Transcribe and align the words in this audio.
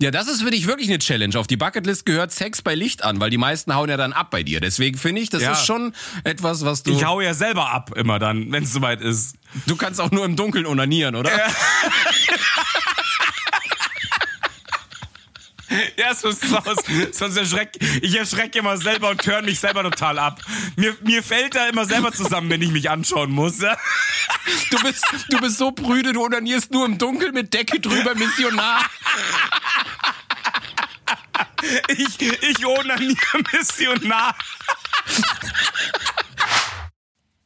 Ja, 0.00 0.10
das 0.10 0.28
ist 0.28 0.42
für 0.42 0.50
dich 0.50 0.66
wirklich 0.66 0.88
eine 0.88 0.98
Challenge. 0.98 1.38
Auf 1.38 1.46
die 1.46 1.56
Bucketlist 1.56 2.04
gehört 2.06 2.32
Sex 2.32 2.62
bei 2.62 2.74
Licht 2.74 3.04
an, 3.04 3.20
weil 3.20 3.30
die 3.30 3.38
meisten 3.38 3.74
hauen 3.74 3.88
ja 3.88 3.96
dann 3.96 4.12
ab 4.12 4.30
bei 4.30 4.42
dir. 4.42 4.60
Deswegen 4.60 4.98
finde 4.98 5.20
ich, 5.22 5.30
das 5.30 5.42
Ja. 5.42 5.52
ist 5.52 5.64
schon 5.66 5.94
etwas, 6.24 6.64
was 6.64 6.82
du. 6.82 6.92
Ich 6.92 7.04
hau 7.04 7.20
ja 7.20 7.32
selber 7.34 7.70
ab 7.70 7.92
immer 7.96 8.18
dann, 8.18 8.50
wenn 8.52 8.64
es 8.64 8.72
soweit 8.72 9.00
ist. 9.00 9.36
du 9.66 9.76
kannst 9.76 10.00
auch 10.00 10.10
nur 10.10 10.24
im 10.24 10.34
Dunkeln 10.36 10.66
onanieren, 10.66 11.14
oder? 11.14 11.30
Ja, 11.30 11.46
so 16.20 16.28
ist 16.28 16.44
es 16.44 16.52
aus. 16.52 16.76
Sonst 17.12 17.36
erschreck, 17.36 17.70
ich 18.02 18.16
erschrecke 18.16 18.58
immer 18.58 18.76
selber 18.76 19.10
und 19.10 19.22
turn 19.22 19.44
mich 19.44 19.60
selber 19.60 19.82
total 19.82 20.18
ab. 20.18 20.40
Mir, 20.76 20.96
mir 21.02 21.22
fällt 21.22 21.54
da 21.54 21.68
immer 21.68 21.84
selber 21.84 22.12
zusammen, 22.12 22.50
wenn 22.50 22.62
ich 22.62 22.70
mich 22.70 22.90
anschauen 22.90 23.30
muss. 23.30 23.60
Ja? 23.60 23.76
Du 24.70 24.78
bist, 24.80 25.04
du 25.30 25.38
bist 25.38 25.58
so 25.58 25.70
prüde, 25.72 26.12
du 26.12 26.22
onanierst 26.22 26.70
nur 26.70 26.84
im 26.84 26.98
Dunkeln 26.98 27.32
mit 27.32 27.54
Decke 27.54 27.80
drüber, 27.80 28.14
Missionar. 28.14 28.84
Ich, 31.88 32.20
ich 32.20 32.66
onaniere 32.66 33.42
Missionar. 33.52 34.34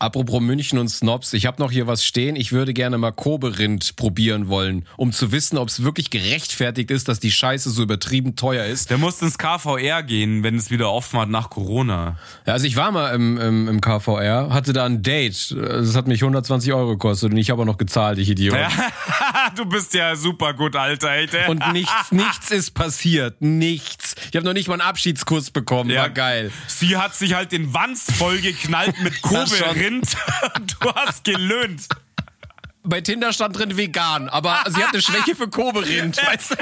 Apropos 0.00 0.40
München 0.40 0.78
und 0.78 0.88
Snobs, 0.88 1.32
ich 1.32 1.44
habe 1.44 1.60
noch 1.60 1.72
hier 1.72 1.88
was 1.88 2.04
stehen. 2.04 2.36
Ich 2.36 2.52
würde 2.52 2.72
gerne 2.72 2.98
mal 2.98 3.10
Kobe-Rind 3.10 3.96
probieren 3.96 4.48
wollen, 4.48 4.86
um 4.96 5.12
zu 5.12 5.32
wissen, 5.32 5.58
ob 5.58 5.68
es 5.68 5.82
wirklich 5.82 6.10
gerechtfertigt 6.10 6.90
ist, 6.92 7.08
dass 7.08 7.18
die 7.18 7.32
Scheiße 7.32 7.70
so 7.70 7.82
übertrieben 7.82 8.36
teuer 8.36 8.64
ist. 8.64 8.90
Der 8.90 8.98
muss 8.98 9.20
ins 9.22 9.38
KVR 9.38 10.04
gehen, 10.04 10.44
wenn 10.44 10.56
es 10.56 10.70
wieder 10.70 10.92
offen 10.92 11.18
hat 11.18 11.28
nach 11.28 11.50
Corona. 11.50 12.16
Ja, 12.46 12.52
also 12.52 12.66
ich 12.66 12.76
war 12.76 12.92
mal 12.92 13.12
im, 13.12 13.38
im, 13.38 13.68
im 13.68 13.80
KVR, 13.80 14.50
hatte 14.50 14.72
da 14.72 14.84
ein 14.84 15.02
Date. 15.02 15.50
Das 15.50 15.96
hat 15.96 16.06
mich 16.06 16.22
120 16.22 16.72
Euro 16.72 16.90
gekostet 16.90 17.32
und 17.32 17.36
ich 17.36 17.50
habe 17.50 17.62
auch 17.62 17.66
noch 17.66 17.78
gezahlt, 17.78 18.18
ich 18.18 18.30
Idiot. 18.30 18.56
du 19.56 19.64
bist 19.64 19.94
ja 19.94 20.14
super 20.14 20.54
gut, 20.54 20.76
Alter. 20.76 21.10
Ey. 21.10 21.28
Und 21.48 21.72
nichts, 21.72 22.12
nichts 22.12 22.50
ist 22.50 22.70
passiert. 22.72 23.40
Nichts. 23.40 24.14
Ich 24.30 24.36
habe 24.36 24.46
noch 24.46 24.52
nicht 24.52 24.68
mal 24.68 24.74
einen 24.74 24.82
Abschiedskuss 24.82 25.50
bekommen. 25.50 25.94
War 25.94 26.10
geil. 26.10 26.52
Sie 26.66 26.96
hat 26.96 27.14
sich 27.14 27.34
halt 27.34 27.52
den 27.52 27.74
Wanz 27.74 28.06
vollgeknallt 28.12 29.02
mit 29.02 29.14
Das 29.22 29.50
Kobe-Rind. 29.88 30.16
Du 30.80 30.94
hast 30.94 31.24
gelöhnt. 31.24 31.88
Bei 32.84 33.00
Tinder 33.00 33.32
stand 33.32 33.58
drin 33.58 33.76
vegan, 33.76 34.28
aber 34.28 34.64
sie 34.68 34.82
hat 34.82 34.92
eine 34.92 35.02
Schwäche 35.02 35.34
für 35.36 35.48
Kobe-Rind. 35.48 36.16
weißt 36.26 36.52
du? 36.52 36.56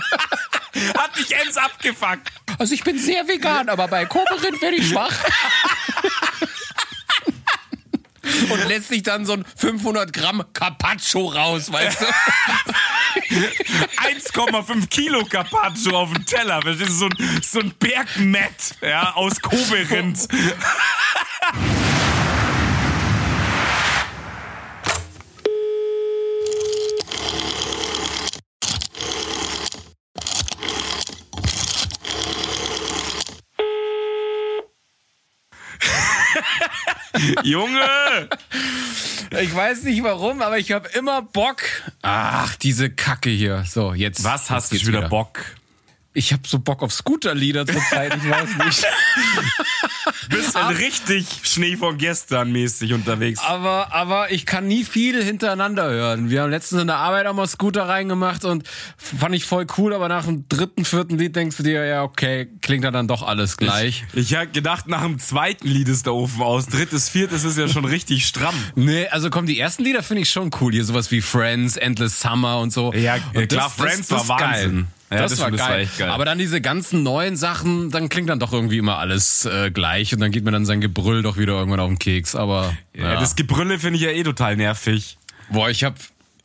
Hat 0.98 1.16
dich 1.18 1.32
ends 1.32 1.56
abgefuckt. 1.56 2.32
Also 2.58 2.74
ich 2.74 2.82
bin 2.82 2.98
sehr 2.98 3.28
vegan, 3.28 3.68
aber 3.68 3.88
bei 3.88 4.06
Kobe-Rind 4.06 4.60
werde 4.60 4.76
ich 4.76 4.88
schwach. 4.88 5.12
Und 8.50 8.68
lässt 8.68 8.88
sich 8.88 9.02
dann 9.02 9.24
so 9.24 9.34
ein 9.34 9.44
500 9.56 10.12
Gramm 10.12 10.44
Carpaccio 10.52 11.26
raus, 11.26 11.72
weißt 11.72 12.00
du? 12.00 12.06
1,5 14.36 14.88
Kilo 14.88 15.24
Carpaccio 15.24 15.96
auf 15.96 16.12
dem 16.12 16.26
Teller. 16.26 16.60
Das 16.60 16.80
ist 16.80 16.98
so 16.98 17.06
ein, 17.06 17.40
so 17.42 17.60
ein 17.60 17.72
Bergmett 17.78 18.74
ja, 18.82 19.14
aus 19.14 19.40
Kobe-Rind. 19.40 20.28
Junge! 37.42 38.28
Ich 39.40 39.54
weiß 39.54 39.82
nicht 39.84 40.02
warum, 40.02 40.42
aber 40.42 40.58
ich 40.58 40.72
habe 40.72 40.88
immer 40.94 41.22
Bock. 41.22 41.62
Ach, 42.02 42.54
diese 42.56 42.90
Kacke 42.90 43.30
hier. 43.30 43.64
So, 43.66 43.92
jetzt. 43.92 44.24
Was 44.24 44.50
hast 44.50 44.70
du 44.70 44.76
geht's 44.76 44.86
wieder 44.86 45.08
Bock? 45.08 45.55
Ich 46.16 46.32
habe 46.32 46.42
so 46.46 46.58
Bock 46.58 46.82
auf 46.82 46.94
Scooterlieder 46.94 47.66
zur 47.66 47.82
Zeit, 47.90 48.16
ich 48.16 48.30
weiß 48.30 48.48
nicht. 48.64 48.86
Bist 50.30 50.54
halt 50.54 50.78
richtig 50.78 51.26
Schnee 51.42 51.76
von 51.76 51.98
gestern 51.98 52.52
mäßig 52.52 52.94
unterwegs. 52.94 53.40
Aber, 53.44 53.92
aber 53.92 54.32
ich 54.32 54.46
kann 54.46 54.66
nie 54.66 54.84
viel 54.84 55.22
hintereinander 55.22 55.90
hören. 55.90 56.30
Wir 56.30 56.40
haben 56.40 56.50
letztens 56.50 56.80
in 56.80 56.86
der 56.86 56.96
Arbeit 56.96 57.26
auch 57.26 57.34
mal 57.34 57.46
Scooter 57.46 57.86
reingemacht 57.86 58.46
und 58.46 58.66
fand 58.96 59.34
ich 59.34 59.44
voll 59.44 59.66
cool, 59.76 59.92
aber 59.92 60.08
nach 60.08 60.24
dem 60.24 60.48
dritten, 60.48 60.86
vierten 60.86 61.18
Lied 61.18 61.36
denkst 61.36 61.58
du 61.58 61.62
dir, 61.62 61.84
ja, 61.84 62.02
okay, 62.02 62.48
klingt 62.62 62.84
ja 62.84 62.90
dann 62.90 63.08
doch 63.08 63.22
alles 63.22 63.58
gleich. 63.58 64.04
Ich 64.14 64.34
hab 64.34 64.54
gedacht, 64.54 64.88
nach 64.88 65.02
dem 65.02 65.18
zweiten 65.18 65.68
Lied 65.68 65.88
ist 65.88 66.06
der 66.06 66.14
Ofen 66.14 66.40
aus. 66.40 66.64
Drittes, 66.64 67.10
viertes 67.10 67.44
ist 67.44 67.58
ja 67.58 67.68
schon 67.68 67.84
richtig 67.84 68.26
stramm. 68.26 68.54
Nee, 68.74 69.06
also 69.08 69.28
komm, 69.28 69.44
die 69.44 69.60
ersten 69.60 69.84
Lieder 69.84 70.02
finde 70.02 70.22
ich 70.22 70.30
schon 70.30 70.50
cool. 70.62 70.72
Hier 70.72 70.84
sowas 70.86 71.10
wie 71.10 71.20
Friends, 71.20 71.76
Endless 71.76 72.20
Summer 72.22 72.60
und 72.60 72.72
so. 72.72 72.90
Ja, 72.94 73.18
und 73.34 73.48
klar, 73.50 73.68
Friends 73.68 74.10
war 74.10 74.22
ist 74.22 74.28
Wahnsinn. 74.28 74.86
Ja, 75.10 75.18
das, 75.18 75.30
das 75.32 75.40
war 75.40 75.46
stimmt, 75.46 75.60
das 75.60 75.66
war 75.68 75.74
geil. 75.76 75.84
echt 75.84 75.98
geil. 75.98 76.10
Aber 76.10 76.24
dann 76.24 76.38
diese 76.38 76.60
ganzen 76.60 77.02
neuen 77.04 77.36
Sachen, 77.36 77.90
dann 77.90 78.08
klingt 78.08 78.28
dann 78.28 78.40
doch 78.40 78.52
irgendwie 78.52 78.78
immer 78.78 78.98
alles 78.98 79.44
äh, 79.44 79.70
gleich 79.70 80.12
und 80.12 80.20
dann 80.20 80.32
geht 80.32 80.44
mir 80.44 80.50
dann 80.50 80.66
sein 80.66 80.80
Gebrüll 80.80 81.22
doch 81.22 81.36
wieder 81.36 81.52
irgendwann 81.54 81.80
auf 81.80 81.88
den 81.88 81.98
Keks. 81.98 82.34
Aber 82.34 82.76
Ja. 82.94 83.12
ja. 83.14 83.20
Das 83.20 83.36
Gebrülle 83.36 83.78
finde 83.78 83.98
ich 83.98 84.02
ja 84.04 84.10
eh 84.10 84.22
total 84.24 84.56
nervig. 84.56 85.16
boah, 85.50 85.70
ich 85.70 85.84
hab, 85.84 85.94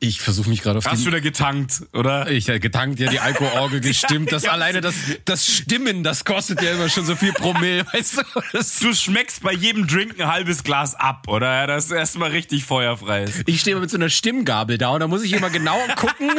ich 0.04 0.20
versuche 0.22 0.50
mich 0.50 0.62
gerade 0.64 0.78
auf 0.80 0.86
Hast 0.86 1.04
du 1.04 1.08
wieder 1.08 1.22
getankt, 1.22 1.84
oder? 1.94 2.30
Ich 2.30 2.48
hätte 2.48 2.60
getankt, 2.60 3.00
ja, 3.00 3.10
die 3.10 3.20
Alkoholorgel 3.20 3.82
gestimmt. 3.82 4.32
Das 4.32 4.46
alleine, 4.46 4.82
das, 4.82 4.94
das 5.26 5.46
Stimmen, 5.48 6.04
das 6.04 6.24
kostet 6.26 6.62
ja 6.62 6.72
immer 6.74 6.90
schon 6.90 7.06
so 7.06 7.16
viel 7.16 7.34
Promille, 7.34 7.84
weißt 7.94 8.18
du? 8.18 8.22
Das, 8.54 8.78
Du 8.80 8.94
schmeckst 8.94 9.42
bei 9.44 9.54
jedem 9.54 9.88
Drink 9.88 10.20
ein 10.20 10.28
halbes 10.28 10.64
Glas 10.64 10.94
ab, 10.96 11.28
oder? 11.28 11.48
Ja, 11.52 11.68
Das 11.68 11.86
ist 11.86 11.92
erstmal 11.92 12.30
richtig 12.30 12.64
feuerfrei 12.66 13.24
ist. 13.24 13.44
ich 13.48 13.60
stehe 13.62 13.74
immer 13.74 13.82
mit 13.82 13.90
so 13.90 13.98
einer 13.98 14.10
Stimmgabel 14.10 14.78
da 14.78 14.90
und 14.90 15.00
da 15.02 15.08
muss 15.08 15.24
ich 15.24 15.34
immer 15.34 15.50
genau 15.50 15.78
gucken. 15.96 16.32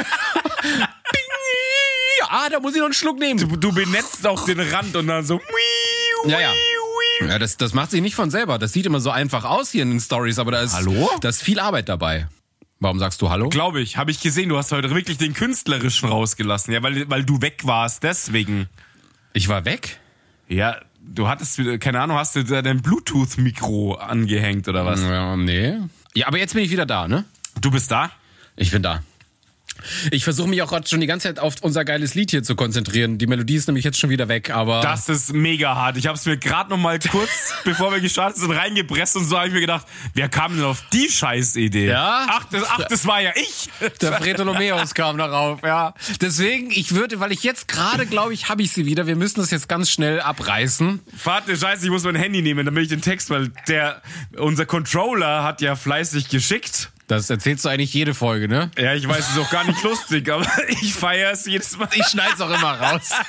Ah, 2.34 2.48
da 2.48 2.60
muss 2.60 2.72
ich 2.72 2.78
noch 2.78 2.86
einen 2.86 2.94
Schluck 2.94 3.18
nehmen. 3.18 3.38
Du, 3.38 3.56
du 3.56 3.74
benetzt 3.74 4.26
auch 4.26 4.46
den 4.46 4.58
Rand 4.58 4.96
und 4.96 5.06
dann 5.06 5.22
so. 5.22 5.38
Ja, 6.26 6.40
ja. 6.40 6.50
Ja, 7.20 7.38
das, 7.38 7.58
das 7.58 7.74
macht 7.74 7.90
sich 7.90 8.00
nicht 8.00 8.14
von 8.14 8.30
selber. 8.30 8.58
Das 8.58 8.72
sieht 8.72 8.86
immer 8.86 9.00
so 9.00 9.10
einfach 9.10 9.44
aus 9.44 9.70
hier 9.70 9.82
in 9.82 9.90
den 9.90 10.00
Stories, 10.00 10.38
aber 10.38 10.50
da 10.50 10.62
ist, 10.62 10.72
Hallo? 10.72 11.10
da 11.20 11.28
ist 11.28 11.42
viel 11.42 11.60
Arbeit 11.60 11.90
dabei. 11.90 12.28
Warum 12.80 12.98
sagst 12.98 13.20
du 13.20 13.28
Hallo? 13.28 13.50
Glaube 13.50 13.82
ich, 13.82 13.98
habe 13.98 14.10
ich 14.10 14.20
gesehen, 14.20 14.48
du 14.48 14.56
hast 14.56 14.72
heute 14.72 14.88
wirklich 14.94 15.18
den 15.18 15.34
Künstlerischen 15.34 16.08
rausgelassen, 16.08 16.72
ja, 16.72 16.82
weil, 16.82 17.08
weil 17.10 17.22
du 17.22 17.42
weg 17.42 17.60
warst, 17.64 18.02
deswegen. 18.02 18.66
Ich 19.34 19.50
war 19.50 19.66
weg? 19.66 20.00
Ja, 20.48 20.80
du 21.02 21.28
hattest 21.28 21.60
keine 21.80 22.00
Ahnung, 22.00 22.16
hast 22.16 22.34
du 22.34 22.44
da 22.44 22.62
dein 22.62 22.80
Bluetooth-Mikro 22.80 23.96
angehängt 23.96 24.68
oder 24.68 24.86
was? 24.86 25.02
Ja, 25.02 25.36
nee. 25.36 25.76
Ja, 26.14 26.28
aber 26.28 26.38
jetzt 26.38 26.54
bin 26.54 26.64
ich 26.64 26.70
wieder 26.70 26.86
da, 26.86 27.08
ne? 27.08 27.26
Du 27.60 27.70
bist 27.70 27.90
da? 27.90 28.10
Ich 28.56 28.70
bin 28.70 28.82
da. 28.82 29.02
Ich 30.10 30.24
versuche 30.24 30.48
mich 30.48 30.62
auch 30.62 30.68
gerade 30.68 30.88
schon 30.88 31.00
die 31.00 31.06
ganze 31.06 31.28
Zeit 31.28 31.38
auf 31.38 31.54
unser 31.62 31.84
geiles 31.84 32.14
Lied 32.14 32.30
hier 32.30 32.42
zu 32.42 32.54
konzentrieren. 32.54 33.18
Die 33.18 33.26
Melodie 33.26 33.56
ist 33.56 33.66
nämlich 33.66 33.84
jetzt 33.84 33.98
schon 33.98 34.10
wieder 34.10 34.28
weg, 34.28 34.50
aber. 34.50 34.80
Das 34.80 35.08
ist 35.08 35.32
mega 35.32 35.74
hart. 35.74 35.96
Ich 35.96 36.06
habe 36.06 36.16
es 36.16 36.24
mir 36.24 36.36
gerade 36.36 36.70
noch 36.70 36.78
mal 36.78 36.98
kurz, 36.98 37.54
bevor 37.64 37.92
wir 37.92 38.00
gestartet 38.00 38.38
sind, 38.38 38.50
reingepresst 38.50 39.16
und 39.16 39.24
so 39.24 39.36
habe 39.36 39.48
ich 39.48 39.54
mir 39.54 39.60
gedacht, 39.60 39.86
wer 40.14 40.28
kam 40.28 40.56
denn 40.56 40.64
auf 40.64 40.82
die 40.92 41.08
Scheißidee? 41.08 41.88
Ja? 41.88 42.26
Ach, 42.28 42.44
das, 42.50 42.64
ach, 42.68 42.84
das 42.88 43.06
war 43.06 43.20
ja 43.20 43.32
ich. 43.34 43.68
der 44.00 44.12
Fretolomeus 44.12 44.94
kam 44.94 45.18
darauf, 45.18 45.62
ja. 45.62 45.94
Deswegen, 46.20 46.70
ich 46.70 46.94
würde, 46.94 47.20
weil 47.20 47.32
ich 47.32 47.42
jetzt 47.42 47.68
gerade 47.68 48.06
glaube 48.06 48.34
ich, 48.34 48.48
habe 48.48 48.62
ich 48.62 48.72
sie 48.72 48.86
wieder. 48.86 49.06
Wir 49.06 49.16
müssen 49.16 49.40
das 49.40 49.50
jetzt 49.50 49.68
ganz 49.68 49.90
schnell 49.90 50.20
abreißen. 50.20 51.00
Warte, 51.24 51.56
scheiße, 51.56 51.84
ich 51.84 51.90
muss 51.90 52.04
mein 52.04 52.14
Handy 52.14 52.42
nehmen, 52.42 52.64
damit 52.66 52.84
ich 52.84 52.88
den 52.88 53.02
Text, 53.02 53.30
weil 53.30 53.50
der, 53.68 54.02
unser 54.36 54.66
Controller 54.66 55.42
hat 55.42 55.60
ja 55.60 55.76
fleißig 55.76 56.28
geschickt. 56.28 56.90
Das 57.12 57.28
erzählst 57.28 57.66
du 57.66 57.68
eigentlich 57.68 57.92
jede 57.92 58.14
Folge, 58.14 58.48
ne? 58.48 58.70
Ja, 58.78 58.94
ich 58.94 59.06
weiß, 59.06 59.18
es 59.18 59.32
ist 59.32 59.38
auch 59.38 59.50
gar 59.50 59.64
nicht 59.64 59.82
lustig, 59.82 60.30
aber 60.30 60.46
ich 60.68 60.94
feiere 60.94 61.32
es 61.32 61.44
jedes 61.44 61.76
Mal. 61.76 61.90
Ich 61.94 62.06
schneid's 62.06 62.40
auch 62.40 62.48
immer 62.48 62.80
raus. 62.80 63.10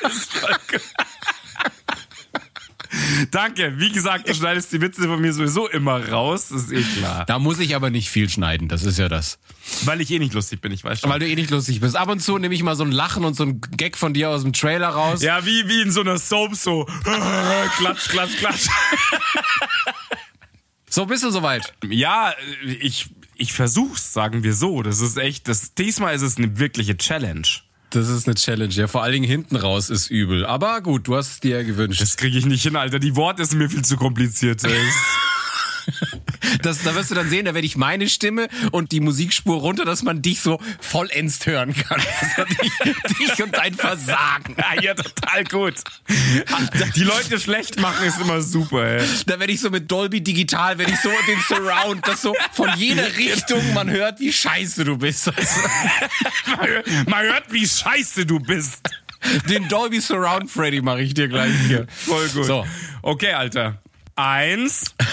Danke. 3.31 3.73
Wie 3.77 3.91
gesagt, 3.91 4.29
du 4.29 4.33
schneidest 4.33 4.71
die 4.71 4.79
Witze 4.79 5.03
von 5.03 5.19
mir 5.19 5.33
sowieso 5.33 5.67
immer 5.67 6.09
raus. 6.09 6.47
Das 6.47 6.63
ist 6.63 6.71
eh 6.71 6.83
klar. 6.97 7.25
Da 7.25 7.39
muss 7.39 7.59
ich 7.59 7.75
aber 7.75 7.89
nicht 7.89 8.09
viel 8.09 8.29
schneiden, 8.29 8.69
das 8.69 8.83
ist 8.83 8.99
ja 8.99 9.09
das. 9.09 9.37
Weil 9.83 9.99
ich 9.99 10.09
eh 10.11 10.19
nicht 10.19 10.33
lustig 10.33 10.61
bin, 10.61 10.71
ich 10.71 10.85
weiß 10.85 11.01
schon. 11.01 11.09
Weil 11.09 11.19
du 11.19 11.27
eh 11.27 11.35
nicht 11.35 11.49
lustig 11.49 11.81
bist. 11.81 11.97
Ab 11.97 12.07
und 12.07 12.21
zu 12.21 12.37
nehme 12.37 12.55
ich 12.55 12.63
mal 12.63 12.77
so 12.77 12.85
ein 12.85 12.91
Lachen 12.93 13.25
und 13.25 13.35
so 13.35 13.43
ein 13.43 13.59
Gag 13.75 13.97
von 13.97 14.13
dir 14.13 14.29
aus 14.29 14.43
dem 14.43 14.53
Trailer 14.53 14.89
raus. 14.89 15.21
Ja, 15.21 15.45
wie, 15.45 15.67
wie 15.67 15.81
in 15.81 15.91
so 15.91 15.99
einer 16.01 16.19
Soap 16.19 16.55
so. 16.55 16.85
klatsch, 17.77 18.07
klatsch, 18.07 18.37
klatsch. 18.37 18.67
So 20.89 21.05
bist 21.05 21.23
du 21.23 21.31
soweit. 21.31 21.73
Ja, 21.89 22.33
ich, 22.79 23.09
ich 23.43 23.53
versuch's, 23.53 24.13
sagen 24.13 24.43
wir 24.43 24.53
so. 24.53 24.81
Das 24.81 25.01
ist 25.01 25.17
echt, 25.17 25.47
das, 25.47 25.73
diesmal 25.75 26.15
ist 26.15 26.21
es 26.21 26.37
eine 26.37 26.57
wirkliche 26.57 26.97
Challenge. 26.97 27.47
Das 27.91 28.07
ist 28.07 28.25
eine 28.25 28.35
Challenge, 28.35 28.73
ja. 28.73 28.87
Vor 28.87 29.03
allen 29.03 29.13
Dingen 29.13 29.27
hinten 29.27 29.55
raus 29.55 29.89
ist 29.89 30.09
übel. 30.09 30.45
Aber 30.45 30.81
gut, 30.81 31.07
du 31.07 31.15
hast 31.15 31.31
es 31.31 31.39
dir 31.41 31.57
ja 31.57 31.63
gewünscht. 31.63 32.01
Das 32.01 32.17
kriege 32.17 32.37
ich 32.37 32.45
nicht 32.45 32.63
hin, 32.63 32.75
Alter. 32.75 32.97
Die 32.97 33.15
Worte 33.15 33.45
sind 33.45 33.59
mir 33.59 33.69
viel 33.69 33.83
zu 33.83 33.97
kompliziert. 33.97 34.63
Das, 36.61 36.83
da 36.83 36.95
wirst 36.95 37.11
du 37.11 37.15
dann 37.15 37.29
sehen, 37.29 37.45
da 37.45 37.53
werde 37.53 37.65
ich 37.65 37.75
meine 37.77 38.07
Stimme 38.09 38.47
und 38.71 38.91
die 38.91 38.99
Musikspur 38.99 39.57
runter, 39.59 39.85
dass 39.85 40.03
man 40.03 40.21
dich 40.21 40.41
so 40.41 40.59
vollends 40.79 41.45
hören 41.45 41.73
kann. 41.73 42.01
Also 42.21 42.43
dich, 42.45 43.17
dich 43.17 43.43
und 43.43 43.55
dein 43.55 43.73
Versagen. 43.73 44.55
ja, 44.57 44.81
ja, 44.81 44.93
total 44.93 45.43
gut. 45.45 45.75
Die 46.95 47.03
Leute 47.03 47.39
schlecht 47.39 47.79
machen 47.79 48.05
ist 48.05 48.19
immer 48.19 48.41
super, 48.41 48.85
ey. 48.85 49.05
Da 49.25 49.39
werde 49.39 49.51
ich 49.53 49.59
so 49.61 49.69
mit 49.69 49.89
Dolby 49.91 50.21
Digital, 50.21 50.77
werde 50.77 50.91
ich 50.93 50.99
so 50.99 51.09
den 51.27 51.39
Surround, 51.47 52.07
dass 52.07 52.21
so 52.21 52.33
von 52.53 52.69
jeder 52.77 53.15
Richtung 53.17 53.73
man 53.73 53.89
hört, 53.89 54.19
wie 54.19 54.31
scheiße 54.31 54.83
du 54.85 54.97
bist. 54.97 55.27
Also, 55.27 55.59
Man 56.57 56.67
hört, 56.67 56.87
man 57.07 57.23
hört, 57.25 57.51
wie 57.51 57.67
scheiße 57.67 58.25
du 58.25 58.39
bist. 58.39 58.79
Den 59.49 59.67
Dolby 59.69 60.01
Surround 60.01 60.51
Freddy 60.51 60.81
mache 60.81 61.01
ich 61.01 61.13
dir 61.13 61.27
gleich 61.27 61.53
hier. 61.67 61.87
Voll 61.89 62.27
gut. 62.29 62.45
So. 62.45 62.65
Okay, 63.01 63.33
Alter. 63.33 63.81
Eins. 64.15 64.93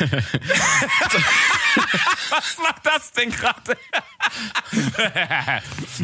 Was 2.31 2.58
macht 2.62 2.85
das 2.85 3.12
denn 3.12 3.31
gerade? 3.31 3.76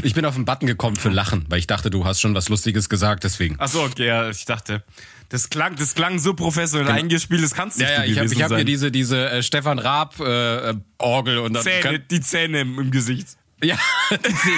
Ich 0.02 0.14
bin 0.14 0.24
auf 0.24 0.34
den 0.34 0.44
Button 0.46 0.66
gekommen 0.66 0.96
für 0.96 1.10
Lachen, 1.10 1.44
weil 1.48 1.58
ich 1.58 1.66
dachte, 1.66 1.90
du 1.90 2.04
hast 2.06 2.20
schon 2.20 2.34
was 2.34 2.48
Lustiges 2.48 2.88
gesagt, 2.88 3.24
deswegen. 3.24 3.60
Achso, 3.60 3.84
okay, 3.84 4.06
ja, 4.06 4.30
ich 4.30 4.44
dachte. 4.46 4.82
Das 5.28 5.50
klang, 5.50 5.76
das 5.76 5.94
klang 5.94 6.18
so 6.18 6.34
professionell 6.34 6.88
eingespielt, 6.90 7.42
das 7.42 7.52
kannst 7.54 7.78
du 7.78 7.82
Ja, 7.82 8.04
ja, 8.04 8.22
nicht 8.22 8.32
ich 8.32 8.42
habe 8.42 8.54
hab 8.54 8.56
hier 8.56 8.64
diese, 8.64 8.90
diese 8.92 9.28
äh, 9.30 9.42
Stefan 9.42 9.78
Raab 9.78 10.18
äh, 10.20 10.70
äh, 10.70 10.74
Orgel 10.98 11.38
und 11.38 11.52
dann 11.54 11.64
Zähne, 11.64 11.80
kann, 11.80 12.04
die 12.10 12.20
Zähne 12.20 12.60
im, 12.60 12.78
im 12.78 12.90
Gesicht. 12.90 13.28
ja, 13.62 13.76
die 14.10 14.32
sehe 14.32 14.54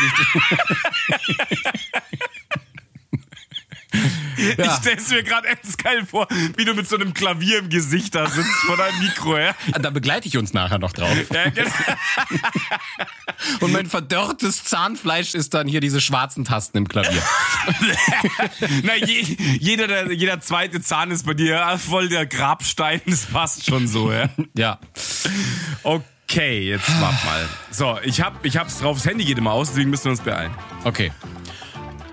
ich. 1.51 1.59
Ich 4.39 4.71
stell's 4.71 5.11
mir 5.11 5.25
gerade 5.25 5.49
echt 5.49 5.83
geil 5.83 6.07
vor, 6.07 6.29
wie 6.57 6.65
du 6.65 6.73
mit 6.75 6.89
so 6.89 6.95
einem 6.97 7.13
Klavier 7.13 7.59
im 7.59 7.69
Gesicht 7.69 8.15
da 8.15 8.29
sitzt 8.29 8.49
vor 8.67 8.77
deinem 8.77 8.97
Mikro, 9.01 9.37
ja? 9.37 9.53
Da 9.81 9.91
begleite 9.91 10.29
ich 10.29 10.37
uns 10.37 10.53
nachher 10.53 10.79
noch 10.79 10.93
drauf. 10.93 11.11
ja. 11.33 11.47
Und 13.61 13.73
mein 13.73 13.87
verdörrtes 13.87 14.63
Zahnfleisch 14.65 15.35
ist 15.35 15.55
dann 15.55 15.67
hier 15.67 15.81
diese 15.81 16.01
schwarzen 16.01 16.45
Tasten 16.45 16.79
im 16.79 16.89
Klavier. 16.89 17.23
Na, 18.85 18.95
je, 18.95 19.23
jeder, 19.59 19.89
der, 19.89 20.13
jeder 20.13 20.41
zweite 20.41 20.81
Zahn 20.81 21.11
ist 21.11 21.27
bei 21.27 21.35
dir 21.35 21.77
voll 21.79 22.09
der 22.09 22.27
Grabstein, 22.27 23.01
das 23.07 23.27
passt 23.27 23.67
schon 23.67 23.89
so, 23.89 24.13
ja? 24.13 24.29
Ja. 24.57 24.79
Okay, 25.83 26.69
jetzt 26.69 26.89
warte 27.01 27.27
mal. 27.27 27.49
So, 27.71 27.99
ich 28.03 28.21
hab, 28.21 28.45
ich 28.45 28.57
hab's 28.57 28.79
drauf, 28.79 28.99
das 28.99 29.07
Handy 29.07 29.25
geht 29.25 29.39
immer 29.39 29.53
aus, 29.53 29.69
deswegen 29.69 29.91
müssen 29.91 30.05
wir 30.05 30.11
uns 30.13 30.21
beeilen. 30.21 30.53
Okay. 30.85 31.11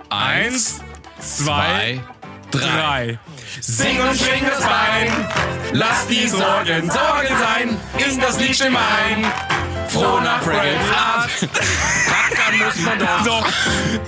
Eins, 0.10 0.82
zwei, 1.20 2.02
drei. 2.52 3.20
Sing 3.62 4.00
und 4.02 4.16
schwing 4.18 4.46
das 4.46 4.62
Bein, 4.62 5.28
lass 5.72 6.08
die 6.08 6.28
Sorgen 6.28 6.90
Sorgen 6.90 7.38
sein, 7.40 7.78
ist 7.98 8.22
das 8.22 8.40
Lied 8.40 8.56
stimm 8.56 8.76
ein. 8.76 9.26
Froh 9.88 10.20
nach 10.20 10.42
Fraggles 10.42 10.92
Art, 10.94 11.30
Rackern 12.08 12.58
muss 12.60 12.80
man 12.80 13.00
doch. 13.00 13.24
doch 13.24 13.48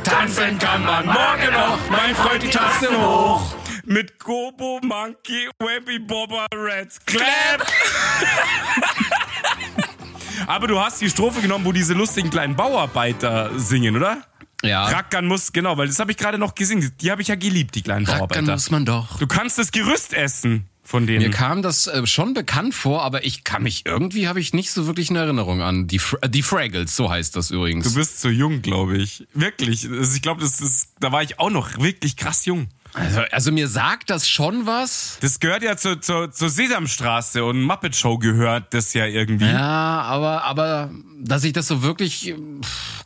tanzen 0.04 0.60
kann 0.60 0.84
man 0.84 1.06
morgen 1.06 1.54
noch, 1.54 1.78
mein 1.90 2.16
Freund 2.16 2.44
die 2.44 2.50
Taste 2.50 2.90
hoch. 2.90 3.56
Mit 3.86 4.20
Gobo, 4.20 4.82
Monkey, 4.84 5.50
Webby, 5.60 6.00
Bobber, 6.00 6.46
Red, 6.54 6.90
Clap. 7.06 7.66
Aber 10.46 10.68
du 10.68 10.78
hast 10.80 11.00
die 11.00 11.10
Strophe 11.10 11.40
genommen, 11.42 11.64
wo 11.64 11.72
diese 11.72 11.94
lustigen 11.94 12.30
kleinen 12.30 12.56
Bauarbeiter 12.56 13.52
singen, 13.58 13.96
oder? 13.96 14.24
Ja. 14.64 14.86
Rackern 14.86 15.28
muss, 15.28 15.54
genau, 15.54 15.78
weil 15.78 15.88
das 15.88 16.00
habe 16.00 16.12
ich 16.12 16.18
gerade 16.18 16.38
noch 16.38 16.56
gesehen. 16.56 16.92
Die 17.02 17.12
habe 17.12 17.22
ich 17.22 17.28
ja 17.28 17.36
geliebt, 17.36 17.76
die 17.76 17.84
kleinen 17.84 18.06
Rackern 18.06 18.20
Bauarbeiter. 18.28 18.54
muss 18.54 18.72
man 18.72 18.86
doch. 18.86 19.20
Du 19.20 19.28
kannst 19.28 19.58
das 19.60 19.72
Gerüst 19.72 20.14
essen 20.14 20.68
von 20.84 21.06
denen. 21.06 21.24
Mir 21.26 21.32
kam 21.32 21.62
das 21.62 21.88
äh, 21.88 22.08
schon 22.08 22.34
bekannt 22.34 22.74
vor, 22.74 23.04
aber 23.04 23.26
ich 23.26 23.44
kann 23.44 23.62
mich 23.62 23.86
irgendwie 23.86 24.28
habe 24.28 24.40
ich 24.40 24.54
nicht 24.54 24.72
so 24.72 24.88
wirklich 24.88 25.10
eine 25.10 25.20
Erinnerung 25.20 25.62
an 25.62 25.86
die 25.88 26.00
Fra 26.00 26.18
äh, 26.22 26.30
die 26.30 26.42
Fraggles, 26.42 26.96
so 26.96 27.10
heißt 27.10 27.36
das 27.36 27.52
übrigens. 27.52 27.86
Du 27.86 27.94
bist 27.94 28.22
zu 28.22 28.30
jung, 28.30 28.62
glaube 28.62 28.98
ich. 28.98 29.28
Wirklich. 29.34 29.88
Also 29.90 30.16
ich 30.16 30.22
glaube, 30.22 30.42
das 30.42 30.60
ist, 30.62 30.94
da 31.00 31.12
war 31.12 31.22
ich 31.22 31.40
auch 31.40 31.50
noch 31.50 31.78
wirklich 31.78 32.16
krass 32.16 32.46
jung. 32.46 32.70
also, 32.94 33.22
also 33.32 33.52
mir 33.52 33.68
sagt 33.68 34.10
das 34.10 34.28
schon 34.30 34.66
was. 34.66 35.18
Das 35.20 35.40
gehört 35.40 35.62
ja 35.62 35.76
zur, 35.78 36.02
zur, 36.02 36.32
zur 36.32 36.50
Sesamstraße 36.50 37.44
und 37.44 37.62
Muppet 37.62 37.96
Show 37.96 38.18
gehört 38.18 38.74
das 38.74 38.94
ja 38.94 39.06
irgendwie. 39.06 39.46
Ja, 39.46 40.02
aber 40.02 40.46
aber 40.46 40.90
dass 41.20 41.44
ich 41.44 41.52
das 41.54 41.68
so 41.68 41.84
wirklich 41.84 42.30
äh, 42.30 42.36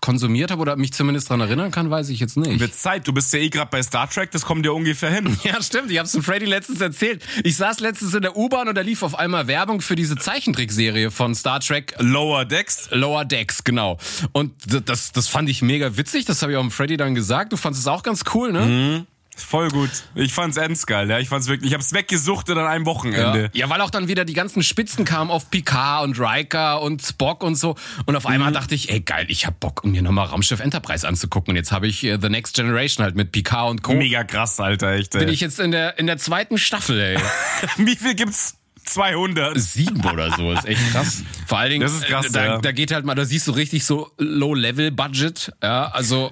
konsumiert 0.01 0.51
habe 0.51 0.61
oder 0.61 0.75
mich 0.75 0.93
zumindest 0.93 1.29
daran 1.29 1.41
erinnern 1.41 1.71
kann, 1.71 1.89
weiß 1.89 2.09
ich 2.09 2.19
jetzt 2.19 2.35
nicht. 2.35 2.59
Wird 2.59 2.73
Zeit. 2.73 3.07
Du 3.07 3.13
bist 3.13 3.31
ja 3.33 3.39
eh 3.39 3.49
gerade 3.49 3.69
bei 3.71 3.81
Star 3.83 4.09
Trek, 4.09 4.31
das 4.31 4.43
kommt 4.43 4.65
ja 4.65 4.71
ungefähr 4.71 5.11
hin. 5.11 5.21
Ja, 5.43 5.61
stimmt. 5.61 5.91
Ich 5.91 5.97
hab's 5.97 6.11
dem 6.11 6.23
Freddy 6.23 6.45
letztens 6.45 6.81
erzählt. 6.81 7.23
Ich 7.43 7.55
saß 7.57 7.79
letztens 7.79 8.13
in 8.13 8.21
der 8.21 8.37
U-Bahn 8.37 8.67
und 8.67 8.75
da 8.75 8.81
lief 8.81 9.03
auf 9.03 9.17
einmal 9.17 9.47
Werbung 9.47 9.81
für 9.81 9.95
diese 9.95 10.15
Zeichentrickserie 10.15 11.11
von 11.11 11.35
Star 11.35 11.59
Trek 11.59 11.95
Lower 11.99 12.45
Decks. 12.45 12.89
Lower 12.91 13.25
Decks, 13.25 13.63
genau. 13.63 13.97
Und 14.31 14.53
das, 14.85 15.11
das 15.11 15.27
fand 15.27 15.49
ich 15.49 15.61
mega 15.61 15.97
witzig. 15.97 16.25
Das 16.25 16.41
habe 16.41 16.51
ich 16.51 16.57
auch 16.57 16.61
dem 16.61 16.71
Freddy 16.71 16.97
dann 16.97 17.15
gesagt. 17.15 17.53
Du 17.53 17.57
fandest 17.57 17.83
es 17.83 17.87
auch 17.87 18.03
ganz 18.03 18.23
cool, 18.33 18.51
ne? 18.51 19.05
Voll 19.35 19.69
gut. 19.69 19.89
Ich 20.13 20.33
fand's 20.33 20.57
ends 20.57 20.85
geil, 20.85 21.09
ja. 21.09 21.17
Ich 21.19 21.29
fand's 21.29 21.47
wirklich, 21.47 21.69
ich 21.71 21.73
hab's 21.73 21.93
weggesuchtet 21.93 22.57
an 22.57 22.67
einem 22.67 22.83
Ja. 22.85 22.91
Wochenende. 22.91 23.49
ja, 23.53 23.69
weil 23.69 23.81
auch 23.81 23.89
dann 23.89 24.07
wieder 24.07 24.25
die 24.25 24.33
ganzen 24.33 24.61
Spitzen 24.61 25.05
kamen 25.05 25.31
auf 25.31 25.49
Picard 25.49 26.03
und 26.03 26.19
Riker 26.19 26.81
und 26.81 27.01
Spock 27.01 27.43
und 27.43 27.55
so. 27.55 27.75
Und 28.05 28.15
auf 28.15 28.25
einmal 28.25 28.51
dachte 28.51 28.75
ich, 28.75 28.89
ey 28.91 28.99
geil, 28.99 29.25
ich 29.29 29.45
hab 29.45 29.59
Bock, 29.59 29.83
um 29.83 29.91
mir 29.91 30.01
nochmal 30.01 30.27
Raumschiff 30.27 30.59
Enterprise 30.59 31.07
anzugucken. 31.07 31.51
Und 31.51 31.55
jetzt 31.55 31.71
habe 31.71 31.87
ich 31.87 32.03
äh, 32.03 32.17
The 32.21 32.29
Next 32.29 32.55
Generation 32.55 33.03
halt 33.03 33.15
mit 33.15 33.31
Picard 33.31 33.71
und 33.71 33.81
Co. 33.83 33.93
Mega 33.93 34.23
krass, 34.23 34.59
Alter, 34.59 34.91
echt. 34.93 35.11
Bin 35.13 35.21
Ey. 35.27 35.33
ich 35.33 35.39
jetzt 35.39 35.59
in 35.59 35.71
der, 35.71 35.97
in 35.97 36.07
der 36.07 36.17
zweiten 36.17 36.57
Staffel, 36.57 36.99
ey. 36.99 37.17
Wie 37.77 37.95
viel 37.95 38.15
gibt's? 38.15 38.57
200. 38.83 39.57
sieben 39.59 40.03
oder 40.05 40.31
so. 40.35 40.51
Ist 40.51 40.65
echt 40.65 40.91
krass. 40.91 41.23
Vor 41.45 41.59
allen 41.59 41.69
Dingen, 41.69 41.81
Das 41.83 41.93
ist 41.93 42.05
krass, 42.05 42.25
äh, 42.27 42.31
da, 42.31 42.45
ja. 42.45 42.57
da 42.57 42.71
geht 42.71 42.91
halt 42.91 43.05
mal, 43.05 43.13
da 43.15 43.25
siehst 43.25 43.47
du 43.47 43.51
richtig 43.51 43.85
so 43.85 44.11
Low-Level-Budget. 44.17 45.51
Ja, 45.63 45.85
also. 45.91 46.31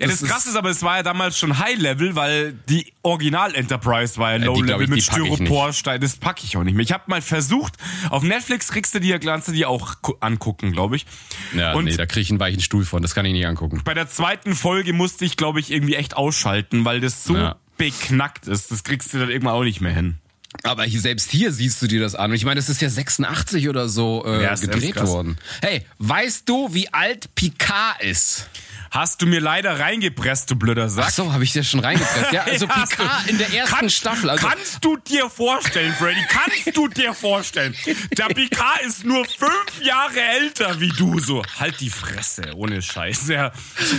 Ja, 0.00 0.06
das, 0.08 0.22
Krasse 0.22 0.48
ist 0.50 0.56
aber, 0.56 0.70
es 0.70 0.82
war 0.82 0.96
ja 0.96 1.02
damals 1.02 1.38
schon 1.38 1.58
High-Level, 1.58 2.16
weil 2.16 2.54
die 2.68 2.92
Original-Enterprise 3.02 4.16
war 4.18 4.32
ja 4.32 4.38
glaub 4.38 4.56
Low-Level 4.56 4.86
mit. 4.88 5.02
Styroporstein. 5.02 6.00
Das 6.00 6.16
packe 6.16 6.42
ich 6.44 6.56
auch 6.56 6.64
nicht 6.64 6.74
mehr. 6.74 6.84
Ich 6.84 6.92
habe 6.92 7.04
mal 7.06 7.22
versucht, 7.22 7.74
auf 8.08 8.22
Netflix 8.22 8.68
kriegst 8.68 8.94
du 8.94 8.98
die, 9.00 9.10
kannst 9.18 9.48
du 9.48 9.52
die 9.52 9.66
auch 9.66 10.00
gu- 10.02 10.14
angucken, 10.20 10.72
glaube 10.72 10.96
ich. 10.96 11.06
Ja, 11.54 11.74
Und 11.74 11.84
nee, 11.84 11.96
da 11.96 12.06
krieg 12.06 12.22
ich 12.22 12.30
einen 12.30 12.40
weichen 12.40 12.60
Stuhl 12.60 12.84
von. 12.84 13.02
Das 13.02 13.14
kann 13.14 13.24
ich 13.26 13.32
nicht 13.32 13.46
angucken. 13.46 13.82
bei 13.84 13.94
der 13.94 14.08
zweiten 14.08 14.54
Folge 14.54 14.92
musste 14.92 15.24
ich, 15.24 15.36
glaube 15.36 15.60
ich, 15.60 15.70
irgendwie 15.70 15.94
echt 15.96 16.16
ausschalten, 16.16 16.84
weil 16.84 17.00
das 17.00 17.22
so 17.24 17.36
Ja. 17.36 17.56
beknackt 17.76 18.46
ist. 18.48 18.70
Das 18.70 18.84
kriegst 18.84 19.12
du 19.14 19.18
dann 19.18 19.30
irgendwann 19.30 19.54
auch 19.54 19.64
nicht 19.64 19.80
mehr 19.80 19.92
hin. 19.94 20.16
Aber 20.64 20.82
hier, 20.84 21.00
selbst 21.00 21.30
hier 21.30 21.52
siehst 21.52 21.80
du 21.80 21.86
dir 21.86 22.00
das 22.00 22.14
an. 22.16 22.32
Ich 22.32 22.44
meine, 22.44 22.56
das 22.56 22.68
ist 22.68 22.82
ja 22.82 22.90
86 22.90 23.68
oder 23.68 23.88
so 23.88 24.24
äh, 24.26 24.42
Ja, 24.42 24.50
ist 24.52 24.62
gedreht 24.62 24.96
worden. 25.00 25.38
Hey, 25.62 25.86
weißt 25.98 26.48
du, 26.48 26.74
wie 26.74 26.92
alt 26.92 27.32
Picard 27.36 28.02
ist? 28.02 28.48
Hast 28.92 29.22
du 29.22 29.26
mir 29.26 29.38
leider 29.40 29.78
reingepresst, 29.78 30.50
du 30.50 30.56
blöder 30.56 30.88
Sack. 30.88 31.04
Ach 31.06 31.10
so, 31.10 31.32
habe 31.32 31.44
ich 31.44 31.52
dir 31.52 31.62
schon 31.62 31.78
reingepresst. 31.78 32.32
Ja, 32.32 32.42
also 32.42 32.66
Picard 32.68 33.24
du- 33.26 33.30
in 33.30 33.38
der 33.38 33.52
ersten 33.52 33.76
Kannst- 33.76 33.96
Staffel. 33.96 34.30
Also, 34.30 34.48
kannst 34.48 34.84
du 34.84 34.96
dir 34.96 35.30
vorstellen, 35.30 35.94
Freddy? 35.94 36.20
Kannst 36.28 36.76
du 36.76 36.88
dir 36.88 37.14
vorstellen? 37.14 37.74
Der 38.18 38.24
Picard 38.34 38.80
ist 38.82 39.04
nur 39.04 39.24
fünf 39.24 39.80
Jahre 39.84 40.20
älter 40.20 40.80
wie 40.80 40.88
du. 40.88 41.20
So, 41.20 41.42
halt 41.60 41.78
die 41.80 41.88
Fresse, 41.90 42.52
ohne 42.56 42.82
Scheiß. 42.82 43.28
Ja, 43.28 43.52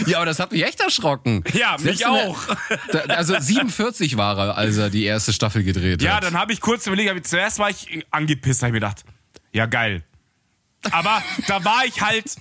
ja, 0.07 0.17
aber 0.17 0.25
das 0.25 0.39
hat 0.39 0.51
mich 0.51 0.63
echt 0.65 0.81
erschrocken. 0.81 1.44
ja 1.53 1.77
Selbst 1.79 1.85
mich 1.85 1.97
der- 1.99 2.11
auch. 2.11 2.39
Da, 2.91 2.99
also 3.15 3.39
47 3.39 4.17
war 4.17 4.37
er, 4.37 4.57
als 4.57 4.75
er 4.75 4.89
die 4.89 5.05
erste 5.05 5.31
Staffel 5.31 5.63
gedreht 5.63 6.01
Ja, 6.01 6.16
hat. 6.16 6.25
dann 6.25 6.37
habe 6.37 6.51
ich 6.51 6.59
kurz 6.59 6.85
überlegt, 6.87 7.09
ich, 7.16 7.23
zuerst 7.23 7.59
war 7.59 7.69
ich 7.69 8.06
angepisst, 8.11 8.61
habe 8.61 8.71
ich 8.71 8.73
mir 8.73 8.80
gedacht, 8.81 9.06
ja 9.54 9.68
geil. 9.68 10.04
Aber 10.92 11.23
da 11.47 11.63
war 11.63 11.85
ich 11.85 12.01
halt 12.01 12.35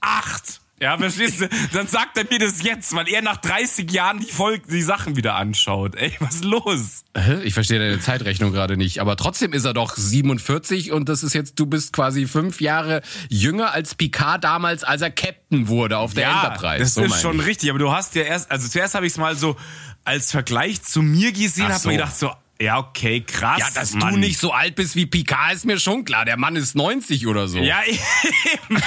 acht. 0.00 0.61
Ja, 0.82 0.98
verstehst 0.98 1.40
du? 1.40 1.48
Dann 1.72 1.86
sagt 1.86 2.18
er 2.18 2.24
mir 2.28 2.40
das 2.40 2.62
jetzt, 2.64 2.92
weil 2.96 3.08
er 3.08 3.22
nach 3.22 3.36
30 3.36 3.90
Jahren 3.92 4.18
die 4.18 4.30
Folge, 4.30 4.66
die 4.68 4.82
Sachen 4.82 5.14
wieder 5.14 5.36
anschaut. 5.36 5.94
Ey, 5.94 6.12
was 6.18 6.34
ist 6.36 6.44
los? 6.44 7.04
Ich 7.44 7.54
verstehe 7.54 7.78
deine 7.78 8.00
Zeitrechnung 8.00 8.50
gerade 8.52 8.76
nicht. 8.76 9.00
Aber 9.00 9.16
trotzdem 9.16 9.52
ist 9.52 9.64
er 9.64 9.74
doch 9.74 9.94
47 9.96 10.90
und 10.90 11.08
das 11.08 11.22
ist 11.22 11.34
jetzt, 11.34 11.58
du 11.60 11.66
bist 11.66 11.92
quasi 11.92 12.26
fünf 12.26 12.60
Jahre 12.60 13.02
jünger 13.28 13.72
als 13.72 13.94
Picard 13.94 14.42
damals, 14.42 14.82
als 14.82 15.02
er 15.02 15.10
Captain 15.12 15.68
wurde 15.68 15.98
auf 15.98 16.14
der 16.14 16.28
Enterprise. 16.28 16.78
Das 16.80 16.94
So 16.94 17.04
ist 17.04 17.20
schon 17.22 17.38
ich. 17.40 17.46
richtig, 17.46 17.70
aber 17.70 17.78
du 17.78 17.92
hast 17.92 18.14
ja 18.16 18.22
erst, 18.22 18.50
also 18.50 18.66
zuerst 18.68 18.94
habe 18.96 19.06
ich 19.06 19.12
es 19.12 19.18
mal 19.18 19.36
so 19.36 19.56
als 20.04 20.32
Vergleich 20.32 20.82
zu 20.82 21.00
mir 21.00 21.30
gesehen, 21.32 21.66
Ach 21.68 21.74
hab 21.74 21.84
mir 21.84 21.90
so. 21.90 21.90
gedacht 21.90 22.16
so, 22.18 22.30
ja, 22.62 22.78
okay, 22.78 23.22
krass. 23.22 23.58
Ja, 23.58 23.68
dass 23.74 23.94
Mann. 23.94 24.14
du 24.14 24.20
nicht 24.20 24.38
so 24.38 24.52
alt 24.52 24.76
bist 24.76 24.94
wie 24.94 25.06
Picard, 25.06 25.54
ist 25.54 25.64
mir 25.64 25.80
schon 25.80 26.04
klar. 26.04 26.24
Der 26.24 26.36
Mann 26.36 26.54
ist 26.54 26.76
90 26.76 27.26
oder 27.26 27.48
so. 27.48 27.58
Ja, 27.58 27.80
eben. 27.86 28.82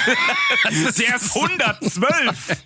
Der 0.64 1.16
ist 1.16 1.36
112. 1.36 2.64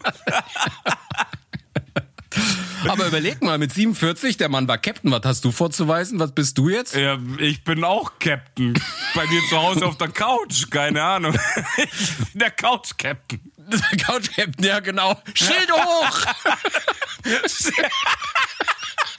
Aber 2.88 3.07
überleg 3.07 3.43
mal, 3.43 3.59
mit 3.59 3.73
47, 3.73 4.37
der 4.37 4.49
Mann 4.49 4.69
war 4.69 4.79
Captain. 4.79 5.11
Was 5.11 5.23
hast 5.25 5.45
du 5.45 5.50
vorzuweisen? 5.50 6.19
Was 6.21 6.33
bist 6.33 6.57
du 6.59 6.69
jetzt? 6.69 6.95
Ja, 6.95 7.19
ich 7.38 7.64
bin 7.64 7.83
auch 7.85 8.12
Captain. 8.21 8.75
Bei 9.14 9.26
mir 9.26 9.40
zu 9.49 9.57
Hause 9.61 9.87
auf 9.87 9.99
der 9.99 10.09
Couch, 10.09 10.71
keine 10.71 11.02
Ahnung. 11.02 11.37
Ich 11.76 12.17
bin 12.17 12.40
der 12.40 12.50
Couch-Captain. 12.50 13.50
Couch 14.05 14.31
Captain, 14.35 14.65
ja 14.65 14.81
genau. 14.81 15.21
Schild 15.35 15.71
hoch! 15.73 16.27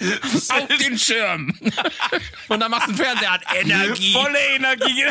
Auf 0.50 0.68
den 0.80 0.98
Schirm! 0.98 1.56
Und 2.48 2.60
dann 2.60 2.72
machst 2.72 2.88
du 2.88 2.92
einen 2.92 2.98
Fernseher 2.98 3.32
an. 3.34 3.42
Energie. 3.56 4.14
Volle 4.14 4.40
Energie. 4.56 5.06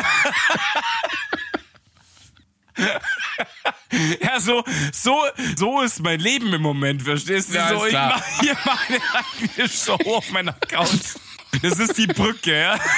Ja, 4.21 4.39
so, 4.39 4.63
so, 4.91 5.23
so 5.55 5.81
ist 5.81 6.01
mein 6.01 6.19
Leben 6.19 6.53
im 6.53 6.61
Moment, 6.61 7.01
verstehst 7.01 7.49
du? 7.49 7.55
Ja, 7.55 7.69
so, 7.69 7.85
ich 7.85 7.93
mache 7.93 8.23
hier 8.41 8.57
meine 8.65 9.01
eigene 9.13 9.69
Show 9.69 9.97
auf 10.15 10.31
meiner 10.31 10.53
Couch. 10.53 11.15
Das 11.61 11.79
ist 11.79 11.97
die 11.97 12.07
Brücke, 12.07 12.59
ja. 12.59 12.79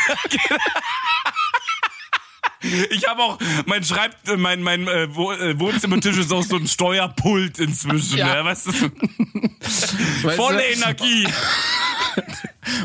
Ich 2.92 3.08
habe 3.08 3.22
auch, 3.22 3.40
mein 3.66 3.84
Schreibt, 3.84 4.16
mein, 4.38 4.62
mein 4.62 4.88
äh, 4.88 5.04
äh, 5.04 5.10
Wohnzimmertisch 5.60 6.18
ist 6.18 6.32
auch 6.32 6.44
so 6.44 6.56
ein 6.58 6.68
Steuerpult 6.68 7.60
inzwischen, 7.60 8.18
Ja. 8.18 8.36
ja. 8.38 8.46
weißt 8.46 8.68
du? 8.68 8.72
Volle 10.36 10.58
du? 10.60 10.64
Energie. 10.74 11.28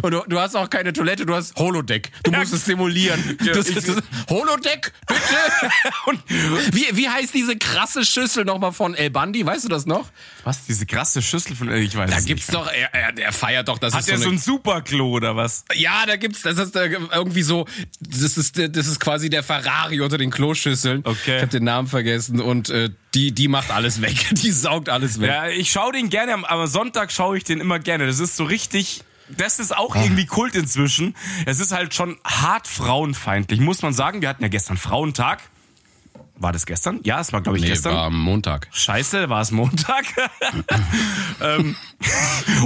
Und 0.03 0.11
du, 0.13 0.25
du 0.29 0.41
hast 0.41 0.57
auch 0.57 0.69
keine 0.69 0.93
Toilette, 0.93 1.25
du 1.25 1.35
hast 1.35 1.57
Holodeck. 1.57 2.11
Du 2.25 2.33
musst 2.33 2.53
es 2.53 2.65
simulieren. 2.65 3.39
Ja, 3.43 3.53
Das, 3.53 3.69
ich- 3.69 3.77
das, 3.77 3.97
Holodeck, 4.29 4.93
bitte. 5.07 5.21
Und 6.07 6.21
wie, 6.75 6.87
wie 6.97 7.09
heißt 7.09 7.33
diese 7.33 7.57
krasse 7.57 8.05
Schüssel 8.05 8.45
nochmal 8.45 8.73
von 8.73 8.95
El 8.95 9.11
Bandi? 9.11 9.47
Weißt 9.47 9.65
du 9.65 9.69
das 9.69 9.87
noch? 9.87 10.09
Was? 10.45 10.65
Diese 10.67 10.85
krasse 10.87 11.23
Schüssel 11.23 11.55
von. 11.55 11.69
äh, 11.71 11.79
Ich 11.81 11.97
weiß 11.97 12.11
Da 12.11 12.17
es 12.19 12.25
gibt's 12.25 12.49
nicht. 12.49 12.55
doch, 12.59 12.67
er, 12.73 12.93
er, 12.93 13.17
er 13.19 13.33
feiert 13.33 13.69
doch, 13.69 13.79
das 13.79 13.93
Hat 13.93 14.01
ist 14.01 14.09
der 14.09 14.17
so 14.19 14.25
so 14.25 14.29
eine 14.31 14.39
ein 14.39 14.41
Superklo 14.41 15.11
oder 15.11 15.37
was? 15.37 15.65
Ja, 15.75 16.05
da 16.07 16.17
gibt's, 16.17 16.43
das 16.43 16.59
ist 16.59 16.75
äh, 16.75 16.89
irgendwie 17.13 17.43
so, 17.43 17.67
das 18.01 18.37
ist, 18.37 18.59
äh, 18.59 18.69
das 18.69 18.87
ist 18.89 18.99
quasi 18.99 19.31
der 19.31 19.43
Ferrari 19.69 20.01
unter 20.01 20.19
den 20.19 20.31
Kloschüsseln. 20.31 21.03
Okay. 21.05 21.37
Ich 21.37 21.43
habe 21.43 21.51
den 21.53 21.65
Namen 21.65 21.89
vergessen 21.89 22.41
und 22.41 22.71
äh, 22.71 22.91
die, 23.15 23.33
die 23.33 23.49
macht 23.49 23.71
alles 23.71 24.01
weg, 24.01 24.27
die 24.33 24.51
saugt 24.51 24.89
alles 24.89 25.21
weg. 25.21 25.29
Ja, 25.29 25.49
ich 25.49 25.71
schaue 25.71 25.93
den 25.93 26.09
gerne, 26.11 26.35
aber 26.49 26.67
Sonntag 26.67 27.13
schaue 27.13 27.37
ich 27.37 27.45
den 27.45 27.61
immer 27.61 27.79
gerne. 27.79 28.07
Das 28.07 28.19
ist 28.19 28.37
so 28.37 28.45
richtig. 28.45 29.03
Das 29.37 29.59
ist 29.59 29.73
Ah. 29.73 29.79
auch 29.79 29.95
irgendwie 29.95 30.25
Kult 30.25 30.55
inzwischen. 30.55 31.15
Es 31.45 31.61
ist 31.61 31.73
halt 31.73 31.93
schon 31.95 32.17
hart 32.25 32.67
frauenfeindlich, 32.67 33.61
muss 33.61 33.83
man 33.83 33.93
sagen. 33.93 34.23
Wir 34.23 34.29
hatten 34.31 34.43
ja 34.43 34.49
gestern 34.49 34.79
Frauentag. 34.79 35.41
War 36.41 36.53
das 36.53 36.65
gestern? 36.67 37.01
Ja, 37.03 37.21
es 37.21 37.33
war, 37.33 37.43
glaube 37.43 37.59
ich, 37.59 37.65
Nee, 37.65 37.71
gestern. 37.71 37.95
war 37.95 38.05
am 38.07 38.19
Montag. 38.19 38.69
Scheiße, 38.73 39.29
war 39.29 39.41
es 39.43 39.51
Montag. 39.51 40.05
ähm, 41.43 41.77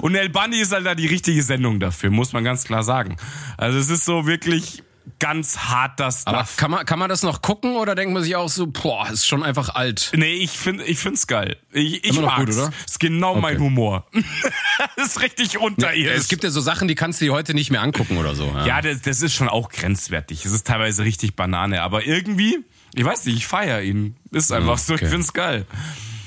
und 0.02 0.14
El 0.14 0.28
Bandi 0.28 0.58
ist 0.60 0.72
halt 0.72 0.86
da 0.86 0.94
die 0.94 1.06
richtige 1.06 1.42
Sendung 1.42 1.80
dafür, 1.80 2.10
muss 2.10 2.32
man 2.32 2.44
ganz 2.44 2.64
klar 2.64 2.82
sagen. 2.82 3.16
Also 3.56 3.78
es 3.78 3.88
ist 3.88 4.04
so 4.04 4.26
wirklich 4.26 4.82
ganz 5.18 5.58
hart 5.58 5.98
das 6.00 6.26
Aber 6.26 6.38
Stuff. 6.44 6.56
kann 6.56 6.70
man, 6.70 6.86
kann 6.86 6.98
man 6.98 7.08
das 7.08 7.22
noch 7.22 7.42
gucken 7.42 7.76
oder 7.76 7.94
denkt 7.94 8.12
man 8.14 8.22
sich 8.22 8.36
auch 8.36 8.48
so, 8.48 8.66
boah, 8.66 9.08
ist 9.10 9.26
schon 9.26 9.42
einfach 9.42 9.70
alt? 9.74 10.12
Nee, 10.16 10.34
ich 10.34 10.50
finde 10.50 10.84
ich 10.84 10.98
find's 10.98 11.26
geil. 11.26 11.56
Ich, 11.72 12.04
ich 12.04 12.20
mag's. 12.20 12.36
gut, 12.36 12.54
oder? 12.54 12.72
Ist 12.86 13.00
genau 13.00 13.34
mein 13.36 13.56
Okay. 13.56 13.64
Humor. 13.64 14.06
das 14.96 15.06
ist 15.08 15.20
richtig 15.22 15.58
unterirdisch. 15.58 16.12
Es 16.16 16.28
gibt 16.28 16.44
ja 16.44 16.50
so 16.50 16.60
Sachen, 16.60 16.88
die 16.88 16.94
kannst 16.94 17.20
du 17.20 17.24
dir 17.26 17.32
heute 17.32 17.54
nicht 17.54 17.70
mehr 17.70 17.82
angucken 17.82 18.16
oder 18.16 18.34
so. 18.34 18.46
Ja, 18.46 18.66
ja, 18.66 18.80
das, 18.82 19.02
das 19.02 19.22
ist 19.22 19.34
schon 19.34 19.48
auch 19.48 19.68
grenzwertig. 19.68 20.44
Es 20.44 20.52
ist 20.52 20.66
teilweise 20.66 21.04
richtig 21.04 21.36
Banane, 21.36 21.82
aber 21.82 22.04
irgendwie, 22.06 22.58
ich 22.94 23.04
weiß 23.04 23.24
nicht, 23.26 23.36
ich 23.36 23.46
feiere 23.46 23.82
ihn. 23.82 24.16
Ist 24.30 24.52
einfach 24.52 24.78
so, 24.78 24.94
okay. 24.94 25.04
ich 25.04 25.10
find's 25.10 25.32
geil. 25.32 25.66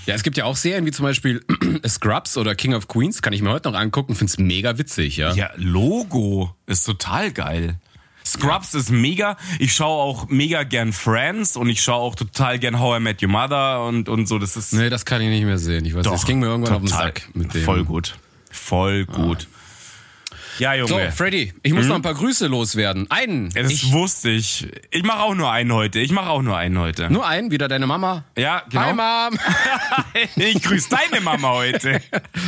ja, 0.05 0.13
es 0.15 0.24
gibt 0.24 0.38
ja 0.38 0.46
auch 0.46 0.55
Serien 0.55 0.86
wie 0.86 0.91
zum 0.91 1.03
Beispiel 1.03 1.44
Scrubs 1.88 2.38
oder 2.38 2.55
King 2.55 2.74
of 2.74 2.88
Queens, 2.88 3.22
kann 3.22 3.34
ich 3.34 3.41
mir 3.41 3.51
heute 3.51 3.70
noch 3.72 3.77
angucken, 3.79 4.15
find's 4.15 4.38
mega 4.38 4.77
witzig, 4.77 5.17
ja. 5.17 5.34
Ja, 5.34 5.50
Logo 5.55 6.55
ist 6.67 6.84
total 6.86 7.32
geil. 7.32 7.79
Scrubs 8.36 8.74
ist 8.74 8.92
mega. 8.92 9.38
Ich 9.60 9.74
schaue 9.74 10.01
auch 10.04 10.30
mega 10.30 10.63
gern 10.63 10.94
Friends 10.94 11.56
und 11.56 11.70
ich 11.70 11.82
schaue 11.82 12.01
auch 12.01 12.15
total 12.15 12.60
gern 12.60 12.80
How 12.80 12.98
I 12.98 13.00
Met 13.01 13.24
Your 13.24 13.30
Mother 13.30 13.86
und, 13.86 14.10
und 14.10 14.27
so. 14.27 14.39
Das 14.39 14.58
ist 14.58 14.74
Nee, 14.74 14.89
das 14.89 15.06
kann 15.06 15.22
ich 15.22 15.30
nicht 15.30 15.46
mehr 15.46 15.58
sehen. 15.58 15.86
Ich 15.86 15.96
weiß, 15.96 16.04
das 16.04 16.25
ging 16.25 16.39
mir 16.39 16.48
irgendwann 16.48 16.74
auf 16.74 16.82
den. 16.82 16.88
Sack 16.88 17.30
mit 17.34 17.54
dem. 17.54 17.63
Voll 17.63 17.84
gut. 17.84 18.18
Voll 18.51 19.06
gut. 19.06 19.48
Ja, 20.59 20.71
So, 20.88 20.97
Junge. 20.97 21.12
Freddy, 21.12 21.53
ich 21.63 21.74
muss 21.74 21.85
noch 21.85 21.95
ein 21.95 22.01
paar 22.01 22.13
Grüße 22.13 22.47
loswerden. 22.47 23.09
Einen. 23.09 23.50
Ja, 23.51 23.63
das 23.63 23.71
ich, 23.71 23.91
wusste 23.91 24.29
ich. 24.29 24.67
Ich 24.91 25.03
mache 25.03 25.19
auch 25.19 25.35
nur 25.35 25.51
einen 25.51 25.74
heute. 25.74 26.00
Ich 26.00 26.12
mache 26.12 26.29
auch 26.29 26.41
nur 26.41 26.57
einen 26.57 26.79
heute. 26.79 27.09
nur 27.09 27.27
einen, 27.27 27.51
wieder 27.51 27.67
deine 27.67 27.88
Mama. 27.88 28.24
Ja, 28.38 28.63
genau. 28.69 28.83
Hi, 28.83 28.93
Mom. 28.93 29.39
ich 30.35 30.62
grüße 30.62 30.89
deine 30.89 31.21
Mama 31.21 31.50
heute. 31.50 32.01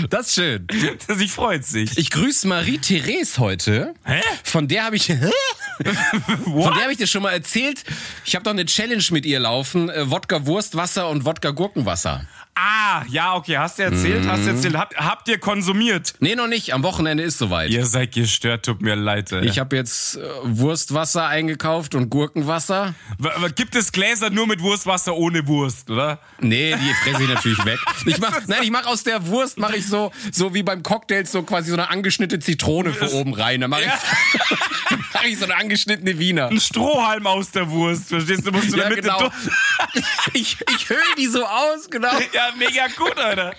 Das 0.09 0.27
ist 0.27 0.35
schön. 0.35 0.67
Sie 1.07 1.27
freut 1.27 1.65
sich. 1.65 1.97
Ich 1.97 2.11
grüße 2.11 2.47
Marie-Therese 2.47 3.39
heute. 3.39 3.93
Hä? 4.05 4.21
Von 4.43 4.67
der 4.67 4.85
habe 4.85 4.95
ich, 4.95 5.07
von 5.07 6.73
der 6.73 6.81
habe 6.83 6.91
ich 6.91 6.97
dir 6.97 7.07
schon 7.07 7.23
mal 7.23 7.31
erzählt. 7.31 7.83
Ich 8.25 8.35
habe 8.35 8.43
doch 8.43 8.51
eine 8.51 8.65
Challenge 8.65 9.03
mit 9.11 9.25
ihr 9.25 9.39
laufen. 9.39 9.89
Äh, 9.89 10.09
Wodka 10.09 10.45
Wurstwasser 10.45 11.09
und 11.09 11.25
Wodka 11.25 11.51
Gurkenwasser. 11.51 12.25
Ah, 12.59 13.03
ja, 13.09 13.35
okay. 13.35 13.57
Hast 13.57 13.77
du 13.77 13.83
erzählt? 13.83 14.27
Hast 14.27 14.45
du 14.45 14.49
erzählt? 14.49 14.75
Habt, 14.75 14.97
habt 14.97 15.27
ihr 15.27 15.37
konsumiert? 15.37 16.15
Nee, 16.19 16.33
noch 16.35 16.47
nicht. 16.47 16.73
Am 16.73 16.81
Wochenende 16.81 17.21
ist 17.21 17.37
soweit. 17.37 17.69
Ihr 17.69 17.85
seid 17.85 18.13
gestört, 18.13 18.65
tut 18.65 18.81
mir 18.81 18.95
leid. 18.95 19.31
ey. 19.31 19.45
Ich 19.45 19.59
habe 19.59 19.75
jetzt 19.75 20.15
äh, 20.17 20.21
Wurstwasser 20.43 21.27
eingekauft 21.27 21.93
und 21.93 22.09
Gurkenwasser. 22.09 22.95
W- 23.19 23.49
Gibt 23.55 23.75
es 23.75 23.91
Gläser 23.91 24.31
nur 24.31 24.47
mit 24.47 24.61
Wurstwasser 24.61 25.15
ohne 25.15 25.47
Wurst, 25.47 25.89
oder? 25.91 26.19
Nee, 26.39 26.75
die 26.75 26.93
fresse 27.03 27.23
ich 27.23 27.29
natürlich 27.29 27.63
weg. 27.65 27.79
Ich 28.07 28.19
mach, 28.19 28.39
nein, 28.47 28.59
ich 28.63 28.71
mache 28.71 28.87
aus 28.87 29.03
der 29.03 29.27
Wurst 29.27 29.57
mache 29.59 29.75
ich 29.75 29.85
so 29.85 30.11
so 30.31 30.53
wie 30.53 30.63
beim 30.63 30.81
Cocktail 30.81 31.25
so 31.25 31.43
quasi 31.43 31.69
so 31.69 31.73
eine 31.75 31.89
angeschnittene 31.89 32.39
Zitrone 32.41 32.93
für 32.93 33.11
oben 33.13 33.33
rein. 33.33 33.61
Dann 33.61 33.69
mache 33.69 33.81
ich, 33.83 33.87
mach 35.13 35.23
ich 35.25 35.37
so 35.37 35.43
eine 35.45 35.55
angeschnittene 35.57 36.17
Wiener. 36.17 36.47
Ein 36.47 36.59
Strohhalm 36.61 37.27
aus 37.27 37.51
der 37.51 37.69
Wurst, 37.69 38.07
verstehst 38.09 38.45
du? 38.47 38.51
Musst 38.51 38.71
du 38.71 38.77
Ja, 38.77 38.83
damit 38.83 39.01
genau. 39.03 39.29
Ich, 40.33 40.57
ich 40.75 40.89
höhle 40.89 40.99
die 41.17 41.27
so 41.27 41.45
aus, 41.45 41.89
genau. 41.89 42.11
Ja, 42.33 42.46
mega 42.57 42.87
gut, 42.97 43.17
Alter. 43.17 43.53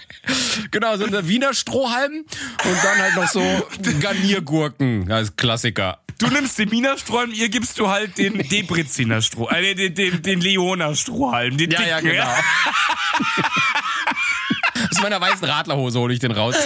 Genau, 0.71 0.97
so 0.97 1.05
ein 1.05 1.29
Wiener 1.29 1.55
Strohhalm 1.55 2.25
und 2.65 2.85
dann 2.85 2.99
halt 2.99 3.15
noch 3.17 3.29
so 3.29 3.43
Garniergurken 4.01 5.11
als 5.11 5.37
Klassiker. 5.37 5.99
Du 6.19 6.27
nimmst 6.27 6.59
den 6.59 6.71
Wiener 6.71 6.99
Strohhalm, 6.99 7.33
ihr 7.33 7.49
gibst 7.49 7.79
du 7.79 7.89
halt 7.89 8.19
den 8.19 8.39
Debreziner 8.49 9.23
Stroh, 9.23 9.49
äh, 9.51 9.75
den, 9.75 9.95
den, 9.95 10.21
den 10.23 10.41
Leona 10.41 10.95
Strohhalm, 10.95 11.57
den 11.57 11.71
Ja, 11.71 11.83
ja, 11.83 12.01
dicken, 12.01 12.13
genau. 12.13 12.27
Aus 14.91 15.01
meiner 15.03 15.21
weißen 15.21 15.45
Radlerhose 15.45 15.99
hole 15.99 16.15
ich 16.15 16.21
den 16.21 16.33
raus. 16.33 16.57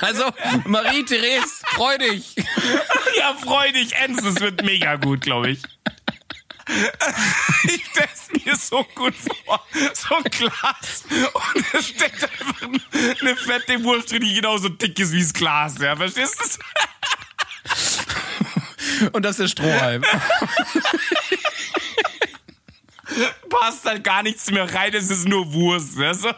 Also, 0.00 0.24
Marie-Therese, 0.64 1.62
freu 1.66 1.98
dich. 1.98 2.36
Ja, 3.18 3.34
freu 3.34 3.72
dich, 3.72 3.94
Enz, 3.96 4.22
es 4.22 4.40
wird 4.40 4.64
mega 4.64 4.96
gut, 4.96 5.22
glaube 5.22 5.50
ich. 5.50 5.62
Ich 7.64 7.84
stell's 7.86 8.28
mir 8.44 8.56
so 8.56 8.84
gut 8.94 9.14
vor. 9.14 9.66
So 9.94 10.16
ein 10.16 10.24
Glas 10.24 11.04
und 11.54 11.64
da 11.72 11.82
steckt 11.82 12.22
einfach 12.22 12.62
eine 13.20 13.36
fette 13.36 13.82
Wurst 13.84 14.10
drin, 14.12 14.22
die 14.22 14.34
genauso 14.34 14.68
dick 14.68 14.98
ist 14.98 15.12
wie 15.12 15.22
das 15.22 15.32
Glas, 15.32 15.78
ja, 15.78 15.96
verstehst 15.96 16.58
du? 19.00 19.10
Und 19.12 19.24
das 19.24 19.38
ist 19.38 19.40
der 19.40 19.48
Strohhalm. 19.48 20.02
Passt 23.48 23.84
halt 23.84 24.04
gar 24.04 24.22
nichts 24.22 24.50
mehr 24.50 24.72
rein, 24.72 24.94
es 24.94 25.10
ist 25.10 25.26
nur 25.26 25.52
Wurst, 25.52 25.96
ja, 25.98 26.12
so. 26.14 26.30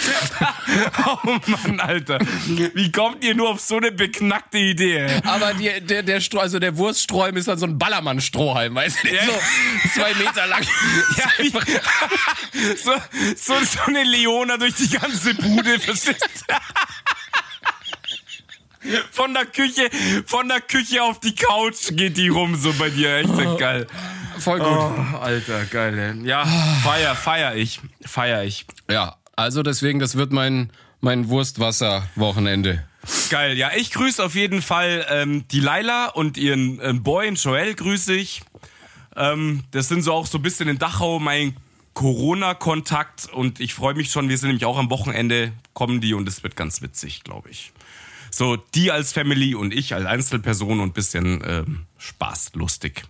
Oh 1.06 1.38
Mann, 1.46 1.80
Alter. 1.80 2.18
Wie 2.46 2.92
kommt 2.92 3.24
ihr 3.24 3.34
nur 3.34 3.50
auf 3.50 3.60
so 3.60 3.76
eine 3.76 3.90
beknackte 3.92 4.58
Idee? 4.58 4.98
ey? 4.98 5.20
Aber 5.24 5.54
die, 5.54 5.80
der, 5.80 6.02
der, 6.02 6.20
Stroh, 6.20 6.40
also 6.40 6.58
der 6.58 6.76
Wurststrohhalm 6.76 7.36
ist 7.36 7.48
dann 7.48 7.58
so 7.58 7.66
ein 7.66 7.78
Ballermann-Strohhalm, 7.78 8.74
weißt 8.74 9.04
du? 9.04 9.08
Ja. 9.08 9.24
So 9.24 9.32
zwei 9.94 10.14
Meter 10.14 10.46
lang. 10.46 10.62
Ja, 11.16 11.30
so, 12.76 12.92
so, 13.36 13.64
so 13.64 13.80
eine 13.86 14.04
Leona 14.04 14.56
durch 14.56 14.74
die 14.74 14.88
ganze 14.88 15.34
Bude, 15.34 15.78
verstehst 15.78 16.44
du? 16.46 16.54
Von 19.10 19.34
der 19.34 19.46
Küche, 19.46 19.90
von 20.26 20.48
der 20.48 20.60
Küche 20.60 21.02
auf 21.02 21.20
die 21.20 21.34
Couch 21.34 21.90
geht 21.90 22.16
die 22.16 22.28
rum, 22.28 22.56
so 22.56 22.72
bei 22.74 22.88
dir. 22.90 23.16
Echt 23.16 23.58
geil. 23.58 23.86
Voll 24.38 24.58
gut. 24.58 24.68
Oh, 24.68 25.18
Alter, 25.18 25.64
geil, 25.66 25.98
ey. 25.98 26.26
Ja, 26.26 26.46
feier, 26.82 27.14
feier 27.14 27.54
ich. 27.56 27.80
Feier 28.06 28.42
ich. 28.44 28.64
Ja, 28.88 29.16
also 29.36 29.62
deswegen, 29.62 29.98
das 29.98 30.16
wird 30.16 30.32
mein, 30.32 30.70
mein 31.00 31.28
Wurstwasser-Wochenende. 31.28 32.84
Geil, 33.30 33.56
ja, 33.56 33.70
ich 33.76 33.90
grüße 33.92 34.22
auf 34.22 34.34
jeden 34.34 34.60
Fall 34.60 35.06
ähm, 35.08 35.46
die 35.48 35.60
Laila 35.60 36.08
und 36.08 36.36
ihren 36.36 36.80
äh, 36.80 36.92
Boy, 36.92 37.30
Joel, 37.30 37.74
grüße 37.74 38.14
ich. 38.14 38.42
Ähm, 39.16 39.64
das 39.70 39.88
sind 39.88 40.02
so 40.02 40.12
auch 40.12 40.26
so 40.26 40.38
ein 40.38 40.42
bisschen 40.42 40.68
in 40.68 40.78
Dachau 40.78 41.18
mein 41.18 41.56
Corona-Kontakt 41.94 43.28
und 43.32 43.60
ich 43.60 43.74
freue 43.74 43.94
mich 43.94 44.10
schon, 44.10 44.28
wir 44.28 44.38
sind 44.38 44.48
nämlich 44.48 44.64
auch 44.64 44.78
am 44.78 44.90
Wochenende, 44.90 45.52
kommen 45.72 46.00
die 46.00 46.14
und 46.14 46.28
es 46.28 46.42
wird 46.42 46.56
ganz 46.56 46.82
witzig, 46.82 47.24
glaube 47.24 47.50
ich. 47.50 47.72
So, 48.30 48.56
die 48.56 48.92
als 48.92 49.12
Family 49.12 49.54
und 49.54 49.74
ich 49.74 49.94
als 49.94 50.06
Einzelperson 50.06 50.80
und 50.80 50.94
bisschen 50.94 51.42
ähm, 51.44 51.86
Spaß, 51.98 52.52
lustig. 52.54 53.02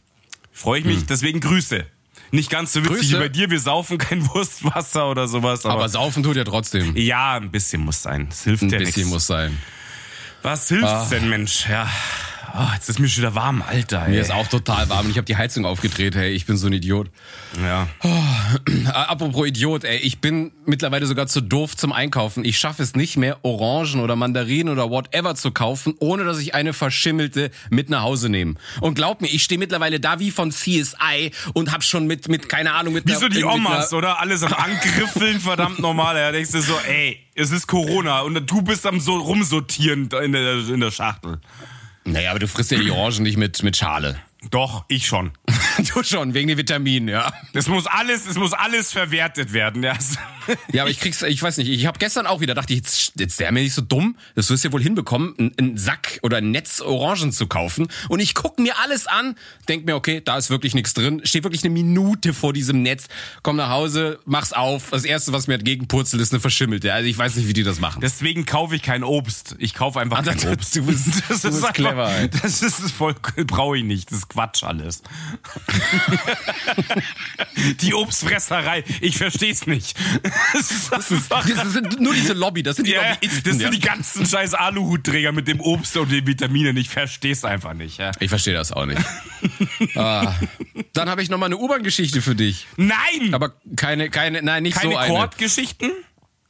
Freue 0.53 0.81
ich 0.81 0.87
mich, 0.87 1.07
deswegen 1.07 1.41
Grüße. 1.41 1.87
Nicht 2.33 2.51
ganz 2.51 2.73
so 2.73 2.81
witzig 2.85 2.97
Grüße. 2.97 3.17
wie 3.17 3.21
bei 3.21 3.29
dir, 3.29 3.51
wir 3.51 3.59
saufen 3.61 3.99
kein 3.99 4.27
Wurstwasser 4.35 5.11
oder 5.11 5.27
sowas, 5.29 5.65
aber, 5.65 5.75
Aber 5.75 5.89
saufen 5.89 6.23
tut 6.23 6.37
ja 6.37 6.45
trotzdem. 6.45 6.97
ja, 6.97 7.35
ein 7.37 7.51
bisschen 7.51 7.83
muss 7.83 8.03
sein. 8.03 8.29
Es 8.31 8.45
hilft 8.45 8.63
Ein 8.63 8.71
ja 8.71 8.79
bisschen 8.79 9.03
nichts. 9.03 9.11
muss 9.13 9.27
sein. 9.27 9.59
Was 10.43 10.69
hilft's 10.69 11.09
denn, 11.11 11.29
Mensch? 11.29 11.67
Ja. 11.69 11.89
Oh, 12.53 12.67
jetzt 12.75 12.89
ist 12.89 12.99
mir 12.99 13.09
schon 13.09 13.23
wieder 13.23 13.35
warm, 13.35 13.63
Alter. 13.67 14.05
Ey. 14.05 14.11
Mir 14.11 14.21
ist 14.21 14.33
auch 14.33 14.47
total 14.47 14.89
warm 14.89 15.07
und 15.07 15.11
ich 15.13 15.17
habe 15.17 15.25
die 15.25 15.37
Heizung 15.37 15.65
aufgedreht, 15.65 16.15
hey, 16.15 16.31
ich 16.31 16.47
bin 16.47 16.57
so 16.57 16.67
ein 16.67 16.73
Idiot. 16.73 17.09
ja. 17.63 17.89
Äh, 18.03 18.89
apropos 18.89 19.47
Idiot, 19.47 19.85
ey, 19.85 19.99
ich 19.99 20.21
bin 20.21 20.53
mittlerweile 20.67 21.07
sogar 21.07 21.27
zu 21.27 21.41
doof 21.41 21.77
zum 21.77 21.93
Einkaufen. 21.93 22.45
Ich 22.45 22.59
schaffe 22.59 22.83
es 22.83 22.95
nicht 22.95 23.17
mehr, 23.17 23.39
Orangen 23.45 24.01
oder 24.01 24.17
Mandarinen 24.17 24.73
oder 24.73 24.91
whatever 24.91 25.35
zu 25.35 25.51
kaufen, 25.51 25.95
ohne 25.99 26.25
dass 26.25 26.39
ich 26.39 26.55
eine 26.55 26.73
verschimmelte 26.73 27.51
mit 27.71 27.91
nach 27.91 28.03
Hause 28.03 28.29
nehme. 28.29 28.55
Und 28.81 28.95
glaub 28.95 29.21
mir, 29.21 29.29
ich 29.29 29.43
stehe 29.45 29.59
mittlerweile 29.59 30.01
da 30.01 30.19
wie 30.19 30.31
von 30.31 30.51
CSI 30.51 31.31
und 31.55 31.73
hab 31.73 31.85
schon 31.85 32.07
mit, 32.07 32.29
mit 32.29 32.49
keine 32.49 32.73
Ahnung, 32.73 32.95
mit 32.95 33.07
Wie 33.07 33.15
so 33.15 33.29
die 33.29 33.45
Omas, 33.45 33.93
oder? 33.93 34.21
Alles 34.21 34.43
am 34.43 34.53
Angriffeln, 34.53 35.41
verdammt 35.41 35.79
normal. 35.79 36.17
Ja, 36.17 36.33
denkst 36.33 36.53
du 36.53 36.61
so, 36.61 36.75
ey, 36.89 37.19
es 37.35 37.53
ist 37.53 37.67
Corona 37.67 38.21
und 38.21 38.35
du 38.51 38.63
bist 38.63 38.87
am 38.87 39.01
so 39.01 39.17
rumsortieren 39.17 40.09
in 40.23 40.33
der, 40.33 40.69
in 40.69 40.81
der 40.81 40.91
Schachtel. 40.91 41.41
Naja, 42.05 42.31
aber 42.31 42.39
du 42.39 42.49
frisst 42.49 42.71
ja 42.71 42.79
die 42.79 42.91
Orangen 42.91 43.23
nicht 43.23 43.37
mit, 43.37 43.63
mit 43.63 43.77
Schale. 43.77 44.21
Doch, 44.51 44.85
ich 44.89 45.07
schon. 45.07 45.33
Du 45.95 46.03
schon, 46.03 46.35
wegen 46.35 46.49
den 46.49 46.59
Vitaminen, 46.59 47.09
ja. 47.09 47.33
Es 47.55 47.69
muss 47.69 47.87
alles, 47.87 48.27
es 48.27 48.37
muss 48.37 48.53
alles 48.53 48.93
verwertet 48.93 49.53
werden, 49.53 49.83
ja. 49.83 49.97
Ja, 50.73 50.83
aber 50.83 50.91
ich 50.91 51.01
krieg's, 51.01 51.23
ich 51.23 51.43
weiß 51.43 51.57
nicht, 51.59 51.69
ich 51.69 51.87
habe 51.87 51.99
gestern 51.99 52.27
auch 52.27 52.41
wieder, 52.41 52.55
dachte 52.55 52.73
ich, 52.73 52.81
jetzt, 52.81 53.13
jetzt 53.19 53.39
der 53.41 53.53
mir 53.53 53.63
nicht 53.63 53.75
so 53.75 53.83
dumm, 53.83 54.17
das 54.35 54.51
wirst 54.51 54.65
du 54.65 54.69
ja 54.69 54.73
wohl 54.73 54.83
hinbekommen, 54.83 55.35
einen, 55.39 55.53
einen 55.59 55.79
Sack 55.79 56.19
oder 56.23 56.39
ein 56.39 56.51
Netz 56.51 56.81
Orangen 56.81 57.33
zu 57.33 57.47
kaufen. 57.47 57.89
Und 58.09 58.21
ich 58.21 58.35
guck 58.35 58.59
mir 58.59 58.79
alles 58.79 59.07
an, 59.07 59.37
denk 59.69 59.87
mir, 59.87 59.97
okay, 59.97 60.21
da 60.25 60.37
ist 60.39 60.51
wirklich 60.51 60.75
nichts 60.75 60.95
drin, 60.95 61.21
steht 61.25 61.45
wirklich 61.45 61.63
eine 61.65 61.71
Minute 61.71 62.33
vor 62.35 62.53
diesem 62.53 62.83
Netz, 62.83 63.07
komm 63.43 63.57
nach 63.57 63.71
Hause, 63.71 64.19
mach's 64.25 64.53
auf. 64.53 64.91
Das 64.91 65.05
erste, 65.05 65.33
was 65.33 65.47
mir 65.47 65.55
entgegenpurzelt, 65.55 66.21
ist 66.23 66.33
eine 66.33 66.41
verschimmelte. 66.41 66.93
Also 66.93 67.09
ich 67.09 67.17
weiß 67.19 67.37
nicht, 67.37 67.49
wie 67.49 67.53
die 67.53 67.63
das 67.63 67.81
machen. 67.81 68.01
Deswegen 68.01 68.47
kaufe 68.47 68.75
ich 68.77 68.83
kein 68.83 69.05
Obst. 69.05 69.57
Ich 69.59 69.75
kaufe 69.75 70.01
einfach 70.01 70.19
Ah, 70.19 70.23
kein 70.23 70.37
das- 70.37 70.47
Obst. 70.47 70.77
du 70.77 70.85
bist- 70.87 71.07
das 71.29 71.29
du 71.29 71.35
ist 71.35 71.43
bist 71.43 71.57
einfach, 71.59 71.73
clever, 71.73 72.11
ey. 72.17 72.29
Das 72.43 72.63
ist 72.63 72.91
voll, 72.93 73.15
brauche 73.47 73.79
ich 73.79 73.85
nicht. 73.85 74.11
Das 74.11 74.19
ist 74.19 74.29
Quatsch 74.29 74.63
alles. 74.65 75.03
die 77.81 77.95
Obstfresserei, 77.95 78.85
ich 79.01 79.17
verstehe 79.17 79.53
es 79.53 79.67
nicht. 79.67 79.97
Das 80.53 80.71
ist, 80.71 80.93
das 80.93 81.11
ist, 81.11 81.31
Das 81.31 81.73
sind 81.73 82.01
nur 82.01 82.15
diese 82.15 82.33
Lobby, 82.33 82.63
das 82.63 82.77
sind 82.77 82.89
die 82.89 82.93
ja, 82.93 83.11
Lobbyisten. 83.11 83.43
das 83.45 83.53
sind 83.53 83.61
ja. 83.63 83.71
die 83.71 83.79
ganzen 83.79 84.27
scheiß 84.27 84.55
Aluhutträger 84.55 85.33
mit 85.33 85.49
dem 85.49 85.61
Obst 85.61 85.97
und 85.97 86.11
den 86.11 86.27
Vitaminen. 86.27 86.77
Ich 86.77 86.89
verstehe 86.89 87.33
es 87.33 87.45
einfach 87.45 87.75
nicht. 87.75 87.99
Ja. 87.99 88.11
Ich 88.21 88.29
verstehe 88.29 88.55
das 88.55 88.73
auch 88.73 88.87
nicht. 88.87 89.01
ah. 89.97 90.35
Dann 90.93 91.09
habe 91.09 91.23
ich 91.23 91.31
noch 91.31 91.39
mal 91.39 91.47
eine 91.47 91.57
U-Bahn-Geschichte 91.57 92.23
für 92.23 92.35
dich. 92.35 92.67
Nein! 92.77 93.33
Aber 93.33 93.53
keine, 93.77 94.11
keine, 94.11 94.43
nein, 94.43 94.63
nicht 94.63 94.77
keine 94.77 94.93
so 94.93 94.99
eine. 94.99 95.13
Chordgeschichten? 95.13 95.93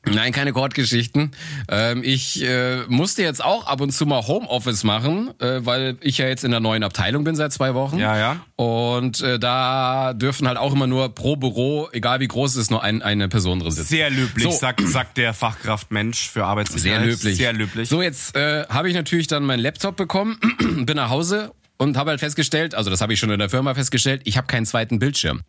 Nein, 0.07 0.33
keine 0.33 0.53
Chordgeschichten. 0.53 1.33
Ähm, 1.69 2.03
ich 2.03 2.43
äh, 2.43 2.85
musste 2.89 3.23
jetzt 3.23 3.45
auch 3.45 3.67
ab 3.67 3.81
und 3.83 3.93
zu 3.93 4.07
mal 4.07 4.27
Homeoffice 4.27 4.83
machen, 4.83 5.31
äh, 5.41 5.65
weil 5.65 5.99
ich 6.01 6.19
ja 6.19 6.27
jetzt 6.27 6.43
in 6.43 6.51
der 6.51 6.61
neuen 6.61 6.83
Abteilung 6.83 7.23
bin 7.23 7.37
seit 7.37 7.53
zwei 7.53 7.75
Wochen. 7.75 7.99
Ja, 7.99 8.17
ja. 8.17 8.37
Und 8.57 9.21
äh, 9.21 9.39
da 9.39 10.15
dürfen 10.15 10.49
halt 10.49 10.57
auch 10.57 10.73
immer 10.73 10.87
nur 10.87 11.15
pro 11.15 11.37
Büro, 11.37 11.89
egal 11.93 12.21
wie 12.21 12.29
groß 12.29 12.53
es 12.53 12.57
ist, 12.57 12.71
nur 12.71 12.83
ein, 12.83 13.03
eine 13.03 13.29
Person 13.29 13.61
drin 13.61 13.71
sitzen. 13.71 13.89
Sehr 13.89 14.11
löblich, 14.11 14.45
So. 14.45 14.51
sagt, 14.53 14.81
sagt 14.89 15.19
der 15.19 15.35
Fachkraftmensch 15.35 16.31
für 16.31 16.47
Arbeitssicherheit. 16.47 17.01
Sehr 17.01 17.07
löblich. 17.07 17.37
Sehr 17.37 17.53
löblich. 17.53 17.89
So, 17.89 18.01
jetzt 18.01 18.35
äh, 18.37 18.65
habe 18.69 18.89
ich 18.89 18.95
natürlich 18.95 19.27
dann 19.27 19.45
meinen 19.45 19.61
Laptop 19.61 19.97
bekommen, 19.97 20.39
bin 20.87 20.97
nach 20.97 21.11
Hause 21.11 21.53
und 21.77 21.97
habe 21.97 22.11
halt 22.11 22.21
festgestellt, 22.21 22.75
also 22.75 22.91
das 22.91 23.01
habe 23.01 23.13
ich 23.13 23.19
schon 23.19 23.31
in 23.31 23.39
der 23.39 23.51
Firma 23.51 23.75
festgestellt, 23.75 24.23
ich 24.25 24.37
habe 24.37 24.47
keinen 24.47 24.67
zweiten 24.67 24.99
Bildschirm. 24.99 25.43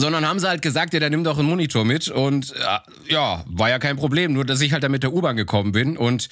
Sondern 0.00 0.26
haben 0.26 0.38
sie 0.38 0.48
halt 0.48 0.62
gesagt, 0.62 0.94
ja, 0.94 1.00
dann 1.00 1.10
nimm 1.10 1.24
doch 1.24 1.38
einen 1.38 1.48
Monitor 1.48 1.84
mit. 1.84 2.08
Und 2.08 2.54
äh, 2.54 3.12
ja, 3.12 3.44
war 3.46 3.68
ja 3.70 3.78
kein 3.78 3.96
Problem. 3.96 4.32
Nur, 4.32 4.44
dass 4.44 4.60
ich 4.60 4.72
halt 4.72 4.82
dann 4.82 4.92
mit 4.92 5.02
der 5.02 5.12
U-Bahn 5.12 5.36
gekommen 5.36 5.72
bin. 5.72 5.96
Und 5.96 6.28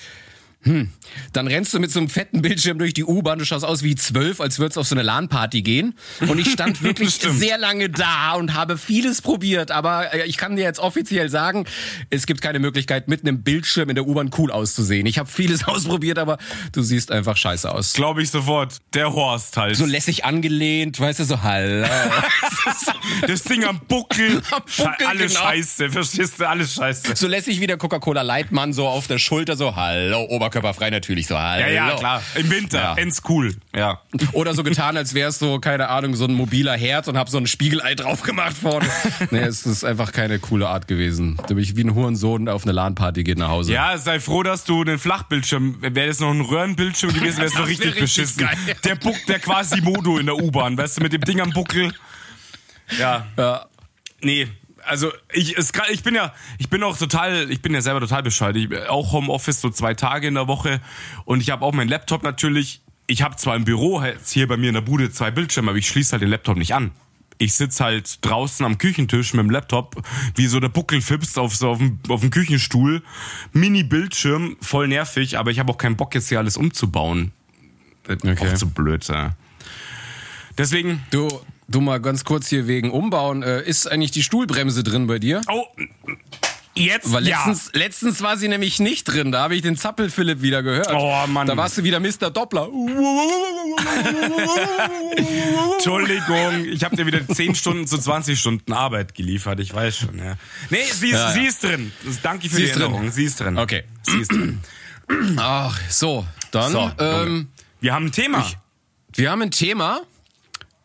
hm, 0.66 0.90
dann 1.32 1.46
rennst 1.46 1.72
du 1.74 1.78
mit 1.78 1.92
so 1.92 2.00
einem 2.00 2.08
fetten 2.08 2.42
Bildschirm 2.42 2.78
durch 2.78 2.92
die 2.92 3.04
U-Bahn. 3.04 3.38
Du 3.38 3.44
schaust 3.44 3.64
aus 3.64 3.84
wie 3.84 3.94
zwölf, 3.94 4.40
als 4.40 4.58
würdest 4.58 4.76
du 4.76 4.80
auf 4.80 4.88
so 4.88 4.96
eine 4.96 5.02
LAN-Party 5.02 5.62
gehen. 5.62 5.94
Und 6.26 6.40
ich 6.40 6.50
stand 6.50 6.82
wirklich 6.82 7.14
sehr 7.14 7.56
lange 7.56 7.88
da 7.88 8.32
und 8.32 8.54
habe 8.54 8.76
vieles 8.76 9.22
probiert. 9.22 9.70
Aber 9.70 10.12
äh, 10.12 10.26
ich 10.26 10.36
kann 10.36 10.56
dir 10.56 10.62
jetzt 10.62 10.80
offiziell 10.80 11.28
sagen, 11.28 11.66
es 12.10 12.26
gibt 12.26 12.40
keine 12.40 12.58
Möglichkeit, 12.58 13.06
mit 13.06 13.20
einem 13.20 13.44
Bildschirm 13.44 13.90
in 13.90 13.94
der 13.94 14.08
U-Bahn 14.08 14.30
cool 14.38 14.50
auszusehen. 14.50 15.06
Ich 15.06 15.18
habe 15.18 15.30
vieles 15.30 15.64
ausprobiert, 15.68 16.18
aber 16.18 16.36
du 16.72 16.82
siehst 16.82 17.12
einfach 17.12 17.36
scheiße 17.36 17.72
aus. 17.72 17.92
Glaube 17.92 18.22
ich 18.22 18.30
sofort. 18.30 18.78
Der 18.92 19.12
Horst 19.12 19.56
halt. 19.56 19.76
So 19.76 19.86
lässig 19.86 20.24
angelehnt, 20.24 20.98
weißt 20.98 21.20
du, 21.20 21.24
so 21.24 21.42
hallo. 21.42 21.86
das 23.26 23.44
Ding 23.44 23.64
am 23.64 23.80
Buckel. 23.86 24.42
Am 24.50 24.62
Buckel, 24.76 25.06
alles 25.06 25.34
genau. 25.34 25.46
scheiße. 25.46 25.90
Verstehst 25.90 26.40
du? 26.40 26.48
Alles 26.48 26.74
scheiße. 26.74 27.14
so 27.14 27.28
lässig 27.28 27.60
wie 27.60 27.68
der 27.68 27.76
Coca-Cola 27.76 28.22
Lightmann 28.22 28.72
so 28.72 28.88
auf 28.88 29.06
der 29.06 29.18
Schulter, 29.18 29.56
so 29.56 29.76
hallo, 29.76 30.24
oberkörperfrei 30.56 30.90
natürlich, 30.90 31.26
so 31.26 31.38
hallo. 31.38 31.60
Ja, 31.62 31.68
ja, 31.68 31.96
klar. 31.96 32.22
Im 32.34 32.50
Winter. 32.50 32.78
Ja. 32.78 32.94
Ends 32.96 33.22
cool. 33.28 33.54
Ja. 33.74 34.00
Oder 34.32 34.54
so 34.54 34.62
getan, 34.62 34.96
als 34.96 35.14
wäre 35.14 35.28
es 35.28 35.38
so, 35.38 35.58
keine 35.58 35.88
Ahnung, 35.88 36.14
so 36.16 36.24
ein 36.24 36.34
mobiler 36.34 36.76
Herd 36.76 37.08
und 37.08 37.16
hab 37.18 37.28
so 37.28 37.38
ein 37.38 37.46
Spiegelei 37.46 37.94
drauf 37.94 38.22
gemacht 38.22 38.56
vorne. 38.56 38.86
nee, 39.30 39.40
es 39.40 39.66
ist 39.66 39.84
einfach 39.84 40.12
keine 40.12 40.38
coole 40.38 40.68
Art 40.68 40.88
gewesen. 40.88 41.36
Da 41.36 41.48
bin 41.54 41.58
ich 41.58 41.76
wie 41.76 41.84
ein 41.84 41.94
Hurensohn, 41.94 42.46
der 42.46 42.54
auf 42.54 42.64
eine 42.64 42.72
LAN-Party 42.72 43.24
geht 43.24 43.38
nach 43.38 43.48
Hause. 43.48 43.72
Ja, 43.72 43.98
sei 43.98 44.20
froh, 44.20 44.42
dass 44.42 44.64
du 44.64 44.80
einen 44.80 44.98
Flachbildschirm, 44.98 45.78
wäre 45.82 46.08
das 46.08 46.20
noch 46.20 46.30
ein 46.30 46.40
Röhrenbildschirm 46.40 47.12
gewesen, 47.12 47.38
wäre 47.38 47.46
es 47.46 47.52
Das 47.52 47.54
noch 47.60 47.66
wär 47.66 47.68
richtig 47.70 47.86
richtig 47.86 48.02
beschissen. 48.02 48.46
geil. 48.46 48.56
Der 48.84 48.94
Buck, 48.96 49.16
der 49.28 49.38
quasi 49.38 49.80
Modo 49.80 50.18
in 50.18 50.26
der 50.26 50.36
U-Bahn, 50.36 50.76
weißt 50.76 50.98
du, 50.98 51.02
mit 51.02 51.12
dem 51.12 51.22
Ding 51.22 51.40
am 51.40 51.50
Buckel. 51.50 51.92
Ja. 52.98 53.26
Ja. 53.36 53.66
Nee, 54.22 54.48
also 54.86 55.12
ich, 55.32 55.56
es, 55.56 55.72
ich 55.90 56.02
bin 56.02 56.14
ja, 56.14 56.32
ich 56.58 56.68
bin 56.68 56.82
auch 56.82 56.96
total, 56.96 57.50
ich 57.50 57.62
bin 57.62 57.74
ja 57.74 57.80
selber 57.80 58.00
total 58.00 58.22
bescheuert. 58.22 58.56
Ich, 58.56 58.88
auch 58.88 59.12
Homeoffice 59.12 59.60
so 59.60 59.70
zwei 59.70 59.94
Tage 59.94 60.28
in 60.28 60.34
der 60.34 60.48
Woche 60.48 60.80
und 61.24 61.40
ich 61.40 61.50
habe 61.50 61.64
auch 61.64 61.72
meinen 61.72 61.88
Laptop 61.88 62.22
natürlich. 62.22 62.80
Ich 63.06 63.22
habe 63.22 63.36
zwar 63.36 63.54
im 63.54 63.64
Büro 63.64 64.02
hier 64.24 64.48
bei 64.48 64.56
mir 64.56 64.68
in 64.68 64.74
der 64.74 64.80
Bude 64.80 65.12
zwei 65.12 65.30
Bildschirme, 65.30 65.70
aber 65.70 65.78
ich 65.78 65.86
schließe 65.86 66.12
halt 66.12 66.22
den 66.22 66.30
Laptop 66.30 66.56
nicht 66.56 66.74
an. 66.74 66.90
Ich 67.38 67.54
sitz 67.54 67.80
halt 67.80 68.24
draußen 68.24 68.64
am 68.64 68.78
Küchentisch 68.78 69.34
mit 69.34 69.44
dem 69.44 69.50
Laptop, 69.50 70.02
wie 70.34 70.46
so 70.46 70.58
der 70.58 70.70
Buckelfips 70.70 71.36
auf 71.36 71.54
so 71.54 71.68
auf 71.68 71.78
dem, 71.78 72.00
auf 72.08 72.20
dem 72.20 72.30
Küchenstuhl. 72.30 73.02
Mini-Bildschirm, 73.52 74.56
voll 74.60 74.88
nervig, 74.88 75.38
aber 75.38 75.50
ich 75.50 75.58
habe 75.58 75.70
auch 75.70 75.78
keinen 75.78 75.96
Bock 75.96 76.14
jetzt 76.14 76.30
hier 76.30 76.38
alles 76.38 76.56
umzubauen. 76.56 77.32
Okay. 78.08 78.36
Auch 78.38 78.54
zu 78.54 78.70
blöd, 78.70 79.06
ja. 79.08 79.36
Deswegen, 80.56 81.02
Du, 81.10 81.28
du 81.68 81.80
mal 81.80 82.00
ganz 82.00 82.24
kurz 82.24 82.48
hier 82.48 82.66
wegen 82.66 82.90
Umbauen. 82.90 83.42
Äh, 83.42 83.62
ist 83.62 83.90
eigentlich 83.90 84.10
die 84.12 84.22
Stuhlbremse 84.22 84.82
drin 84.84 85.06
bei 85.06 85.18
dir? 85.18 85.40
oh, 85.48 85.64
jetzt 86.74 87.12
Weil 87.12 87.26
ja. 87.26 87.36
letztens, 87.38 87.70
letztens 87.74 88.22
war 88.22 88.36
sie 88.36 88.48
nämlich 88.48 88.80
nicht 88.80 89.04
drin. 89.04 89.32
Da 89.32 89.42
habe 89.42 89.54
ich 89.56 89.62
den 89.62 89.76
Zappel-Philipp 89.76 90.42
wieder 90.42 90.62
gehört. 90.62 90.92
Oh, 90.92 91.26
Mann. 91.28 91.46
Da 91.46 91.56
warst 91.56 91.78
du 91.78 91.84
wieder 91.84 92.00
Mr. 92.00 92.30
Doppler. 92.30 92.68
Entschuldigung, 95.76 96.64
ich 96.66 96.84
habe 96.84 96.96
dir 96.96 97.06
wieder 97.06 97.26
10 97.26 97.54
Stunden 97.54 97.86
zu 97.86 97.98
20 97.98 98.38
Stunden 98.38 98.72
Arbeit 98.72 99.14
geliefert, 99.14 99.60
ich 99.60 99.72
weiß 99.74 99.96
schon, 99.98 100.18
ja. 100.18 100.36
Nee, 100.70 100.78
sie 100.92 101.08
ist, 101.08 101.12
Ja, 101.14 101.28
ja. 101.28 101.32
Sie 101.32 101.46
ist 101.46 101.62
drin. 101.62 101.92
Danke 102.22 102.48
für 102.48 102.56
Sie 102.56 102.62
die 102.62 102.68
ist 102.68 102.74
drin. 102.74 102.82
Erinnerung. 102.82 103.10
Sie 103.10 103.24
ist 103.24 103.40
drin. 103.40 103.58
Okay. 103.58 103.84
Sie 104.02 104.18
ist 104.20 104.32
drin. 104.32 104.60
Ach, 105.36 105.78
so. 105.88 106.26
Dann, 106.50 106.72
So, 106.72 106.90
ähm, 106.98 107.48
Wir 107.80 107.94
haben 107.94 108.06
ein 108.06 108.12
Thema. 108.12 108.44
wir 109.14 109.30
haben 109.30 109.42
ein 109.42 109.50
Thema. 109.50 110.00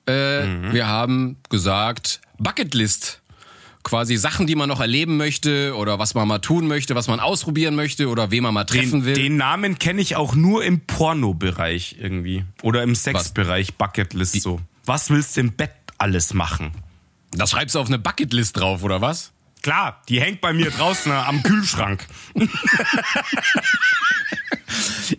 Äh, 0.08 0.46
Mhm. 0.46 0.74
Wir 0.74 0.88
haben 0.88 1.38
gesagt, 1.50 2.22
Bucketlist. 2.38 3.20
Quasi 3.84 4.16
Sachen, 4.16 4.46
die 4.46 4.54
man 4.56 4.70
noch 4.70 4.80
erleben 4.80 5.18
möchte 5.18 5.76
oder 5.76 5.98
was 5.98 6.14
man 6.14 6.28
mal 6.28 6.38
tun 6.38 6.68
möchte, 6.68 6.94
was 6.94 7.08
man 7.08 7.20
ausprobieren 7.20 7.76
möchte 7.76 8.10
oder 8.10 8.30
wen 8.30 8.44
man 8.44 8.54
mal 8.54 8.64
treffen 8.66 8.92
Den, 9.02 9.06
will. 9.06 9.14
den 9.16 9.38
Namen 9.38 9.80
kenne 9.80 10.02
ich 10.02 10.16
auch 10.16 10.36
nur 10.36 10.64
im 10.64 10.82
Porno-Bereich 10.82 11.96
irgendwie. 12.00 12.46
Oder 12.62 12.84
im 12.84 12.94
Sex-Bereich, 12.94 13.74
Bucketlist 13.78 14.40
so. 14.40 14.60
Was 14.86 15.10
willst 15.10 15.36
du 15.36 15.42
im 15.42 15.54
Bett 15.54 15.72
alles 15.98 16.34
machen? 16.36 16.72
das 17.34 17.50
schreibst 17.52 17.74
du 17.76 17.80
auf 17.80 17.88
eine 17.88 17.98
Bucketlist 17.98 18.58
drauf, 18.60 18.84
oder 18.84 19.02
was? 19.02 19.32
Klar, 19.64 20.02
die 20.10 20.20
hängt 20.22 20.42
bei 20.42 20.54
mir 20.54 20.70
draußen 20.70 21.12
am 21.12 21.42
Kühlschrank. 21.42 22.06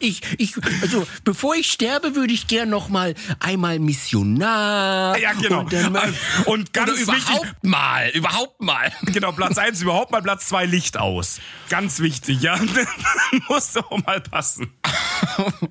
Ich, 0.01 0.21
ich, 0.39 0.55
also 0.83 1.07
bevor 1.25 1.55
ich 1.55 1.71
sterbe, 1.71 2.15
würde 2.15 2.33
ich 2.33 2.47
gern 2.47 2.69
noch 2.71 2.89
mal 2.89 3.15
einmal 3.41 3.79
Missionar. 3.79 5.19
Ja, 5.19 5.33
genau. 5.33 5.61
Und 5.61 5.73
dann 5.73 5.93
mal, 5.93 6.13
Und 6.47 6.73
ganz 6.73 6.91
Oder 6.91 6.99
wichtig, 7.01 7.17
überhaupt 7.29 7.65
mal, 7.65 8.11
überhaupt 8.11 8.61
mal. 8.63 8.93
Genau, 9.13 9.33
Platz 9.33 9.59
eins 9.59 9.83
überhaupt 9.83 10.11
mal, 10.11 10.23
Platz 10.23 10.49
zwei 10.49 10.65
Licht 10.65 10.97
aus. 10.97 11.39
Ganz 11.69 12.01
wichtig, 12.01 12.41
ja. 12.41 12.59
Muss 13.49 13.73
doch 13.73 13.91
mal 14.07 14.21
passen. 14.21 14.73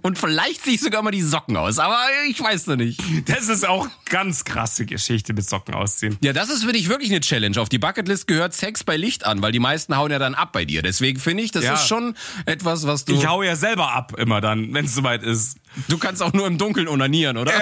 Und 0.01 0.17
vielleicht 0.19 0.63
ziehe 0.63 0.75
ich 0.75 0.81
sogar 0.81 1.01
mal 1.01 1.11
die 1.11 1.21
Socken 1.21 1.57
aus, 1.57 1.79
aber 1.79 1.97
ich 2.29 2.39
weiß 2.39 2.67
noch 2.67 2.75
nicht. 2.75 3.01
Das 3.25 3.49
ist 3.49 3.67
auch 3.67 3.87
ganz 4.05 4.43
krasse 4.45 4.85
Geschichte 4.85 5.33
mit 5.33 5.47
Socken 5.49 5.73
ausziehen. 5.73 6.17
Ja, 6.21 6.33
das 6.33 6.49
ist 6.49 6.63
für 6.63 6.71
dich 6.73 6.87
wirklich 6.89 7.09
eine 7.09 7.19
Challenge. 7.21 7.59
Auf 7.59 7.69
die 7.69 7.79
Bucketlist 7.79 8.27
gehört 8.27 8.53
Sex 8.53 8.83
bei 8.83 8.95
Licht 8.97 9.25
an, 9.25 9.41
weil 9.41 9.51
die 9.51 9.59
meisten 9.59 9.95
hauen 9.97 10.11
ja 10.11 10.19
dann 10.19 10.35
ab 10.35 10.51
bei 10.53 10.65
dir. 10.65 10.81
Deswegen 10.81 11.19
finde 11.19 11.43
ich, 11.43 11.51
das 11.51 11.63
Ja. 11.63 11.73
ist 11.73 11.87
schon 11.87 12.15
etwas, 12.45 12.85
was 12.87 13.05
du. 13.05 13.13
Ich 13.13 13.25
hau 13.27 13.41
ja 13.43 13.55
selber 13.71 13.93
ab 13.93 14.13
immer 14.17 14.41
dann, 14.41 14.73
wenn 14.73 14.85
es 14.85 14.95
soweit 14.95 15.23
ist. 15.23 15.57
du 15.87 15.97
kannst 15.97 16.21
auch 16.21 16.33
nur 16.33 16.45
im 16.45 16.57
Dunkeln 16.57 16.89
onanieren, 16.89 17.37
oder? 17.37 17.53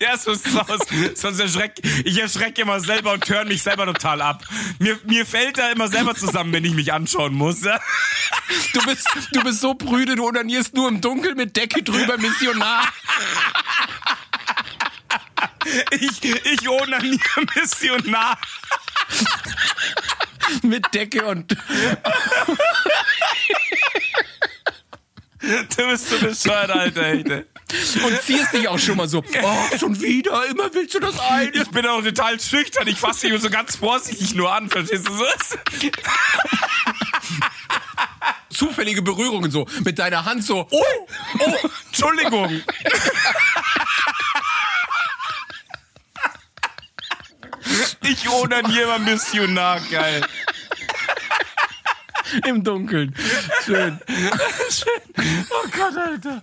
Ja, 0.00 0.18
so 0.18 0.32
ist 0.32 0.46
es 0.46 0.54
aus. 0.54 0.80
Sonst 1.14 1.40
erschreck, 1.40 1.80
ich 2.04 2.20
erschrecke 2.20 2.60
immer 2.60 2.78
selber 2.80 3.12
und 3.12 3.26
höre 3.26 3.46
mich 3.46 3.62
selber 3.62 3.86
total 3.86 4.20
ab. 4.20 4.44
Mir, 4.78 4.98
mir 5.04 5.24
fällt 5.24 5.56
da 5.56 5.70
immer 5.70 5.88
selber 5.88 6.14
zusammen, 6.14 6.52
wenn 6.52 6.64
ich 6.64 6.74
mich 6.74 6.92
anschauen 6.92 7.32
muss. 7.32 7.62
Ja? 7.62 7.80
Du 8.74 8.82
bist, 8.84 9.08
du 9.32 9.42
bist 9.42 9.60
so 9.60 9.72
prüde, 9.74 10.14
du 10.14 10.26
onanierst 10.26 10.74
nur 10.74 10.88
im 10.88 11.00
Dunkeln 11.00 11.38
mit 11.38 11.56
Decke 11.56 11.82
drüber, 11.82 12.18
Missionar. 12.18 12.86
Ich, 15.92 16.22
ich 16.22 16.68
onaniere 16.68 17.46
Missionar. 17.54 18.38
mit 20.62 20.94
Decke 20.94 21.24
und. 21.24 21.56
Du 25.76 25.88
bist 25.88 26.08
so 26.08 26.18
bescheuert, 26.18 26.70
Alter. 26.70 27.02
Ey. 27.02 27.24
Und 28.04 28.22
ziehst 28.22 28.52
dich 28.52 28.68
auch 28.68 28.78
schon 28.78 28.96
mal 28.96 29.08
so. 29.08 29.24
Oh, 29.42 29.76
schon 29.78 30.00
wieder, 30.00 30.46
immer 30.46 30.72
willst 30.72 30.94
du 30.94 31.00
das 31.00 31.18
ein. 31.18 31.50
Ich 31.52 31.68
bin 31.70 31.84
auch 31.86 32.00
total 32.02 32.38
schüchtern. 32.38 32.86
Ich 32.86 32.98
fasse 33.00 33.28
dich 33.28 33.40
so 33.40 33.50
ganz 33.50 33.74
vorsichtig 33.76 34.34
nur 34.36 34.52
an, 34.54 34.70
verstehst 34.70 35.08
du 35.08 35.12
so? 35.14 35.24
Zufällige 38.50 39.02
Berührungen 39.02 39.50
so. 39.50 39.66
Mit 39.84 39.98
deiner 39.98 40.24
Hand 40.24 40.44
so. 40.44 40.68
Oh, 40.70 40.84
Oh, 41.40 41.68
Entschuldigung. 41.88 42.62
Ich 48.02 48.28
onaniere 48.28 48.86
mal 48.86 48.98
Missionar, 48.98 49.80
geil. 49.90 50.22
Im 52.46 52.64
Dunkeln. 52.64 53.14
Schön. 53.64 53.98
Oh 55.50 55.68
Gott, 55.70 55.96
Alter. 55.96 56.40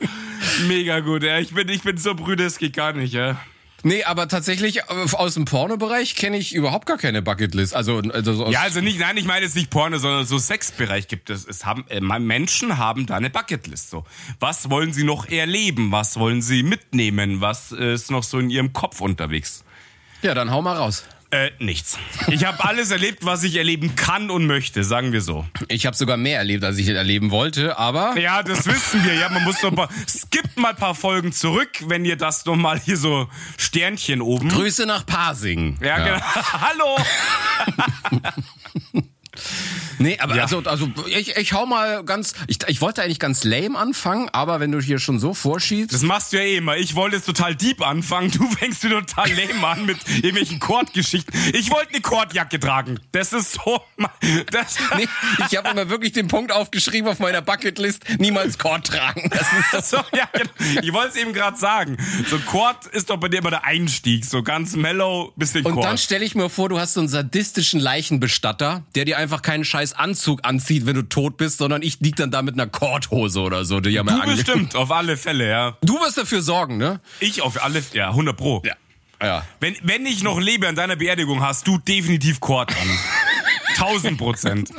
Mega 0.68 1.00
gut, 1.00 1.24
ja. 1.24 1.40
Ich 1.40 1.54
bin, 1.54 1.68
ich 1.70 1.82
bin 1.82 1.98
so 1.98 2.14
brüde, 2.14 2.46
es 2.46 2.58
geht 2.58 2.76
gar 2.76 2.94
nicht, 2.94 3.14
ja. 3.14 3.38
Nee, 3.82 4.04
aber 4.04 4.28
tatsächlich 4.28 4.80
äh, 4.80 4.84
aus 5.14 5.36
dem 5.36 5.46
Pornobereich 5.46 6.16
kenne 6.16 6.38
ich 6.38 6.54
überhaupt 6.54 6.86
gar 6.86 6.98
keine 6.98 7.22
Bucketlist. 7.22 7.74
Also, 7.74 8.00
also 8.00 8.50
Ja, 8.52 8.62
also 8.62 8.82
nicht, 8.82 9.00
nein, 9.00 9.16
ich 9.18 9.26
meine 9.26 9.46
jetzt 9.46 9.56
nicht 9.56 9.70
Porno, 9.70 9.98
sondern 9.98 10.26
so 10.26 10.38
Sexbereich 10.38 11.08
gibt 11.08 11.30
es. 11.30 11.48
Es 11.48 11.66
haben, 11.66 11.86
äh, 11.88 12.02
Menschen 12.02 12.78
haben 12.78 13.06
da 13.06 13.16
eine 13.16 13.30
Bucketlist, 13.30 13.90
so. 13.90 14.06
Was 14.40 14.70
wollen 14.70 14.92
sie 14.92 15.04
noch 15.04 15.28
erleben? 15.28 15.92
Was 15.92 16.20
wollen 16.20 16.42
sie 16.42 16.62
mitnehmen? 16.62 17.42
Was 17.42 17.72
ist 17.72 18.12
noch 18.12 18.24
so 18.24 18.40
in 18.40 18.50
ihrem 18.50 18.74
Kopf 18.74 19.02
unterwegs? 19.02 19.64
ja, 20.22 20.34
dann 20.34 20.52
hau 20.52 20.62
mal 20.62 20.76
raus. 20.76 21.06
Äh, 21.32 21.52
nichts. 21.60 22.00
Ich 22.30 22.44
habe 22.44 22.64
alles 22.64 22.90
erlebt, 22.90 23.24
was 23.24 23.44
ich 23.44 23.56
erleben 23.56 23.96
kann 23.96 24.32
und 24.32 24.48
möchte, 24.48 24.84
sagen 24.84 25.12
wir 25.12 25.22
so. 25.22 25.46
Ich 25.68 25.86
habe 25.86 25.96
sogar 25.96 26.18
mehr 26.18 26.40
erlebt, 26.40 26.64
als 26.64 26.78
ich 26.80 26.88
erleben 26.88 27.30
wollte, 27.30 27.78
aber 27.78 28.18
Ja, 28.18 28.42
das 28.42 28.66
wissen 28.66 29.04
wir. 29.04 29.14
Ja, 29.14 29.30
man 29.30 29.44
muss 29.44 29.62
noch 29.62 29.72
mal, 29.72 29.88
skippt 30.08 30.58
mal 30.58 30.70
ein 30.70 30.76
paar 30.76 30.96
Folgen 30.96 31.32
zurück, 31.32 31.70
wenn 31.86 32.04
ihr 32.04 32.16
das 32.16 32.46
noch 32.46 32.56
mal 32.56 32.80
hier 32.80 32.98
so 32.98 33.28
Sternchen 33.58 34.22
oben. 34.22 34.50
Grüße 34.50 34.88
nach 34.88 35.06
Pasing. 35.06 35.78
Ja, 35.84 36.04
genau. 36.04 36.20
Hallo. 36.62 36.98
Nee, 40.00 40.18
aber 40.20 40.36
Ja. 40.36 40.44
also, 40.44 40.60
also 40.64 40.90
ich, 41.08 41.36
ich 41.36 41.54
hau 41.54 41.66
mal 41.66 42.04
ganz. 42.06 42.34
Ich, 42.48 42.58
ich 42.68 42.80
wollte 42.82 43.04
eigentlich 43.04 43.20
ganz 43.20 43.44
lame 43.44 43.78
anfangen, 43.78 44.30
aber 44.30 44.60
wenn 44.62 44.72
du 44.72 44.80
hier 44.80 45.00
schon 45.00 45.20
so 45.20 45.34
vorschiebst. 45.34 45.94
Das 45.94 46.04
machst 46.04 46.32
du 46.32 46.38
ja 46.38 46.44
eh 46.44 46.58
immer. 46.58 46.78
Ich 46.78 46.96
wollte 46.96 47.18
jetzt 47.18 47.26
total 47.26 47.56
deep 47.56 47.82
anfangen. 47.86 48.32
Du 48.32 48.48
fängst 48.60 48.84
wieder 48.84 49.06
total 49.06 49.30
lame 49.32 49.68
an 49.68 49.86
mit 49.86 49.98
irgendwelchen 50.08 50.60
Kordgeschichten. 50.60 51.34
Ich 51.54 51.70
wollte 51.72 51.92
eine 51.94 52.02
Kordjacke 52.02 52.60
tragen. 52.60 53.00
Das 53.12 53.34
ist 53.34 53.54
so. 53.54 53.82
Das, 54.52 54.78
Nee, 54.98 55.08
ich 55.50 55.58
habe 55.58 55.70
immer 55.70 55.90
wirklich 55.90 56.14
den 56.14 56.28
Punkt 56.30 56.52
aufgeschrieben 56.52 57.10
auf 57.10 57.20
meiner 57.20 57.42
Bucketlist, 57.42 58.04
niemals 58.20 58.58
Kord 58.58 58.88
tragen. 58.88 59.30
Das 59.32 59.82
ist 59.82 59.90
so, 59.92 59.98
ja, 60.16 60.28
genau. 60.34 60.82
Ich 60.82 60.94
wollte 60.94 61.10
es 61.10 61.16
eben 61.18 61.34
gerade 61.34 61.58
sagen. 61.58 61.98
So 62.30 62.40
Kord 62.40 62.86
ist 62.88 63.10
doch 63.10 63.18
bei 63.18 63.28
dir 63.28 63.40
immer 63.40 63.50
der 63.52 63.66
Einstieg. 63.66 64.26
So 64.26 64.44
ganz 64.44 64.76
mellow, 64.76 65.34
bisschen 65.36 65.66
Und 65.66 65.74
Kord. 65.74 65.86
dann 65.86 65.98
stelle 65.98 66.24
ich 66.26 66.36
mir 66.36 66.50
vor, 66.50 66.70
du 66.70 66.80
hast 66.80 66.94
so 66.94 67.02
einen 67.02 67.10
sadistischen 67.10 67.80
Leichenbestatter, 67.80 68.84
der 68.96 69.06
dir 69.06 69.18
einfach 69.18 69.29
keinen 69.42 69.64
scheiß 69.64 69.94
Anzug 69.94 70.42
anzieht, 70.44 70.86
wenn 70.86 70.96
du 70.96 71.04
tot 71.04 71.38
bist, 71.38 71.58
sondern 71.58 71.82
ich 71.82 72.00
lieg 72.00 72.16
dann 72.16 72.32
da 72.32 72.42
mit 72.42 72.56
einer 72.56 72.68
Kordhose 72.68 73.42
oder 73.42 73.66
so. 73.66 73.80
Die 73.80 73.98
haben 73.98 74.08
du 74.08 74.36
bestimmt, 74.36 74.76
auf 74.76 74.92
alle 74.92 75.18
Fälle, 75.18 75.50
ja. 75.50 75.78
Du 75.82 75.96
wirst 75.96 76.18
dafür 76.18 76.42
sorgen, 76.42 76.78
ne? 76.78 77.00
Ich 77.20 77.42
auf 77.42 77.64
alle, 77.64 77.84
ja, 77.94 78.10
100 78.10 78.36
pro. 78.36 78.62
Ja. 78.66 78.74
Ja. 79.22 79.46
Wenn, 79.60 79.76
wenn 79.84 80.06
ich 80.06 80.24
noch 80.24 80.40
lebe 80.40 80.68
an 80.68 80.76
deiner 80.76 80.96
Beerdigung, 80.96 81.42
hast 81.42 81.68
du 81.68 81.78
definitiv 81.78 82.40
Kord 82.40 82.72
an. 82.72 82.88
1000 83.80 84.18
Prozent. 84.18 84.70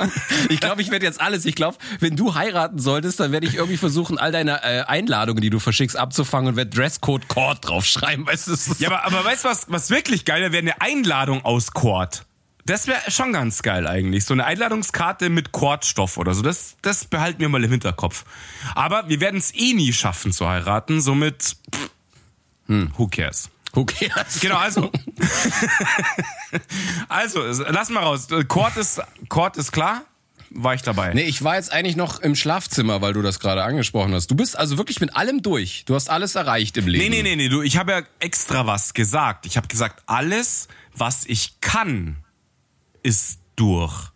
Ich 0.49 0.59
glaube, 0.59 0.81
ich 0.81 0.91
werde 0.91 1.05
jetzt 1.05 1.19
alles. 1.19 1.45
Ich 1.45 1.55
glaube, 1.55 1.77
wenn 1.99 2.15
du 2.15 2.35
heiraten 2.35 2.79
solltest, 2.79 3.19
dann 3.19 3.31
werde 3.31 3.47
ich 3.47 3.55
irgendwie 3.55 3.77
versuchen, 3.77 4.19
all 4.19 4.31
deine 4.31 4.63
äh, 4.63 4.83
Einladungen, 4.83 5.41
die 5.41 5.49
du 5.49 5.59
verschickst, 5.59 5.97
abzufangen 5.97 6.49
und 6.49 6.55
werde 6.55 6.69
Dresscode 6.69 7.27
Cord 7.27 7.67
draufschreiben. 7.67 8.27
Weißt 8.27 8.47
du? 8.47 8.55
Ja, 8.79 8.89
aber, 8.89 9.05
aber 9.05 9.25
weißt 9.25 9.45
du, 9.45 9.49
was, 9.49 9.65
was 9.69 9.89
wirklich 9.89 10.25
geil 10.25 10.41
wäre? 10.41 10.51
Wäre 10.51 10.61
eine 10.61 10.81
Einladung 10.81 11.43
aus 11.43 11.71
Kord. 11.71 12.25
Das 12.65 12.87
wäre 12.87 12.99
schon 13.09 13.33
ganz 13.33 13.61
geil 13.61 13.87
eigentlich. 13.87 14.25
So 14.25 14.33
eine 14.33 14.45
Einladungskarte 14.45 15.29
mit 15.29 15.51
Kordstoff 15.51 16.17
oder 16.17 16.33
so. 16.33 16.41
Das, 16.41 16.75
das 16.81 17.05
behalten 17.05 17.39
wir 17.39 17.49
mal 17.49 17.63
im 17.63 17.71
Hinterkopf. 17.71 18.25
Aber 18.75 19.09
wir 19.09 19.19
werden 19.19 19.37
es 19.37 19.53
eh 19.53 19.73
nie 19.73 19.93
schaffen 19.93 20.31
zu 20.31 20.47
heiraten. 20.47 21.01
Somit, 21.01 21.55
pff, 21.73 21.89
hm, 22.67 22.91
who 22.97 23.07
cares? 23.07 23.49
Who 23.73 23.85
cares? 23.85 24.39
Genau, 24.41 24.57
also. 24.57 24.91
also, 27.09 27.41
lass 27.69 27.89
mal 27.89 28.03
raus. 28.03 28.27
Kord 28.47 28.77
ist, 28.77 29.01
Kord 29.29 29.57
ist 29.57 29.71
klar. 29.71 30.03
War 30.53 30.73
ich 30.73 30.81
dabei. 30.81 31.13
Nee, 31.13 31.23
ich 31.23 31.43
war 31.43 31.55
jetzt 31.55 31.71
eigentlich 31.71 31.95
noch 31.95 32.19
im 32.19 32.35
Schlafzimmer, 32.35 33.01
weil 33.01 33.13
du 33.13 33.21
das 33.21 33.39
gerade 33.39 33.63
angesprochen 33.63 34.13
hast. 34.13 34.27
Du 34.27 34.35
bist 34.35 34.57
also 34.57 34.77
wirklich 34.77 34.99
mit 34.99 35.15
allem 35.15 35.41
durch. 35.41 35.85
Du 35.85 35.95
hast 35.95 36.09
alles 36.09 36.35
erreicht 36.35 36.75
im 36.75 36.87
Leben. 36.87 37.03
Nee, 37.05 37.09
nee, 37.09 37.23
nee, 37.23 37.37
nee, 37.37 37.47
du, 37.47 37.61
ich 37.61 37.77
habe 37.77 37.93
ja 37.93 38.01
extra 38.19 38.67
was 38.67 38.93
gesagt. 38.93 39.45
Ich 39.45 39.55
habe 39.55 39.69
gesagt, 39.69 40.03
alles, 40.07 40.67
was 40.93 41.23
ich 41.25 41.61
kann, 41.61 42.17
ist 43.03 43.39
durch. 43.55 44.11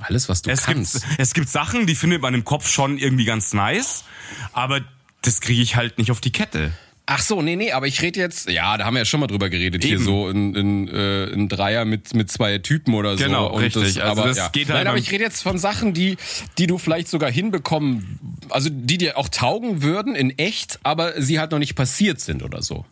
Alles, 0.00 0.28
was 0.28 0.42
du 0.42 0.50
Es 0.50 0.62
kannst. 0.62 0.94
gibt, 0.94 1.06
es 1.18 1.34
gibt 1.34 1.48
Sachen, 1.48 1.86
die 1.86 1.94
findet 1.94 2.22
man 2.22 2.32
im 2.34 2.44
Kopf 2.44 2.68
schon 2.68 2.98
irgendwie 2.98 3.24
ganz 3.24 3.52
nice, 3.52 4.04
aber 4.52 4.80
das 5.22 5.40
kriege 5.40 5.60
ich 5.60 5.74
halt 5.76 5.98
nicht 5.98 6.10
auf 6.10 6.20
die 6.20 6.30
Kette. 6.30 6.72
Ach 7.10 7.20
so, 7.22 7.40
nee, 7.40 7.56
nee, 7.56 7.72
aber 7.72 7.86
ich 7.86 8.02
rede 8.02 8.20
jetzt, 8.20 8.50
ja, 8.50 8.76
da 8.76 8.84
haben 8.84 8.92
wir 8.92 8.98
ja 9.00 9.04
schon 9.06 9.18
mal 9.20 9.26
drüber 9.28 9.48
geredet, 9.48 9.82
hier 9.82 9.94
Eben. 9.94 10.04
so 10.04 10.28
in, 10.28 10.54
in, 10.54 10.88
äh, 10.88 11.24
in 11.30 11.48
Dreier 11.48 11.86
mit, 11.86 12.12
mit 12.12 12.30
zwei 12.30 12.58
Typen 12.58 12.92
oder 12.92 13.16
so. 13.16 13.24
Genau, 13.24 13.46
und 13.46 13.62
richtig. 13.62 13.94
Das, 13.94 13.96
Also 14.04 14.20
aber, 14.20 14.28
das 14.28 14.36
ja. 14.36 14.48
geht 14.50 14.68
halt 14.68 14.80
Nein, 14.80 14.86
aber 14.88 14.98
ich 14.98 15.10
rede 15.10 15.24
jetzt 15.24 15.42
von 15.42 15.56
Sachen, 15.56 15.94
die, 15.94 16.18
die 16.58 16.66
du 16.66 16.76
vielleicht 16.76 17.08
sogar 17.08 17.30
hinbekommen, 17.30 18.18
also 18.50 18.68
die 18.70 18.98
dir 18.98 19.16
auch 19.16 19.30
taugen 19.30 19.82
würden 19.82 20.14
in 20.14 20.38
echt, 20.38 20.80
aber 20.82 21.20
sie 21.20 21.40
halt 21.40 21.50
noch 21.50 21.58
nicht 21.58 21.76
passiert 21.76 22.20
sind 22.20 22.42
oder 22.42 22.60
so. 22.60 22.84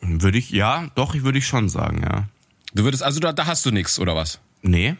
Würde 0.00 0.38
ich, 0.38 0.50
ja, 0.50 0.88
doch, 0.94 1.16
ich 1.16 1.24
würde 1.24 1.38
ich 1.38 1.46
schon 1.48 1.68
sagen, 1.68 2.00
ja. 2.02 2.28
Du 2.74 2.84
würdest, 2.84 3.02
also 3.02 3.20
da, 3.20 3.32
da 3.32 3.46
hast 3.46 3.64
du 3.64 3.70
nichts 3.70 3.98
oder 3.98 4.16
was? 4.16 4.40
Nee, 4.62 4.96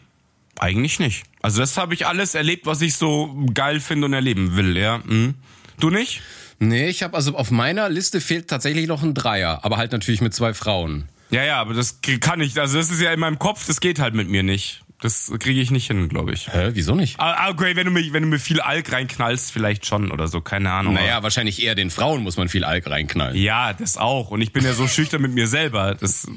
eigentlich 0.57 0.99
nicht. 0.99 1.23
Also 1.41 1.59
das 1.59 1.77
habe 1.77 1.93
ich 1.93 2.07
alles 2.07 2.33
erlebt, 2.33 2.65
was 2.65 2.81
ich 2.81 2.95
so 2.95 3.35
geil 3.53 3.79
finde 3.79 4.05
und 4.05 4.13
erleben 4.13 4.55
will, 4.55 4.77
ja. 4.77 5.01
Mhm. 5.05 5.35
Du 5.79 5.89
nicht? 5.89 6.21
Nee, 6.59 6.87
ich 6.87 7.03
habe 7.03 7.17
also 7.17 7.35
auf 7.35 7.51
meiner 7.51 7.89
Liste 7.89 8.21
fehlt 8.21 8.47
tatsächlich 8.47 8.87
noch 8.87 9.03
ein 9.03 9.13
Dreier, 9.13 9.59
aber 9.63 9.75
halt 9.75 9.91
natürlich 9.91 10.21
mit 10.21 10.33
zwei 10.33 10.53
Frauen. 10.53 11.09
Ja, 11.31 11.43
ja, 11.43 11.59
aber 11.59 11.73
das 11.73 11.99
kann 12.21 12.39
ich, 12.39 12.57
also 12.59 12.77
das 12.77 12.89
ist 12.89 13.01
ja 13.01 13.11
in 13.11 13.19
meinem 13.19 13.39
Kopf, 13.39 13.67
das 13.67 13.81
geht 13.81 13.99
halt 13.99 14.13
mit 14.13 14.29
mir 14.29 14.43
nicht. 14.43 14.84
Das 15.05 15.31
kriege 15.37 15.61
ich 15.61 15.69
nicht 15.69 15.85
hin, 15.85 16.09
glaube 16.09 16.33
ich. 16.33 16.51
Hä, 16.51 16.71
wieso 16.73 16.95
nicht? 16.95 17.19
Ah, 17.19 17.49
Okay, 17.51 17.75
wenn 17.75 17.85
du, 17.85 17.91
mir, 17.91 18.11
wenn 18.11 18.23
du 18.23 18.27
mir 18.29 18.39
viel 18.39 18.59
Alk 18.59 18.91
reinknallst, 18.91 19.51
vielleicht 19.51 19.85
schon 19.85 20.11
oder 20.11 20.27
so, 20.27 20.41
keine 20.41 20.71
Ahnung. 20.71 20.95
Naja, 20.95 21.21
wahrscheinlich 21.21 21.61
eher 21.61 21.75
den 21.75 21.91
Frauen 21.91 22.23
muss 22.23 22.37
man 22.37 22.49
viel 22.49 22.63
Alk 22.63 22.89
reinknallen. 22.89 23.37
Ja, 23.37 23.73
das 23.73 23.97
auch. 23.97 24.31
Und 24.31 24.41
ich 24.41 24.51
bin 24.51 24.63
ja 24.65 24.73
so 24.73 24.87
schüchtern 24.87 25.21
mit 25.21 25.31
mir 25.31 25.45
selber. 25.45 25.93
Das 25.93 26.27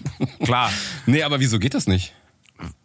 klar. 0.44 0.70
Nee, 1.07 1.22
aber 1.22 1.40
wieso 1.40 1.59
geht 1.59 1.72
das 1.72 1.87
nicht? 1.87 2.12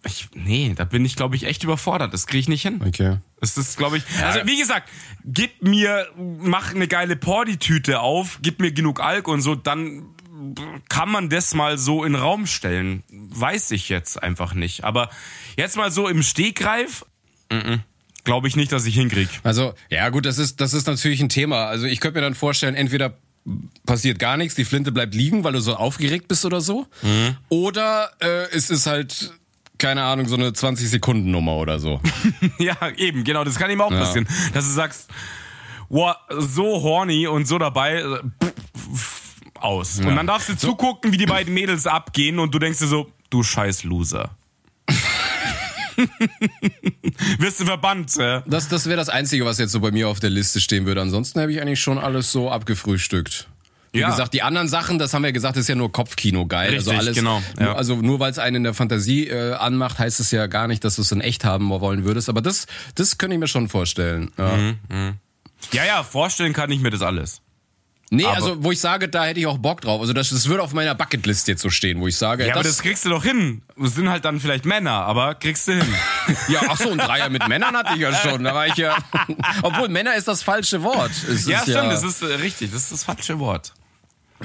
Ich, 0.05 0.29
nee, 0.33 0.71
da 0.73 0.85
bin 0.85 1.03
ich, 1.03 1.17
glaube 1.17 1.35
ich, 1.35 1.43
echt 1.43 1.65
überfordert. 1.65 2.13
Das 2.13 2.27
kriege 2.27 2.39
ich 2.39 2.47
nicht 2.47 2.61
hin. 2.61 2.79
Okay. 2.85 3.17
Das 3.41 3.57
ist, 3.57 3.77
glaube 3.77 3.97
ich. 3.97 4.03
Also, 4.23 4.39
wie 4.45 4.57
gesagt, 4.57 4.87
gib 5.25 5.61
mir, 5.63 6.07
mach 6.17 6.73
eine 6.73 6.87
geile 6.87 7.17
Porti-Tüte 7.17 7.99
auf, 7.99 8.39
gib 8.41 8.61
mir 8.61 8.71
genug 8.71 9.01
Alk 9.01 9.27
und 9.27 9.41
so, 9.41 9.55
dann 9.55 10.12
kann 10.89 11.09
man 11.09 11.29
das 11.29 11.53
mal 11.53 11.77
so 11.77 12.03
in 12.03 12.13
den 12.13 12.21
Raum 12.21 12.47
stellen. 12.47 13.03
Weiß 13.09 13.71
ich 13.71 13.89
jetzt 13.89 14.21
einfach 14.21 14.53
nicht. 14.53 14.83
Aber 14.83 15.09
jetzt 15.57 15.77
mal 15.77 15.91
so 15.91 16.07
im 16.07 16.23
Stegreif, 16.23 17.05
glaube 18.23 18.47
ich 18.47 18.55
nicht, 18.55 18.71
dass 18.71 18.85
ich 18.85 18.95
hinkrieg. 18.95 19.29
Also, 19.43 19.73
ja 19.89 20.09
gut, 20.09 20.25
das 20.25 20.37
ist, 20.37 20.61
das 20.61 20.73
ist 20.73 20.87
natürlich 20.87 21.21
ein 21.21 21.29
Thema. 21.29 21.65
Also 21.65 21.85
ich 21.85 21.99
könnte 21.99 22.19
mir 22.19 22.23
dann 22.25 22.35
vorstellen, 22.35 22.75
entweder 22.75 23.17
passiert 23.85 24.19
gar 24.19 24.37
nichts, 24.37 24.55
die 24.55 24.65
Flinte 24.65 24.91
bleibt 24.91 25.13
liegen, 25.13 25.43
weil 25.43 25.53
du 25.53 25.59
so 25.59 25.75
aufgeregt 25.75 26.27
bist 26.27 26.45
oder 26.45 26.61
so. 26.61 26.87
Oder 27.49 28.11
äh, 28.21 28.49
es 28.55 28.69
ist 28.69 28.87
halt, 28.87 29.33
keine 29.77 30.03
Ahnung, 30.03 30.27
so 30.27 30.35
eine 30.35 30.49
20-Sekunden-Nummer 30.51 31.57
oder 31.57 31.79
so. 31.79 31.99
Ja, 32.59 32.75
eben, 32.95 33.23
genau, 33.23 33.43
das 33.43 33.59
kann 33.59 33.69
ihm 33.69 33.81
auch 33.81 33.89
passieren. 33.89 34.27
Dass 34.53 34.65
du 34.65 34.71
sagst, 34.71 35.09
wow, 35.89 36.15
so 36.29 36.81
horny 36.81 37.27
und 37.27 37.45
so 37.47 37.57
dabei, 37.57 37.95
äh, 37.95 38.19
pff, 38.43 38.53
aus. 39.63 39.99
Und 39.99 40.15
dann 40.15 40.27
darfst 40.27 40.49
du 40.49 40.57
zugucken, 40.57 41.11
wie 41.11 41.17
die 41.17 41.25
beiden 41.25 41.53
Mädels 41.53 41.87
abgehen 41.87 42.39
und 42.39 42.53
du 42.53 42.59
denkst 42.59 42.79
dir 42.79 42.87
so, 42.87 43.11
du 43.29 43.43
scheiß 43.43 43.83
Loser. 43.83 44.31
Wirst 47.39 47.59
du 47.59 47.65
verbannt, 47.65 48.17
äh? 48.17 48.41
Das, 48.45 48.67
das 48.67 48.85
wäre 48.87 48.97
das 48.97 49.09
Einzige, 49.09 49.45
was 49.45 49.57
jetzt 49.59 49.71
so 49.71 49.79
bei 49.79 49.91
mir 49.91 50.09
auf 50.09 50.19
der 50.19 50.29
Liste 50.29 50.59
stehen 50.59 50.85
würde. 50.85 51.01
Ansonsten 51.01 51.39
habe 51.39 51.51
ich 51.51 51.61
eigentlich 51.61 51.79
schon 51.81 51.97
alles 51.97 52.31
so 52.31 52.49
abgefrühstückt. 52.49 53.47
Wie 53.91 53.99
Ja. 53.99 54.09
gesagt, 54.09 54.33
die 54.33 54.41
anderen 54.41 54.67
Sachen, 54.67 54.97
das 54.97 55.13
haben 55.13 55.21
wir 55.23 55.31
gesagt, 55.31 55.55
ist 55.55 55.69
ja 55.69 55.75
nur 55.75 55.91
Kopfkino 55.91 56.47
geil. 56.47 56.73
also 56.73 56.89
Richtig, 56.89 56.97
alles, 57.07 57.15
genau, 57.15 57.43
ja. 57.59 57.65
nur, 57.65 57.77
also 57.77 57.95
nur 57.95 58.19
weil 58.19 58.31
es 58.31 58.39
einen 58.39 58.55
in 58.57 58.63
der 58.63 58.73
Fantasie 58.73 59.27
äh, 59.27 59.53
anmacht, 59.53 59.99
heißt 59.99 60.19
es 60.19 60.31
ja 60.31 60.47
gar 60.47 60.67
nicht, 60.67 60.83
dass 60.83 60.95
du 60.95 61.03
es 61.03 61.11
in 61.11 61.21
echt 61.21 61.45
haben 61.45 61.69
wollen 61.69 62.03
würdest. 62.03 62.27
Aber 62.27 62.41
das, 62.41 62.65
das 62.95 63.19
könnte 63.19 63.35
ich 63.35 63.39
mir 63.39 63.47
schon 63.47 63.69
vorstellen. 63.69 64.31
Ja. 64.37 64.55
Mhm. 64.57 65.13
Ja, 65.73 65.85
ja, 65.85 66.01
vorstellen 66.03 66.53
kann 66.53 66.71
ich 66.71 66.79
mir 66.81 66.89
das 66.89 67.03
alles. 67.03 67.42
Nee, 68.15 68.25
Aber- 68.25 68.35
also 68.35 68.63
wo 68.63 68.71
ich 68.71 68.79
sage, 68.79 69.09
da 69.09 69.25
hätte 69.25 69.39
ich 69.39 69.47
auch 69.47 69.57
Bock 69.57 69.81
drauf. 69.81 69.99
Also 69.99 70.13
das, 70.13 70.29
das 70.29 70.47
würde 70.47 70.61
auf 70.61 70.71
meiner 70.73 70.93
Bucketlist 70.93 71.47
jetzt 71.47 71.63
so 71.63 71.71
stehen, 71.71 71.99
wo 71.99 72.07
ich 72.07 72.15
sage, 72.15 72.45
Ja, 72.45 72.53
aber 72.53 72.61
das, 72.61 72.73
das 72.77 72.83
kriegst 72.83 73.05
du 73.05 73.09
doch 73.09 73.23
hin. 73.23 73.63
Das 73.75 73.95
sind 73.95 74.07
halt 74.07 74.23
dann 74.23 74.39
vielleicht 74.39 74.65
Männer, 74.65 74.91
aber 74.91 75.33
kriegst 75.33 75.67
du 75.67 75.73
hin. 75.73 75.95
ja, 76.47 76.61
ach 76.69 76.77
so, 76.77 76.91
ein 76.91 76.99
Dreier 76.99 77.29
mit 77.29 77.47
Männern 77.47 77.75
hatte 77.75 77.93
ich 77.95 78.01
ja 78.01 78.13
schon. 78.13 78.43
Da 78.43 78.53
war 78.53 78.67
ich 78.67 78.75
ja, 78.75 78.95
obwohl 79.63 79.89
Männer 79.89 80.13
ist 80.15 80.27
das 80.27 80.43
falsche 80.43 80.83
Wort. 80.83 81.09
Es 81.27 81.47
ja, 81.47 81.57
ist 81.57 81.63
stimmt, 81.63 81.91
das 81.91 82.03
ist 82.03 82.21
äh, 82.21 82.25
richtig, 82.35 82.71
das 82.71 82.83
ist 82.83 82.91
das 82.91 83.03
falsche 83.03 83.39
Wort. 83.39 83.73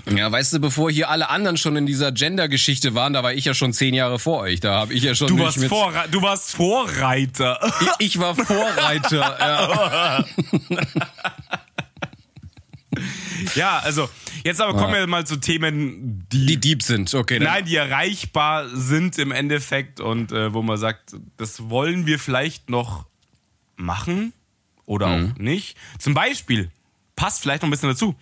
Ja, 0.08 0.30
weißt 0.30 0.52
du, 0.52 0.60
bevor 0.60 0.90
hier 0.90 1.10
alle 1.10 1.28
anderen 1.28 1.56
schon 1.56 1.76
in 1.76 1.84
dieser 1.84 2.12
Gender-Geschichte 2.12 2.94
waren, 2.94 3.12
da 3.12 3.22
war 3.22 3.32
ich 3.32 3.44
ja 3.44 3.52
schon 3.54 3.72
zehn 3.72 3.94
Jahre 3.94 4.18
vor 4.18 4.40
euch. 4.40 4.60
Da 4.60 4.74
habe 4.74 4.94
ich 4.94 5.02
ja 5.02 5.14
schon 5.14 5.28
Du 5.28 5.38
warst, 5.40 5.64
Vorre 5.64 6.04
du 6.10 6.22
warst 6.22 6.52
Vorreiter. 6.54 7.58
ich, 7.98 8.06
ich 8.06 8.18
war 8.18 8.34
Vorreiter. 8.36 9.36
ja. 9.40 10.24
Ja, 13.54 13.78
also 13.78 14.08
jetzt 14.44 14.60
aber 14.60 14.78
kommen 14.78 14.94
wir 14.94 15.06
mal 15.06 15.26
zu 15.26 15.36
Themen, 15.36 16.26
die, 16.32 16.46
Die 16.46 16.56
Dieb 16.58 16.82
sind, 16.82 17.12
okay. 17.14 17.38
Nein, 17.40 17.64
die 17.64 17.76
erreichbar 17.76 18.68
sind 18.68 19.18
im 19.18 19.30
Endeffekt 19.32 20.00
und 20.00 20.32
äh, 20.32 20.52
wo 20.54 20.62
man 20.62 20.76
sagt, 20.78 21.16
das 21.36 21.68
wollen 21.68 22.06
wir 22.06 22.18
vielleicht 22.18 22.70
noch 22.70 23.06
machen 23.76 24.32
oder 24.86 25.06
Mhm. 25.08 25.32
auch 25.32 25.38
nicht. 25.38 25.76
Zum 25.98 26.14
Beispiel, 26.14 26.70
passt 27.16 27.42
vielleicht 27.42 27.62
noch 27.62 27.68
ein 27.68 27.70
bisschen 27.72 27.90
dazu, 27.90 28.14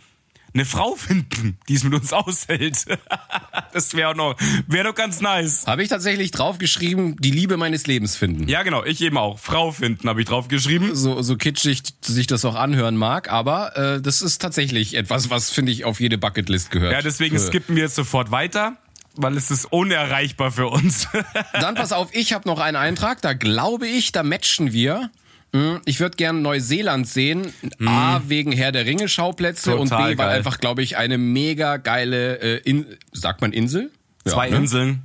eine 0.57 0.64
Frau 0.64 0.95
finden, 0.95 1.59
die 1.69 1.75
es 1.75 1.85
mit 1.85 1.95
uns 1.95 2.12
aushält. 2.12 2.87
das 3.73 3.95
wäre 3.95 4.11
auch 4.11 4.14
noch, 4.14 4.37
wäre 4.66 4.85
doch 4.88 4.95
ganz 4.95 5.21
nice. 5.21 5.66
Habe 5.66 5.83
ich 5.83 5.88
tatsächlich 5.88 6.31
draufgeschrieben, 6.31 7.16
die 7.21 7.31
Liebe 7.31 7.57
meines 7.57 7.87
Lebens 7.87 8.16
finden. 8.16 8.49
Ja, 8.49 8.62
genau, 8.62 8.83
ich 8.85 9.01
eben 9.03 9.19
auch. 9.19 9.38
Frau 9.38 9.71
finden, 9.71 10.09
habe 10.09 10.23
ich 10.23 10.27
drauf 10.27 10.49
geschrieben. 10.49 10.95
So, 10.95 11.21
so 11.21 11.37
kitschig 11.37 11.83
sich 12.01 12.27
das 12.27 12.45
auch 12.45 12.55
anhören 12.55 12.97
mag, 12.97 13.31
aber 13.31 13.77
äh, 13.77 14.01
das 14.01 14.23
ist 14.23 14.40
tatsächlich 14.40 14.95
etwas, 14.95 15.29
was, 15.29 15.51
finde 15.51 15.73
ich, 15.73 15.85
auf 15.85 16.01
jede 16.01 16.16
Bucketlist 16.16 16.71
gehört. 16.71 16.92
Ja, 16.92 17.03
deswegen 17.03 17.38
Für- 17.38 17.47
skippen 17.47 17.77
wir 17.77 17.83
jetzt 17.83 17.95
sofort 17.97 18.31
weiter, 18.31 18.79
weil 19.14 19.37
es 19.37 19.51
ist 19.51 19.66
unerreichbar 19.66 20.51
für 20.53 20.69
uns. 20.69 21.09
Dann 21.53 21.75
pass 21.75 21.92
auf, 21.92 22.09
ich 22.12 22.33
habe 22.33 22.49
noch 22.49 22.61
einen 22.61 22.77
Eintrag, 22.77 23.21
da 23.21 23.35
glaube 23.35 23.87
ich, 23.87 24.12
da 24.12 24.23
matchen 24.23 24.73
wir. 24.73 25.11
Hm, 25.54 25.80
Ich 25.85 26.00
würde 26.00 26.16
gern 26.16 26.42
Neuseeland 26.42 27.06
sehen. 27.06 27.52
A, 27.85 28.20
wegen 28.26 28.52
Herr 28.52 28.72
der 28.72 28.87
Ringe 28.87 29.09
Schauplätze 29.09 29.76
und 29.76 29.88
B. 29.88 29.94
Total 29.94 30.09
weil 30.18 30.26
geil. 30.28 30.37
einfach, 30.37 30.59
glaube 30.59 30.82
ich, 30.82 30.96
eine 30.96 31.18
mega 31.18 31.76
geile, 31.78 32.38
äh, 32.40 32.56
in, 32.64 32.87
sagt 33.12 33.40
man 33.40 33.52
Insel? 33.52 33.90
Zwei 34.24 34.46
Ja, 34.46 34.52
ne? 34.54 34.56
Inseln. 34.59 35.02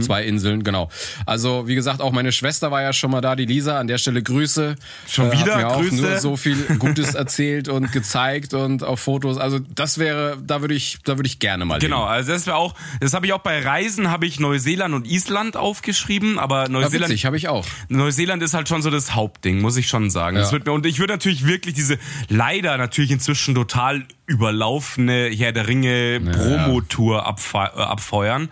Zwei 0.00 0.24
Inseln, 0.24 0.62
genau. 0.62 0.88
Also, 1.26 1.66
wie 1.66 1.74
gesagt, 1.74 2.00
auch 2.00 2.12
meine 2.12 2.30
Schwester 2.30 2.70
war 2.70 2.82
ja 2.82 2.92
schon 2.92 3.10
mal 3.10 3.20
da, 3.20 3.34
die 3.34 3.46
Lisa. 3.46 3.80
An 3.80 3.88
der 3.88 3.98
Stelle 3.98 4.22
Grüße. 4.22 4.76
Schon 5.08 5.28
Äh, 5.28 5.32
wieder 5.32 5.54
Hat 5.56 5.60
mir 5.62 5.68
auch 5.70 5.80
Grüße? 5.80 5.94
nur 5.96 6.18
so 6.20 6.36
viel 6.36 6.56
Gutes 6.78 7.14
erzählt 7.14 7.68
und 7.68 7.90
gezeigt 7.90 8.54
und 8.54 8.84
auf 8.84 9.00
Fotos. 9.00 9.38
Also, 9.38 9.58
das 9.58 9.98
wäre, 9.98 10.38
da 10.46 10.60
würde 10.60 10.74
ich, 10.74 10.98
da 11.04 11.18
würde 11.18 11.26
ich 11.26 11.40
gerne 11.40 11.64
mal 11.64 11.80
Genau, 11.80 12.02
hin. 12.04 12.12
also 12.12 12.32
das 12.32 12.46
wäre 12.46 12.56
auch, 12.56 12.74
das 13.00 13.12
habe 13.12 13.26
ich 13.26 13.32
auch 13.32 13.40
bei 13.40 13.60
Reisen, 13.60 14.08
habe 14.10 14.24
ich 14.26 14.38
Neuseeland 14.38 14.94
und 14.94 15.06
Island 15.06 15.56
aufgeschrieben, 15.56 16.38
aber 16.38 16.62
Ja, 16.62 16.68
Neuseeland, 16.68 17.10
witzig, 17.10 17.26
habe 17.26 17.36
ich 17.36 17.48
auch. 17.48 17.66
Neuseeland 17.88 18.40
ist 18.42 18.54
halt 18.54 18.68
schon 18.68 18.82
so 18.82 18.90
das 18.90 19.14
Hauptding, 19.16 19.60
muss 19.60 19.76
ich 19.76 19.88
schon 19.88 20.10
sagen. 20.10 20.36
Das 20.36 20.48
Ja. 20.50 20.52
wird 20.52 20.66
mir, 20.66 20.72
und 20.72 20.86
ich 20.86 21.00
würde 21.00 21.14
natürlich 21.14 21.44
wirklich 21.46 21.74
diese, 21.74 21.98
leider 22.28 22.78
natürlich 22.78 23.10
inzwischen 23.10 23.54
total 23.56 24.04
überlaufene 24.26 25.28
Herr 25.30 25.52
der 25.52 25.66
Ringe 25.66 26.20
Promotour 26.20 27.26
abfe 27.26 27.58
äh, 27.58 27.80
abfeuern, 27.80 28.48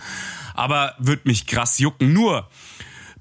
aber 0.54 0.94
wird 0.98 1.26
mich 1.26 1.46
krass 1.46 1.78
jucken. 1.78 2.12
Nur, 2.12 2.48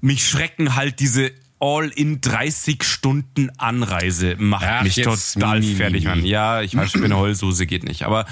mich 0.00 0.26
schrecken 0.28 0.74
halt 0.74 1.00
diese 1.00 1.32
All-in 1.62 2.22
30 2.22 2.82
Stunden 2.82 3.50
Anreise 3.58 4.36
macht 4.38 4.64
Ach, 4.66 4.82
mich 4.82 4.94
total 4.96 5.62
fertig. 5.62 6.04
Mann. 6.04 6.24
Ja, 6.24 6.62
ich 6.62 6.74
weiß, 6.74 6.94
Heulsuse, 7.12 7.66
geht 7.66 7.84
nicht, 7.84 8.04
aber 8.04 8.24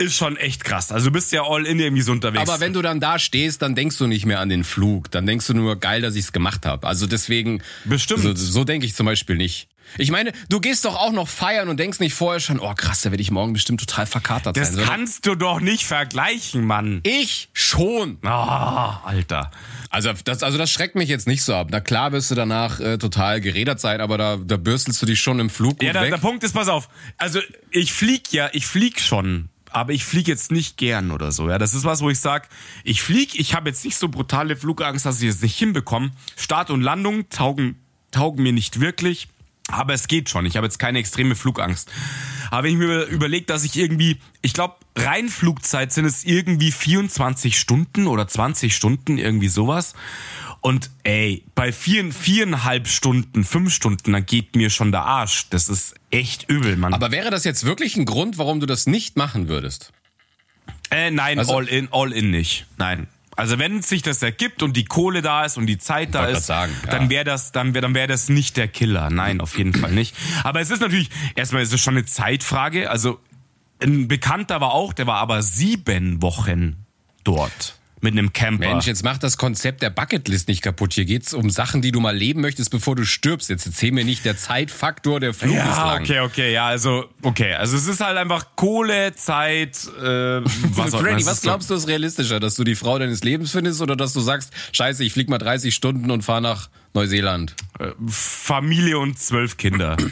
ist 0.00 0.16
schon 0.16 0.36
echt 0.36 0.64
krass. 0.64 0.90
Also 0.92 1.06
du 1.06 1.12
bist 1.12 1.30
ja 1.32 1.42
all 1.42 1.66
in 1.66 1.78
irgendwie 1.78 2.02
so 2.02 2.12
unterwegs. 2.12 2.48
Aber 2.48 2.60
wenn 2.60 2.72
du 2.72 2.82
dann 2.82 3.00
da 3.00 3.18
stehst, 3.18 3.62
dann 3.62 3.74
denkst 3.74 3.98
du 3.98 4.06
nicht 4.06 4.26
mehr 4.26 4.40
an 4.40 4.48
den 4.48 4.64
Flug. 4.64 5.10
Dann 5.10 5.26
denkst 5.26 5.46
du 5.46 5.54
nur, 5.54 5.78
geil, 5.78 6.00
dass 6.02 6.16
ich's 6.16 6.32
gemacht 6.32 6.66
habe. 6.66 6.86
Also 6.86 7.06
deswegen. 7.06 7.62
Bestimmt. 7.84 8.22
So, 8.22 8.34
so 8.34 8.64
denke 8.64 8.86
ich 8.86 8.94
zum 8.94 9.06
Beispiel 9.06 9.36
nicht. 9.36 9.68
Ich 9.98 10.10
meine, 10.10 10.32
du 10.48 10.60
gehst 10.60 10.84
doch 10.84 10.94
auch 10.94 11.10
noch 11.12 11.28
feiern 11.28 11.68
und 11.68 11.78
denkst 11.80 11.98
nicht 11.98 12.14
vorher 12.14 12.38
schon, 12.40 12.60
oh 12.60 12.74
krass, 12.74 13.02
da 13.02 13.10
werde 13.10 13.22
ich 13.22 13.30
morgen 13.32 13.52
bestimmt 13.52 13.80
total 13.80 14.06
verkatert 14.06 14.56
das 14.56 14.68
sein. 14.68 14.76
sondern 14.76 14.88
kannst 14.88 15.26
du 15.26 15.34
doch 15.34 15.60
nicht 15.60 15.84
vergleichen, 15.84 16.64
Mann. 16.64 17.00
ich 17.02 17.48
schon. 17.52 18.18
Ah, 18.22 19.00
Alter. 19.04 19.50
Also 19.90 20.12
das, 20.24 20.44
also 20.44 20.58
das 20.58 20.70
schreckt 20.70 20.94
mich 20.94 21.08
jetzt 21.08 21.26
nicht 21.26 21.42
so 21.42 21.54
ab. 21.56 21.68
Na 21.72 21.80
klar 21.80 22.12
wirst 22.12 22.30
du 22.30 22.36
danach 22.36 22.78
äh, 22.78 22.98
total 22.98 23.40
gerädert 23.40 23.80
sein, 23.80 24.00
aber 24.00 24.16
da, 24.16 24.36
da 24.36 24.56
bürstelst 24.56 25.02
du 25.02 25.06
dich 25.06 25.20
schon 25.20 25.40
im 25.40 25.50
Flug 25.50 25.82
Ja, 25.82 25.92
der, 25.92 26.02
weg. 26.02 26.10
der 26.10 26.18
Punkt 26.18 26.44
ist, 26.44 26.52
pass 26.52 26.68
auf. 26.68 26.88
Also 27.18 27.40
ich 27.72 27.92
flieg 27.92 28.32
ja, 28.32 28.48
ich 28.52 28.66
flieg 28.66 29.00
schon, 29.00 29.48
aber 29.72 29.92
ich 29.92 30.04
flieg 30.04 30.28
jetzt 30.28 30.50
nicht 30.50 30.76
gern 30.76 31.10
oder 31.10 31.32
so. 31.32 31.48
Ja, 31.48 31.58
das 31.58 31.74
ist 31.74 31.84
was, 31.84 32.00
wo 32.00 32.10
ich 32.10 32.20
sag, 32.20 32.48
ich 32.84 33.02
flieg, 33.02 33.38
ich 33.38 33.54
habe 33.54 33.68
jetzt 33.68 33.84
nicht 33.84 33.96
so 33.96 34.08
brutale 34.08 34.56
Flugangst, 34.56 35.06
dass 35.06 35.22
ich 35.22 35.28
es 35.28 35.42
nicht 35.42 35.58
hinbekomme. 35.58 36.10
Start 36.36 36.70
und 36.70 36.82
Landung 36.82 37.28
taugen, 37.30 37.76
taugen 38.10 38.42
mir 38.42 38.52
nicht 38.52 38.80
wirklich. 38.80 39.28
Aber 39.68 39.94
es 39.94 40.08
geht 40.08 40.28
schon. 40.28 40.46
Ich 40.46 40.56
habe 40.56 40.66
jetzt 40.66 40.78
keine 40.78 40.98
extreme 40.98 41.36
Flugangst. 41.36 41.90
Aber 42.50 42.64
wenn 42.64 42.72
ich 42.72 42.78
mir 42.78 43.04
überlege, 43.04 43.46
dass 43.46 43.64
ich 43.64 43.76
irgendwie, 43.76 44.18
ich 44.42 44.52
glaube, 44.52 44.74
rein 44.96 45.28
Flugzeit 45.28 45.92
sind 45.92 46.06
es 46.06 46.24
irgendwie 46.24 46.72
24 46.72 47.58
Stunden 47.58 48.08
oder 48.08 48.26
20 48.26 48.74
Stunden, 48.74 49.18
irgendwie 49.18 49.48
sowas. 49.48 49.94
Und 50.60 50.90
ey, 51.04 51.44
bei 51.54 51.72
vier, 51.72 52.12
viereinhalb 52.12 52.86
Stunden, 52.86 53.44
fünf 53.44 53.72
Stunden, 53.74 54.12
dann 54.12 54.26
geht 54.26 54.56
mir 54.56 54.68
schon 54.68 54.92
der 54.92 55.02
Arsch. 55.02 55.48
Das 55.48 55.68
ist 55.68 55.94
echt 56.10 56.48
übel, 56.50 56.76
Mann. 56.76 56.92
aber 56.92 57.10
wäre 57.10 57.30
das 57.30 57.44
jetzt 57.44 57.64
wirklich 57.64 57.96
ein 57.96 58.04
Grund, 58.04 58.36
warum 58.36 58.60
du 58.60 58.66
das 58.66 58.86
nicht 58.86 59.16
machen 59.16 59.48
würdest? 59.48 59.92
äh, 60.90 61.10
nein, 61.10 61.38
Also- 61.38 61.56
all 61.56 61.68
in, 61.68 61.88
all 61.92 62.12
in 62.12 62.30
nicht. 62.30 62.66
Nein. 62.76 63.06
Also 63.36 63.58
wenn 63.58 63.80
sich 63.80 64.02
das 64.02 64.22
ergibt 64.22 64.62
und 64.62 64.76
die 64.76 64.84
Kohle 64.84 65.22
da 65.22 65.44
ist 65.46 65.56
und 65.56 65.66
die 65.66 65.78
Zeit 65.78 66.14
da 66.14 66.26
ist, 66.26 66.44
sagen, 66.46 66.72
ja. 66.84 66.90
dann 66.90 67.08
wäre 67.08 67.24
das, 67.24 67.52
dann 67.52 67.72
wäre, 67.72 67.80
dann 67.82 67.94
wäre 67.94 68.08
das 68.08 68.28
nicht 68.28 68.56
der 68.58 68.68
Killer. 68.68 69.08
Nein, 69.08 69.40
auf 69.40 69.56
jeden 69.56 69.72
Fall 69.72 69.92
nicht. 69.92 70.14
Aber 70.44 70.60
es 70.60 70.68
ist 70.70 70.80
natürlich, 70.80 71.08
erstmal 71.36 71.62
ist 71.62 71.72
es 71.72 71.80
schon 71.80 71.96
eine 71.96 72.04
Zeitfrage. 72.04 72.90
Also 72.90 73.18
ein 73.82 74.08
Bekannter 74.08 74.60
war 74.60 74.72
auch, 74.72 74.92
der 74.92 75.06
war 75.06 75.16
aber 75.18 75.42
sieben 75.42 76.20
Wochen 76.20 76.84
dort 77.24 77.78
mit 78.00 78.12
einem 78.12 78.32
Camper. 78.32 78.68
Mensch, 78.68 78.86
jetzt 78.86 79.04
mach 79.04 79.18
das 79.18 79.36
Konzept 79.36 79.82
der 79.82 79.90
Bucketlist 79.90 80.48
nicht 80.48 80.62
kaputt. 80.62 80.94
Hier 80.94 81.04
geht's 81.04 81.34
um 81.34 81.50
Sachen, 81.50 81.82
die 81.82 81.92
du 81.92 82.00
mal 82.00 82.16
leben 82.16 82.40
möchtest, 82.40 82.70
bevor 82.70 82.96
du 82.96 83.04
stirbst. 83.04 83.50
Jetzt 83.50 83.66
erzähl 83.66 83.92
mir 83.92 84.04
nicht 84.04 84.24
der 84.24 84.36
Zeitfaktor, 84.36 85.20
der 85.20 85.34
Flug 85.34 85.54
ist 85.54 85.58
ja, 85.58 85.92
lang. 85.92 86.02
okay, 86.02 86.20
okay, 86.20 86.52
ja, 86.52 86.66
also, 86.66 87.06
okay, 87.22 87.54
also 87.54 87.76
es 87.76 87.86
ist 87.86 88.00
halt 88.00 88.16
einfach 88.16 88.56
Kohle, 88.56 89.14
Zeit, 89.14 89.76
äh, 89.98 90.40
was 90.74 90.94
auch. 90.94 91.00
Freddy, 91.00 91.26
was 91.26 91.34
ist 91.34 91.42
glaubst 91.42 91.70
du 91.70 91.74
ist 91.74 91.88
realistischer, 91.88 92.40
dass 92.40 92.54
du 92.54 92.64
die 92.64 92.74
Frau 92.74 92.98
deines 92.98 93.22
Lebens 93.22 93.50
findest 93.52 93.82
oder 93.82 93.96
dass 93.96 94.12
du 94.12 94.20
sagst, 94.20 94.52
scheiße, 94.72 95.04
ich 95.04 95.12
flieg 95.12 95.28
mal 95.28 95.38
30 95.38 95.74
Stunden 95.74 96.10
und 96.10 96.22
fahr 96.22 96.40
nach 96.40 96.70
Neuseeland? 96.94 97.54
Familie 98.08 98.98
und 98.98 99.18
zwölf 99.18 99.56
Kinder. 99.56 99.96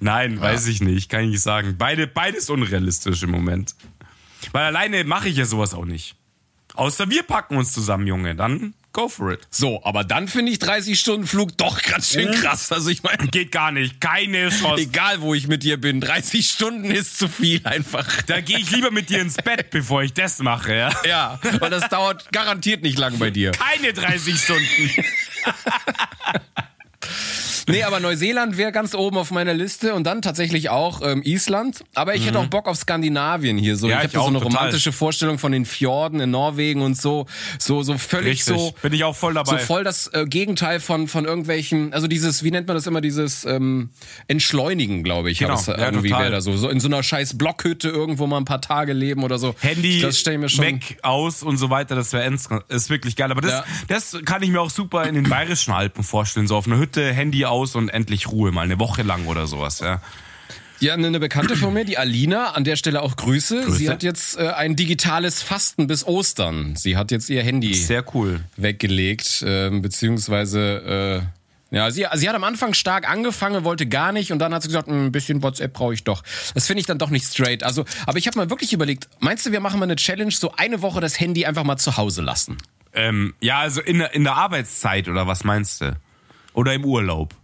Nein, 0.00 0.40
weiß 0.40 0.66
ich 0.66 0.80
nicht, 0.80 1.10
kann 1.10 1.22
ich 1.24 1.30
nicht 1.30 1.42
sagen. 1.42 1.76
Beide, 1.78 2.06
beides 2.06 2.50
unrealistisch 2.50 3.22
im 3.22 3.30
Moment. 3.30 3.74
Weil 4.52 4.64
alleine 4.64 5.04
mache 5.04 5.28
ich 5.28 5.36
ja 5.36 5.44
sowas 5.44 5.74
auch 5.74 5.84
nicht. 5.84 6.16
Außer 6.74 7.08
wir 7.10 7.22
packen 7.22 7.56
uns 7.56 7.72
zusammen, 7.72 8.06
Junge, 8.06 8.34
dann 8.34 8.74
go 8.92 9.08
for 9.08 9.32
it. 9.32 9.46
So, 9.50 9.82
aber 9.84 10.04
dann 10.04 10.26
finde 10.28 10.52
ich 10.52 10.58
30 10.58 10.98
Stunden 10.98 11.26
Flug 11.26 11.56
doch 11.56 11.82
ganz 11.82 12.10
schön 12.10 12.30
krass. 12.32 12.70
Also 12.72 12.90
ich 12.90 13.02
meine, 13.02 13.28
Geht 13.28 13.52
gar 13.52 13.70
nicht, 13.72 14.00
keine 14.00 14.48
Chance. 14.50 14.82
egal 14.82 15.20
wo 15.20 15.34
ich 15.34 15.48
mit 15.48 15.62
dir 15.62 15.78
bin, 15.80 16.00
30 16.00 16.46
Stunden 16.46 16.90
ist 16.90 17.18
zu 17.18 17.28
viel 17.28 17.60
einfach. 17.64 18.22
Da 18.22 18.40
gehe 18.40 18.58
ich 18.58 18.70
lieber 18.70 18.90
mit 18.90 19.08
dir 19.10 19.20
ins 19.20 19.36
Bett, 19.36 19.70
bevor 19.70 20.02
ich 20.02 20.12
das 20.14 20.38
mache, 20.40 20.74
ja. 20.74 20.90
Ja, 21.06 21.40
weil 21.60 21.70
das 21.70 21.88
dauert 21.88 22.30
garantiert 22.32 22.82
nicht 22.82 22.98
lang 22.98 23.18
bei 23.18 23.30
dir. 23.30 23.52
Keine 23.52 23.92
30 23.92 24.38
Stunden. 24.38 24.90
Nee, 27.76 27.82
aber 27.82 28.00
Neuseeland 28.00 28.56
wäre 28.56 28.72
ganz 28.72 28.94
oben 28.94 29.18
auf 29.18 29.30
meiner 29.30 29.52
Liste 29.54 29.94
und 29.94 30.04
dann 30.04 30.22
tatsächlich 30.22 30.70
auch 30.70 31.02
ähm, 31.02 31.22
Island. 31.24 31.84
Aber 31.94 32.14
ich 32.14 32.24
hätte 32.26 32.38
auch 32.38 32.46
Bock 32.46 32.68
auf 32.68 32.76
Skandinavien 32.76 33.58
hier. 33.58 33.76
So, 33.76 33.86
Mhm. 33.86 33.90
Ja, 33.92 33.98
ich 33.98 34.04
habe 34.04 34.18
so 34.18 34.26
eine 34.26 34.38
total. 34.40 34.56
romantische 34.56 34.92
Vorstellung 34.92 35.38
von 35.38 35.52
den 35.52 35.64
Fjorden 35.64 36.20
in 36.20 36.30
Norwegen 36.30 36.82
und 36.82 36.96
so, 36.96 37.26
so, 37.58 37.82
so 37.82 37.98
völlig 37.98 38.46
Richtig, 38.46 38.56
so. 38.56 38.74
bin 38.82 38.92
ich 38.92 39.02
auch 39.04 39.16
voll 39.16 39.34
dabei. 39.34 39.58
So 39.58 39.64
voll 39.66 39.84
das 39.84 40.06
äh, 40.12 40.26
Gegenteil 40.26 40.80
von 40.80 41.08
von 41.08 41.24
irgendwelchen, 41.24 41.92
also 41.92 42.06
dieses, 42.06 42.42
wie 42.44 42.50
nennt 42.50 42.66
man 42.68 42.76
das 42.76 42.86
immer, 42.86 43.00
dieses 43.00 43.44
ähm, 43.44 43.90
Entschleunigen, 44.28 45.02
glaube 45.02 45.30
ich. 45.30 45.38
Genau, 45.38 45.58
ja, 45.66 45.78
irgendwie 45.86 46.10
wäre 46.10 46.30
da 46.30 46.40
so, 46.40 46.56
so 46.56 46.68
in 46.68 46.78
so 46.80 46.88
einer 46.88 47.02
scheiß 47.02 47.36
Blockhütte 47.38 47.88
irgendwo 47.88 48.26
mal 48.26 48.36
ein 48.38 48.44
paar 48.44 48.60
Tage 48.60 48.92
leben 48.92 49.24
oder 49.24 49.38
so. 49.38 49.54
Handy 49.60 50.00
das 50.00 50.18
stell 50.18 50.34
ich 50.34 50.40
mir 50.40 50.48
schon. 50.48 50.64
weg, 50.64 50.98
aus 51.02 51.42
und 51.42 51.56
so 51.56 51.70
weiter, 51.70 51.94
das 51.96 52.12
wäre 52.12 52.32
ist 52.68 52.90
wirklich 52.90 53.16
geil. 53.16 53.30
Aber 53.30 53.40
das, 53.40 53.50
Ja. 53.52 53.64
das 53.88 54.16
kann 54.24 54.42
ich 54.42 54.50
mir 54.50 54.60
auch 54.60 54.70
super 54.70 55.04
in 55.04 55.14
den 55.14 55.28
bayerischen 55.28 55.72
Alpen 55.72 56.04
vorstellen. 56.04 56.46
So 56.46 56.56
auf 56.56 56.66
einer 56.66 56.78
Hütte, 56.78 57.12
Handy 57.12 57.44
aus 57.44 57.55
und 57.76 57.88
endlich 57.88 58.28
Ruhe, 58.28 58.52
mal 58.52 58.62
eine 58.62 58.78
Woche 58.78 59.02
lang 59.02 59.26
oder 59.26 59.46
sowas. 59.46 59.80
Ja. 59.80 60.00
Ja, 60.78 60.92
eine 60.92 61.18
Bekannte 61.18 61.56
von 61.56 61.72
mir, 61.72 61.86
die 61.86 61.96
Alina, 61.96 62.50
an 62.50 62.64
der 62.64 62.76
Stelle 62.76 63.00
auch 63.00 63.16
Grüße. 63.16 63.62
Grüße. 63.62 63.78
Sie 63.78 63.88
hat 63.88 64.02
jetzt 64.02 64.36
äh, 64.38 64.48
ein 64.50 64.76
digitales 64.76 65.40
Fasten 65.42 65.86
bis 65.86 66.06
Ostern. 66.06 66.76
Sie 66.76 66.98
hat 66.98 67.10
jetzt 67.10 67.30
ihr 67.30 67.42
Handy 67.42 67.72
Sehr 67.72 68.04
cool. 68.14 68.44
weggelegt, 68.58 69.42
ähm, 69.46 69.80
beziehungsweise 69.80 71.22
äh, 71.72 71.74
ja, 71.76 71.90
sie, 71.90 72.04
sie 72.14 72.28
hat 72.28 72.36
am 72.36 72.44
Anfang 72.44 72.74
stark 72.74 73.08
angefangen, 73.10 73.64
wollte 73.64 73.86
gar 73.86 74.12
nicht 74.12 74.32
und 74.32 74.38
dann 74.38 74.52
hat 74.54 74.62
sie 74.62 74.68
gesagt, 74.68 74.86
"Hm, 74.88 75.06
ein 75.06 75.12
bisschen 75.12 75.42
WhatsApp 75.42 75.72
brauche 75.72 75.94
ich 75.94 76.04
doch. 76.04 76.22
Das 76.54 76.66
finde 76.66 76.80
ich 76.80 76.86
dann 76.86 76.98
doch 76.98 77.10
nicht 77.10 77.24
straight. 77.26 77.62
Also, 77.64 77.84
aber 78.06 78.18
ich 78.18 78.26
habe 78.26 78.38
mal 78.38 78.50
wirklich 78.50 78.72
überlegt, 78.74 79.08
meinst 79.18 79.46
du, 79.46 79.52
wir 79.52 79.60
machen 79.60 79.80
mal 79.80 79.84
eine 79.84 79.96
Challenge, 79.96 80.30
so 80.30 80.52
eine 80.56 80.82
Woche 80.82 81.00
das 81.00 81.18
Handy 81.18 81.46
einfach 81.46 81.64
mal 81.64 81.76
zu 81.78 81.96
Hause 81.96 82.20
lassen? 82.22 82.58
Ähm, 82.92 83.34
ja, 83.40 83.58
also 83.60 83.80
in, 83.80 83.98
der- 83.98 84.14
in 84.14 84.24
der 84.24 84.34
Arbeitszeit 84.36 85.08
oder 85.08 85.26
was 85.26 85.42
meinst 85.42 85.80
du? 85.80 85.96
Oder 86.52 86.74
im 86.74 86.84
Urlaub? 86.84 87.34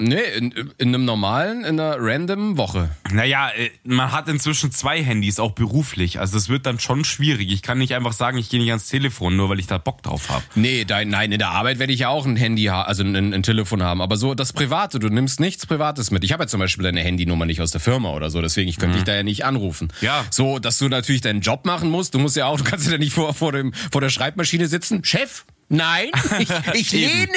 Nee, 0.00 0.22
in, 0.36 0.72
in 0.78 0.88
einem 0.88 1.04
normalen, 1.04 1.64
in 1.64 1.78
einer 1.78 1.96
random 1.98 2.56
Woche. 2.56 2.90
Naja, 3.12 3.50
äh, 3.50 3.70
man 3.84 4.12
hat 4.12 4.28
inzwischen 4.28 4.72
zwei 4.72 5.02
Handys, 5.02 5.38
auch 5.38 5.52
beruflich. 5.52 6.18
Also 6.18 6.38
es 6.38 6.48
wird 6.48 6.66
dann 6.66 6.80
schon 6.80 7.04
schwierig. 7.04 7.52
Ich 7.52 7.62
kann 7.62 7.78
nicht 7.78 7.94
einfach 7.94 8.12
sagen, 8.12 8.38
ich 8.38 8.48
gehe 8.48 8.58
nicht 8.58 8.70
ans 8.70 8.88
Telefon, 8.88 9.36
nur 9.36 9.48
weil 9.50 9.58
ich 9.58 9.66
da 9.66 9.78
Bock 9.78 10.02
drauf 10.02 10.30
habe. 10.30 10.42
Nee, 10.54 10.84
dein, 10.84 11.08
nein, 11.08 11.32
in 11.32 11.38
der 11.38 11.50
Arbeit 11.50 11.78
werde 11.78 11.92
ich 11.92 12.00
ja 12.00 12.08
auch 12.08 12.26
ein 12.26 12.36
Handy 12.36 12.64
haben, 12.64 12.88
also 12.88 13.02
ein, 13.02 13.34
ein 13.34 13.42
Telefon 13.42 13.82
haben. 13.82 14.00
Aber 14.00 14.16
so 14.16 14.34
das 14.34 14.52
Private, 14.52 14.98
du 14.98 15.08
nimmst 15.08 15.38
nichts 15.38 15.66
Privates 15.66 16.10
mit. 16.10 16.24
Ich 16.24 16.32
habe 16.32 16.44
ja 16.44 16.46
zum 16.46 16.60
Beispiel 16.60 16.82
deine 16.82 17.00
Handynummer 17.00 17.44
nicht 17.44 17.60
aus 17.60 17.70
der 17.70 17.80
Firma 17.80 18.10
oder 18.10 18.30
so, 18.30 18.40
deswegen 18.40 18.68
ich 18.68 18.78
könnte 18.78 18.96
dich 18.96 19.04
da 19.04 19.14
ja 19.14 19.22
nicht 19.22 19.44
anrufen. 19.44 19.92
Ja. 20.00 20.24
So, 20.30 20.58
dass 20.58 20.78
du 20.78 20.88
natürlich 20.88 21.20
deinen 21.20 21.40
Job 21.40 21.66
machen 21.66 21.90
musst. 21.90 22.14
Du 22.14 22.18
musst 22.18 22.36
ja 22.36 22.46
auch, 22.46 22.58
du 22.58 22.64
kannst 22.64 22.90
ja 22.90 22.98
nicht 22.98 23.12
vor, 23.12 23.34
vor, 23.34 23.52
dem, 23.52 23.72
vor 23.92 24.00
der 24.00 24.10
Schreibmaschine 24.10 24.66
sitzen. 24.66 25.04
Chef, 25.04 25.44
Nein, 25.70 26.10
ich, 26.40 26.50
ich 26.74 26.92
lehne 26.92 27.32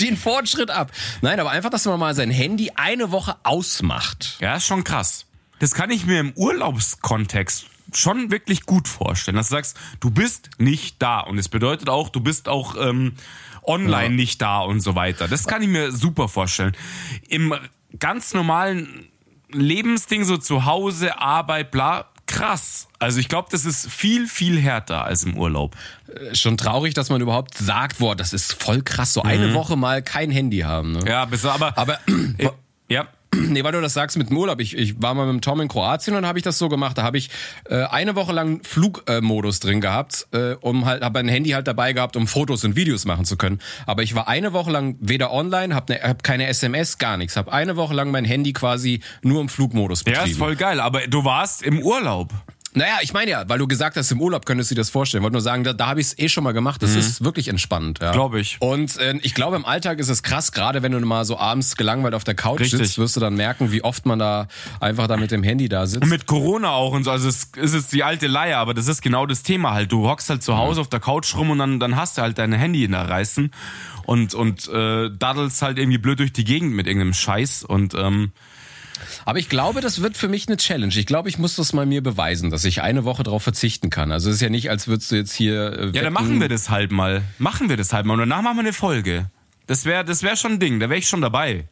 den 0.00 0.16
Fortschritt 0.16 0.70
ab. 0.70 0.90
Nein, 1.22 1.38
aber 1.40 1.50
einfach, 1.50 1.70
dass 1.70 1.84
man 1.86 1.98
mal 1.98 2.14
sein 2.14 2.30
Handy 2.30 2.72
eine 2.74 3.10
Woche 3.12 3.36
ausmacht. 3.44 4.36
Ja, 4.40 4.56
ist 4.56 4.66
schon 4.66 4.84
krass. 4.84 5.24
Das 5.60 5.72
kann 5.74 5.90
ich 5.90 6.04
mir 6.04 6.20
im 6.20 6.32
Urlaubskontext 6.34 7.66
schon 7.94 8.30
wirklich 8.30 8.66
gut 8.66 8.86
vorstellen, 8.88 9.36
dass 9.36 9.48
du 9.48 9.54
sagst, 9.54 9.76
du 10.00 10.10
bist 10.10 10.50
nicht 10.58 10.96
da 11.00 11.20
und 11.20 11.38
es 11.38 11.48
bedeutet 11.48 11.88
auch, 11.88 12.10
du 12.10 12.20
bist 12.20 12.48
auch 12.48 12.74
ähm, 12.78 13.14
online 13.62 14.02
Ja. 14.04 14.08
nicht 14.10 14.42
da 14.42 14.58
und 14.60 14.80
so 14.80 14.94
weiter. 14.94 15.26
Das 15.28 15.46
kann 15.46 15.62
ich 15.62 15.68
mir 15.68 15.92
super 15.92 16.28
vorstellen. 16.28 16.76
Im 17.28 17.54
ganz 17.98 18.34
normalen 18.34 19.08
Lebensding, 19.50 20.24
so 20.24 20.36
zu 20.36 20.64
Hause, 20.66 21.18
Arbeit, 21.20 21.70
bla, 21.70 22.07
krass. 22.28 22.86
Also 23.00 23.18
ich 23.18 23.28
glaube, 23.28 23.48
das 23.50 23.64
ist 23.64 23.90
viel, 23.90 24.28
viel 24.28 24.60
härter 24.60 25.04
als 25.04 25.24
im 25.24 25.36
Urlaub. 25.36 25.74
Schon 26.32 26.56
traurig, 26.56 26.94
dass 26.94 27.10
man 27.10 27.20
überhaupt 27.20 27.56
sagt, 27.58 27.98
boah, 27.98 28.14
das 28.14 28.32
ist 28.32 28.52
voll 28.62 28.82
krass, 28.82 29.12
so 29.14 29.22
eine 29.22 29.54
Woche 29.54 29.76
mal 29.76 30.02
kein 30.02 30.30
Handy 30.30 30.60
haben. 30.60 30.92
Ne? 30.92 31.04
Ja, 31.08 31.24
bis- 31.24 31.44
aber, 31.44 31.76
Aber 31.76 31.98
äh, 32.38 32.48
ja. 32.88 33.08
Nee, 33.48 33.62
weil 33.64 33.72
du 33.72 33.80
das 33.80 33.94
sagst 33.94 34.16
mit 34.16 34.30
dem 34.30 34.36
Urlaub. 34.36 34.60
Ich, 34.60 34.76
ich 34.76 35.00
war 35.00 35.14
mal 35.14 35.26
mit 35.26 35.34
dem 35.34 35.40
Tom 35.40 35.60
in 35.60 35.68
Kroatien 35.68 36.16
und 36.16 36.26
habe 36.26 36.38
ich 36.38 36.42
das 36.44 36.58
so 36.58 36.68
gemacht. 36.68 36.98
Da 36.98 37.02
habe 37.02 37.18
ich 37.18 37.30
äh, 37.68 37.84
eine 37.84 38.14
Woche 38.14 38.32
lang 38.32 38.62
Flugmodus 38.64 39.60
drin 39.60 39.80
gehabt, 39.80 40.26
äh, 40.32 40.54
um 40.60 40.84
halt, 40.86 41.02
habe 41.02 41.18
ein 41.18 41.28
Handy 41.28 41.50
halt 41.50 41.66
dabei 41.66 41.92
gehabt, 41.92 42.16
um 42.16 42.26
Fotos 42.26 42.64
und 42.64 42.76
Videos 42.76 43.04
machen 43.04 43.24
zu 43.24 43.36
können. 43.36 43.60
Aber 43.86 44.02
ich 44.02 44.14
war 44.14 44.28
eine 44.28 44.52
Woche 44.52 44.70
lang 44.70 44.96
weder 45.00 45.32
online, 45.32 45.74
habe 45.74 45.92
ne, 45.94 46.00
hab 46.02 46.22
keine 46.22 46.46
SMS, 46.46 46.98
gar 46.98 47.16
nichts. 47.16 47.36
Habe 47.36 47.52
eine 47.52 47.76
Woche 47.76 47.94
lang 47.94 48.10
mein 48.10 48.24
Handy 48.24 48.52
quasi 48.52 49.00
nur 49.22 49.40
im 49.40 49.48
Flugmodus 49.48 50.00
Ja, 50.00 50.12
betrieben. 50.12 50.30
ist 50.30 50.38
voll 50.38 50.56
geil, 50.56 50.80
aber 50.80 51.06
du 51.06 51.24
warst 51.24 51.62
im 51.62 51.80
Urlaub. 51.80 52.32
Naja, 52.74 52.98
ich 53.00 53.12
meine 53.12 53.30
ja, 53.30 53.48
weil 53.48 53.58
du 53.58 53.66
gesagt 53.66 53.96
hast, 53.96 54.10
im 54.12 54.20
Urlaub 54.20 54.44
könntest 54.44 54.70
du 54.70 54.74
dir 54.74 54.80
das 54.80 54.90
vorstellen. 54.90 55.22
Wollte 55.22 55.32
nur 55.32 55.40
sagen, 55.40 55.64
da, 55.64 55.72
da 55.72 55.86
habe 55.86 56.00
ich 56.00 56.08
es 56.08 56.18
eh 56.18 56.28
schon 56.28 56.44
mal 56.44 56.52
gemacht. 56.52 56.82
Das 56.82 56.94
ist 56.94 57.24
wirklich 57.24 57.48
entspannend. 57.48 58.00
Ja. 58.00 58.08
Mhm. 58.08 58.12
Glaub 58.12 58.34
ich. 58.34 58.56
Und 58.60 58.96
äh, 58.98 59.18
ich 59.22 59.34
glaube, 59.34 59.56
im 59.56 59.64
Alltag 59.64 59.98
ist 59.98 60.08
es 60.08 60.22
krass, 60.22 60.52
gerade 60.52 60.82
wenn 60.82 60.92
du 60.92 61.00
mal 61.00 61.24
so 61.24 61.38
abends 61.38 61.76
gelangweilt 61.76 62.14
auf 62.14 62.24
der 62.24 62.34
Couch 62.34 62.60
Richtig. 62.60 62.78
sitzt, 62.78 62.98
wirst 62.98 63.16
du 63.16 63.20
dann 63.20 63.34
merken, 63.34 63.72
wie 63.72 63.82
oft 63.82 64.06
man 64.06 64.18
da 64.18 64.48
einfach 64.80 65.06
da 65.06 65.16
mit 65.16 65.30
dem 65.30 65.42
Handy 65.42 65.68
da 65.68 65.86
sitzt. 65.86 66.02
Und 66.02 66.10
mit 66.10 66.26
Corona 66.26 66.70
auch 66.70 66.92
und 66.92 67.04
so, 67.04 67.10
also 67.10 67.28
es 67.28 67.50
ist 67.56 67.74
jetzt 67.74 67.92
die 67.92 68.04
alte 68.04 68.26
Leier, 68.26 68.58
aber 68.58 68.74
das 68.74 68.86
ist 68.86 69.00
genau 69.02 69.26
das 69.26 69.42
Thema 69.42 69.72
halt. 69.72 69.90
Du 69.90 70.06
hockst 70.08 70.28
halt 70.28 70.42
zu 70.42 70.56
Hause 70.56 70.80
auf 70.80 70.88
der 70.88 71.00
Couch 71.00 71.34
rum 71.36 71.50
und 71.50 71.58
dann, 71.58 71.80
dann 71.80 71.96
hast 71.96 72.18
du 72.18 72.22
halt 72.22 72.38
dein 72.38 72.52
Handy 72.52 72.84
in 72.84 72.92
der 72.92 73.08
Reißen 73.08 73.50
und, 74.04 74.34
und 74.34 74.68
äh, 74.68 75.10
daddelst 75.10 75.62
halt 75.62 75.78
irgendwie 75.78 75.98
blöd 75.98 76.18
durch 76.18 76.32
die 76.32 76.44
Gegend 76.44 76.74
mit 76.74 76.86
irgendeinem 76.86 77.14
Scheiß 77.14 77.64
und 77.64 77.94
ähm, 77.94 78.32
Aber 79.28 79.38
ich 79.38 79.50
glaube, 79.50 79.82
das 79.82 80.00
wird 80.00 80.16
für 80.16 80.26
mich 80.26 80.48
eine 80.48 80.56
Challenge. 80.56 80.94
Ich 80.96 81.04
glaube, 81.04 81.28
ich 81.28 81.36
muss 81.36 81.54
das 81.54 81.74
mal 81.74 81.84
mir 81.84 82.02
beweisen, 82.02 82.48
dass 82.48 82.64
ich 82.64 82.80
eine 82.80 83.04
Woche 83.04 83.24
drauf 83.24 83.42
verzichten 83.42 83.90
kann. 83.90 84.10
Also 84.10 84.30
es 84.30 84.36
ist 84.36 84.40
ja 84.40 84.48
nicht, 84.48 84.70
als 84.70 84.88
würdest 84.88 85.12
du 85.12 85.16
jetzt 85.16 85.34
hier. 85.34 85.70
Äh, 85.78 85.90
ja, 85.90 86.02
dann 86.02 86.14
machen 86.14 86.40
wir 86.40 86.48
das 86.48 86.70
halt 86.70 86.92
mal. 86.92 87.20
Machen 87.36 87.68
wir 87.68 87.76
das 87.76 87.92
halt 87.92 88.06
mal 88.06 88.14
und 88.14 88.20
danach 88.20 88.40
machen 88.40 88.56
wir 88.56 88.62
eine 88.62 88.72
Folge. 88.72 89.30
Das 89.66 89.84
wäre 89.84 90.02
das 90.02 90.22
wär 90.22 90.34
schon 90.34 90.52
ein 90.52 90.60
Ding, 90.60 90.80
da 90.80 90.88
wäre 90.88 90.98
ich 90.98 91.10
schon 91.10 91.20
dabei. 91.20 91.68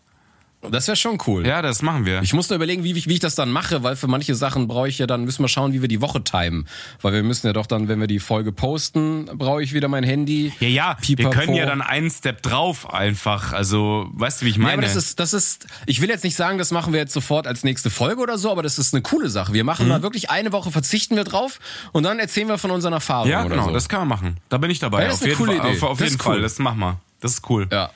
Das 0.70 0.87
wäre 0.88 0.96
schon 0.96 1.18
cool. 1.26 1.46
Ja, 1.46 1.62
das 1.62 1.83
machen 1.83 2.05
wir. 2.07 2.22
Ich 2.22 2.33
muss 2.35 2.48
nur 2.48 2.57
überlegen, 2.57 2.85
wie, 2.85 2.92
ich- 2.92 3.09
wie 3.09 3.14
ich 3.14 3.20
das 3.20 3.35
dann 3.35 3.50
mache, 3.50 3.83
weil 3.83 3.96
für 3.96 4.07
manche 4.09 4.35
Sachen 4.35 4.68
brauche 4.68 4.88
ich 4.88 4.98
ja 4.98 5.07
dann, 5.07 5.24
müssen 5.24 5.42
wir 5.42 5.48
schauen, 5.48 5.72
wie 5.72 5.81
wir 5.83 5.88
die 5.88 6.00
Woche 6.00 6.22
timen. 6.24 6.66
Weil 7.02 7.12
wir 7.12 7.22
müssen 7.22 7.46
ja 7.46 7.52
doch 7.52 7.66
dann, 7.66 7.88
wenn 7.88 8.00
wir 8.00 8.07
die 8.07 8.18
Folge 8.18 8.52
posten, 8.52 9.26
brauche 9.35 9.62
ich 9.62 9.72
wieder 9.72 9.88
mein 9.88 10.05
Handy. 10.05 10.52
ja, 10.61 10.68
ja, 10.68 10.94
Pipapo. 10.94 11.31
wir 11.31 11.40
können 11.40 11.55
ja 11.55 11.66
dann 11.66 11.83
einen 11.83 12.11
Step 12.11 12.42
drauf 12.42 12.92
einfach. 12.92 13.52
Also, 13.52 14.09
weißt 14.12 14.40
du, 14.42 14.46
wie 14.46 14.50
ich 14.50 14.57
Ja, 14.57 14.62
meine? 14.62 14.72
aber 14.74 14.83
das 14.83 14.96
ist, 14.96 15.20
das 15.20 15.33
ist, 15.33 15.66
ich 15.87 16.00
will 16.00 16.09
jetzt 16.09 16.24
nicht 16.24 16.37
sagen, 16.37 16.59
das 16.59 16.70
machen 16.70 16.92
wir 16.92 17.00
jetzt 17.00 17.12
sofort 17.12 17.46
als 17.46 17.64
nächste 17.64 17.90
Folge 17.90 18.20
oder 18.22 18.38
so, 18.38 18.50
aber 18.50 18.62
das 18.62 18.79
ist 18.79 18.94
eine 18.94 19.02
coole 19.02 19.29
Sache. 19.29 19.52
Wir 19.52 19.64
machen 19.64 19.88
mal 19.88 20.02
wirklich 20.02 20.31
eine 20.31 20.52
Woche, 20.52 20.70
verzichten 20.70 21.16
wir 21.16 21.24
drauf 21.24 21.59
und 21.92 22.02
dann 22.02 22.18
erzählen 22.18 22.48
wir 22.48 22.59
von 22.59 22.70
unseren 22.70 22.92
Erfahrungen 22.92 23.31
ja, 23.31 23.44
genau, 23.44 23.66
so. 23.66 23.70
das 23.72 23.88
kann 23.88 24.00
man 24.00 24.09
machen. 24.09 24.37
Da 24.48 24.59
bin 24.59 24.70
ich 24.70 24.79
dabei. 24.79 25.02
Ja, 25.02 25.09
das 25.09 25.16
auf 25.16 25.20
ist 25.20 25.22
eine 25.26 25.33
jeden 25.33 25.46
coole 25.46 25.59
Fall. 25.59 25.70
Idee. 25.70 25.76
Auf, 25.79 25.90
auf 25.90 25.98
Das 25.98 26.09
jeden 26.11 26.20
cool. 26.20 26.24
Fall, 26.33 26.40
das 26.42 26.59
machen 26.59 26.79
wir. 26.81 27.00
Das 27.20 27.33
ist 27.33 27.50
cool. 27.50 27.68
ja, 27.72 27.90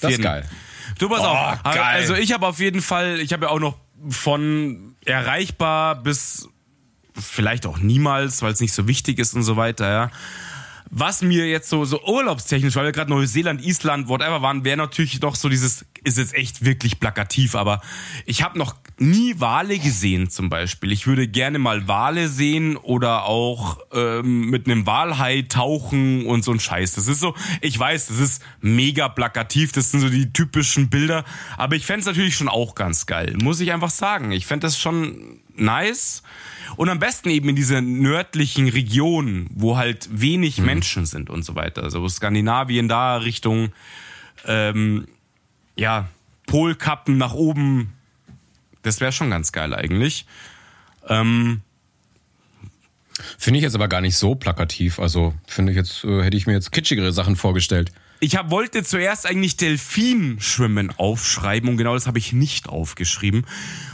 das 0.00 0.12
ist 0.12 0.22
geil. 0.22 0.44
Du 0.98 1.08
pass 1.08 1.20
Oh, 1.20 1.24
auf. 1.26 1.62
geil. 1.62 1.78
Also 1.82 2.14
ich 2.14 2.32
habe 2.32 2.46
auf 2.46 2.58
jeden 2.58 2.80
Fall, 2.82 3.20
ich 3.20 3.32
habe 3.32 3.46
ja 3.46 3.50
auch 3.52 3.60
noch 3.60 3.76
von 4.08 4.94
erreichbar 5.04 5.96
bis 5.96 6.48
vielleicht 7.18 7.66
auch 7.66 7.78
niemals, 7.78 8.42
weil 8.42 8.52
es 8.52 8.60
nicht 8.60 8.72
so 8.74 8.86
wichtig 8.86 9.18
ist 9.18 9.34
und 9.34 9.42
so 9.42 9.56
weiter, 9.56 9.88
ja. 9.90 10.10
Was 10.90 11.22
mir 11.22 11.46
jetzt 11.46 11.68
so, 11.68 11.84
so 11.84 12.00
urlaubstechnisch, 12.04 12.76
weil 12.76 12.84
wir 12.84 12.92
gerade 12.92 13.10
Neuseeland, 13.10 13.64
Island, 13.64 14.08
whatever 14.08 14.40
waren, 14.42 14.64
wäre 14.64 14.76
natürlich 14.76 15.20
noch 15.20 15.34
so 15.34 15.48
dieses, 15.48 15.84
ist 16.04 16.18
jetzt 16.18 16.34
echt 16.34 16.64
wirklich 16.64 17.00
plakativ, 17.00 17.54
aber 17.56 17.80
ich 18.24 18.42
habe 18.42 18.56
noch 18.56 18.76
nie 18.98 19.40
Wale 19.40 19.78
gesehen 19.78 20.30
zum 20.30 20.48
Beispiel. 20.48 20.92
Ich 20.92 21.06
würde 21.06 21.26
gerne 21.26 21.58
mal 21.58 21.88
Wale 21.88 22.28
sehen 22.28 22.76
oder 22.76 23.24
auch 23.24 23.78
ähm, 23.92 24.48
mit 24.48 24.66
einem 24.66 24.86
Walhai 24.86 25.42
tauchen 25.42 26.24
und 26.24 26.44
so 26.44 26.52
ein 26.52 26.60
Scheiß. 26.60 26.94
Das 26.94 27.08
ist 27.08 27.20
so, 27.20 27.34
ich 27.60 27.78
weiß, 27.78 28.06
das 28.06 28.20
ist 28.20 28.42
mega 28.60 29.08
plakativ, 29.08 29.72
das 29.72 29.90
sind 29.90 30.00
so 30.00 30.08
die 30.08 30.32
typischen 30.32 30.88
Bilder, 30.88 31.24
aber 31.56 31.76
ich 31.76 31.84
fänd's 31.84 32.06
natürlich 32.06 32.36
schon 32.36 32.48
auch 32.48 32.74
ganz 32.76 33.06
geil, 33.06 33.36
muss 33.42 33.60
ich 33.60 33.72
einfach 33.72 33.90
sagen. 33.90 34.30
Ich 34.30 34.46
fänd 34.46 34.62
das 34.62 34.78
schon 34.78 35.40
nice. 35.56 36.22
Und 36.76 36.88
am 36.88 36.98
besten 36.98 37.30
eben 37.30 37.48
in 37.48 37.56
dieser 37.56 37.80
nördlichen 37.80 38.68
Region, 38.68 39.48
wo 39.54 39.76
halt 39.76 40.08
wenig 40.10 40.58
Menschen 40.58 41.06
sind 41.06 41.30
und 41.30 41.44
so 41.44 41.54
weiter. 41.54 41.84
Also 41.84 42.08
Skandinavien 42.08 42.88
da 42.88 43.18
Richtung, 43.18 43.72
ähm, 44.44 45.06
ja, 45.76 46.08
Polkappen 46.46 47.18
nach 47.18 47.34
oben. 47.34 47.92
Das 48.82 49.00
wäre 49.00 49.12
schon 49.12 49.30
ganz 49.30 49.52
geil 49.52 49.74
eigentlich. 49.74 50.26
Ähm, 51.08 51.62
Finde 53.38 53.58
ich 53.58 53.62
jetzt 53.62 53.74
aber 53.74 53.88
gar 53.88 54.00
nicht 54.00 54.16
so 54.16 54.34
plakativ. 54.34 54.98
Also 54.98 55.34
finde 55.46 55.72
ich 55.72 55.76
jetzt, 55.76 56.04
äh, 56.04 56.22
hätte 56.22 56.36
ich 56.36 56.46
mir 56.46 56.52
jetzt 56.52 56.72
kitschigere 56.72 57.12
Sachen 57.12 57.36
vorgestellt. 57.36 57.92
Ich 58.20 58.36
hab, 58.36 58.50
wollte 58.50 58.82
zuerst 58.82 59.26
eigentlich 59.26 59.56
Delfinschwimmen 59.56 60.92
aufschreiben 60.96 61.68
und 61.68 61.76
genau 61.76 61.94
das 61.94 62.06
habe 62.06 62.18
ich 62.18 62.32
nicht 62.32 62.68
aufgeschrieben, 62.68 63.46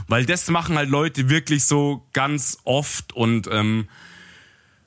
weil 0.08 0.26
das 0.26 0.48
machen 0.48 0.76
halt 0.76 0.90
Leute 0.90 1.28
wirklich 1.28 1.64
so 1.64 2.06
ganz 2.12 2.58
oft 2.64 3.12
und 3.12 3.48
ähm, 3.50 3.88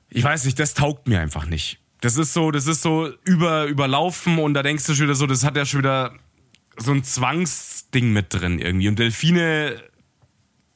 ich 0.08 0.24
weiß 0.24 0.44
nicht, 0.44 0.58
das 0.58 0.74
taugt 0.74 1.08
mir 1.08 1.20
einfach 1.20 1.46
nicht. 1.46 1.78
Das 2.00 2.16
ist 2.16 2.32
so, 2.32 2.50
das 2.50 2.66
ist 2.66 2.82
so 2.82 3.10
über 3.24 3.66
überlaufen 3.66 4.38
und 4.38 4.54
da 4.54 4.62
denkst 4.62 4.84
du 4.84 4.94
schon 4.94 5.06
wieder 5.06 5.14
so, 5.14 5.26
das 5.26 5.44
hat 5.44 5.56
ja 5.56 5.66
schon 5.66 5.80
wieder 5.80 6.14
so 6.76 6.92
ein 6.92 7.04
Zwangsding 7.04 8.12
mit 8.12 8.32
drin 8.32 8.58
irgendwie 8.58 8.88
und 8.88 8.98
Delfine 8.98 9.82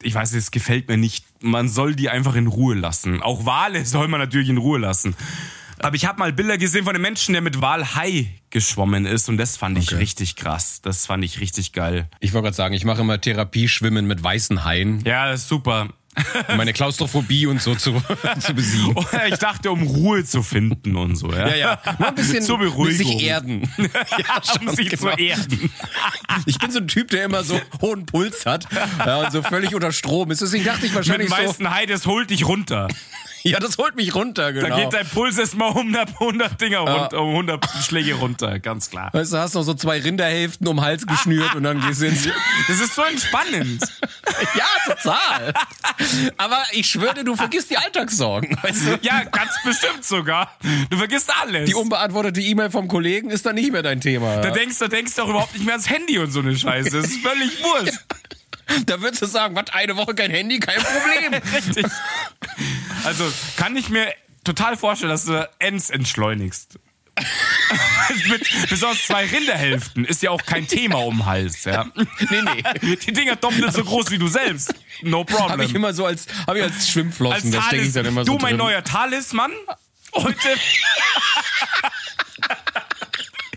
ich 0.03 0.15
weiß, 0.15 0.33
es 0.33 0.51
gefällt 0.51 0.89
mir 0.89 0.97
nicht. 0.97 1.25
Man 1.43 1.69
soll 1.69 1.95
die 1.95 2.09
einfach 2.09 2.35
in 2.35 2.47
Ruhe 2.47 2.75
lassen. 2.75 3.23
Auch 3.23 3.45
Wale 3.45 3.85
soll 3.85 4.09
man 4.09 4.21
natürlich 4.21 4.49
in 4.49 4.59
Ruhe 4.59 4.79
lassen. 4.79 5.15
Aber 5.83 5.97
ich 5.97 6.05
habe 6.05 6.19
mal 6.19 6.33
Bilder 6.33 6.59
gesehen 6.59 6.85
von 6.85 6.95
einem 6.95 7.03
Menschen, 7.03 7.33
der 7.33 7.43
mit 7.43 7.61
Walhai 7.61 8.29
geschwommen 8.51 9.07
ist 9.07 9.29
und 9.29 9.39
das 9.39 9.57
fand 9.57 9.79
ich 9.79 9.93
richtig 9.97 10.37
krass. 10.37 10.81
Das 10.83 11.07
fand 11.07 11.25
ich 11.25 11.41
richtig 11.41 11.73
geil. 11.73 12.09
Ich 12.21 12.33
wollte 12.33 12.45
gerade 12.47 12.57
sagen, 12.57 12.75
ich 12.75 12.85
mache 12.85 13.01
immer 13.01 13.21
Therapieschwimmen 13.21 14.07
mit 14.07 14.23
weißen 14.23 14.65
Haien, 14.65 15.03
Ja, 15.05 15.31
das 15.31 15.43
ist 15.43 15.49
super. 15.49 15.89
um 16.49 16.57
meine 16.57 16.73
Klaustrophobie 16.73 17.47
und 17.47 17.63
so 17.63 17.75
zu, 17.77 17.93
zu 18.41 18.53
besiegen. 18.55 18.95
Ich 19.29 19.39
dachte, 19.39 19.71
um 19.71 19.83
Ruhe 19.85 20.25
zu 20.25 20.43
finden 20.43 20.97
und 20.97 21.17
so. 21.17 21.33
Ja, 21.33 21.49
Ja, 21.49 21.55
ja. 21.57 21.83
Mal 21.99 22.09
ein 22.09 22.15
bisschen 22.17 22.43
Zur 22.43 22.59
Beruhigung. 22.59 22.97
sich 22.97 23.23
erden. 23.23 23.63
ja 23.79 24.43
um 24.61 24.69
sich 24.75 24.91
zu 24.91 24.97
genau. 25.07 25.17
erden. 25.17 25.71
Ich 26.47 26.59
bin 26.59 26.71
so 26.71 26.79
ein 26.79 26.89
Typ, 26.89 27.09
der 27.11 27.25
immer 27.25 27.43
so 27.43 27.61
hohen 27.81 28.07
Puls 28.07 28.45
hat 28.47 28.67
ja, 28.99 29.19
und 29.21 29.33
so 29.33 29.43
völlig 29.43 29.75
unter 29.75 29.93
Strom 29.93 30.31
ist. 30.31 30.43
Deswegen 30.43 30.65
dachte 30.65 30.87
ich 30.87 30.93
Mit 30.93 30.97
wahrscheinlich 30.97 31.29
dem 31.31 31.37
so, 31.37 31.49
weißen 31.51 31.71
Hai, 31.71 31.87
das 31.87 32.07
holt 32.07 32.31
dich 32.31 32.47
runter. 32.47 32.89
Ja, 33.43 33.59
das 33.59 33.79
holt 33.79 33.97
mich 33.97 34.15
runter, 34.15 34.53
genau. 34.53 34.69
Da 34.69 34.77
geht 34.77 34.93
dein 34.93 35.07
Puls 35.09 35.39
erstmal 35.39 35.71
um 35.71 35.79
100, 35.95 36.09
100 36.21 36.61
Dinger 36.61 36.79
runter, 36.81 37.21
um 37.21 37.31
100 37.31 37.65
Schläge 37.87 38.15
runter, 38.15 38.59
ganz 38.59 38.91
klar. 38.91 39.11
weißt 39.13 39.33
du, 39.33 39.39
hast 39.39 39.55
noch 39.55 39.63
so 39.63 39.75
zwei 39.75 40.01
Rinderhälften 40.01 40.67
um 40.69 40.77
den 40.77 40.85
Hals 40.85 41.07
geschnürt 41.07 41.55
und 41.55 41.63
dann 41.63 41.81
gehst 41.81 42.03
du 42.03 42.07
ins... 42.07 42.29
Das 42.69 42.79
ist 42.81 42.95
so 42.95 43.03
entspannend. 43.03 43.83
Ja, 44.55 44.95
total. 44.95 45.53
Aber 46.37 46.63
ich 46.73 46.89
schwöre, 46.89 47.25
du 47.25 47.37
vergisst 47.37 47.71
die 47.71 47.77
Alltagssorgen. 47.77 48.57
Weißt 48.63 48.87
du? 48.87 48.99
Ja, 49.03 49.25
ganz 49.25 49.51
bestimmt 49.65 50.05
sogar. 50.05 50.57
Du 50.89 50.97
vergisst 50.97 51.31
alles. 51.43 51.69
Die 51.69 51.75
unbeantwortete 51.75 52.41
E-Mail 52.41 52.71
vom 52.71 52.89
Kollegen 52.89 53.31
ist 53.31 53.45
dann 53.45 53.57
nicht 53.57 53.73
mehr 53.73 53.83
dein 53.83 54.01
Thema. 54.01 54.37
Da 54.39 54.51
denkst 54.51 54.79
du 54.79 54.89
denkst 54.89 55.15
du 55.17 55.23
auch 55.23 55.29
überhaupt 55.29 55.55
nicht 55.55 55.65
mehr 55.65 55.75
ans 55.75 55.91
Handy 55.91 56.19
und 56.19 56.31
so 56.31 56.41
eine 56.41 56.57
Scheiße. 56.57 56.91
Das 56.91 57.07
ist 57.07 57.21
völlig 57.23 57.63
wurscht. 57.63 57.99
Da 58.87 59.01
würdest 59.01 59.23
du 59.23 59.27
sagen, 59.27 59.57
was, 59.57 59.65
eine 59.73 59.97
Woche 59.97 60.15
kein 60.15 60.31
Handy, 60.31 60.61
kein 60.61 60.81
Problem. 60.81 61.43
Richtig. 61.53 61.87
Also 63.05 63.31
kann 63.57 63.77
ich 63.77 63.89
mir 63.89 64.13
total 64.45 64.77
vorstellen, 64.77 65.11
dass 65.11 65.25
du 65.25 65.49
ends 65.59 65.91
entschleunigst. 65.91 66.79
mit 68.29 68.71
besonders 68.71 69.07
zwei 69.07 69.27
Rinderhälften 69.27 70.05
ist 70.05 70.23
ja 70.23 70.31
auch 70.31 70.43
kein 70.45 70.67
Thema 70.67 70.99
um 71.05 71.27
Hals, 71.27 71.65
ja. 71.65 71.87
Nee, 71.95 72.43
nee. 72.43 72.97
Die 72.97 73.13
Dinger 73.13 73.37
doppelt 73.37 73.73
so 73.73 73.85
groß 73.85 74.11
wie 74.11 74.19
du 74.19 74.29
selbst. 74.29 74.75
No 75.03 75.25
problem. 75.25 75.51
Habe 75.51 75.65
ich 75.65 75.75
immer 75.75 75.93
so 75.93 76.07
als, 76.07 76.27
hab 76.47 76.57
ich 76.57 76.63
als 76.63 76.89
Schwimmflossen, 76.89 77.55
als 77.55 77.97
immer 77.97 78.25
so 78.25 78.33
du, 78.33 78.39
mein 78.39 78.51
drin. 78.57 78.59
neuer 78.59 78.83
Talisman. 78.85 79.53
Heute. 80.15 80.49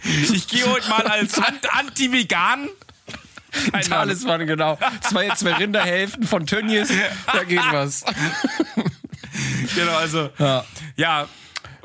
ich 0.34 0.48
gehe 0.48 0.66
heute 0.66 0.90
mal 0.90 1.08
als 1.08 1.38
Ant- 1.40 1.70
Anti-Vegan. 1.70 2.70
Talisman, 3.88 4.48
genau. 4.48 4.80
Zwei, 5.02 5.30
zwei 5.36 5.54
Rinderhälften 5.54 6.26
von 6.26 6.46
Tönnies, 6.48 6.90
da 7.32 7.44
geht 7.44 7.62
was. 7.72 8.04
Genau, 9.76 9.98
also. 9.98 10.30
Ja. 10.38 10.66
Ja. 10.96 11.28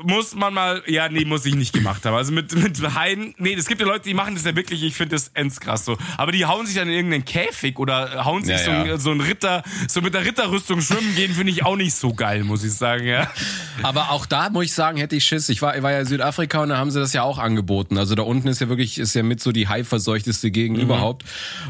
Muss 0.01 0.33
man 0.35 0.53
mal, 0.53 0.81
ja, 0.87 1.09
nee, 1.09 1.25
muss 1.25 1.45
ich 1.45 1.55
nicht 1.55 1.73
gemacht 1.73 2.05
haben. 2.05 2.15
Also 2.15 2.31
mit, 2.31 2.53
mit 2.55 2.81
Haien, 2.95 3.33
nee, 3.37 3.53
es 3.53 3.67
gibt 3.67 3.81
ja 3.81 3.87
Leute, 3.87 4.03
die 4.07 4.13
machen 4.13 4.35
das 4.35 4.45
ja 4.45 4.55
wirklich, 4.55 4.81
ich 4.83 4.95
finde 4.95 5.15
das 5.15 5.29
endskrass 5.33 5.85
so. 5.85 5.97
Aber 6.17 6.31
die 6.31 6.45
hauen 6.45 6.65
sich 6.65 6.75
dann 6.75 6.87
in 6.87 6.93
irgendeinen 6.95 7.25
Käfig 7.25 7.77
oder 7.79 8.23
hauen 8.25 8.43
sich 8.43 8.55
Ja, 8.57 8.63
so, 8.65 8.71
ja. 8.71 8.97
So 8.97 9.11
ein 9.11 9.21
Ritter, 9.21 9.63
so 9.87 10.01
mit 10.01 10.13
der 10.13 10.25
Ritterrüstung 10.25 10.81
schwimmen 10.81 11.15
gehen, 11.15 11.33
finde 11.33 11.51
ich 11.51 11.65
auch 11.65 11.75
nicht 11.75 11.93
so 11.95 12.13
geil, 12.13 12.43
muss 12.43 12.63
ich 12.63 12.73
sagen, 12.73 13.05
ja. 13.05 13.29
Aber 13.83 14.11
auch 14.11 14.25
da 14.25 14.49
muss 14.49 14.65
ich 14.65 14.73
sagen, 14.73 14.97
hätte 14.97 15.15
ich 15.15 15.25
Schiss. 15.25 15.49
Ich 15.49 15.61
war, 15.61 15.75
ich 15.75 15.83
war 15.83 15.91
ja 15.91 15.99
in 16.01 16.05
Südafrika 16.05 16.61
und 16.63 16.69
da 16.69 16.77
haben 16.77 16.91
sie 16.91 16.99
das 16.99 17.13
ja 17.13 17.23
auch 17.23 17.37
angeboten. 17.37 17.97
Also 17.97 18.15
da 18.15 18.23
unten 18.23 18.47
ist 18.47 18.61
ja 18.61 18.69
wirklich, 18.69 18.97
ist 18.99 19.13
ja 19.15 19.23
mit 19.23 19.41
so 19.41 19.51
die 19.51 19.67
Hai-verseuchteste 19.67 20.51
Gegend 20.51 20.77
Mhm. 20.77 20.83
überhaupt. 20.83 21.25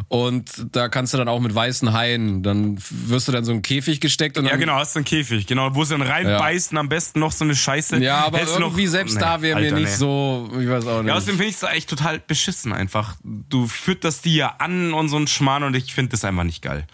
Und 0.08 0.50
da 0.72 0.90
kannst 0.90 1.14
du 1.14 1.18
dann 1.18 1.28
auch 1.28 1.40
mit 1.40 1.54
weißen 1.56 1.94
Haien, 1.94 2.44
dann 2.44 2.78
wirst 2.90 3.28
du 3.28 3.32
dann 3.32 3.44
so 3.46 3.52
in 3.52 3.58
einen 3.58 3.62
Käfig 3.64 4.00
gesteckt 4.02 4.38
und 4.38 4.44
dann 4.46 4.52
Ja, 4.54 4.58
genau, 4.58 4.76
hast 4.76 4.96
du 4.96 5.00
einen 5.00 5.06
Käfig, 5.06 5.48
genau, 5.48 5.74
wo 5.76 5.84
sie 5.84 5.98
dann 5.98 6.02
reinbeißen, 6.08 6.78
am 6.78 6.90
besten 6.90 7.20
noch 7.20 7.32
so 7.32 7.44
eine 7.46 7.56
Scheiße. 7.56 7.98
Ja, 7.98 8.19
aber 8.26 8.38
Hältst 8.40 8.56
du 8.56 8.60
irgendwie 8.62 8.86
noch- 8.86 8.92
selbst 8.92 9.16
Nee, 9.16 9.20
da 9.22 9.42
wäre 9.42 9.60
mir 9.60 9.72
nicht 9.74 9.84
nee. 9.90 9.96
so, 9.96 10.50
ich 10.60 10.68
weiß 10.70 10.86
auch 10.88 11.02
nicht. 11.02 11.10
Ja, 11.10 11.16
außerdem 11.16 11.36
finde 11.38 11.50
ich 11.50 11.56
es 11.56 11.64
echt 11.64 11.90
total 11.90 12.20
beschissen 12.20 12.74
einfach. 12.74 13.16
Du 13.24 13.68
fütterst 13.68 14.26
die 14.26 14.36
ja 14.36 14.56
an 14.60 14.94
und 14.94 15.10
so 15.10 15.18
ein 15.18 15.28
Schmarrn 15.28 15.64
und 15.64 15.76
ich 15.76 15.94
finde 15.94 16.12
das 16.12 16.24
einfach 16.26 16.44
nicht 16.44 16.62
geil. 16.62 16.86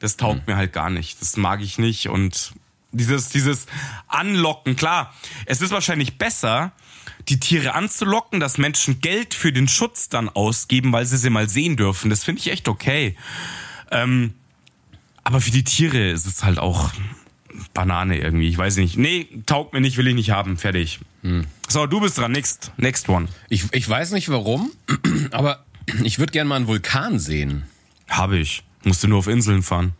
Das 0.00 0.16
taugt 0.16 0.38
Hm. 0.38 0.42
mir 0.46 0.56
halt 0.56 0.72
gar 0.72 0.90
nicht. 0.90 1.20
Das 1.20 1.36
mag 1.36 1.60
ich 1.62 1.78
nicht 1.78 2.08
und 2.08 2.52
dieses, 2.92 3.28
dieses 3.30 3.66
Anlocken, 4.08 4.76
klar, 4.76 5.12
es 5.46 5.60
ist 5.60 5.70
wahrscheinlich 5.72 6.18
besser, 6.18 6.72
die 7.28 7.40
Tiere 7.40 7.74
anzulocken, 7.74 8.38
dass 8.38 8.58
Menschen 8.58 9.00
Geld 9.00 9.34
für 9.34 9.52
den 9.52 9.66
Schutz 9.66 10.08
dann 10.08 10.28
ausgeben, 10.28 10.92
weil 10.92 11.06
sie 11.06 11.16
sie 11.16 11.30
mal 11.30 11.48
sehen 11.48 11.76
dürfen. 11.76 12.10
Das 12.10 12.22
finde 12.22 12.40
ich 12.40 12.50
echt 12.50 12.68
okay. 12.68 13.16
Ähm, 13.90 14.34
aber 15.24 15.40
für 15.40 15.50
die 15.50 15.64
Tiere 15.64 16.10
ist 16.10 16.26
es 16.26 16.44
halt 16.44 16.58
auch 16.58 16.90
Banane 17.74 18.18
irgendwie. 18.18 18.48
Ich 18.48 18.56
weiß 18.56 18.76
nicht. 18.76 18.96
Nee, 18.96 19.26
taugt 19.46 19.72
mir 19.72 19.80
nicht, 19.80 19.96
will 19.96 20.06
ich 20.06 20.14
nicht 20.14 20.30
haben. 20.30 20.56
Fertig. 20.56 21.00
Hm. 21.22 21.44
So, 21.68 21.86
du 21.86 22.00
bist 22.00 22.16
dran. 22.16 22.32
Next, 22.32 22.72
next 22.76 23.08
one. 23.08 23.28
ich, 23.48 23.64
ich 23.72 23.88
weiß 23.88 24.12
nicht 24.12 24.28
warum, 24.30 24.70
aber 25.32 25.64
ich 26.02 26.18
würde 26.18 26.32
gerne 26.32 26.48
mal 26.48 26.56
einen 26.56 26.68
Vulkan 26.68 27.18
sehen. 27.18 27.64
Habe 28.08 28.38
ich. 28.38 28.62
Musst 28.84 29.02
du 29.02 29.08
nur 29.08 29.18
auf 29.18 29.26
Inseln 29.26 29.62
fahren. 29.62 29.92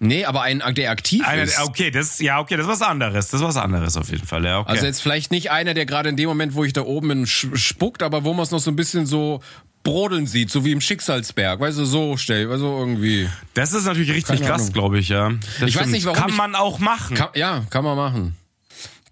Nee, 0.00 0.24
aber 0.24 0.42
einen, 0.42 0.62
der 0.74 0.90
aktiv 0.92 1.26
Einer, 1.26 1.42
ist. 1.42 1.60
okay, 1.60 1.90
das, 1.90 2.20
ja, 2.20 2.38
okay, 2.38 2.56
das 2.56 2.66
ist 2.66 2.72
was 2.72 2.82
anderes. 2.82 3.30
Das 3.30 3.40
ist 3.40 3.46
was 3.46 3.56
anderes 3.56 3.96
auf 3.96 4.10
jeden 4.10 4.26
Fall, 4.26 4.44
ja, 4.44 4.60
okay. 4.60 4.70
Also 4.70 4.86
jetzt 4.86 5.02
vielleicht 5.02 5.32
nicht 5.32 5.50
einer, 5.50 5.74
der 5.74 5.86
gerade 5.86 6.08
in 6.08 6.16
dem 6.16 6.28
Moment, 6.28 6.54
wo 6.54 6.62
ich 6.62 6.72
da 6.72 6.82
oben 6.82 7.08
bin, 7.08 7.26
spuckt, 7.26 8.04
aber 8.04 8.22
wo 8.22 8.32
man 8.32 8.44
es 8.44 8.52
noch 8.52 8.60
so 8.60 8.70
ein 8.70 8.76
bisschen 8.76 9.06
so 9.06 9.42
brodeln 9.90 10.26
sieht, 10.26 10.50
so 10.50 10.64
wie 10.64 10.72
im 10.72 10.80
Schicksalsberg, 10.80 11.60
weißt 11.60 11.78
du, 11.78 11.84
so 11.84 12.16
stell, 12.16 12.50
also 12.50 12.78
irgendwie. 12.78 13.28
das 13.54 13.72
ist 13.72 13.84
natürlich 13.86 14.10
richtig 14.12 14.42
krass, 14.42 14.72
glaube 14.72 14.98
ich, 14.98 15.08
ja. 15.08 15.30
Das 15.60 15.68
Ich 15.70 15.76
weiß 15.76 15.88
nicht, 15.88 16.04
warum 16.06 16.18
Kann 16.18 16.30
ich- 16.30 16.36
man 16.36 16.54
auch 16.54 16.78
machen. 16.78 17.16
Kann, 17.16 17.28
ja, 17.34 17.64
kann 17.70 17.84
man 17.84 17.96
machen. 17.96 18.36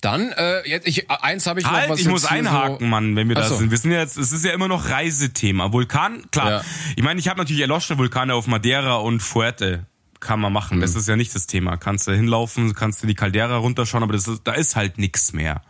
Dann, 0.02 0.30
äh, 0.32 0.68
jetzt, 0.68 0.86
ich, 0.86 1.10
eins 1.10 1.46
habe 1.46 1.58
ich 1.60 1.66
noch 1.66 1.72
Halt, 1.72 1.88
was 1.90 2.00
ich 2.00 2.06
muss 2.06 2.26
einhaken, 2.26 2.78
so, 2.80 2.84
Mann, 2.84 3.16
wenn 3.16 3.28
wir 3.28 3.34
da 3.34 3.42
Ach 3.42 3.48
so. 3.48 3.56
sind. 3.56 3.70
Wir 3.70 3.78
sind 3.78 3.92
jetzt, 3.92 4.16
es 4.18 4.30
ist 4.30 4.44
ja 4.44 4.52
immer 4.52 4.68
noch 4.68 4.90
Reisethema. 4.90 5.72
Vulkan, 5.72 6.22
klar. 6.30 6.50
Ja. 6.50 6.62
Ich 6.96 7.02
meine, 7.02 7.18
ich 7.18 7.28
habe 7.28 7.38
natürlich 7.40 7.62
erloschene 7.62 7.98
Vulkane 7.98 8.34
auf 8.34 8.46
Madeira 8.46 8.96
und 8.96 9.20
Fuerte. 9.20 9.86
Kann 10.20 10.38
man 10.40 10.52
machen. 10.52 10.78
Mhm. 10.78 10.80
Das 10.82 10.94
ist 10.94 11.08
ja 11.08 11.16
nicht 11.16 11.34
das 11.34 11.46
Thema. 11.46 11.76
Kannst 11.76 12.06
du 12.06 12.12
hinlaufen, 12.12 12.74
kannst 12.74 13.02
du 13.02 13.06
die 13.06 13.14
Caldera 13.14 13.56
runterschauen, 13.56 14.02
aber 14.02 14.12
das 14.12 14.28
ist, 14.28 14.42
da 14.44 14.52
ist 14.52 14.76
halt 14.76 14.98
nix 14.98 15.32
mehr. 15.32 15.62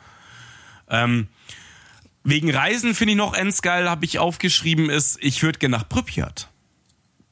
Ähm, 0.88 1.28
wegen 2.26 2.50
Reisen 2.50 2.94
finde 2.94 3.12
ich 3.12 3.16
noch 3.16 3.34
endgeil, 3.34 3.88
habe 3.88 4.04
ich 4.04 4.18
aufgeschrieben, 4.18 4.90
ist, 4.90 5.16
ich 5.20 5.42
würde 5.42 5.58
gerne 5.58 5.76
nach 5.76 5.88
Pripyat. 5.88 6.50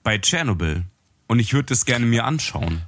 Bei 0.03 0.19
Tschernobyl. 0.19 0.85
Und 1.27 1.39
ich 1.41 1.53
würde 1.53 1.67
das 1.67 1.85
gerne 1.85 2.07
mir 2.07 2.25
anschauen. 2.25 2.83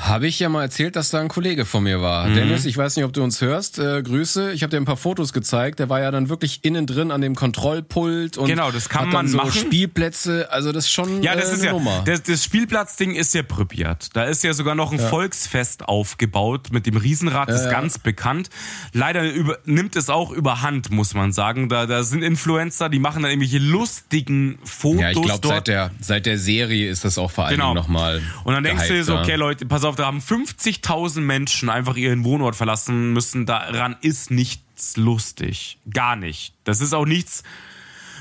Habe 0.00 0.26
ich 0.26 0.40
ja 0.40 0.48
mal 0.48 0.62
erzählt, 0.62 0.96
dass 0.96 1.10
da 1.10 1.20
ein 1.20 1.28
Kollege 1.28 1.64
von 1.64 1.84
mir 1.84 2.02
war. 2.02 2.26
Mhm. 2.26 2.34
Dennis, 2.34 2.64
ich 2.64 2.76
weiß 2.76 2.96
nicht, 2.96 3.04
ob 3.04 3.12
du 3.12 3.22
uns 3.22 3.40
hörst. 3.40 3.78
Äh, 3.78 4.02
Grüße. 4.02 4.50
Ich 4.52 4.62
habe 4.64 4.70
dir 4.72 4.76
ein 4.78 4.84
paar 4.84 4.96
Fotos 4.96 5.32
gezeigt. 5.32 5.78
Der 5.78 5.88
war 5.88 6.00
ja 6.00 6.10
dann 6.10 6.28
wirklich 6.28 6.64
innen 6.64 6.86
drin 6.86 7.12
an 7.12 7.20
dem 7.20 7.36
Kontrollpult 7.36 8.36
und 8.36 8.48
Genau, 8.48 8.72
das 8.72 8.88
kann 8.88 9.08
man 9.10 9.28
so 9.28 9.36
machen. 9.36 9.52
Spielplätze. 9.52 10.50
Also 10.50 10.72
das 10.72 10.86
ist 10.86 10.90
schon 10.92 11.22
Ja, 11.22 11.36
das 11.36 11.50
äh, 11.50 11.54
ist 11.54 11.64
ja, 11.64 11.70
Nummer. 11.72 12.02
das, 12.06 12.24
das 12.24 12.42
Spielplatzding 12.42 13.14
ist 13.14 13.34
ja 13.34 13.44
Pripyat. 13.44 14.08
Da 14.14 14.24
ist 14.24 14.42
ja 14.42 14.52
sogar 14.52 14.74
noch 14.74 14.92
ein 14.92 14.98
Volksfest 14.98 15.88
aufgebaut 15.88 16.68
mit 16.72 16.86
dem 16.86 16.96
Riesenrad, 16.96 17.48
das 17.48 17.62
ist 17.62 17.70
ganz 17.70 17.98
bekannt. 18.00 18.50
Leider 18.92 19.22
über, 19.30 19.58
nimmt 19.64 19.94
es 19.94 20.10
auch 20.10 20.32
überhand, 20.32 20.90
muss 20.90 21.14
man 21.14 21.30
sagen. 21.32 21.68
Da, 21.68 21.86
da 21.86 22.02
sind 22.02 22.22
Influencer, 22.22 22.88
die 22.88 22.98
machen 22.98 23.22
dann 23.22 23.30
irgendwelche 23.30 23.58
lustigen 23.58 24.58
Fotos 24.64 25.00
ja, 25.00 25.10
ich 25.10 25.22
glaube, 25.22 25.46
seit 25.46 25.68
der, 25.68 25.90
seit 26.00 26.26
der 26.26 26.38
Serie 26.38 26.90
ist 26.90 27.04
das 27.04 27.16
auch 27.16 27.30
vor 27.30 27.44
allem 27.46 27.54
Genau. 27.58 27.74
nochmal. 27.74 28.20
Und 28.42 28.54
dann 28.54 28.64
denkst 28.64 28.88
du 28.88 28.94
dir 28.94 29.04
so, 29.04 29.16
okay 29.16 29.36
Leute, 29.36 29.66
pass 29.66 29.83
auf, 29.84 29.96
da 29.96 30.06
haben 30.06 30.20
50.000 30.20 31.20
Menschen 31.20 31.68
einfach 31.68 31.96
ihren 31.96 32.24
Wohnort 32.24 32.56
verlassen 32.56 33.12
müssen. 33.12 33.46
Daran 33.46 33.96
ist 34.00 34.30
nichts 34.30 34.96
lustig. 34.96 35.78
Gar 35.92 36.16
nicht. 36.16 36.54
Das 36.64 36.80
ist 36.80 36.92
auch 36.92 37.06
nichts, 37.06 37.42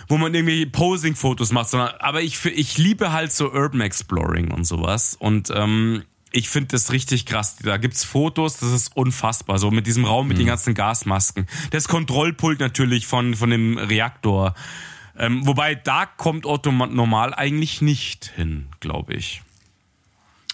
wo 0.07 0.17
man 0.17 0.33
irgendwie 0.33 0.65
Posing-Fotos 0.65 1.51
macht, 1.51 1.69
sondern, 1.69 1.89
aber 1.99 2.21
ich, 2.21 2.43
ich 2.45 2.77
liebe 2.77 3.11
halt 3.11 3.31
so 3.31 3.51
Urban 3.51 3.81
Exploring 3.81 4.51
und 4.51 4.65
sowas. 4.65 5.15
Und, 5.17 5.51
ähm, 5.55 6.03
ich 6.33 6.49
finde 6.49 6.69
das 6.69 6.91
richtig 6.91 7.25
krass. 7.27 7.57
Da 7.57 7.77
gibt's 7.77 8.03
Fotos, 8.03 8.57
das 8.57 8.71
ist 8.71 8.97
unfassbar. 8.97 9.59
So 9.59 9.71
mit 9.71 9.85
diesem 9.85 10.03
Raum 10.03 10.27
mit 10.27 10.39
den 10.39 10.47
ganzen 10.47 10.73
Gasmasken. 10.73 11.47
Das 11.69 11.87
Kontrollpult 11.87 12.59
natürlich 12.59 13.05
von, 13.05 13.35
von 13.35 13.51
dem 13.51 13.77
Reaktor. 13.77 14.55
Ähm, 15.15 15.45
wobei 15.45 15.75
da 15.75 16.07
kommt 16.07 16.47
Otto 16.47 16.71
normal 16.71 17.35
eigentlich 17.35 17.81
nicht 17.81 18.33
hin, 18.35 18.67
glaube 18.79 19.13
ich. 19.13 19.43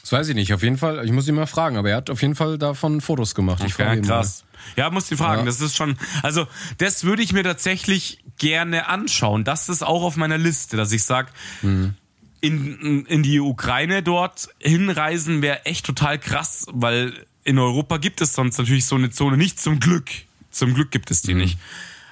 Das 0.01 0.11
weiß 0.11 0.29
ich 0.29 0.35
nicht. 0.35 0.53
Auf 0.53 0.63
jeden 0.63 0.77
Fall, 0.77 1.03
ich 1.05 1.11
muss 1.11 1.27
ihn 1.27 1.35
mal 1.35 1.45
fragen, 1.45 1.77
aber 1.77 1.89
er 1.91 1.97
hat 1.97 2.09
auf 2.09 2.21
jeden 2.21 2.35
Fall 2.35 2.57
davon 2.57 3.01
Fotos 3.01 3.35
gemacht. 3.35 3.63
Ich 3.65 3.73
frage 3.73 3.89
Ja, 3.91 3.95
ihn 3.97 4.03
krass. 4.03 4.43
Ja, 4.75 4.89
musst 4.89 5.11
du 5.11 5.17
fragen. 5.17 5.41
Ja. 5.41 5.45
Das 5.45 5.61
ist 5.61 5.75
schon, 5.75 5.97
also 6.23 6.47
das 6.77 7.03
würde 7.03 7.21
ich 7.21 7.31
mir 7.33 7.43
tatsächlich 7.43 8.19
gerne 8.37 8.87
anschauen. 8.87 9.43
Das 9.43 9.69
ist 9.69 9.83
auch 9.83 10.03
auf 10.03 10.15
meiner 10.15 10.37
Liste, 10.37 10.77
dass 10.77 10.91
ich 10.91 11.03
sag, 11.03 11.31
Mhm. 11.61 11.93
in, 12.41 13.05
in 13.05 13.23
die 13.23 13.39
Ukraine 13.39 14.01
dort 14.01 14.47
hinreisen 14.59 15.41
wäre 15.41 15.65
echt 15.65 15.85
total 15.85 16.17
krass, 16.19 16.65
weil 16.71 17.13
in 17.43 17.59
Europa 17.59 17.97
gibt 17.97 18.21
es 18.21 18.33
sonst 18.33 18.57
natürlich 18.57 18.85
so 18.85 18.95
eine 18.95 19.09
Zone 19.09 19.37
nicht 19.37 19.59
zum 19.59 19.79
Glück. 19.79 20.09
Zum 20.51 20.73
Glück 20.73 20.91
gibt 20.91 21.11
es 21.11 21.21
die 21.21 21.33
Mhm. 21.33 21.39
nicht. 21.41 21.59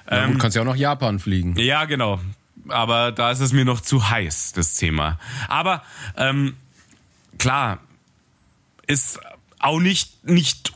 mal. 0.08 0.16
Ja, 0.20 0.26
gut, 0.26 0.38
kannst 0.38 0.56
ja 0.56 0.62
auch 0.62 0.66
nach 0.66 0.76
Japan 0.76 1.18
fliegen. 1.18 1.54
Ja, 1.58 1.84
genau. 1.84 2.20
Aber 2.68 3.12
da 3.12 3.30
ist 3.30 3.40
es 3.40 3.52
mir 3.52 3.64
noch 3.64 3.80
zu 3.80 4.10
heiß, 4.10 4.52
das 4.54 4.74
Thema. 4.74 5.18
Aber 5.48 5.82
ähm, 6.16 6.54
klar, 7.38 7.80
ist 8.86 9.20
auch 9.58 9.80
nicht, 9.80 10.24
nicht, 10.24 10.72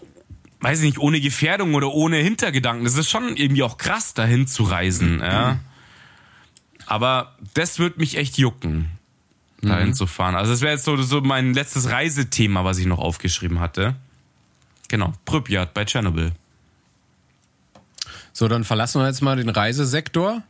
weiß 0.60 0.80
ich 0.80 0.84
nicht, 0.84 0.98
ohne 0.98 1.20
Gefährdung 1.20 1.74
oder 1.74 1.92
ohne 1.92 2.16
Hintergedanken. 2.16 2.84
Das 2.84 2.96
ist 2.96 3.10
schon 3.10 3.36
irgendwie 3.36 3.62
auch 3.62 3.76
krass, 3.76 4.14
dahin 4.14 4.46
zu 4.46 4.64
reisen. 4.64 5.20
Ja. 5.20 5.58
Aber 6.86 7.36
das 7.54 7.78
wird 7.78 7.98
mich 7.98 8.16
echt 8.16 8.38
jucken, 8.38 8.90
dahin 9.60 9.94
zu 9.94 10.06
fahren. 10.06 10.34
Also 10.34 10.52
das 10.52 10.60
wäre 10.60 10.72
jetzt 10.72 10.84
so, 10.84 11.00
so 11.00 11.20
mein 11.20 11.54
letztes 11.54 11.90
Reisethema, 11.90 12.64
was 12.64 12.78
ich 12.78 12.86
noch 12.86 12.98
aufgeschrieben 12.98 13.60
hatte. 13.60 13.94
Genau, 14.88 15.12
Pripyat 15.24 15.72
bei 15.72 15.84
Tschernobyl. 15.84 16.32
So, 18.32 18.48
dann 18.48 18.64
verlassen 18.64 19.00
wir 19.00 19.06
jetzt 19.06 19.22
mal 19.22 19.36
den 19.36 19.48
Reisesektor. 19.48 20.42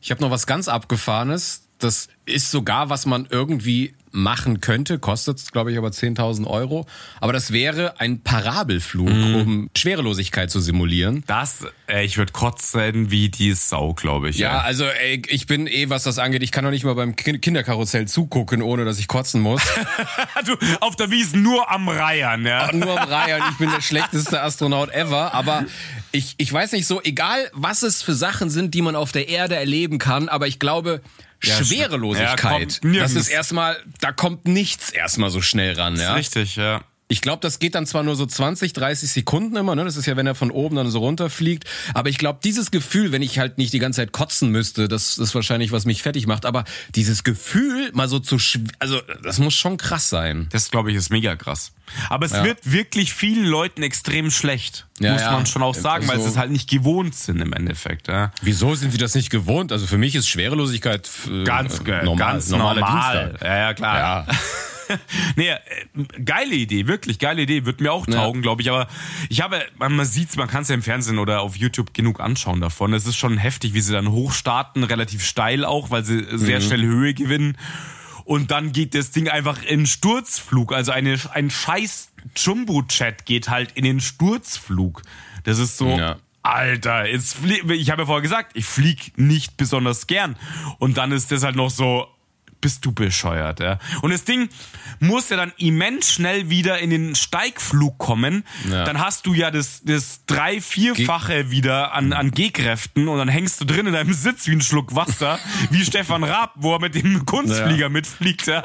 Ich 0.00 0.10
habe 0.10 0.20
noch 0.20 0.30
was 0.30 0.46
ganz 0.46 0.68
Abgefahrenes. 0.68 1.63
Das 1.78 2.08
ist 2.24 2.50
sogar, 2.50 2.88
was 2.88 3.04
man 3.04 3.26
irgendwie 3.30 3.94
machen 4.16 4.60
könnte, 4.60 5.00
kostet, 5.00 5.50
glaube 5.50 5.72
ich, 5.72 5.76
aber 5.78 5.88
10.000 5.88 6.46
Euro. 6.46 6.86
Aber 7.20 7.32
das 7.32 7.50
wäre 7.52 7.98
ein 8.00 8.20
Parabelflug, 8.22 9.08
Mhm. 9.08 9.34
um 9.34 9.70
Schwerelosigkeit 9.76 10.52
zu 10.52 10.60
simulieren. 10.60 11.24
Das, 11.26 11.66
äh, 11.88 12.04
ich 12.04 12.16
würde 12.16 12.30
kotzen 12.32 13.10
wie 13.10 13.28
die 13.28 13.52
Sau, 13.54 13.92
glaube 13.92 14.28
ich. 14.30 14.38
Ja, 14.38 14.60
also 14.60 14.84
ey, 14.84 15.20
ich 15.26 15.48
bin 15.48 15.66
eh, 15.66 15.90
was 15.90 16.04
das 16.04 16.18
angeht, 16.20 16.44
ich 16.44 16.52
kann 16.52 16.64
doch 16.64 16.70
nicht 16.70 16.84
mal 16.84 16.94
beim 16.94 17.16
Kin- 17.16 17.40
Kinderkarussell 17.40 18.06
zugucken, 18.06 18.62
ohne 18.62 18.84
dass 18.84 19.00
ich 19.00 19.08
kotzen 19.08 19.40
muss. 19.40 19.60
du 20.46 20.54
auf 20.80 20.94
der 20.94 21.10
Wiese 21.10 21.36
nur 21.36 21.68
am 21.72 21.88
Reiern, 21.88 22.46
ja. 22.46 22.72
Nur 22.72 22.98
am 23.00 23.08
Reihe 23.08 23.36
und 23.42 23.50
ich 23.50 23.58
bin 23.58 23.70
der 23.70 23.82
schlechteste 23.82 24.40
Astronaut 24.42 24.90
ever. 24.94 25.34
Aber 25.34 25.64
ich, 26.12 26.34
ich 26.38 26.52
weiß 26.52 26.70
nicht 26.70 26.86
so, 26.86 27.02
egal 27.02 27.50
was 27.52 27.82
es 27.82 28.02
für 28.02 28.14
Sachen 28.14 28.48
sind, 28.48 28.74
die 28.74 28.82
man 28.82 28.94
auf 28.94 29.10
der 29.10 29.28
Erde 29.28 29.56
erleben 29.56 29.98
kann, 29.98 30.28
aber 30.28 30.46
ich 30.46 30.60
glaube, 30.60 31.00
Ja, 31.46 31.64
Schwerelosigkeit, 31.64 32.80
ja, 32.82 32.90
kommt 32.90 33.00
das 33.02 33.14
ist 33.14 33.28
erstmal, 33.28 33.76
da 34.00 34.12
kommt 34.12 34.46
nichts 34.46 34.90
erstmal 34.90 35.30
so 35.30 35.40
schnell 35.40 35.74
ran. 35.74 35.96
Ja? 35.96 36.14
Richtig, 36.14 36.56
ja. 36.56 36.82
Ich 37.06 37.20
glaube, 37.20 37.40
das 37.42 37.58
geht 37.58 37.74
dann 37.74 37.84
zwar 37.86 38.02
nur 38.02 38.16
so 38.16 38.24
20, 38.24 38.72
30 38.72 39.10
Sekunden 39.10 39.56
immer, 39.56 39.74
ne? 39.74 39.84
Das 39.84 39.96
ist 39.96 40.06
ja, 40.06 40.16
wenn 40.16 40.26
er 40.26 40.34
von 40.34 40.50
oben 40.50 40.76
dann 40.76 40.90
so 40.90 41.00
runterfliegt. 41.00 41.64
Aber 41.92 42.08
ich 42.08 42.16
glaube, 42.16 42.38
dieses 42.42 42.70
Gefühl, 42.70 43.12
wenn 43.12 43.20
ich 43.20 43.38
halt 43.38 43.58
nicht 43.58 43.74
die 43.74 43.78
ganze 43.78 43.98
Zeit 44.00 44.12
kotzen 44.12 44.48
müsste, 44.48 44.88
das 44.88 45.18
ist 45.18 45.34
wahrscheinlich, 45.34 45.70
was 45.70 45.84
mich 45.84 46.02
fertig 46.02 46.26
macht. 46.26 46.46
Aber 46.46 46.64
dieses 46.94 47.22
Gefühl, 47.22 47.90
mal 47.92 48.08
so 48.08 48.20
zu, 48.20 48.36
schw- 48.36 48.70
also 48.78 49.02
das 49.22 49.38
muss 49.38 49.52
schon 49.52 49.76
krass 49.76 50.08
sein. 50.08 50.48
Das, 50.50 50.70
glaube 50.70 50.90
ich, 50.92 50.96
ist 50.96 51.10
mega 51.10 51.36
krass. 51.36 51.72
Aber 52.08 52.24
es 52.24 52.32
Ja. 52.32 52.42
wird 52.42 52.72
wirklich 52.72 53.12
vielen 53.12 53.44
Leuten 53.44 53.82
extrem 53.82 54.30
schlecht. 54.30 54.86
Ja, 54.98 55.12
muss 55.12 55.20
ja. 55.20 55.32
man 55.32 55.44
schon 55.44 55.62
auch 55.62 55.74
sagen, 55.74 56.06
weil 56.08 56.14
Also- 56.16 56.24
sie 56.24 56.30
es 56.32 56.38
halt 56.38 56.52
nicht 56.52 56.70
gewohnt 56.70 57.14
sind 57.14 57.38
im 57.42 57.52
Endeffekt. 57.52 58.08
Ja. 58.08 58.32
Wieso 58.40 58.74
sind 58.76 58.92
sie 58.92 58.98
das 58.98 59.14
nicht 59.14 59.28
gewohnt? 59.28 59.72
Also 59.72 59.86
für 59.86 59.98
mich 59.98 60.14
ist 60.14 60.26
Schwerelosigkeit 60.26 61.06
äh, 61.30 61.44
Ganz, 61.44 61.80
äh, 61.80 62.02
normal, 62.02 62.16
ganz 62.32 62.48
normal. 62.48 62.76
Dienstag. 62.76 63.42
Ja, 63.42 63.56
ja, 63.58 63.74
klar. 63.74 64.26
Ja. 64.88 64.98
nee, 65.36 65.48
äh, 65.48 65.58
geile 66.24 66.54
Idee, 66.54 66.86
wirklich 66.86 67.18
geile 67.18 67.42
Idee. 67.42 67.64
Wird 67.64 67.80
mir 67.80 67.92
auch 67.92 68.06
Ja. 68.06 68.14
taugen, 68.14 68.42
glaube 68.42 68.62
ich. 68.62 68.70
Aber 68.70 68.88
ich 69.28 69.40
habe, 69.40 69.62
man, 69.78 70.04
sieht's, 70.04 70.36
man 70.36 70.48
kann 70.48 70.62
es 70.62 70.68
ja 70.68 70.74
im 70.74 70.82
Fernsehen 70.82 71.18
oder 71.18 71.40
auf 71.42 71.56
YouTube 71.56 71.94
genug 71.94 72.20
anschauen 72.20 72.60
davon. 72.60 72.92
Es 72.92 73.06
ist 73.06 73.16
schon 73.16 73.38
heftig, 73.38 73.74
wie 73.74 73.80
sie 73.80 73.92
dann 73.92 74.10
hochstarten, 74.10 74.84
relativ 74.84 75.24
steil 75.24 75.64
auch, 75.64 75.90
weil 75.90 76.04
sie 76.04 76.24
sehr 76.36 76.60
schnell 76.60 76.82
Höhe 76.82 77.14
gewinnen. 77.14 77.56
Und 78.24 78.50
dann 78.50 78.72
geht 78.72 78.94
das 78.94 79.10
Ding 79.10 79.28
einfach 79.28 79.62
in 79.62 79.86
Sturzflug. 79.86 80.72
Also 80.72 80.92
eine, 80.92 81.18
ein 81.34 81.50
scheiß 81.50 82.10
Jumbo-Chat 82.36 83.26
geht 83.26 83.48
halt 83.50 83.72
in 83.72 83.84
den 83.84 84.00
Sturzflug. 84.00 85.02
Das 85.44 85.58
ist 85.58 85.76
so, 85.76 85.96
Ja. 85.96 86.16
Alter, 86.46 87.06
jetzt 87.08 87.36
flie 87.36 87.62
ich 87.74 87.90
habe 87.90 88.02
ja 88.02 88.06
vorher 88.06 88.20
gesagt, 88.20 88.52
ich 88.54 88.66
flieg 88.66 89.12
nicht 89.16 89.56
besonders 89.56 90.06
gern. 90.06 90.36
Und 90.78 90.98
dann 90.98 91.10
ist 91.10 91.32
das 91.32 91.42
halt 91.42 91.56
noch 91.56 91.70
so, 91.70 92.06
bist 92.60 92.84
du 92.84 92.92
bescheuert, 92.92 93.60
ja. 93.60 93.78
Und 94.02 94.12
das 94.12 94.24
Ding 94.24 94.48
muss 95.00 95.28
ja 95.28 95.36
dann 95.36 95.52
immens 95.58 96.10
schnell 96.12 96.48
wieder 96.50 96.78
in 96.78 96.90
den 96.90 97.14
Steigflug 97.14 97.98
kommen. 97.98 98.44
Ja. 98.70 98.84
Dann 98.84 99.00
hast 99.00 99.26
du 99.26 99.34
ja 99.34 99.50
das, 99.50 99.82
das 99.84 100.24
drei-, 100.26 100.60
vierfache 100.60 101.50
wieder 101.50 101.92
an, 101.92 102.12
an 102.12 102.30
Gehkräften 102.30 103.08
und 103.08 103.18
dann 103.18 103.28
hängst 103.28 103.60
du 103.60 103.64
drin 103.64 103.86
in 103.86 103.92
deinem 103.92 104.12
Sitz 104.12 104.46
wie 104.46 104.52
ein 104.52 104.60
Schluck 104.60 104.94
Wasser, 104.94 105.38
wie 105.70 105.84
Stefan 105.84 106.24
Raab, 106.24 106.52
wo 106.56 106.74
er 106.74 106.80
mit 106.80 106.94
dem 106.94 107.26
Kunstflieger 107.26 107.74
Ja. 107.84 107.88
mitfliegt, 107.88 108.46
ja. 108.46 108.62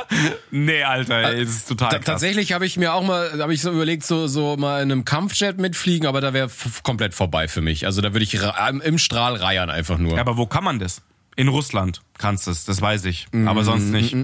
Nee, 0.52 0.84
Alter, 0.84 1.22
das 1.36 1.50
ist 1.50 1.68
total 1.68 1.90
Ta- 1.90 1.96
krass. 1.98 2.06
Tatsächlich 2.06 2.54
habe 2.54 2.66
ich 2.66 2.78
mir 2.78 2.94
auch 2.94 3.04
mal, 3.04 3.42
habe 3.42 3.54
ich 3.54 3.62
so 3.62 3.72
überlegt, 3.72 4.04
so, 4.06 4.28
so 4.28 4.56
mal 4.58 4.82
in 4.82 4.92
einem 4.92 5.06
Kampfjet 5.06 5.58
mitfliegen, 5.60 6.08
aber 6.08 6.22
da 6.22 6.34
wäre 6.34 6.50
komplett 6.84 7.14
vorbei 7.14 7.48
für 7.48 7.62
mich. 7.62 7.86
Also 7.86 8.02
da 8.02 8.14
würde 8.14 8.24
ich 8.24 8.38
im 8.84 8.98
Strahl 8.98 9.36
reiern 9.36 9.70
einfach 9.70 9.98
nur. 9.98 10.14
Ja, 10.16 10.22
aber 10.22 10.38
wo 10.38 10.46
kann 10.46 10.64
man 10.64 10.80
das? 10.80 11.02
In 11.40 11.48
Russland 11.48 12.02
kannst 12.18 12.48
du 12.48 12.52
es, 12.52 12.66
das 12.66 12.82
weiß 12.82 13.06
ich. 13.06 13.28
Aber 13.46 13.64
sonst 13.64 13.86
Mm, 13.86 13.92
nicht. 13.92 14.16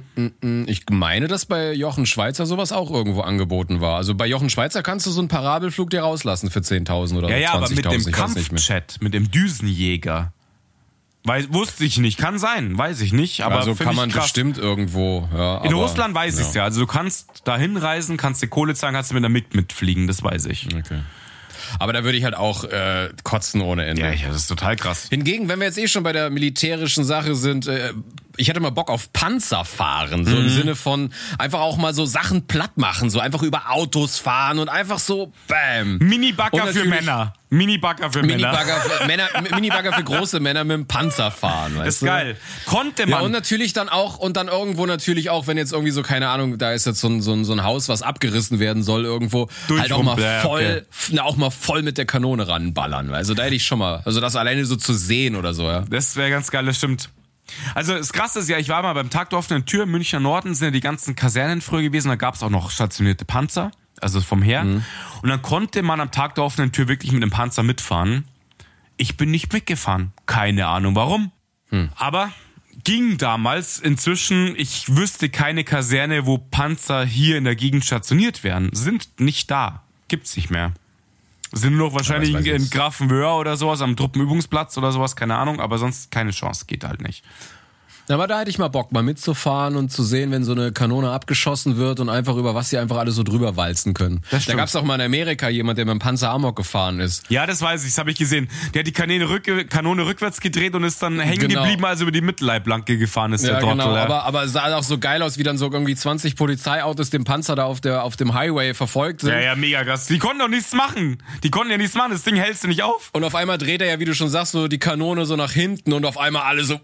Ich 0.68 0.82
meine, 0.92 1.28
dass 1.30 1.46
bei 1.46 1.72
Jochen 1.72 2.06
Schweizer 2.06 2.46
sowas 2.46 2.74
auch 2.74 2.92
irgendwo 2.92 3.22
angeboten 3.22 3.80
war. 3.80 3.96
Also 3.96 4.16
bei 4.16 4.28
Jochen 4.28 4.50
Schweizer 4.50 4.84
kannst 4.84 5.06
du 5.06 5.12
so 5.12 5.22
einen 5.22 5.30
Parabelflug 5.30 5.90
dir 5.92 6.02
rauslassen 6.02 6.50
für 6.52 6.60
10.000 6.60 7.18
oder 7.18 7.30
Ja, 7.30 7.38
ja, 7.38 7.54
20.000. 7.54 7.56
aber 7.56 7.70
mit 7.70 7.86
dem 7.86 7.92
ich 8.10 8.18
weiß 8.18 8.36
nicht 8.36 8.52
mehr. 8.52 8.62
Kampfchat, 8.62 8.98
mit 9.00 9.14
dem 9.14 9.32
Düsenjäger. 9.32 10.34
Weiß, 11.24 11.54
wusste 11.54 11.86
ich 11.86 11.98
nicht, 11.98 12.20
kann 12.20 12.38
sein, 12.38 12.78
weiß 12.78 13.00
ich 13.02 13.14
nicht, 13.14 13.42
aber 13.42 13.56
also 13.56 13.76
find 13.76 13.80
kann 13.86 13.94
ich 13.94 13.98
man 14.02 14.10
krass. 14.12 14.24
bestimmt 14.26 14.58
irgendwo. 14.58 15.28
Ja, 15.34 15.58
In 15.60 15.70
aber, 15.74 15.82
Russland 15.82 16.14
weiß 16.14 16.36
ich 16.36 16.42
ich's 16.46 16.54
ja. 16.54 16.66
Also 16.66 16.82
du 16.82 16.86
kannst 16.88 17.42
da 17.46 17.58
hinreisen, 17.58 18.18
kannst 18.18 18.44
dir 18.44 18.48
Kohle 18.48 18.76
zahlen, 18.76 18.94
kannst 18.94 19.10
du 19.10 19.16
mit 19.16 19.24
der 19.24 19.30
MIG 19.32 19.56
mitfliegen, 19.56 20.06
das 20.06 20.22
weiß 20.22 20.46
ich. 20.48 20.68
Okay. 20.68 21.00
Aber 21.80 21.94
da 21.94 22.04
würde 22.04 22.18
ich 22.18 22.24
halt 22.24 22.36
auch 22.36 22.64
äh, 22.64 23.10
kotzen 23.24 23.62
ohne 23.62 23.86
Ende. 23.86 24.02
Ja, 24.02 24.12
ja, 24.12 24.28
das 24.28 24.38
ist 24.38 24.48
total 24.48 24.76
krass. 24.76 25.08
Hingegen, 25.10 25.48
wenn 25.50 25.60
wir 25.60 25.68
jetzt 25.68 25.78
eh 25.78 25.88
schon 25.88 26.04
bei 26.04 26.14
der 26.14 26.30
militärischen 26.30 27.04
Sache 27.04 27.36
sind, 27.36 27.68
äh, 27.68 27.94
ich 28.38 28.48
hätte 28.50 28.60
mal 28.60 28.70
Bock 28.72 28.90
auf 28.90 29.12
Panzer 29.14 29.66
fahren, 29.66 30.26
so 30.26 30.32
Mhm. 30.36 30.42
im 30.44 30.50
Sinne 30.50 30.76
von 30.76 31.12
einfach 31.38 31.60
auch 31.62 31.78
mal 31.78 31.94
so 31.94 32.06
Sachen 32.06 32.48
platt 32.48 32.78
machen, 32.78 33.10
so 33.10 33.20
einfach 33.20 33.42
über 33.42 33.72
Autos 33.72 34.18
fahren 34.20 34.60
und 34.60 34.70
einfach 34.70 35.00
so 35.00 35.32
Bam. 35.48 35.98
Mini-Bagger 36.00 36.68
für 36.68 36.86
Männer. 36.86 37.34
Mini-Bagger 37.50 38.12
für 38.12 38.22
Männer. 38.24 38.36
Minibagger 38.52 38.82
für, 38.82 39.06
Männer, 39.08 39.28
Minibagger 39.56 39.94
für 39.94 40.04
große 40.04 40.40
Männer 40.40 40.64
mit 40.64 40.76
dem 40.76 40.88
Panzer 40.88 41.32
fahren. 41.32 41.76
Weißt 41.76 41.88
Das 41.88 41.94
ist 41.96 42.02
du? 42.02 42.06
geil. 42.08 42.38
Konnte 42.66 43.04
Ja, 43.04 43.10
man. 43.10 43.22
und 43.22 43.32
natürlich 43.32 43.72
dann 43.74 43.88
auch, 43.88 44.18
und 44.18 44.36
dann 44.36 44.48
irgendwo 44.48 44.86
natürlich 44.86 45.30
auch, 45.30 45.48
wenn 45.48 45.58
jetzt 45.58 45.72
irgendwie 45.72 45.92
so, 45.92 46.02
keine 46.02 46.30
Ahnung, 46.30 46.58
da 46.58 46.74
ist 46.74 46.86
jetzt 46.86 47.00
so 47.00 47.08
ein, 47.08 47.22
so 47.22 47.32
ein, 47.34 47.46
so 47.46 47.54
ein 47.54 47.64
Haus, 47.64 47.88
was 47.88 48.02
abgerissen 48.02 48.60
werden 48.60 48.84
soll 48.84 49.06
irgendwo, 49.06 49.48
halt 49.70 49.94
auch 49.94 50.04
mal 50.04 50.20
ja, 50.20 50.40
voll, 50.42 50.86
okay. 51.10 51.20
auch 51.20 51.38
mal 51.38 51.52
voll 51.52 51.84
mit 51.84 51.98
der 51.98 52.06
Kanone 52.06 52.48
ranballern. 52.48 53.14
Also 53.14 53.34
da 53.36 53.44
hätte 53.44 53.56
ich 53.56 53.64
schon 53.66 53.80
mal, 53.80 54.02
also 54.06 54.20
das 54.20 54.36
alleine 54.36 54.66
so 54.66 54.76
zu 54.76 54.94
sehen 54.94 55.36
oder 55.36 55.54
so, 55.54 55.64
ja. 55.64 55.82
Das 55.90 56.16
wäre 56.18 56.30
ganz 56.32 56.52
geil, 56.52 56.66
das 56.66 56.78
stimmt. 56.78 57.10
Also 57.74 57.96
das 57.96 58.14
Krasse 58.14 58.40
ist 58.40 58.50
ja, 58.50 58.58
ich 58.58 58.70
war 58.70 58.82
mal 58.82 58.94
beim 58.94 59.10
Tag 59.10 59.30
der 59.30 59.40
offenen 59.40 59.66
Tür 59.66 59.84
im 59.84 59.92
Münchner 59.92 60.20
Norden, 60.20 60.56
sind 60.56 60.66
ja 60.66 60.72
die 60.72 60.80
ganzen 60.80 61.16
Kasernen 61.16 61.62
früher 61.62 61.84
gewesen, 61.84 62.10
da 62.10 62.16
gab 62.16 62.36
es 62.36 62.44
auch 62.44 62.50
noch 62.50 62.72
stationierte 62.72 63.26
Panzer, 63.26 63.72
also 64.02 64.22
vom 64.22 64.42
Heer. 64.42 64.64
Mhm. 64.64 64.84
Und 65.22 65.30
dann 65.30 65.42
konnte 65.42 65.82
man 65.84 66.00
am 66.02 66.12
Tag 66.12 66.36
der 66.36 66.44
offenen 66.44 66.72
Tür 66.72 66.88
wirklich 66.88 67.12
mit 67.12 67.24
dem 67.24 67.30
Panzer 67.32 67.64
mitfahren. 67.64 68.26
Ich 68.98 69.18
bin 69.18 69.32
nicht 69.32 69.52
mitgefahren. 69.52 70.14
Keine 70.26 70.68
Ahnung 70.68 70.96
warum. 70.96 71.32
Hm. 71.70 71.90
Aber 71.96 72.32
ging 72.84 73.18
damals. 73.18 73.80
Inzwischen, 73.80 74.56
ich 74.58 74.96
wüsste 74.96 75.30
keine 75.30 75.64
Kaserne, 75.64 76.26
wo 76.26 76.38
Panzer 76.38 77.06
hier 77.06 77.38
in 77.38 77.44
der 77.44 77.56
Gegend 77.56 77.84
stationiert 77.84 78.44
werden. 78.44 78.70
Sind 78.74 79.20
nicht 79.20 79.52
da. 79.52 79.84
Gibt's 80.08 80.36
nicht 80.38 80.50
mehr. 80.50 80.74
Sind 81.58 81.78
nur 81.78 81.88
noch 81.88 81.96
wahrscheinlich 81.96 82.36
in 82.36 82.44
jetzt. 82.44 82.72
Grafenwöhr 82.72 83.34
oder 83.36 83.56
sowas, 83.56 83.82
am 83.82 83.96
Truppenübungsplatz 83.96 84.78
oder 84.78 84.92
sowas, 84.92 85.16
keine 85.16 85.38
Ahnung, 85.38 85.62
aber 85.62 85.78
sonst 85.78 86.12
keine 86.12 86.32
Chance, 86.32 86.66
geht 86.68 86.84
halt 86.84 87.02
nicht. 87.02 87.24
Aber 88.08 88.28
da 88.28 88.40
hätte 88.40 88.50
ich 88.52 88.58
mal 88.60 88.68
Bock, 88.68 88.92
mal 88.92 89.02
mitzufahren 89.04 89.76
und 89.76 89.92
zu 89.92 90.04
sehen, 90.04 90.32
wenn 90.32 90.44
so 90.44 90.52
eine 90.52 90.72
Kanone 90.72 91.10
abgeschossen 91.12 91.78
wird 91.78 92.00
und 92.00 92.10
einfach 92.10 92.36
über 92.36 92.54
was 92.54 92.70
sie 92.70 92.78
einfach 92.78 92.98
alle 92.98 93.12
so 93.12 93.24
drüber 93.24 93.56
walzen 93.58 93.94
können. 93.94 94.22
Da 94.30 94.40
stimmt. 94.40 94.58
gab's 94.58 94.76
auch 94.76 94.84
mal 94.84 94.96
in 94.96 95.02
Amerika 95.02 95.50
jemand, 95.50 95.78
der 95.80 95.86
mit 95.86 95.94
dem 95.94 96.00
Panzer 96.00 96.30
Amok 96.30 96.56
gefahren 96.56 97.00
ist. 97.00 97.24
Ja, 97.30 97.46
das 97.48 97.62
weiß 97.62 97.84
ich, 97.84 97.92
das 97.92 97.98
habe 97.98 98.12
ich 98.12 98.18
gesehen. 98.18 98.48
Der 98.74 98.82
hat 98.82 98.88
die 98.88 98.92
Kanone, 98.92 99.28
rück, 99.30 99.70
Kanone 99.70 100.06
rückwärts 100.06 100.40
gedreht 100.40 100.76
und 100.76 100.84
ist 100.84 101.02
dann 101.02 101.20
hängen 101.20 101.40
Genau. 101.48 101.62
geblieben, 101.64 101.84
als 101.86 102.00
er 102.00 102.04
über 102.04 102.12
die 102.12 102.22
Mittelleiblanke 102.22 102.98
gefahren 102.98 103.34
ist, 103.34 103.44
Ja, 103.44 103.52
der 103.54 103.60
Trottel. 103.62 103.78
genau. 103.78 103.96
ja. 103.96 104.04
Aber, 104.04 104.24
aber 104.26 104.44
es 104.44 104.54
sah 104.54 104.76
auch 104.76 104.84
so 104.84 104.98
geil 105.00 105.22
aus, 105.24 105.38
wie 105.38 105.44
dann 105.44 105.58
so 105.58 105.72
irgendwie 105.72 105.96
20 105.96 106.36
Polizeiautos 106.36 107.10
den 107.10 107.24
Panzer 107.24 107.56
da 107.56 107.64
auf, 107.66 107.82
der, 107.82 108.04
auf 108.04 108.16
dem 108.16 108.34
Highway 108.34 108.74
verfolgt 108.74 109.22
sind. 109.22 109.32
ja, 109.32 109.40
ja, 109.40 109.56
mega 109.56 109.84
krass. 109.84 110.06
Die 110.08 110.20
konnten 110.20 110.40
doch 110.40 110.48
nichts 110.48 110.74
machen. 110.74 111.18
Die 111.44 111.50
konnten 111.50 111.72
ja 111.72 111.78
nichts 111.78 111.96
machen, 111.96 112.12
das 112.12 112.24
Ding 112.24 112.36
hältst 112.36 112.64
du 112.64 112.68
nicht 112.68 112.84
auf. 112.84 113.10
Und 113.14 113.24
auf 113.24 113.34
einmal 113.36 113.58
dreht 113.58 113.82
er 113.82 113.88
ja, 113.88 114.00
wie 114.00 114.06
du 114.06 114.14
schon 114.14 114.30
sagst, 114.30 114.52
so 114.52 114.68
die 114.68 114.78
Kanone 114.80 115.26
so 115.26 115.36
nach 115.36 115.52
hinten 115.52 115.92
und 115.94 116.06
auf 116.06 116.18
einmal 116.20 116.44
alle 116.44 116.64
so 116.64 116.80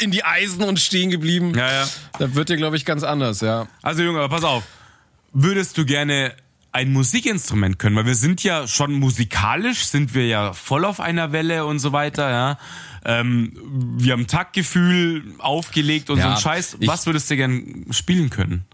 in 0.00 0.10
die 0.10 0.24
Eisen 0.24 0.62
und 0.62 0.78
stehen 0.78 1.10
geblieben. 1.10 1.54
Ja, 1.56 1.70
ja. 1.82 1.88
Das 2.18 2.34
wird 2.34 2.48
dir, 2.48 2.56
glaube 2.56 2.76
ich, 2.76 2.84
ganz 2.84 3.02
anders, 3.02 3.40
ja. 3.40 3.66
Also 3.82 4.02
Junge, 4.02 4.20
aber 4.20 4.28
pass 4.28 4.44
auf. 4.44 4.64
Würdest 5.32 5.76
du 5.78 5.84
gerne 5.84 6.34
ein 6.72 6.92
Musikinstrument 6.92 7.78
können? 7.78 7.96
Weil 7.96 8.06
wir 8.06 8.14
sind 8.14 8.42
ja 8.42 8.66
schon 8.66 8.92
musikalisch, 8.92 9.86
sind 9.86 10.14
wir 10.14 10.26
ja 10.26 10.52
voll 10.52 10.84
auf 10.84 11.00
einer 11.00 11.32
Welle 11.32 11.64
und 11.64 11.78
so 11.78 11.92
weiter, 11.92 12.30
ja. 12.30 12.58
Ähm, 13.04 13.52
wir 13.96 14.12
haben 14.12 14.26
Taktgefühl 14.26 15.34
aufgelegt 15.38 16.10
und 16.10 16.18
Ja, 16.18 16.24
so 16.24 16.30
ein 16.30 16.36
Scheiß. 16.36 16.78
Was 16.84 17.06
würdest 17.06 17.30
du 17.30 17.36
gern 17.36 17.86
spielen 17.90 18.30
können? 18.30 18.64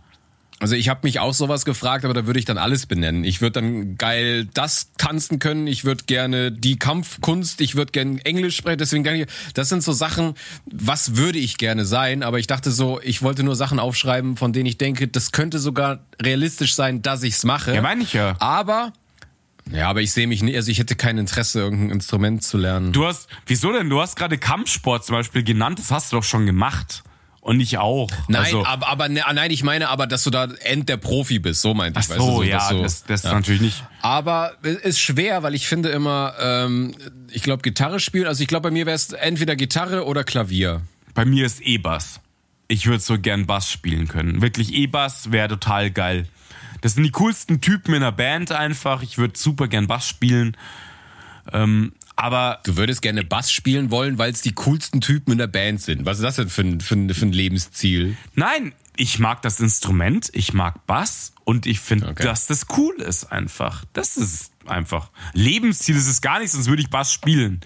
Also 0.64 0.76
ich 0.76 0.88
habe 0.88 1.00
mich 1.02 1.20
auch 1.20 1.34
sowas 1.34 1.66
gefragt, 1.66 2.06
aber 2.06 2.14
da 2.14 2.24
würde 2.24 2.38
ich 2.38 2.46
dann 2.46 2.56
alles 2.56 2.86
benennen. 2.86 3.22
Ich 3.22 3.42
würde 3.42 3.60
dann 3.60 3.98
geil 3.98 4.46
das 4.54 4.92
tanzen 4.96 5.38
können, 5.38 5.66
ich 5.66 5.84
würde 5.84 6.04
gerne 6.04 6.50
die 6.50 6.78
Kampfkunst, 6.78 7.60
ich 7.60 7.74
würde 7.74 7.92
gerne 7.92 8.24
Englisch 8.24 8.56
sprechen, 8.56 8.78
deswegen 8.78 9.04
denke 9.04 9.24
ich, 9.24 9.52
das 9.52 9.68
sind 9.68 9.82
so 9.82 9.92
Sachen, 9.92 10.32
was 10.64 11.16
würde 11.16 11.38
ich 11.38 11.58
gerne 11.58 11.84
sein, 11.84 12.22
aber 12.22 12.38
ich 12.38 12.46
dachte 12.46 12.70
so, 12.70 12.98
ich 13.02 13.20
wollte 13.20 13.42
nur 13.42 13.56
Sachen 13.56 13.78
aufschreiben, 13.78 14.38
von 14.38 14.54
denen 14.54 14.64
ich 14.64 14.78
denke, 14.78 15.06
das 15.06 15.32
könnte 15.32 15.58
sogar 15.58 16.06
realistisch 16.18 16.74
sein, 16.74 17.02
dass 17.02 17.24
ich's 17.24 17.44
mache. 17.44 17.74
Ja, 17.74 17.82
meine 17.82 18.02
ich 18.02 18.14
ja. 18.14 18.34
Aber 18.38 18.94
ja, 19.70 19.90
aber 19.90 20.00
ich 20.00 20.12
sehe 20.12 20.26
mich 20.26 20.42
nicht, 20.42 20.56
also 20.56 20.70
ich 20.70 20.78
hätte 20.78 20.96
kein 20.96 21.18
Interesse, 21.18 21.60
irgendein 21.60 21.90
Instrument 21.90 22.42
zu 22.42 22.56
lernen. 22.56 22.94
Du 22.94 23.04
hast, 23.04 23.28
wieso 23.44 23.70
denn? 23.70 23.90
Du 23.90 24.00
hast 24.00 24.16
gerade 24.16 24.38
Kampfsport 24.38 25.04
zum 25.04 25.14
Beispiel 25.14 25.42
genannt, 25.42 25.78
das 25.78 25.90
hast 25.90 26.10
du 26.10 26.16
doch 26.16 26.24
schon 26.24 26.46
gemacht. 26.46 27.02
Und 27.44 27.60
ich 27.60 27.76
auch. 27.76 28.10
Nein, 28.26 28.44
also, 28.44 28.64
aber, 28.64 28.88
aber 28.88 29.08
ne, 29.10 29.22
nein, 29.34 29.50
ich 29.50 29.62
meine 29.62 29.90
aber, 29.90 30.06
dass 30.06 30.24
du 30.24 30.30
da 30.30 30.44
end 30.62 30.88
der 30.88 30.96
Profi 30.96 31.38
bist, 31.38 31.60
so 31.60 31.74
meinte 31.74 32.00
ich. 32.00 32.06
Ach 32.06 32.10
weißt 32.10 32.18
du, 32.18 32.24
so, 32.36 32.42
ja, 32.42 32.70
du- 32.70 32.80
das, 32.82 33.04
das 33.04 33.22
ja. 33.24 33.34
natürlich 33.34 33.60
nicht. 33.60 33.84
Aber 34.00 34.54
es 34.62 34.76
ist 34.76 35.00
schwer, 35.00 35.42
weil 35.42 35.54
ich 35.54 35.68
finde 35.68 35.90
immer, 35.90 36.32
ähm, 36.40 36.94
ich 37.30 37.42
glaube 37.42 37.60
Gitarre 37.60 38.00
spielen, 38.00 38.26
also 38.26 38.40
ich 38.40 38.48
glaube 38.48 38.70
bei 38.70 38.70
mir 38.70 38.86
wäre 38.86 38.96
es 38.96 39.12
entweder 39.12 39.56
Gitarre 39.56 40.06
oder 40.06 40.24
Klavier. 40.24 40.80
Bei 41.12 41.26
mir 41.26 41.44
ist 41.44 41.60
E-Bass. 41.60 42.20
Ich 42.66 42.86
würde 42.86 43.00
so 43.00 43.18
gern 43.18 43.44
Bass 43.44 43.70
spielen 43.70 44.08
können. 44.08 44.40
Wirklich 44.40 44.72
E-Bass 44.72 45.30
wäre 45.30 45.48
total 45.48 45.90
geil. 45.90 46.26
Das 46.80 46.94
sind 46.94 47.02
die 47.02 47.10
coolsten 47.10 47.60
Typen 47.60 47.92
in 47.92 48.00
der 48.00 48.12
Band 48.12 48.52
einfach. 48.52 49.02
Ich 49.02 49.18
würde 49.18 49.38
super 49.38 49.68
gern 49.68 49.86
Bass 49.86 50.08
spielen. 50.08 50.56
Ähm, 51.52 51.92
aber 52.16 52.60
Du 52.64 52.76
würdest 52.76 53.02
gerne 53.02 53.24
Bass 53.24 53.50
spielen 53.50 53.90
wollen, 53.90 54.18
weil 54.18 54.32
es 54.32 54.40
die 54.42 54.52
coolsten 54.52 55.00
Typen 55.00 55.32
in 55.32 55.38
der 55.38 55.46
Band 55.46 55.80
sind. 55.82 56.06
Was 56.06 56.18
ist 56.18 56.22
das 56.24 56.36
denn 56.36 56.48
für 56.48 56.62
ein, 56.62 56.80
für 56.80 56.94
ein, 56.94 57.12
für 57.12 57.26
ein 57.26 57.32
Lebensziel? 57.32 58.16
nein, 58.34 58.72
ich 58.96 59.18
mag 59.18 59.42
das 59.42 59.58
Instrument, 59.58 60.30
ich 60.34 60.52
mag 60.52 60.86
Bass 60.86 61.32
und 61.44 61.66
ich 61.66 61.80
finde, 61.80 62.08
Okay. 62.08 62.22
dass 62.22 62.46
das 62.46 62.66
cool 62.76 62.94
ist 63.00 63.24
einfach. 63.32 63.84
Das 63.92 64.16
ist 64.16 64.52
einfach. 64.66 65.10
Lebensziel 65.32 65.96
ist 65.96 66.06
es 66.06 66.20
gar 66.20 66.38
nicht, 66.38 66.52
sonst 66.52 66.68
würde 66.68 66.82
ich 66.82 66.90
Bass 66.90 67.12
spielen. 67.12 67.60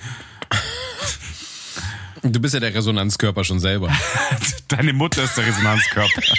Du 2.22 2.40
bist 2.40 2.54
ja 2.54 2.60
der 2.60 2.74
Resonanzkörper 2.74 3.44
schon 3.44 3.60
selber. 3.60 3.92
Deine 4.68 4.92
Mutter 4.94 5.22
ist 5.22 5.36
der 5.36 5.46
Resonanzkörper. 5.46 6.22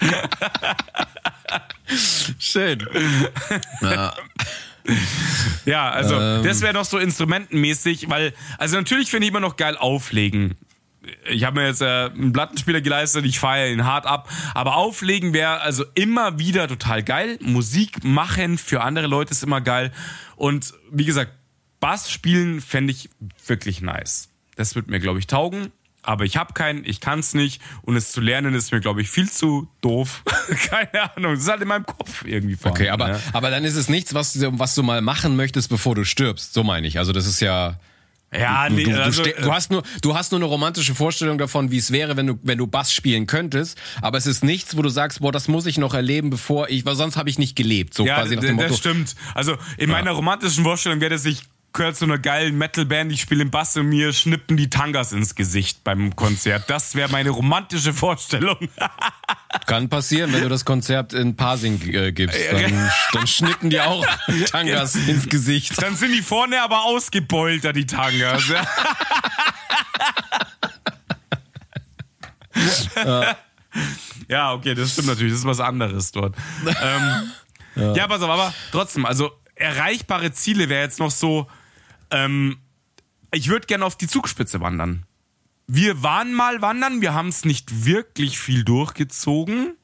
Schön. 2.38 2.86
Ja, 5.64 5.90
also 5.90 6.14
Ähm. 6.14 6.44
das 6.44 6.60
wäre 6.60 6.74
doch 6.74 6.84
so 6.84 6.98
instrumentenmäßig, 6.98 8.08
weil, 8.08 8.32
also 8.58 8.76
natürlich 8.76 9.10
finde 9.10 9.26
ich 9.26 9.30
immer 9.30 9.40
noch 9.40 9.56
geil 9.56 9.76
auflegen. 9.76 10.54
Ich 11.30 11.44
habe 11.44 11.60
mir 11.60 11.68
jetzt 11.68 11.82
äh, 11.82 12.10
einen 12.12 12.32
Plattenspieler 12.32 12.80
geleistet, 12.80 13.24
ich 13.24 13.38
feiere 13.38 13.68
ihn 13.72 13.84
hart 13.84 14.06
ab, 14.06 14.28
aber 14.54 14.76
auflegen 14.76 15.32
wäre 15.32 15.60
also 15.60 15.84
immer 15.94 16.38
wieder 16.38 16.66
total 16.66 17.02
geil. 17.02 17.38
Musik 17.40 18.02
machen 18.02 18.58
für 18.58 18.80
andere 18.80 19.06
Leute 19.06 19.30
ist 19.30 19.42
immer 19.44 19.60
geil 19.60 19.92
und 20.34 20.74
wie 20.90 21.04
gesagt, 21.04 21.32
Bass 21.78 22.10
spielen 22.10 22.60
fände 22.60 22.92
ich 22.92 23.08
wirklich 23.46 23.82
nice. 23.82 24.30
Das 24.56 24.74
wird 24.74 24.88
mir 24.88 24.98
glaube 24.98 25.18
ich 25.20 25.26
taugen, 25.26 25.70
aber 26.06 26.24
ich 26.24 26.36
habe 26.36 26.52
keinen, 26.52 26.84
ich 26.84 27.00
kann 27.00 27.18
es 27.18 27.34
nicht 27.34 27.60
und 27.82 27.96
es 27.96 28.12
zu 28.12 28.20
lernen 28.20 28.54
ist 28.54 28.72
mir 28.72 28.80
glaube 28.80 29.00
ich 29.02 29.10
viel 29.10 29.30
zu 29.30 29.68
doof. 29.80 30.22
Keine 30.70 31.14
Ahnung, 31.16 31.34
das 31.34 31.42
ist 31.44 31.50
halt 31.50 31.62
in 31.62 31.68
meinem 31.68 31.86
Kopf 31.86 32.24
irgendwie 32.24 32.54
vorhanden, 32.56 32.82
Okay, 32.82 32.90
aber, 32.90 33.08
ne? 33.08 33.20
aber 33.32 33.50
dann 33.50 33.64
ist 33.64 33.76
es 33.76 33.88
nichts, 33.88 34.14
was, 34.14 34.32
du- 34.34 34.58
was 34.58 34.74
du 34.74 34.82
mal 34.82 35.00
machen 35.02 35.36
möchtest, 35.36 35.68
bevor 35.68 35.94
du 35.94 36.04
stirbst. 36.04 36.54
So 36.54 36.62
meine 36.64 36.86
ich. 36.86 36.98
Also 36.98 37.12
das 37.12 37.26
ist 37.26 37.40
ja. 37.40 37.78
ja, 38.32 38.68
Du, 38.68 38.74
nee, 38.74 38.84
du, 38.84 39.02
also, 39.02 39.22
du, 39.22 39.52
hast 39.52 39.70
nur, 39.70 39.82
du 40.02 40.14
hast 40.16 40.32
nur 40.32 40.38
eine 40.38 40.46
romantische 40.46 40.94
Vorstellung 40.94 41.38
davon, 41.38 41.70
wie 41.70 41.78
es 41.78 41.90
wäre, 41.90 42.16
wenn 42.16 42.26
du, 42.26 42.38
wenn 42.42 42.58
du 42.58 42.66
Bass 42.66 42.92
spielen 42.92 43.26
könntest. 43.26 43.78
Aber 44.02 44.18
es 44.18 44.26
ist 44.26 44.44
nichts, 44.44 44.76
wo 44.76 44.82
du 44.82 44.88
sagst, 44.88 45.20
boah, 45.20 45.32
das 45.32 45.48
muss 45.48 45.66
ich 45.66 45.78
noch 45.78 45.94
erleben, 45.94 46.30
bevor 46.30 46.68
ich, 46.68 46.84
weil 46.84 46.96
sonst 46.96 47.16
habe 47.16 47.30
ich 47.30 47.38
nicht 47.38 47.56
gelebt. 47.56 47.94
So 47.94 48.04
Ja, 48.06 48.16
quasi 48.16 48.36
nach 48.36 48.42
dem 48.42 48.56
Motto. 48.56 48.68
das 48.68 48.78
stimmt. 48.78 49.14
Also 49.34 49.56
in 49.78 49.90
meiner 49.90 50.10
romantischen 50.12 50.64
Vorstellung 50.64 51.00
wäre 51.00 51.10
das, 51.10 51.24
ich 51.24 51.42
gehöre 51.76 51.94
zu 51.94 52.04
einer 52.06 52.18
geilen 52.18 52.58
Metalband, 52.58 53.12
ich 53.12 53.20
spiele 53.20 53.42
im 53.42 53.50
Bass 53.50 53.76
und 53.76 53.88
mir 53.88 54.12
schnippen 54.12 54.56
die 54.56 54.70
Tangas 54.70 55.12
ins 55.12 55.34
Gesicht 55.34 55.84
beim 55.84 56.16
Konzert. 56.16 56.68
Das 56.68 56.94
wäre 56.94 57.10
meine 57.10 57.30
romantische 57.30 57.92
Vorstellung. 57.92 58.56
Kann 59.66 59.88
passieren, 59.88 60.32
wenn 60.32 60.42
du 60.42 60.48
das 60.48 60.64
Konzert 60.64 61.12
in 61.12 61.36
Parsing 61.36 61.80
äh, 61.92 62.12
gibst. 62.12 62.38
Dann, 62.50 62.90
dann 63.12 63.26
schnippen 63.26 63.70
die 63.70 63.80
auch 63.80 64.04
Tangas 64.50 64.96
ins 64.96 65.28
Gesicht. 65.28 65.80
Dann 65.80 65.94
sind 65.96 66.12
die 66.12 66.22
vorne 66.22 66.62
aber 66.62 66.84
ausgebeulter, 66.84 67.72
die 67.72 67.86
Tangas. 67.86 68.44
Ja, 74.28 74.54
okay, 74.54 74.74
das 74.74 74.92
stimmt 74.92 75.08
natürlich. 75.08 75.32
Das 75.32 75.40
ist 75.40 75.46
was 75.46 75.60
anderes 75.60 76.10
dort. 76.10 76.34
ähm, 76.64 77.94
ja. 77.94 78.08
pass 78.08 78.22
auf, 78.22 78.30
aber 78.30 78.52
trotzdem, 78.72 79.04
also 79.04 79.30
erreichbare 79.54 80.32
Ziele 80.32 80.68
wäre 80.68 80.82
jetzt 80.82 80.98
noch 80.98 81.10
so, 81.10 81.46
ähm, 82.10 82.58
ich 83.32 83.48
würde 83.48 83.66
gerne 83.66 83.84
auf 83.84 83.96
die 83.96 84.06
Zugspitze 84.06 84.60
wandern. 84.60 85.04
Wir 85.66 86.02
waren 86.02 86.32
mal 86.32 86.62
wandern, 86.62 87.00
wir 87.00 87.12
haben 87.12 87.28
es 87.28 87.44
nicht 87.44 87.84
wirklich 87.84 88.38
viel 88.38 88.64
durchgezogen. 88.64 89.74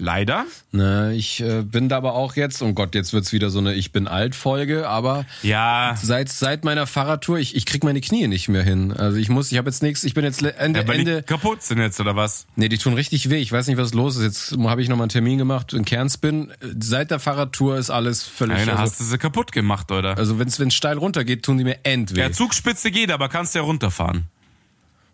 Leider. 0.00 0.46
Na, 0.72 1.10
ich 1.12 1.42
äh, 1.42 1.62
bin 1.62 1.90
da 1.90 1.98
aber 1.98 2.14
auch 2.14 2.34
jetzt, 2.34 2.62
oh 2.62 2.72
Gott, 2.72 2.94
jetzt 2.94 3.12
wird's 3.12 3.32
wieder 3.32 3.50
so 3.50 3.58
eine 3.58 3.74
Ich 3.74 3.92
bin 3.92 4.08
alt 4.08 4.34
Folge, 4.34 4.88
aber 4.88 5.26
Ja. 5.42 5.94
seit 6.02 6.30
seit 6.30 6.64
meiner 6.64 6.86
Fahrradtour, 6.86 7.38
ich, 7.38 7.54
ich 7.54 7.66
krieg 7.66 7.84
meine 7.84 8.00
Knie 8.00 8.26
nicht 8.26 8.48
mehr 8.48 8.62
hin. 8.62 8.92
Also 8.94 9.18
ich 9.18 9.28
muss, 9.28 9.52
ich 9.52 9.58
habe 9.58 9.68
jetzt 9.68 9.82
nichts, 9.82 10.02
ich 10.04 10.14
bin 10.14 10.24
jetzt 10.24 10.42
Ende, 10.42 10.80
Ja, 10.80 10.88
weil 10.88 11.00
Ende. 11.00 11.16
die 11.18 11.22
kaputt 11.26 11.62
sind 11.62 11.78
jetzt, 11.78 12.00
oder 12.00 12.16
was? 12.16 12.46
Nee, 12.56 12.70
die 12.70 12.78
tun 12.78 12.94
richtig 12.94 13.28
weh. 13.28 13.36
Ich 13.36 13.52
weiß 13.52 13.66
nicht, 13.66 13.76
was 13.76 13.92
los 13.92 14.16
ist. 14.16 14.22
Jetzt 14.22 14.56
habe 14.64 14.80
ich 14.80 14.88
nochmal 14.88 15.04
einen 15.04 15.10
Termin 15.10 15.36
gemacht 15.36 15.74
in 15.74 15.84
Kernspin. 15.84 16.50
Seit 16.80 17.10
der 17.10 17.18
Fahrradtour 17.20 17.76
ist 17.76 17.90
alles 17.90 18.22
völlig. 18.22 18.56
Dann 18.60 18.70
also 18.70 18.80
hast 18.82 19.00
du 19.00 19.04
sie 19.04 19.18
kaputt 19.18 19.52
gemacht, 19.52 19.92
oder? 19.92 20.16
also 20.16 20.38
wenn 20.38 20.48
es 20.48 20.74
steil 20.74 20.96
runtergeht, 20.96 21.44
tun 21.44 21.58
die 21.58 21.64
mir 21.64 21.76
end 21.84 22.16
weh. 22.16 22.20
Ja, 22.20 22.32
Zugspitze 22.32 22.90
geht, 22.90 23.10
aber 23.10 23.28
kannst 23.28 23.54
ja 23.54 23.60
runterfahren. 23.60 24.24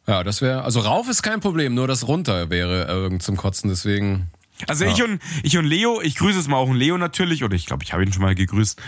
Ja, 0.07 0.23
das 0.23 0.41
wäre, 0.41 0.63
also 0.63 0.81
rauf 0.81 1.09
ist 1.09 1.23
kein 1.23 1.41
Problem, 1.41 1.75
nur 1.75 1.89
das 1.89 2.07
runter 2.07 2.49
wäre 2.49 2.87
äh, 2.87 2.93
irgend 2.93 3.25
zum 3.25 3.37
Kotzen. 3.37 3.69
Deswegen. 3.69 4.31
Also 4.69 4.85
ich 4.85 5.03
und 5.03 5.21
ich 5.43 5.59
und 5.59 5.65
Leo, 5.67 6.01
ich 6.03 6.15
grüße 6.17 6.39
es 6.39 6.49
mal 6.49 6.57
auch 6.57 6.69
einen 6.69 6.79
Leo 6.79 6.97
natürlich, 6.99 7.45
oder 7.45 7.55
ich 7.55 7.67
glaube, 7.67 7.85
ich 7.85 7.93
habe 7.93 8.03
ihn 8.05 8.13
schon 8.13 8.23
mal 8.23 8.35
gegrüßt. 8.35 8.81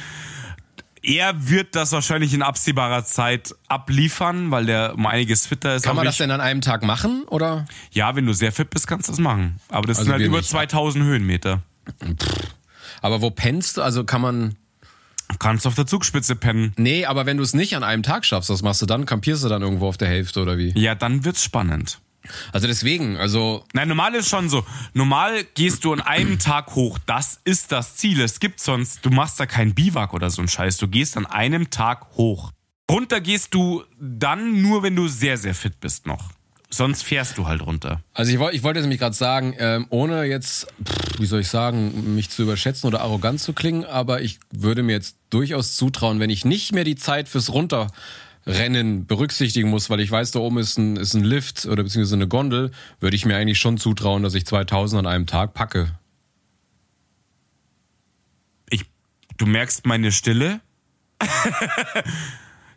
Er 1.03 1.49
wird 1.49 1.77
das 1.77 1.93
wahrscheinlich 1.93 2.35
in 2.35 2.43
absehbarer 2.43 3.05
Zeit 3.05 3.55
abliefern, 3.69 4.51
weil 4.51 4.67
der 4.67 4.95
um 4.95 5.07
einiges 5.07 5.47
fitter 5.47 5.77
ist. 5.77 5.83
Kann 5.85 5.95
man 5.95 6.01
Aber 6.01 6.07
das 6.07 6.15
ich, 6.15 6.19
denn 6.19 6.31
an 6.31 6.41
einem 6.41 6.61
Tag 6.61 6.83
machen 6.83 7.23
oder? 7.25 7.67
Ja, 7.93 8.17
wenn 8.17 8.27
du 8.27 8.33
sehr 8.33 8.51
fit 8.53 8.71
bist, 8.71 8.87
kannst 8.89 9.09
du 9.09 9.13
das 9.13 9.21
machen. 9.21 9.61
Aber 9.69 9.87
das 9.87 9.99
Also 9.99 10.07
sind 10.11 10.13
halt 10.19 10.27
über 10.27 10.39
nicht. 10.39 10.51
2000 10.51 11.05
Höhenmeter. 11.05 11.63
Aber 13.01 13.23
wo 13.23 13.31
pennst 13.31 13.77
du? 13.77 13.83
Also 13.83 14.05
kann 14.05 14.21
man. 14.21 14.57
Du 15.31 15.37
kannst 15.39 15.67
auf 15.67 15.75
der 15.75 15.87
Zugspitze 15.87 16.37
pennen. 16.37 16.73
Nee, 16.77 17.05
aber 17.05 17.27
wenn 17.27 17.37
du 17.37 17.43
es 17.43 17.53
nicht 17.53 17.77
an 17.77 17.85
einem 17.85 18.03
Tag 18.03 18.25
schaffst, 18.25 18.49
was 18.49 18.63
machst 18.63 18.81
du 18.81 18.87
dann? 18.87 19.05
Kampierst 19.05 19.45
du 19.45 19.49
dann 19.49 19.61
irgendwo 19.63 19.87
auf 19.87 19.99
der 19.99 20.09
Hälfte 20.09 20.41
oder 20.41 20.57
wie? 20.57 20.73
Ja, 20.79 20.95
dann 20.95 21.25
wird's 21.25 21.45
spannend. 21.45 22.01
Also 22.53 22.67
deswegen, 22.67 23.17
also 23.17 23.65
Nein, 23.73 23.89
normal 23.89 24.15
ist 24.15 24.29
schon 24.29 24.49
so. 24.49 24.65
Normal 24.95 25.45
gehst 25.55 25.85
du 25.85 25.93
an 25.93 26.01
einem 26.01 26.39
Tag 26.39 26.75
hoch. 26.75 26.99
Das 27.07 27.41
ist 27.45 27.73
das 27.73 27.97
Ziel. 27.97 28.21
Es 28.21 28.41
gibt 28.41 28.61
sonst, 28.61 29.05
du 29.05 29.11
machst 29.11 29.39
da 29.41 29.47
kein 29.47 29.75
Biwak 29.75 30.15
oder 30.15 30.31
so 30.31 30.43
ein 30.43 30.49
Scheiß. 30.49 30.77
Du 30.79 30.89
gehst 30.89 31.17
an 31.17 31.27
einem 31.27 31.71
Tag 31.71 32.07
hoch. 32.17 32.53
Runter 32.91 33.21
gehst 33.21 33.55
du 33.55 33.85
dann 34.01 34.63
nur, 34.63 34.83
wenn 34.83 34.97
du 34.97 35.09
sehr, 35.09 35.37
sehr 35.37 35.55
fit 35.55 35.81
bist 35.81 36.07
noch. 36.07 36.31
Sonst 36.71 37.03
fährst 37.03 37.39
du 37.39 37.47
halt 37.47 37.65
runter. 37.65 38.03
Also 38.13 38.31
ich 38.31 38.39
wollte 38.39 38.57
ich 38.57 38.63
wollte 38.63 38.79
jetzt 38.79 38.85
nämlich 38.85 39.01
gerade 39.01 39.17
sagen, 39.17 39.55
ähm, 39.59 39.87
ohne 39.89 40.25
jetzt, 40.25 40.67
pff, 40.85 41.19
wie 41.19 41.25
soll 41.25 41.41
ich 41.41 41.49
sagen, 41.49 42.15
mich 42.15 42.29
zu 42.29 42.43
überschätzen 42.43 42.87
oder 42.87 43.01
arrogant 43.01 43.41
zu 43.41 43.55
klingen, 43.55 43.85
aber 43.85 44.21
ich 44.21 44.39
würde 44.51 44.83
mir 44.83 44.93
jetzt 44.93 45.17
durchaus 45.31 45.77
zutrauen, 45.77 46.21
wenn 46.21 46.29
ich 46.29 46.45
nicht 46.45 46.73
mehr 46.73 46.85
die 46.85 46.97
Zeit 46.97 47.29
fürs 47.29 47.49
Runterrennen 48.49 49.07
berücksichtigen 49.07 49.69
muss, 49.69 49.91
weil 49.91 50.01
ich 50.01 50.11
weiß, 50.11 50.31
da 50.33 50.41
oben 50.41 50.59
ist 50.59 50.79
ein, 50.79 50.97
ist 50.97 51.15
ein 51.15 51.25
Lift 51.25 51.67
oder 51.67 51.83
beziehungsweise 51.83 52.17
eine 52.17 52.29
Gondel, 52.29 52.71
würde 53.01 53.17
ich 53.17 53.25
mir 53.25 53.37
eigentlich 53.37 53.59
schon 53.59 53.79
zutrauen, 53.79 54.23
dass 54.23 54.35
ich 54.35 54.47
2000 54.47 55.01
an 55.01 55.07
einem 55.07 55.27
Tag 55.27 55.55
packe. 55.55 55.95
Ich, 58.71 58.85
du 59.37 59.47
merkst 59.47 59.87
meine 59.87 60.13
Stille. 60.13 60.61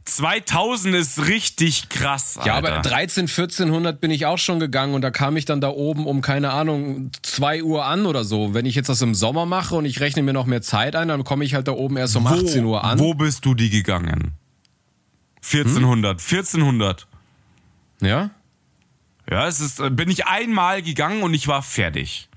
2000 0.03 0.95
ist 0.95 1.27
richtig 1.27 1.87
krass, 1.89 2.37
Alter. 2.37 2.49
Ja, 2.49 2.55
aber 2.55 2.81
13, 2.81 3.27
1400 3.27 4.01
bin 4.01 4.11
ich 4.11 4.25
auch 4.25 4.39
schon 4.39 4.59
gegangen 4.59 4.93
und 4.93 5.01
da 5.01 5.11
kam 5.11 5.37
ich 5.37 5.45
dann 5.45 5.61
da 5.61 5.69
oben 5.69 6.05
um, 6.05 6.21
keine 6.21 6.51
Ahnung, 6.51 7.11
2 7.21 7.63
Uhr 7.63 7.85
an 7.85 8.05
oder 8.07 8.25
so. 8.25 8.53
Wenn 8.53 8.65
ich 8.65 8.75
jetzt 8.75 8.89
das 8.89 9.01
im 9.01 9.13
Sommer 9.13 9.45
mache 9.45 9.75
und 9.75 9.85
ich 9.85 10.01
rechne 10.01 10.23
mir 10.23 10.33
noch 10.33 10.47
mehr 10.47 10.61
Zeit 10.61 10.95
ein, 10.95 11.07
dann 11.07 11.23
komme 11.23 11.45
ich 11.45 11.53
halt 11.53 11.67
da 11.67 11.73
oben 11.73 11.97
erst 11.97 12.17
um 12.17 12.27
18 12.27 12.65
Uhr 12.65 12.83
an. 12.83 12.99
Wo 12.99 13.13
bist 13.13 13.45
du 13.45 13.53
die 13.53 13.69
gegangen? 13.69 14.33
1400. 15.43 16.19
1400. 16.19 17.07
Ja? 18.01 18.31
Ja, 19.29 19.47
es 19.47 19.59
ist, 19.59 19.79
äh, 19.79 19.89
bin 19.89 20.09
ich 20.09 20.25
einmal 20.25 20.81
gegangen 20.81 21.23
und 21.23 21.33
ich 21.33 21.47
war 21.47 21.61
fertig. 21.61 22.27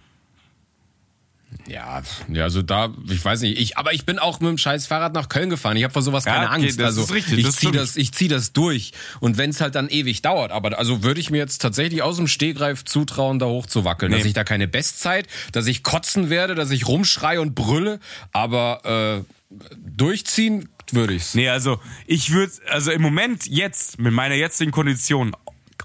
Ja, 1.66 2.02
ja, 2.30 2.42
also 2.42 2.62
da, 2.62 2.92
ich 3.08 3.24
weiß 3.24 3.40
nicht, 3.40 3.58
ich, 3.58 3.78
aber 3.78 3.94
ich 3.94 4.04
bin 4.04 4.18
auch 4.18 4.40
mit 4.40 4.50
dem 4.50 4.58
scheiß 4.58 4.86
Fahrrad 4.86 5.14
nach 5.14 5.28
Köln 5.28 5.48
gefahren. 5.48 5.76
Ich 5.76 5.84
habe 5.84 5.92
vor 5.92 6.02
sowas 6.02 6.24
Ja, 6.24 6.34
keine 6.34 6.46
okay, 6.46 6.64
Angst. 6.66 6.78
das 6.78 6.86
also 6.86 7.02
ist 7.04 7.12
richtig, 7.14 7.38
ich 7.38 7.50
zieh 7.52 7.70
das, 7.70 7.96
ich 7.96 8.12
zieh 8.12 8.28
das 8.28 8.52
durch. 8.52 8.92
Und 9.20 9.38
wenn 9.38 9.50
es 9.50 9.60
halt 9.60 9.74
dann 9.74 9.88
ewig 9.88 10.20
dauert, 10.20 10.52
aber 10.52 10.78
also 10.78 11.02
würde 11.02 11.20
ich 11.20 11.30
mir 11.30 11.38
jetzt 11.38 11.62
tatsächlich 11.62 12.02
aus 12.02 12.16
dem 12.16 12.26
Stehgreif 12.26 12.84
zutrauen, 12.84 13.38
da 13.38 13.46
hoch 13.46 13.66
zu 13.66 13.84
wackeln. 13.84 14.12
Nee. 14.12 14.18
Dass 14.18 14.26
ich 14.26 14.34
da 14.34 14.44
keine 14.44 14.68
Bestzeit, 14.68 15.26
dass 15.52 15.66
ich 15.66 15.82
kotzen 15.82 16.28
werde, 16.28 16.54
dass 16.54 16.70
ich 16.70 16.86
rumschreie 16.86 17.40
und 17.40 17.54
brülle, 17.54 17.98
aber 18.32 19.24
äh, 19.24 19.56
durchziehen 19.78 20.68
würde 20.92 21.14
ich's. 21.14 21.34
Nee, 21.34 21.48
also 21.48 21.80
ich 22.06 22.32
würde, 22.32 22.52
also 22.68 22.90
im 22.90 23.02
Moment 23.02 23.46
jetzt, 23.46 23.98
mit 23.98 24.12
meiner 24.12 24.34
jetzigen 24.34 24.70
Kondition, 24.70 25.36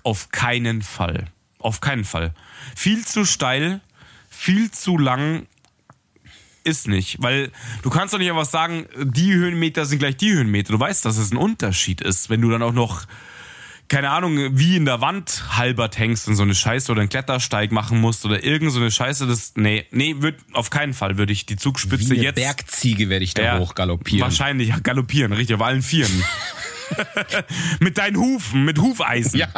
auf 0.04 0.30
keinen 0.30 0.82
Fall. 0.82 1.28
Auf 1.60 1.82
keinen 1.82 2.06
Fall. 2.06 2.34
Viel 2.76 3.06
zu 3.06 3.26
steil, 3.26 3.82
viel 4.30 4.72
zu 4.72 4.98
lang 4.98 5.46
ist 6.64 6.88
nicht. 6.88 7.22
Weil 7.22 7.52
du 7.82 7.90
kannst 7.90 8.14
doch 8.14 8.20
nicht 8.20 8.30
einfach 8.30 8.46
sagen, 8.46 8.86
die 8.98 9.34
Höhenmeter 9.34 9.86
sind 9.86 10.00
gleich 10.00 10.18
die 10.18 10.32
Höhenmeter. 10.32 10.74
Du 10.74 10.80
weißt, 10.80 11.04
dass 11.06 11.18
es 11.18 11.32
ein 11.32 11.38
Unterschied 11.38 12.02
ist, 12.02 12.30
wenn 12.30 12.42
du 12.42 12.50
dann 12.50 12.62
auch 12.62 12.74
noch, 12.74 13.06
keine 13.90 14.12
Ahnung, 14.12 14.58
wie 14.58 14.78
in 14.78 14.86
der 14.86 15.02
Wand 15.02 15.44
halbert 15.58 15.98
hängst 15.98 16.28
und 16.28 16.36
so 16.36 16.44
eine 16.44 16.56
Scheiße 16.56 16.92
oder 16.92 17.02
einen 17.02 17.10
Klettersteig 17.10 17.72
machen 17.72 18.00
musst 18.00 18.24
oder 18.26 18.44
irgend 18.44 18.72
so 18.72 18.80
eine 18.80 18.92
Scheiße. 18.92 19.28
Das, 19.28 19.54
nee, 19.56 19.86
nee, 19.92 20.16
würd, 20.20 20.36
auf 20.54 20.70
keinen 20.70 20.94
Fall 20.94 21.18
würde 21.18 21.34
ich 21.34 21.46
die 21.46 21.58
Zugspitze 21.58 22.12
Wie 22.12 22.14
eine 22.14 22.24
jetzt. 22.24 22.36
Bergziege 22.36 23.10
werde 23.10 23.26
ich 23.26 23.34
da 23.34 23.42
Ja, 23.42 23.60
hoch 23.60 23.76
galoppieren. 23.76 24.22
Wahrscheinlich, 24.22 24.72
galoppieren, 24.84 25.34
richtig, 25.34 25.56
auf 25.56 25.62
allen 25.62 25.82
Vieren. 25.82 26.24
mit 27.80 27.98
deinen 27.98 28.18
Hufen, 28.18 28.66
mit 28.66 28.80
Hufeisen. 28.80 29.40
Ja. 29.40 29.48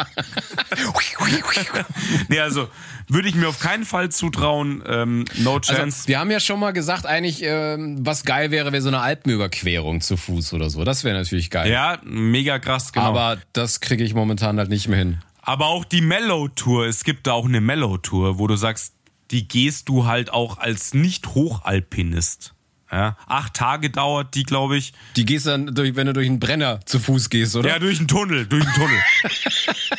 Nee, 2.28 2.40
also 2.40 2.68
würde 3.08 3.28
ich 3.28 3.34
mir 3.34 3.48
auf 3.48 3.58
keinen 3.60 3.84
Fall 3.84 4.10
zutrauen. 4.10 4.82
Ähm, 4.86 5.24
no 5.38 5.58
chance. 5.60 5.82
Also, 5.82 6.08
wir 6.08 6.18
haben 6.18 6.30
ja 6.30 6.40
schon 6.40 6.58
mal 6.60 6.72
gesagt, 6.72 7.06
eigentlich, 7.06 7.42
ähm, 7.42 7.98
was 8.04 8.24
geil 8.24 8.50
wäre, 8.50 8.72
wäre 8.72 8.82
so 8.82 8.88
eine 8.88 9.00
Alpenüberquerung 9.00 10.00
zu 10.00 10.16
Fuß 10.16 10.52
oder 10.54 10.70
so. 10.70 10.84
Das 10.84 11.04
wäre 11.04 11.16
natürlich 11.16 11.50
geil. 11.50 11.70
ja, 11.70 11.98
mega 12.04 12.58
krass, 12.58 12.92
genau. 12.92 13.06
Aber, 13.06 13.20
Aber 13.20 13.40
das 13.52 13.80
kriege 13.80 14.04
ich 14.04 14.14
momentan 14.14 14.58
halt 14.58 14.70
nicht 14.70 14.88
mehr 14.88 14.98
hin. 14.98 15.18
auch 15.42 15.84
die 15.84 16.00
Mellow-Tour, 16.00 16.86
es 16.86 17.04
gibt 17.04 17.26
da 17.26 17.32
auch 17.32 17.46
eine 17.46 17.60
Mellow-Tour, 17.60 18.38
wo 18.38 18.46
du 18.46 18.56
sagst, 18.56 18.94
die 19.30 19.48
gehst 19.48 19.88
du 19.88 20.06
halt 20.06 20.32
auch 20.32 20.58
als 20.58 20.94
Nicht-Hochalpinist. 20.94 22.54
Ja, 22.92 23.16
acht 23.26 23.54
Tage 23.54 23.88
dauert 23.88 24.34
die, 24.34 24.42
glaube 24.42 24.76
ich. 24.76 24.92
Die 25.16 25.24
gehst 25.24 25.46
dann, 25.46 25.74
durch, 25.74 25.96
wenn 25.96 26.06
du 26.06 26.12
durch 26.12 26.26
einen 26.26 26.40
Brenner 26.40 26.80
zu 26.84 27.00
Fuß 27.00 27.30
gehst, 27.30 27.56
oder? 27.56 27.70
Ja, 27.70 27.78
durch 27.78 27.98
einen 27.98 28.08
Tunnel, 28.08 28.44
durch 28.44 28.66
einen 28.66 28.74
Tunnel. 28.74 28.98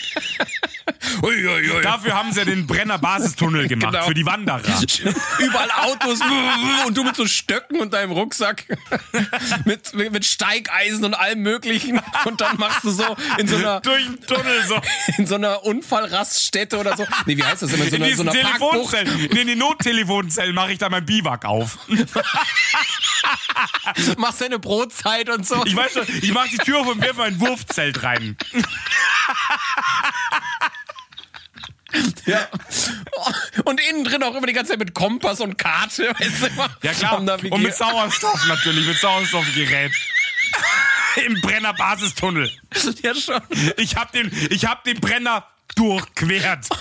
Ui, 1.21 1.47
ui, 1.47 1.71
ui. 1.71 1.81
Dafür 1.81 2.13
haben 2.15 2.31
sie 2.31 2.39
ja 2.39 2.45
den 2.45 2.65
Brenner 2.67 2.97
Basistunnel 2.97 3.67
gemacht, 3.67 3.91
Genau. 3.93 4.05
für 4.07 4.13
die 4.13 4.25
Wanderer. 4.25 4.61
Überall 5.39 5.71
Autos 5.71 6.19
und 6.87 6.97
du 6.97 7.03
mit 7.03 7.15
so 7.15 7.25
Stöcken 7.27 7.79
und 7.79 7.93
deinem 7.93 8.11
Rucksack 8.11 8.65
mit, 9.65 9.93
mit, 9.93 10.25
Steigeisen 10.25 11.05
und 11.05 11.13
allem 11.13 11.39
möglichen 11.41 12.01
und 12.25 12.41
dann 12.41 12.57
machst 12.57 12.83
du 12.83 12.91
so 12.91 13.15
in 13.37 13.47
so 13.47 13.57
einer 13.57 13.81
Durch 13.83 14.03
den 14.05 14.21
Tunnel 14.21 14.63
so. 14.67 14.79
in 15.17 15.27
so 15.27 15.35
einer 15.35 15.63
Unfallraststätte 15.63 16.77
oder 16.77 16.95
so. 16.97 17.05
Nee, 17.25 17.37
wie 17.37 17.43
heißt 17.43 17.61
das 17.61 17.73
immer? 17.73 17.83
In 17.85 17.89
so 17.89 17.95
In 17.97 18.03
einer, 18.03 18.15
so 18.15 18.21
einer. 18.23 18.31
Telefonzellen, 18.31 19.25
in 19.25 19.47
den 19.47 19.57
Nottelefonzellen 19.57 20.55
mache 20.55 20.71
ich 20.73 20.79
da 20.79 20.89
mein 20.89 21.05
Biwak 21.05 21.45
auf. 21.45 21.77
Machst 24.17 24.41
deine 24.41 24.59
Brotzeit 24.59 25.29
und 25.29 25.45
so. 25.47 25.63
Ich 25.65 25.75
weiß 25.75 25.93
schon, 25.93 26.05
ich 26.21 26.31
mache 26.33 26.49
die 26.49 26.57
Tür 26.57 26.79
auf 26.79 26.87
und 26.87 27.01
werfe 27.01 27.23
ein 27.23 27.39
Wurfzelt 27.39 28.03
rein. 28.03 28.37
Ja. 32.25 32.47
Und 33.65 33.81
innen 33.89 34.03
drin 34.03 34.23
auch 34.23 34.35
immer 34.35 34.47
die 34.47 34.53
ganze 34.53 34.71
Zeit 34.71 34.79
mit 34.79 34.93
Kompass 34.93 35.41
und 35.41 35.57
Karte. 35.57 36.13
Weißt 36.17 36.41
du, 36.41 36.87
Ja 36.87 36.93
klar. 36.93 37.19
Und 37.19 37.61
mit 37.61 37.75
Sauerstoff 37.75 38.45
natürlich, 38.47 38.87
mit 38.87 38.97
Sauerstoffgerät. 38.97 39.91
Im 41.25 41.39
Brenner 41.41 41.73
Basistunnel. 41.73 42.51
ja, 43.03 43.13
schon. 43.13 43.41
Ich 43.77 43.95
hab 43.95 44.11
den, 44.11 44.31
ich 44.49 44.65
hab 44.65 44.83
den 44.83 44.99
Brenner 44.99 45.45
durchquert. 45.75 46.67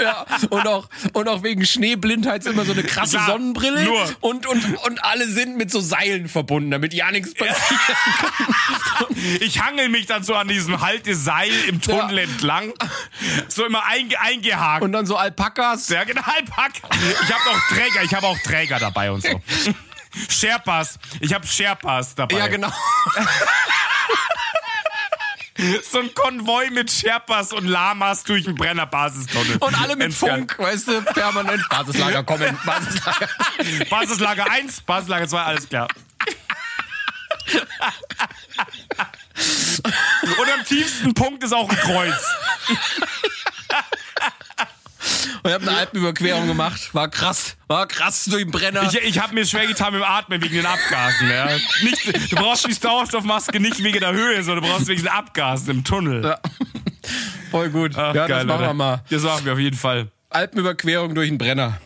Ja, 0.00 0.26
und 0.50 0.66
auch, 0.66 0.88
und 1.12 1.28
auch 1.28 1.44
wegen 1.44 1.64
Schneeblindheit 1.64 2.40
ist 2.40 2.46
immer 2.52 2.64
so 2.64 2.72
eine 2.72 2.82
krasse 2.82 3.16
Ja, 3.18 3.26
Sonnenbrille. 3.26 3.84
nur. 3.84 4.04
Und, 4.20 4.44
und, 4.44 4.64
und 4.84 5.04
alle 5.04 5.28
sind 5.28 5.56
mit 5.56 5.70
so 5.70 5.78
Seilen 5.80 6.28
verbunden, 6.28 6.72
damit 6.72 6.92
ja 6.94 7.12
nichts 7.12 7.32
passiert. 7.32 7.80
Ich 9.40 9.60
hangel 9.62 9.88
mich 9.88 10.06
dann 10.06 10.24
so 10.24 10.34
an 10.34 10.48
diesem 10.48 10.80
Halteseil 10.80 11.52
im 11.68 11.80
Tunnel 11.80 12.16
Ja. 12.16 12.22
entlang. 12.24 12.72
So 13.46 13.64
immer 13.64 13.84
einge 13.86 14.20
eingehakt. 14.20 14.82
Und 14.82 14.90
dann 14.90 15.06
so 15.06 15.16
Alpakas. 15.16 15.88
Ja, 15.90 16.02
genau, 16.02 16.22
Pack. 16.22 16.72
Ich 17.22 17.32
habe 17.32 17.50
auch 17.50 17.68
Träger, 17.68 18.02
ich 18.02 18.14
habe 18.14 18.26
auch 18.26 18.38
Träger 18.40 18.80
dabei 18.80 19.12
und 19.12 19.22
so. 19.22 19.40
Sherpas. 20.28 20.98
Ich 21.20 21.32
habe 21.32 21.46
Sherpas 21.46 22.16
dabei. 22.16 22.36
Ja, 22.38 22.48
genau. 22.48 22.72
So 25.90 25.98
ein 25.98 26.14
Konvoi 26.14 26.70
mit 26.70 26.90
Sherpas 26.90 27.52
und 27.52 27.66
Lamas 27.66 28.22
durch 28.22 28.44
den 28.44 28.54
Brenner 28.54 28.86
Basistunnel. 28.86 29.56
Und 29.58 29.80
alle 29.80 29.96
mit 29.96 30.06
Endgeil. 30.06 30.38
Funk, 30.38 30.58
weißt 30.58 30.88
du, 30.88 31.02
permanent. 31.02 31.68
Basislager 31.68 32.22
kommen, 32.22 32.56
Basislager. 32.64 33.28
Basislager 33.90 34.50
1, 34.50 34.80
Basislager 34.82 35.26
2, 35.28 35.42
alles 35.42 35.68
klar. 35.68 35.88
Und 40.22 40.52
am 40.52 40.64
tiefsten 40.64 41.14
Punkt 41.14 41.42
ist 41.42 41.52
auch 41.52 41.68
ein 41.68 41.76
Kreuz. 41.76 42.14
Und 45.42 45.50
ich 45.50 45.54
habe 45.54 45.68
eine 45.68 45.76
Alpenüberquerung 45.78 46.46
gemacht. 46.46 46.94
War 46.94 47.08
krass. 47.08 47.56
War 47.66 47.86
krass 47.86 48.24
durch 48.24 48.42
den 48.42 48.50
Brenner. 48.50 48.82
Ich, 48.82 48.94
ich 48.96 49.18
habe 49.20 49.34
mir 49.34 49.46
schwer 49.46 49.66
getan 49.66 49.92
mit 49.92 50.02
dem 50.02 50.08
Atmen 50.08 50.42
wegen 50.42 50.54
den 50.54 50.66
Abgasen. 50.66 51.28
Ja. 51.28 51.46
Nicht, 51.82 52.32
du 52.32 52.36
brauchst 52.36 52.66
die 52.66 52.72
Sauerstoffmaske 52.72 53.60
nicht 53.60 53.82
wegen 53.82 54.00
der 54.00 54.12
Höhe, 54.12 54.42
sondern 54.42 54.64
du 54.64 54.70
brauchst 54.70 54.88
wegen 54.88 55.02
den 55.02 55.12
Abgasen 55.12 55.70
im 55.70 55.84
Tunnel. 55.84 56.24
Ja. 56.24 56.38
Voll 57.50 57.70
gut. 57.70 57.96
Ach, 57.96 58.14
ja, 58.14 58.26
das 58.26 58.44
machen 58.44 58.50
Alter. 58.50 58.70
wir 58.70 58.74
mal. 58.74 59.04
Das 59.08 59.22
machen 59.22 59.44
wir 59.44 59.52
auf 59.52 59.58
jeden 59.58 59.76
Fall. 59.76 60.08
Alpenüberquerung 60.30 61.14
durch 61.14 61.28
den 61.28 61.38
Brenner. 61.38 61.80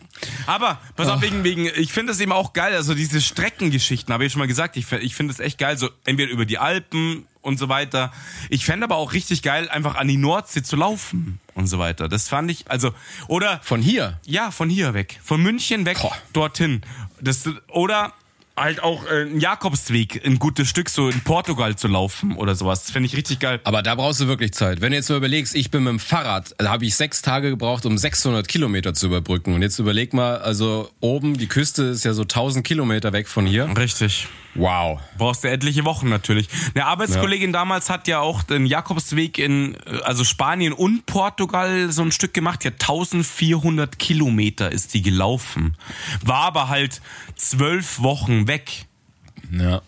Aber, 0.45 0.79
pass 0.95 1.09
auf, 1.09 1.21
wegen, 1.21 1.43
wegen, 1.43 1.65
ich 1.75 1.91
finde 1.91 2.13
es 2.13 2.19
eben 2.19 2.31
auch 2.31 2.53
geil, 2.53 2.73
also 2.75 2.93
diese 2.93 3.21
Streckengeschichten, 3.21 4.13
habe 4.13 4.25
ich 4.25 4.31
schon 4.31 4.39
mal 4.39 4.47
gesagt, 4.47 4.77
ich, 4.77 4.89
ich 4.91 5.15
finde 5.15 5.33
es 5.33 5.39
echt 5.39 5.57
geil, 5.57 5.77
so 5.77 5.89
entweder 6.05 6.31
über 6.31 6.45
die 6.45 6.57
Alpen 6.57 7.27
und 7.41 7.59
so 7.59 7.67
weiter. 7.67 8.13
Ich 8.49 8.65
fände 8.65 8.85
aber 8.85 8.95
auch 8.95 9.13
richtig 9.13 9.41
geil, 9.41 9.69
einfach 9.69 9.95
an 9.95 10.07
die 10.07 10.17
Nordsee 10.17 10.63
zu 10.63 10.75
laufen 10.75 11.39
und 11.55 11.67
so 11.67 11.79
weiter. 11.79 12.09
Das 12.09 12.29
fand 12.29 12.51
ich, 12.51 12.69
also, 12.69 12.93
oder, 13.27 13.59
Von 13.63 13.81
hier. 13.81 14.19
ja, 14.25 14.51
von 14.51 14.69
hier 14.69 14.93
weg, 14.93 15.19
von 15.23 15.41
München 15.41 15.85
weg, 15.85 15.99
Boah. 16.01 16.15
dorthin. 16.33 16.81
Das, 17.21 17.47
oder 17.69 18.13
halt 18.55 18.83
auch 18.83 19.05
äh, 19.07 19.23
ein 19.23 19.39
Jakobsweg, 19.39 20.25
ein 20.25 20.37
gutes 20.37 20.69
Stück 20.69 20.89
so 20.89 21.09
in 21.09 21.21
Portugal 21.21 21.75
zu 21.75 21.87
laufen 21.87 22.35
oder 22.35 22.55
sowas. 22.55 22.83
Das 22.83 22.91
finde 22.91 23.07
ich 23.07 23.17
richtig 23.17 23.39
geil. 23.39 23.59
Aber 23.63 23.81
da 23.81 23.95
brauchst 23.95 24.21
du 24.21 24.27
wirklich 24.27 24.53
Zeit. 24.53 24.81
Wenn 24.81 24.91
du 24.91 24.97
jetzt 24.97 25.09
mal 25.09 25.17
überlegst, 25.17 25.55
ich 25.55 25.71
bin 25.71 25.83
mit 25.83 25.91
dem 25.91 25.99
Fahrrad, 25.99 26.53
da 26.57 26.69
habe 26.69 26.85
ich 26.85 26.95
sechs 26.95 27.21
Tage 27.21 27.49
gebraucht, 27.49 27.85
um 27.85 27.97
600 27.97 28.47
Kilometer 28.47 28.93
zu 28.93 29.07
überbrücken. 29.07 29.53
Und 29.55 29.61
jetzt 29.63 29.79
überleg 29.79 30.13
mal, 30.13 30.37
also 30.37 30.91
oben, 30.99 31.37
die 31.37 31.47
Küste 31.47 31.83
ist 31.83 32.05
ja 32.05 32.13
so 32.13 32.23
1000 32.23 32.65
Kilometer 32.65 33.11
weg 33.11 33.27
von 33.27 33.45
hier. 33.47 33.75
Richtig. 33.75 34.27
Wow. 34.55 34.99
Brauchst 35.17 35.43
du 35.43 35.49
etliche 35.49 35.83
Wochen 35.85 36.09
natürlich. 36.09 36.47
Eine 36.75 36.85
Arbeitskollegin 36.85 37.51
damals 37.53 37.89
hat 37.89 38.07
ja 38.07 38.19
auch 38.19 38.43
den 38.43 38.65
Jakobsweg 38.65 39.39
in, 39.39 39.77
also 40.03 40.23
Spanien 40.23 40.73
und 40.73 41.05
Portugal 41.05 41.91
so 41.91 42.03
ein 42.03 42.11
Stück 42.11 42.33
gemacht. 42.33 42.63
Ja, 42.63 42.71
1400 42.71 43.97
Kilometer 43.97 44.71
ist 44.71 44.93
die 44.93 45.01
gelaufen. 45.01 45.75
War 46.23 46.43
aber 46.43 46.69
halt 46.69 47.01
zwölf 47.35 48.01
Wochen 48.01 48.47
weg. 48.47 48.85
Ja. 49.51 49.81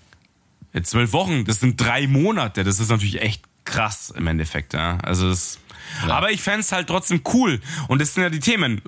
Ja, 0.74 0.84
zwölf 0.84 1.14
Wochen, 1.14 1.46
das 1.46 1.60
sind 1.60 1.80
drei 1.80 2.08
Monate. 2.08 2.64
Das 2.64 2.80
ist 2.80 2.90
natürlich 2.90 3.22
echt 3.22 3.44
krass 3.66 4.12
im 4.16 4.28
Endeffekt. 4.28 4.74
Ja. 4.74 4.98
Also 4.98 5.30
das, 5.30 5.60
Aber 6.08 6.32
ich 6.32 6.42
fänd's 6.42 6.72
halt 6.72 6.88
trotzdem 6.88 7.22
cool. 7.34 7.62
Und 7.88 8.02
das 8.02 8.14
sind 8.14 8.24
ja 8.24 8.30
die 8.30 8.40
Themen. 8.40 8.82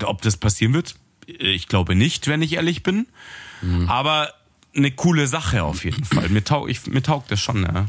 Äh, 0.00 0.04
Ob 0.04 0.20
das 0.22 0.36
passieren 0.36 0.74
wird, 0.74 0.96
ich 1.26 1.68
glaube 1.68 1.94
nicht, 1.94 2.26
wenn 2.26 2.42
ich 2.42 2.54
ehrlich 2.54 2.82
bin. 2.82 3.06
Aber 3.86 4.32
eine 4.76 4.90
coole 4.90 5.26
Sache 5.26 5.62
auf 5.62 5.84
jeden 5.84 6.04
Fall. 6.04 6.28
Mir, 6.28 6.44
taug, 6.44 6.68
ich, 6.68 6.86
mir 6.86 7.02
taugt 7.02 7.30
das 7.30 7.40
schon, 7.40 7.62
ja. 7.62 7.86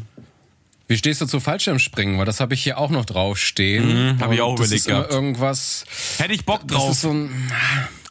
Wie 0.88 0.98
stehst 0.98 1.22
du 1.22 1.26
zu 1.26 1.40
Fallschirmspringen? 1.40 2.18
Weil 2.20 2.26
das 2.26 2.40
habe 2.42 2.54
ich 2.54 2.64
hier 2.64 2.78
auch 2.78 2.90
noch 2.90 3.06
draufstehen. 3.06 4.16
Mhm, 4.16 4.20
hab 4.20 4.32
ich 4.32 4.42
auch 4.42 4.56
das 4.56 4.68
überlegt 4.68 4.82
ist 4.82 4.88
immer 4.88 4.98
gehabt. 5.00 5.14
irgendwas. 5.14 5.86
Hätte 6.18 6.34
ich 6.34 6.46
Bock 6.46 6.62
Das 6.68 6.78
drauf, 6.78 6.92
ist 6.92 7.02
so 7.02 7.12
ein, 7.14 7.52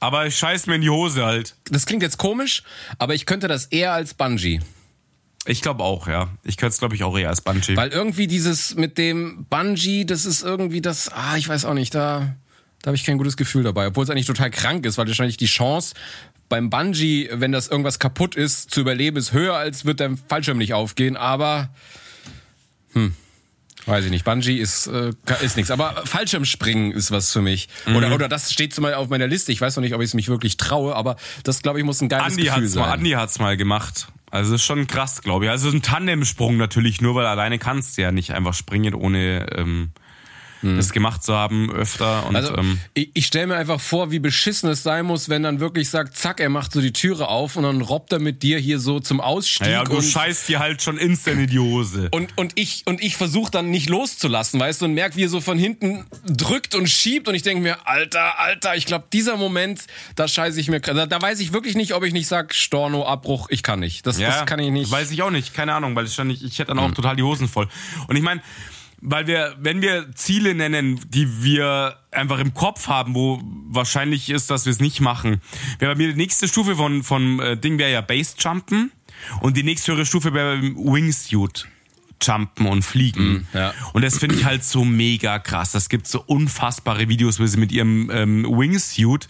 aber 0.01 0.27
ich 0.27 0.37
scheiß 0.37 0.67
mir 0.67 0.77
in 0.77 0.81
die 0.81 0.91
Hose 0.91 1.25
halt. 1.25 1.55
das 1.71 1.85
klingt 1.87 2.03
jetzt 2.03 2.17
komisch, 2.19 2.63
aber 2.99 3.15
ich 3.15 3.27
könnte 3.27 3.47
das 3.47 3.67
eher 3.67 3.93
als 3.93 4.15
Bungee. 4.15 4.61
Ich 5.45 5.61
glaube 5.61 5.83
auch, 5.83 6.09
ja. 6.09 6.29
Ich 6.45 6.57
könnte 6.57 6.73
es, 6.73 6.79
glaube 6.79 6.95
ich, 6.95 7.03
auch 7.05 7.17
eher 7.19 7.29
als 7.29 7.41
Bungee. 7.41 7.77
Weil 7.77 7.91
irgendwie 7.91 8.27
dieses 8.27 8.75
mit 8.77 8.97
dem 8.97 9.45
Bungee, 9.51 10.05
das 10.05 10.25
ist 10.25 10.43
irgendwie 10.43 10.81
das, 10.81 11.11
ah, 11.13 11.37
ich 11.37 11.49
weiß 11.49 11.65
auch 11.67 11.75
nicht, 11.75 11.95
da, 11.95 12.37
da 12.83 12.89
habe 12.89 12.97
ich 12.97 13.05
kein 13.05 13.19
gutes 13.19 13.37
Gefühl 13.37 13.63
dabei. 13.63 13.87
Obwohl 13.87 14.05
es 14.05 14.11
eigentlich 14.11 14.27
total 14.27 14.51
krank 14.51 14.85
ist, 14.85 14.99
weil 14.99 15.07
wahrscheinlich 15.07 15.37
die 15.37 15.47
Chance 15.47 15.95
beim 16.49 16.69
Bungee, 16.69 17.31
wenn 17.33 17.53
das 17.53 17.69
irgendwas 17.69 17.99
kaputt 17.99 18.35
ist, 18.35 18.71
zu 18.71 18.81
überleben, 18.81 19.17
ist 19.17 19.33
höher, 19.33 19.55
als 19.55 19.87
wird 19.87 20.01
der 20.01 20.17
Fallschirm 20.29 20.59
nicht 20.59 20.75
aufgehen. 20.75 21.17
Aber, 21.17 21.71
hm, 22.93 23.15
weiß 23.87 24.05
ich 24.05 24.11
nicht. 24.11 24.25
Bungee 24.25 24.57
ist, 24.57 24.89
äh, 24.89 25.13
ist 25.43 25.57
nichts. 25.57 25.71
Aber 25.71 26.03
Fallschirmspringen 26.05 26.93
ist 26.93 27.11
was 27.11 27.33
für 27.33 27.41
mich. 27.41 27.69
Oder, 27.95 28.13
oder 28.13 28.29
das 28.29 28.53
steht 28.53 28.75
zumal 28.75 28.95
auf 28.95 29.09
meiner 29.09 29.29
Liste. 29.29 29.53
Ich 29.53 29.61
weiß 29.61 29.77
noch 29.77 29.83
nicht, 29.83 29.95
ob 29.95 30.03
ich 30.03 30.09
es 30.09 30.15
mich 30.15 30.29
wirklich 30.29 30.57
traue, 30.57 30.95
aber 30.95 31.17
das, 31.45 31.63
glaube 31.63 31.79
ich, 31.79 31.85
muss 31.85 32.03
ein 32.03 32.09
geiles 32.09 32.35
Andi 32.35 32.43
Gefühl 32.43 32.65
hat's 32.65 32.73
sein. 32.73 32.83
mal, 32.83 32.93
Andi 32.93 33.11
hat's 33.13 33.39
mal 33.39 33.57
gemacht. 33.57 34.09
Also 34.31 34.55
ist 34.55 34.65
schon 34.65 34.87
krass, 34.87 35.23
glaube 35.23 35.45
ich. 35.45 35.51
Also 35.51 35.71
ein 35.71 35.83
Tandemsprung 35.83 36.57
natürlich 36.57 37.01
nur, 37.01 37.15
weil 37.15 37.27
alleine 37.27 37.59
kannst 37.59 37.97
du 37.97 38.03
ja 38.03 38.13
nicht 38.13 38.33
einfach 38.33 38.55
springen, 38.55 38.95
ohne 38.95 39.47
ähm, 39.57 39.93
das 40.63 40.93
gemacht 40.93 41.23
zu 41.23 41.35
haben 41.35 41.71
öfter. 41.73 42.27
Und. 42.27 42.37
Also 42.37 42.57
ähm, 42.57 42.79
ich, 42.95 43.11
ich 43.15 43.27
stelle 43.27 43.49
mir 43.49 43.57
einfach 43.57 43.81
vor, 43.81 44.11
wie 44.11 44.19
beschissen 44.19 44.71
es 44.71 44.83
sein 44.83 45.07
muss, 45.07 45.29
wenn 45.29 45.43
dann 45.43 45.61
wirklich 45.61 45.91
sagt, 45.91 46.17
zack, 46.17 46.41
er 46.41 46.49
macht 46.49 46.73
so 46.73 46.81
die 46.81 46.93
Türe 46.93 47.29
auf 47.29 47.57
und 47.57 47.65
dann 47.65 47.81
robbt 47.81 48.13
er 48.13 48.19
mit 48.19 48.43
dir 48.43 48.59
hier 48.59 48.79
so 48.79 49.01
zum 49.01 49.21
Ausstieg 49.21 49.67
naja, 49.67 49.85
du 49.85 49.97
und, 49.97 50.03
scheißt 50.03 50.49
dir 50.49 50.61
halt 50.61 50.83
schon 50.83 50.99
instant 50.99 51.41
in 51.41 51.47
die 51.49 51.59
Hose. 51.59 52.09
und 52.13 52.37
und 52.37 52.53
ich 52.57 52.83
und 52.87 53.03
ich 53.03 53.17
versuche 53.17 53.51
dann 53.51 53.71
nicht 53.71 53.89
loszulassen, 53.89 54.61
weißt 54.61 54.81
du, 54.83 54.87
und 54.87 54.95
merk, 54.95 55.17
wie 55.17 55.25
er 55.25 55.29
so 55.29 55.41
von 55.41 55.59
hinten 55.59 56.05
drückt 56.25 56.75
und 56.75 56.89
schiebt 56.89 57.29
und 57.29 57.35
ich 57.35 57.43
denke 57.43 57.63
mir, 57.63 57.87
Alter, 57.87 58.39
Alter, 58.39 58.77
ich 58.77 58.87
glaube, 58.87 59.07
dieser 59.13 59.37
Moment, 59.37 59.83
da 60.17 60.29
scheiße 60.29 60.61
ich 60.61 60.69
mir, 60.69 60.81
da, 60.81 61.07
da 61.07 61.23
weiß 61.23 61.41
ich 61.41 61.53
wirklich 61.53 61.75
nicht, 61.75 61.95
ob 61.95 62.05
ich 62.05 62.13
nicht 62.13 62.29
sag, 62.29 62.55
Storno, 62.55 63.07
Abbruch, 63.07 63.49
ich 63.51 63.63
kann 63.63 63.81
nicht. 63.81 64.07
Das, 64.07 64.19
das 64.19 64.47
kann 64.47 64.59
ich 64.61 64.71
nicht. 64.71 64.91
Weiß 64.91 65.11
ich 65.11 65.23
auch 65.23 65.31
nicht, 65.31 65.55
keine 65.55 65.75
Ahnung, 65.75 65.95
weil 65.97 66.07
ich, 66.07 66.15
schon 66.15 66.29
nicht, 66.29 66.43
ich 66.43 66.59
hätte 66.59 66.69
dann 66.69 66.79
auch 66.79 66.93
total 66.93 67.17
die 67.17 67.23
Hosen 67.23 67.49
voll. 67.49 67.69
Und 68.07 68.17
ich 68.17 68.23
meine, 68.23 68.43
weil 69.03 69.27
wir, 69.27 69.57
wenn 69.59 69.83
wir 69.83 70.13
Ziele 70.15 70.55
nennen, 70.55 71.01
die 71.09 71.43
wir 71.43 71.99
einfach 72.13 72.39
im 72.39 72.55
Kopf 72.55 72.87
haben, 72.87 73.15
wo 73.15 73.43
wahrscheinlich 73.69 74.31
ist, 74.31 74.49
dass 74.49 74.65
wir 74.65 74.71
es 74.71 74.81
nicht 74.81 75.01
machen. 75.01 75.41
Wäre 75.81 75.93
bei 75.93 75.99
mir 75.99 76.09
die 76.13 76.19
nächste 76.19 76.47
Stufe 76.47 76.77
von, 76.77 77.03
von 77.03 77.41
äh, 77.41 77.57
Ding 77.57 77.79
wäre 77.79 77.93
ja 77.93 78.01
Basejumpen 78.01 78.93
und 79.41 79.57
die 79.57 79.65
nächste 79.65 79.93
höhere 79.93 80.07
Stufe 80.07 80.33
wäre 80.33 80.63
Wingsuit. 80.63 81.67
Jumpen 82.25 82.67
und 82.67 82.83
Fliegen. 82.85 83.49
ja. 83.53 83.75
Und 83.95 84.03
das 84.03 84.19
finde 84.19 84.37
ich 84.37 84.45
halt 84.45 84.63
so 84.63 84.85
mega 84.85 85.41
krass. 85.41 85.75
Es 85.75 85.89
gibt 85.89 86.07
so 86.07 86.23
unfassbare 86.25 87.09
Videos, 87.09 87.41
wo 87.41 87.47
sie 87.47 87.59
mit 87.59 87.73
ihrem 87.73 88.11
ähm, 88.13 88.45
Wingsuit 88.45 89.27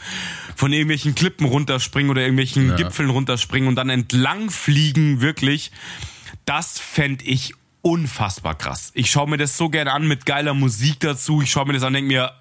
von 0.54 0.74
irgendwelchen 0.74 1.14
Klippen 1.14 1.46
runterspringen 1.46 2.10
oder 2.10 2.20
irgendwelchen 2.20 2.76
Gipfeln 2.76 3.08
runterspringen 3.08 3.66
und 3.66 3.76
dann 3.76 3.88
entlang 3.88 4.50
fliegen, 4.50 5.22
wirklich. 5.22 5.72
Das 6.44 6.78
fänd 6.78 7.26
ich 7.26 7.54
unfassbar 7.82 8.56
krass. 8.56 8.90
Ich 8.94 9.10
schaue 9.10 9.28
mir 9.28 9.36
das 9.36 9.56
so 9.56 9.68
gerne 9.68 9.92
an 9.92 10.06
mit 10.06 10.24
geiler 10.26 10.54
Musik 10.54 11.00
dazu. 11.00 11.42
Ich 11.42 11.50
schaue 11.50 11.66
mir 11.66 11.74
das 11.74 11.82
an 11.82 11.88
und 11.88 11.94
denke 11.94 12.08
mir, 12.08 12.32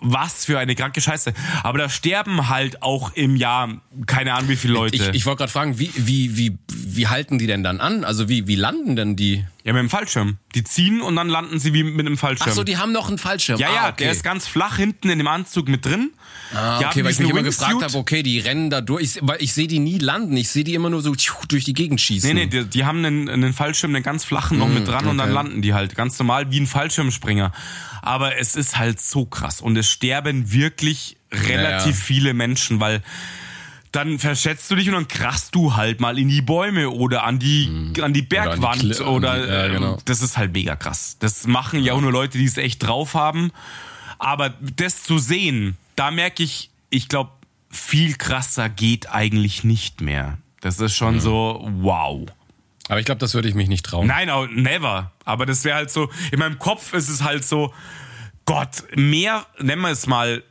was 0.00 0.44
für 0.44 0.58
eine 0.58 0.74
kranke 0.74 1.00
Scheiße. 1.00 1.32
Aber 1.62 1.78
da 1.78 1.88
sterben 1.88 2.48
halt 2.48 2.82
auch 2.82 3.12
im 3.14 3.36
Jahr 3.36 3.80
keine 4.06 4.34
Ahnung 4.34 4.48
wie 4.48 4.56
viele 4.56 4.74
Leute. 4.74 4.96
ich 4.96 5.08
ich 5.08 5.26
wollte 5.26 5.38
gerade 5.38 5.52
fragen, 5.52 5.78
wie, 5.78 5.90
wie, 5.96 6.36
wie, 6.36 6.58
wie 6.68 7.08
halten 7.08 7.38
die 7.38 7.46
denn 7.46 7.62
dann 7.62 7.80
an? 7.80 8.04
Also 8.04 8.28
wie, 8.28 8.46
wie 8.46 8.54
landen 8.54 8.96
denn 8.96 9.16
die? 9.16 9.44
Ja, 9.66 9.72
mit 9.72 9.80
dem 9.80 9.90
Fallschirm. 9.90 10.38
Die 10.54 10.62
ziehen 10.62 11.00
und 11.02 11.16
dann 11.16 11.28
landen 11.28 11.58
sie 11.58 11.74
wie 11.74 11.82
mit 11.82 12.06
einem 12.06 12.16
Fallschirm. 12.16 12.50
Ach 12.50 12.54
so, 12.54 12.62
die 12.62 12.76
haben 12.76 12.92
noch 12.92 13.08
einen 13.08 13.18
Fallschirm. 13.18 13.58
ja, 13.58 13.66
ah, 13.66 13.74
ja, 13.74 13.88
okay. 13.88 14.04
der 14.04 14.12
ist 14.12 14.22
ganz 14.22 14.46
flach 14.46 14.76
hinten 14.76 15.10
in 15.10 15.18
dem 15.18 15.26
Anzug 15.26 15.66
mit 15.66 15.84
drin. 15.84 16.12
Ah, 16.54 16.78
okay, 16.78 17.02
weil 17.02 17.10
ich 17.10 17.18
mich 17.18 17.30
immer 17.30 17.42
gefragt 17.42 17.82
habe, 17.82 17.96
okay, 17.96 18.22
die 18.22 18.38
rennen 18.38 18.70
da 18.70 18.80
durch, 18.80 19.02
ich, 19.02 19.18
weil 19.22 19.42
ich 19.42 19.52
sehe 19.52 19.66
die 19.66 19.80
nie 19.80 19.98
landen, 19.98 20.36
ich 20.36 20.50
sehe 20.50 20.62
die 20.62 20.74
immer 20.74 20.88
nur 20.88 21.02
so 21.02 21.16
durch 21.48 21.64
die 21.64 21.72
Gegend 21.72 22.00
schießen. 22.00 22.32
Nee, 22.32 22.44
nee, 22.44 22.46
die, 22.46 22.64
die 22.64 22.84
haben 22.84 23.04
einen, 23.04 23.28
einen 23.28 23.52
Fallschirm, 23.52 23.92
einen 23.92 24.04
ganz 24.04 24.24
flachen 24.24 24.56
noch 24.56 24.68
mit 24.68 24.86
dran 24.86 25.08
und 25.08 25.18
dann 25.18 25.30
okay. 25.30 25.34
landen 25.34 25.62
die 25.62 25.74
halt 25.74 25.96
ganz 25.96 26.16
normal 26.20 26.52
wie 26.52 26.60
ein 26.60 26.68
Fallschirmspringer. 26.68 27.50
Aber 28.02 28.38
es 28.38 28.54
ist 28.54 28.78
halt 28.78 29.00
so 29.00 29.26
krass 29.26 29.60
und 29.60 29.76
es 29.76 29.90
sterben 29.90 30.52
wirklich 30.52 31.16
relativ 31.32 31.84
Ja, 31.84 31.86
ja. 31.86 31.92
viele 31.92 32.34
Menschen, 32.34 32.78
weil 32.78 33.02
dann 33.92 34.18
verschätzt 34.18 34.70
du 34.70 34.74
dich 34.76 34.88
und 34.88 34.94
dann 34.94 35.08
krachst 35.08 35.54
du 35.54 35.76
halt 35.76 36.00
mal 36.00 36.18
in 36.18 36.28
die 36.28 36.42
Bäume 36.42 36.90
oder 36.90 37.24
an 37.24 37.38
die, 37.38 37.92
an 38.02 38.12
die 38.12 38.22
Bergwand 38.22 39.00
oder, 39.00 39.42
die- 39.42 39.48
ja, 39.52 39.64
ähm, 39.66 39.72
genau. 39.72 39.98
das 40.04 40.22
ist 40.22 40.36
halt 40.36 40.52
mega 40.52 40.76
krass. 40.76 41.16
Das 41.20 41.46
machen 41.46 41.82
ja 41.82 41.92
auch 41.94 42.00
nur 42.00 42.12
Leute, 42.12 42.38
die 42.38 42.44
es 42.44 42.56
echt 42.58 42.82
drauf 42.86 43.14
haben. 43.14 43.50
Aber 44.18 44.50
das 44.76 45.02
zu 45.02 45.18
sehen, 45.18 45.76
da 45.94 46.10
merke 46.10 46.42
ich, 46.42 46.70
ich 46.90 47.08
glaube, 47.08 47.30
viel 47.70 48.14
krasser 48.16 48.68
geht 48.68 49.10
eigentlich 49.10 49.64
nicht 49.64 50.00
mehr. 50.00 50.38
Das 50.60 50.80
ist 50.80 50.94
schon 50.96 51.20
so, 51.20 51.68
wow. 51.80 52.26
Aber 52.88 52.98
ich 53.00 53.06
glaube, 53.06 53.18
das 53.18 53.34
würde 53.34 53.48
ich 53.48 53.54
mich 53.54 53.68
nicht 53.68 53.84
trauen. 53.84 54.06
Nein, 54.06 54.28
never. 54.54 55.12
Aber 55.24 55.44
das 55.46 55.64
wäre 55.64 55.76
halt 55.76 55.90
so, 55.90 56.08
in 56.32 56.38
meinem 56.38 56.58
Kopf 56.58 56.92
ist 56.94 57.08
es 57.08 57.22
halt 57.22 57.44
so, 57.44 57.74
Gott, 58.46 58.84
mehr, 58.94 59.44
nennen 59.60 59.82
wir 59.82 59.90
es 59.90 60.06
mal 60.06 60.42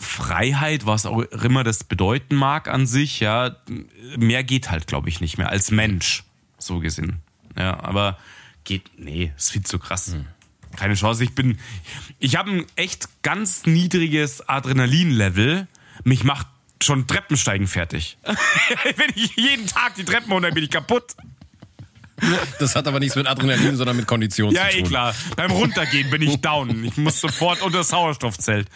Freiheit, 0.00 0.86
was 0.86 1.04
auch 1.04 1.20
immer 1.20 1.62
das 1.62 1.84
bedeuten 1.84 2.34
mag 2.34 2.68
an 2.68 2.86
sich, 2.86 3.20
ja, 3.20 3.56
mehr 4.16 4.42
geht 4.42 4.70
halt, 4.70 4.86
glaube 4.86 5.10
ich, 5.10 5.20
nicht 5.20 5.36
mehr 5.36 5.50
als 5.50 5.70
Mensch, 5.70 6.24
so 6.58 6.78
gesehen. 6.78 7.20
Ja, 7.56 7.78
aber 7.80 8.18
geht, 8.64 8.90
nee, 8.96 9.32
ist 9.36 9.52
viel 9.52 9.62
zu 9.62 9.78
krass. 9.78 10.16
Keine 10.76 10.94
Chance. 10.94 11.22
Ich 11.24 11.34
bin, 11.34 11.58
ich 12.18 12.36
habe 12.36 12.50
ein 12.50 12.66
echt 12.76 13.08
ganz 13.22 13.66
niedriges 13.66 14.48
Adrenalin-Level. 14.48 15.68
Mich 16.04 16.24
macht 16.24 16.46
schon 16.82 17.06
Treppensteigen 17.06 17.66
fertig. 17.66 18.16
Wenn 18.96 19.10
ich 19.14 19.36
jeden 19.36 19.66
Tag 19.66 19.96
die 19.96 20.04
Treppen 20.04 20.32
runter, 20.32 20.50
bin 20.50 20.64
ich 20.64 20.70
kaputt. 20.70 21.14
Das 22.58 22.76
hat 22.76 22.86
aber 22.86 23.00
nichts 23.00 23.16
mit 23.16 23.26
Adrenalin, 23.26 23.76
sondern 23.76 23.96
mit 23.96 24.06
Kondition 24.06 24.52
Ja, 24.52 24.68
zu 24.68 24.76
eh 24.76 24.80
tun. 24.80 24.88
klar. 24.90 25.14
Beim 25.36 25.50
Runtergehen 25.50 26.10
bin 26.10 26.22
ich 26.22 26.40
down. 26.40 26.84
Ich 26.84 26.96
muss 26.96 27.20
sofort 27.20 27.62
unter 27.62 27.78
das 27.78 27.88
Sauerstoffzelt. 27.88 28.68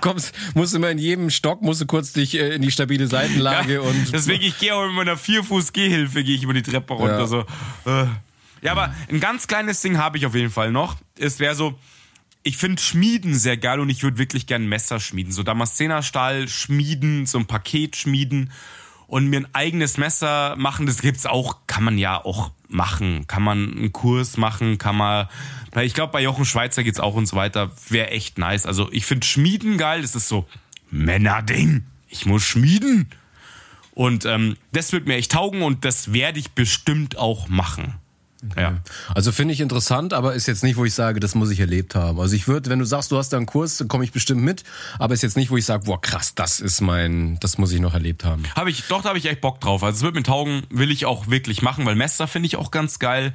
Kommst, 0.00 0.34
musst 0.54 0.74
immer 0.74 0.90
in 0.90 0.98
jedem 0.98 1.30
Stock, 1.30 1.62
musst 1.62 1.80
du 1.80 1.86
kurz 1.86 2.12
dich 2.12 2.34
äh, 2.34 2.54
in 2.54 2.62
die 2.62 2.70
stabile 2.70 3.06
Seitenlage 3.06 3.82
und 3.82 4.12
Deswegen, 4.12 4.44
ich 4.44 4.58
gehe 4.58 4.74
auch 4.74 4.86
mit 4.86 4.94
meiner 4.94 5.16
Vierfuß-Gehhilfe, 5.16 6.24
gehe 6.24 6.36
ich 6.36 6.42
über 6.42 6.54
die 6.54 6.62
Treppe 6.62 6.94
runter. 6.94 7.20
Ja. 7.20 7.26
So. 7.26 7.40
äh. 7.86 8.06
Ja, 8.60 8.72
aber 8.72 8.94
ein 9.08 9.20
ganz 9.20 9.46
kleines 9.46 9.80
Ding 9.80 9.98
habe 9.98 10.18
ich 10.18 10.26
auf 10.26 10.34
jeden 10.34 10.50
Fall 10.50 10.72
noch. 10.72 10.96
Es 11.18 11.38
wäre 11.38 11.54
so, 11.54 11.78
ich 12.42 12.56
finde 12.56 12.82
Schmieden 12.82 13.34
sehr 13.34 13.56
geil 13.56 13.78
und 13.80 13.88
ich 13.88 14.02
würde 14.02 14.18
wirklich 14.18 14.46
gern 14.46 14.66
Messer 14.66 14.98
schmieden. 15.00 15.32
So 15.32 15.42
Damaszenerstahl 15.42 16.48
schmieden, 16.48 17.26
so 17.26 17.38
ein 17.38 17.46
Paket 17.46 17.96
schmieden 17.96 18.50
und 19.08 19.26
mir 19.26 19.40
ein 19.40 19.54
eigenes 19.54 19.96
Messer 19.96 20.54
machen. 20.56 20.86
Das 20.86 21.00
gibt's 21.00 21.26
auch, 21.26 21.66
kann 21.66 21.82
man 21.82 21.98
ja 21.98 22.24
auch 22.24 22.52
machen. 22.68 23.26
Kann 23.26 23.42
man 23.42 23.72
einen 23.72 23.92
Kurs 23.92 24.36
machen, 24.36 24.78
kann 24.78 24.96
man, 24.96 25.28
ich 25.82 25.94
glaube, 25.94 26.12
bei 26.12 26.22
Jochen 26.22 26.44
Schweizer 26.44 26.84
geht's 26.84 27.00
auch 27.00 27.14
und 27.14 27.26
so 27.26 27.34
weiter. 27.34 27.72
Wäre 27.88 28.10
echt 28.10 28.38
nice. 28.38 28.66
Also 28.66 28.88
ich 28.92 29.06
finde 29.06 29.26
Schmieden 29.26 29.78
geil. 29.78 30.02
Das 30.02 30.14
ist 30.14 30.28
so 30.28 30.46
Männerding. 30.90 31.84
Ich 32.08 32.26
muss 32.26 32.44
schmieden. 32.44 33.08
Und 33.92 34.26
ähm, 34.26 34.56
das 34.72 34.92
wird 34.92 35.06
mir 35.06 35.16
echt 35.16 35.32
taugen 35.32 35.62
und 35.62 35.84
das 35.84 36.12
werde 36.12 36.38
ich 36.38 36.52
bestimmt 36.52 37.18
auch 37.18 37.48
machen. 37.48 37.94
Ja. 38.56 38.78
Also 39.14 39.32
finde 39.32 39.54
ich 39.54 39.60
interessant, 39.60 40.12
aber 40.14 40.34
ist 40.34 40.46
jetzt 40.46 40.62
nicht, 40.62 40.76
wo 40.76 40.84
ich 40.84 40.94
sage, 40.94 41.18
das 41.18 41.34
muss 41.34 41.50
ich 41.50 41.60
erlebt 41.60 41.94
haben. 41.94 42.20
Also 42.20 42.36
ich 42.36 42.46
würde, 42.46 42.70
wenn 42.70 42.78
du 42.78 42.84
sagst, 42.84 43.10
du 43.10 43.16
hast 43.16 43.32
da 43.32 43.36
einen 43.36 43.46
Kurs, 43.46 43.78
dann 43.78 43.88
komme 43.88 44.04
ich 44.04 44.12
bestimmt 44.12 44.42
mit, 44.42 44.64
aber 44.98 45.14
ist 45.14 45.22
jetzt 45.22 45.36
nicht, 45.36 45.50
wo 45.50 45.56
ich 45.56 45.64
sage, 45.64 45.84
boah, 45.84 46.00
krass, 46.00 46.34
das 46.34 46.60
ist 46.60 46.80
mein, 46.80 47.38
das 47.40 47.58
muss 47.58 47.72
ich 47.72 47.80
noch 47.80 47.94
erlebt 47.94 48.24
haben. 48.24 48.44
Habe 48.54 48.70
ich, 48.70 48.84
doch, 48.88 49.02
da 49.02 49.08
habe 49.10 49.18
ich 49.18 49.26
echt 49.26 49.40
Bock 49.40 49.60
drauf. 49.60 49.82
Also 49.82 49.96
es 49.96 50.02
wird 50.02 50.14
mir 50.14 50.22
taugen, 50.22 50.62
will 50.70 50.90
ich 50.90 51.06
auch 51.06 51.28
wirklich 51.28 51.62
machen, 51.62 51.84
weil 51.84 51.96
Messer 51.96 52.28
finde 52.28 52.46
ich 52.46 52.56
auch 52.56 52.70
ganz 52.70 52.98
geil. 52.98 53.34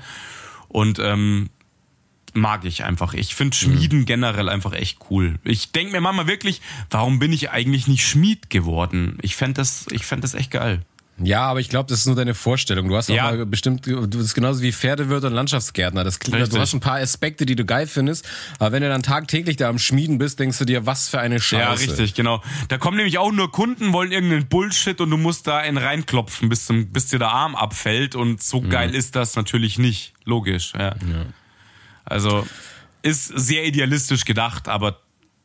Und 0.69 0.99
ähm, 0.99 1.49
mag 2.33 2.65
ich 2.65 2.83
einfach. 2.83 3.13
Ich 3.13 3.35
finde 3.35 3.55
Schmieden 3.55 4.05
generell 4.05 4.49
einfach 4.49 4.73
echt 4.73 4.99
cool. 5.09 5.39
Ich 5.43 5.71
denke 5.71 5.91
mir 5.91 6.01
manchmal 6.01 6.27
wirklich, 6.27 6.61
warum 6.89 7.19
bin 7.19 7.31
ich 7.31 7.51
eigentlich 7.51 7.87
nicht 7.87 8.05
Schmied 8.05 8.49
geworden? 8.49 9.17
Ich 9.21 9.35
fände 9.35 9.55
das, 9.55 9.85
ich 9.91 10.05
fänd 10.05 10.23
das 10.23 10.33
echt 10.33 10.51
geil. 10.51 10.81
Ja, 11.19 11.41
aber 11.45 11.59
ich 11.59 11.69
glaube, 11.69 11.87
das 11.89 11.99
ist 11.99 12.05
nur 12.07 12.15
deine 12.15 12.33
Vorstellung. 12.33 12.87
Du 12.89 12.97
hast 12.97 13.09
auch 13.11 13.13
Ja. 13.15 13.23
mal 13.25 13.45
bestimmt, 13.45 13.85
du 13.85 14.07
bist 14.07 14.33
genauso 14.33 14.63
wie 14.63 14.71
Pferdewirt 14.71 15.23
und 15.23 15.31
Landschaftsgärtner. 15.33 16.03
Das 16.03 16.19
klingt, 16.19 16.37
Richtig. 16.37 16.55
du 16.55 16.59
hast 16.59 16.73
ein 16.73 16.79
paar 16.79 16.97
Aspekte, 16.97 17.45
die 17.45 17.55
du 17.55 17.65
geil 17.65 17.85
findest, 17.85 18.27
aber 18.57 18.71
wenn 18.71 18.81
du 18.81 18.89
dann 18.89 19.03
tagtäglich 19.03 19.55
da 19.57 19.69
am 19.69 19.77
Schmieden 19.77 20.17
bist, 20.17 20.39
denkst 20.39 20.57
du 20.57 20.65
dir, 20.65 20.87
was 20.87 21.09
für 21.09 21.19
eine 21.19 21.39
Scheiße. 21.39 21.61
Ja, 21.85 21.91
richtig, 21.91 22.15
genau. 22.15 22.41
Da 22.69 22.79
kommen 22.79 22.97
nämlich 22.97 23.19
auch 23.19 23.31
nur 23.31 23.51
Kunden, 23.51 23.93
wollen 23.93 24.11
irgendeinen 24.11 24.47
Bullshit 24.47 24.99
und 25.01 25.11
du 25.11 25.17
musst 25.17 25.45
da 25.45 25.59
einen 25.59 25.77
reinklopfen, 25.77 26.49
bis, 26.49 26.65
zum, 26.65 26.87
bis 26.91 27.07
dir 27.07 27.19
der 27.19 27.29
Arm 27.29 27.55
abfällt 27.55 28.15
und 28.15 28.41
so 28.41 28.61
geil 28.61 28.95
ist 28.95 29.15
das 29.15 29.35
natürlich 29.35 29.77
nicht. 29.77 30.13
Logisch, 30.25 30.73
ja. 30.77 30.95
Also 32.05 32.45
ist 33.03 33.27
sehr 33.27 33.65
idealistisch 33.65 34.25
gedacht, 34.25 34.67
aber 34.67 34.99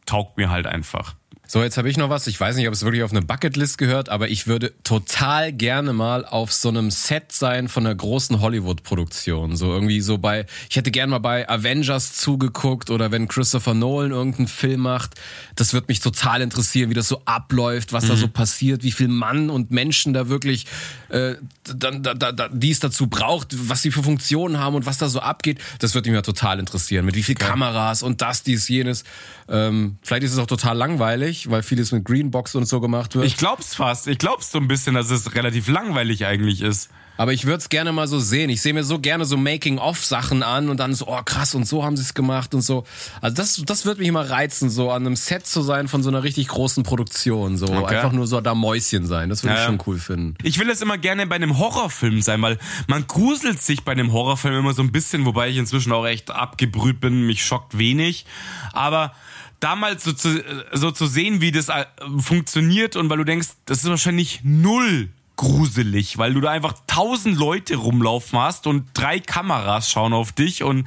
taugt 0.06 0.38
mir 0.38 0.48
halt 0.50 0.66
einfach. 0.66 1.14
So, 1.50 1.62
jetzt 1.62 1.78
habe 1.78 1.88
ich 1.88 1.96
noch 1.96 2.10
was. 2.10 2.26
Ich 2.26 2.38
weiß 2.38 2.56
nicht, 2.56 2.68
ob 2.68 2.74
es 2.74 2.82
wirklich 2.82 3.02
auf 3.02 3.10
eine 3.10 3.22
Bucketlist 3.22 3.78
gehört, 3.78 4.10
aber 4.10 4.28
ich 4.28 4.46
würde 4.46 4.74
total 4.84 5.50
gerne 5.50 5.94
mal 5.94 6.26
auf 6.26 6.52
so 6.52 6.68
einem 6.68 6.90
Set 6.90 7.32
sein 7.32 7.68
von 7.68 7.86
einer 7.86 7.94
großen 7.94 8.42
Hollywood-Produktion. 8.42 9.56
So 9.56 9.72
irgendwie 9.72 10.02
so 10.02 10.18
bei, 10.18 10.44
ich 10.68 10.76
hätte 10.76 10.90
gern 10.90 11.08
mal 11.08 11.20
bei 11.20 11.48
Avengers 11.48 12.12
zugeguckt 12.12 12.90
oder 12.90 13.12
wenn 13.12 13.28
Christopher 13.28 13.72
Nolan 13.72 14.10
irgendeinen 14.10 14.46
Film 14.46 14.82
macht. 14.82 15.14
Das 15.56 15.72
würde 15.72 15.86
mich 15.88 16.00
total 16.00 16.42
interessieren, 16.42 16.90
wie 16.90 16.94
das 16.94 17.08
so 17.08 17.22
abläuft, 17.24 17.94
was 17.94 18.06
da 18.08 18.14
so 18.14 18.28
passiert, 18.28 18.82
wie 18.82 18.92
viel 18.92 19.08
Mann 19.08 19.48
und 19.48 19.70
Menschen 19.70 20.12
da 20.12 20.28
wirklich 20.28 20.66
äh, 21.08 21.36
dann, 21.64 22.02
da, 22.02 22.12
da, 22.12 22.30
da, 22.30 22.48
die 22.48 22.72
es 22.72 22.80
dazu 22.80 23.06
braucht, 23.06 23.56
was 23.70 23.80
sie 23.80 23.90
für 23.90 24.02
Funktionen 24.02 24.58
haben 24.58 24.76
und 24.76 24.84
was 24.84 24.98
da 24.98 25.08
so 25.08 25.20
abgeht. 25.20 25.60
Das 25.78 25.94
würde 25.94 26.10
mich 26.10 26.16
mal 26.16 26.22
total 26.22 26.58
interessieren. 26.58 27.06
Mit 27.06 27.14
wie 27.14 27.22
viel 27.22 27.36
Kameras 27.36 28.02
und 28.02 28.20
das, 28.20 28.42
dies, 28.42 28.68
jenes. 28.68 29.04
Ähm, 29.50 29.96
vielleicht 30.02 30.24
ist 30.24 30.32
es 30.32 30.38
auch 30.38 30.46
total 30.46 30.76
langweilig, 30.76 31.50
weil 31.50 31.62
vieles 31.62 31.92
mit 31.92 32.04
Greenbox 32.04 32.54
und 32.54 32.66
so 32.66 32.80
gemacht 32.80 33.14
wird. 33.14 33.24
Ich 33.24 33.36
glaub's 33.36 33.74
fast. 33.74 34.06
Ich 34.06 34.18
glaub's 34.18 34.50
so 34.52 34.58
ein 34.58 34.68
bisschen, 34.68 34.94
dass 34.94 35.10
es 35.10 35.34
relativ 35.34 35.68
langweilig 35.68 36.26
eigentlich 36.26 36.60
ist. 36.60 36.90
Aber 37.16 37.32
ich 37.32 37.46
würde 37.46 37.56
es 37.58 37.68
gerne 37.68 37.90
mal 37.90 38.06
so 38.06 38.20
sehen. 38.20 38.48
Ich 38.48 38.62
sehe 38.62 38.72
mir 38.72 38.84
so 38.84 39.00
gerne 39.00 39.24
so 39.24 39.36
Making-of-Sachen 39.36 40.44
an 40.44 40.68
und 40.68 40.78
dann 40.78 40.94
so, 40.94 41.08
oh 41.08 41.18
krass, 41.24 41.54
und 41.56 41.66
so 41.66 41.84
haben 41.84 41.96
sie 41.96 42.02
es 42.04 42.14
gemacht 42.14 42.54
und 42.54 42.60
so. 42.60 42.84
Also 43.20 43.34
das, 43.34 43.60
das 43.66 43.84
würde 43.84 43.98
mich 44.00 44.08
immer 44.08 44.30
reizen, 44.30 44.70
so 44.70 44.92
an 44.92 45.04
einem 45.04 45.16
Set 45.16 45.44
zu 45.44 45.62
sein 45.62 45.88
von 45.88 46.04
so 46.04 46.10
einer 46.10 46.22
richtig 46.22 46.46
großen 46.46 46.84
Produktion. 46.84 47.56
So 47.56 47.66
Okay. 47.66 47.96
einfach 47.96 48.12
nur 48.12 48.28
so 48.28 48.40
da 48.40 48.54
Mäuschen 48.54 49.04
sein. 49.06 49.30
Das 49.30 49.42
würde 49.42 49.56
Ja, 49.56 49.62
ich 49.62 49.66
schon 49.66 49.82
cool 49.86 49.98
finden. 49.98 50.34
Ich 50.44 50.60
will 50.60 50.70
es 50.70 50.80
immer 50.80 50.96
gerne 50.96 51.26
bei 51.26 51.34
einem 51.34 51.58
Horrorfilm 51.58 52.22
sein, 52.22 52.40
weil 52.40 52.56
man 52.86 53.06
gruselt 53.08 53.60
sich 53.60 53.82
bei 53.82 53.92
einem 53.92 54.12
Horrorfilm 54.12 54.54
immer 54.56 54.72
so 54.74 54.82
ein 54.82 54.92
bisschen, 54.92 55.24
wobei 55.24 55.48
ich 55.48 55.56
inzwischen 55.56 55.90
auch 55.90 56.06
echt 56.06 56.30
abgebrüht 56.30 57.00
bin, 57.00 57.26
mich 57.26 57.44
schockt 57.44 57.78
wenig. 57.78 58.26
Aber 58.72 59.12
damals 59.60 60.04
so 60.04 60.12
zu, 60.12 60.42
so 60.72 60.90
zu 60.90 61.06
sehen, 61.06 61.40
wie 61.40 61.52
das 61.52 61.68
äh, 61.68 61.84
funktioniert 62.18 62.96
und 62.96 63.10
weil 63.10 63.18
du 63.18 63.24
denkst, 63.24 63.48
das 63.66 63.78
ist 63.78 63.88
wahrscheinlich 63.88 64.40
null 64.42 65.10
gruselig, 65.36 66.18
weil 66.18 66.34
du 66.34 66.40
da 66.40 66.50
einfach 66.50 66.74
tausend 66.86 67.38
Leute 67.38 67.76
rumlaufen 67.76 68.38
hast 68.38 68.66
und 68.66 68.88
drei 68.92 69.20
Kameras 69.20 69.90
schauen 69.90 70.12
auf 70.12 70.32
dich 70.32 70.64
und 70.64 70.86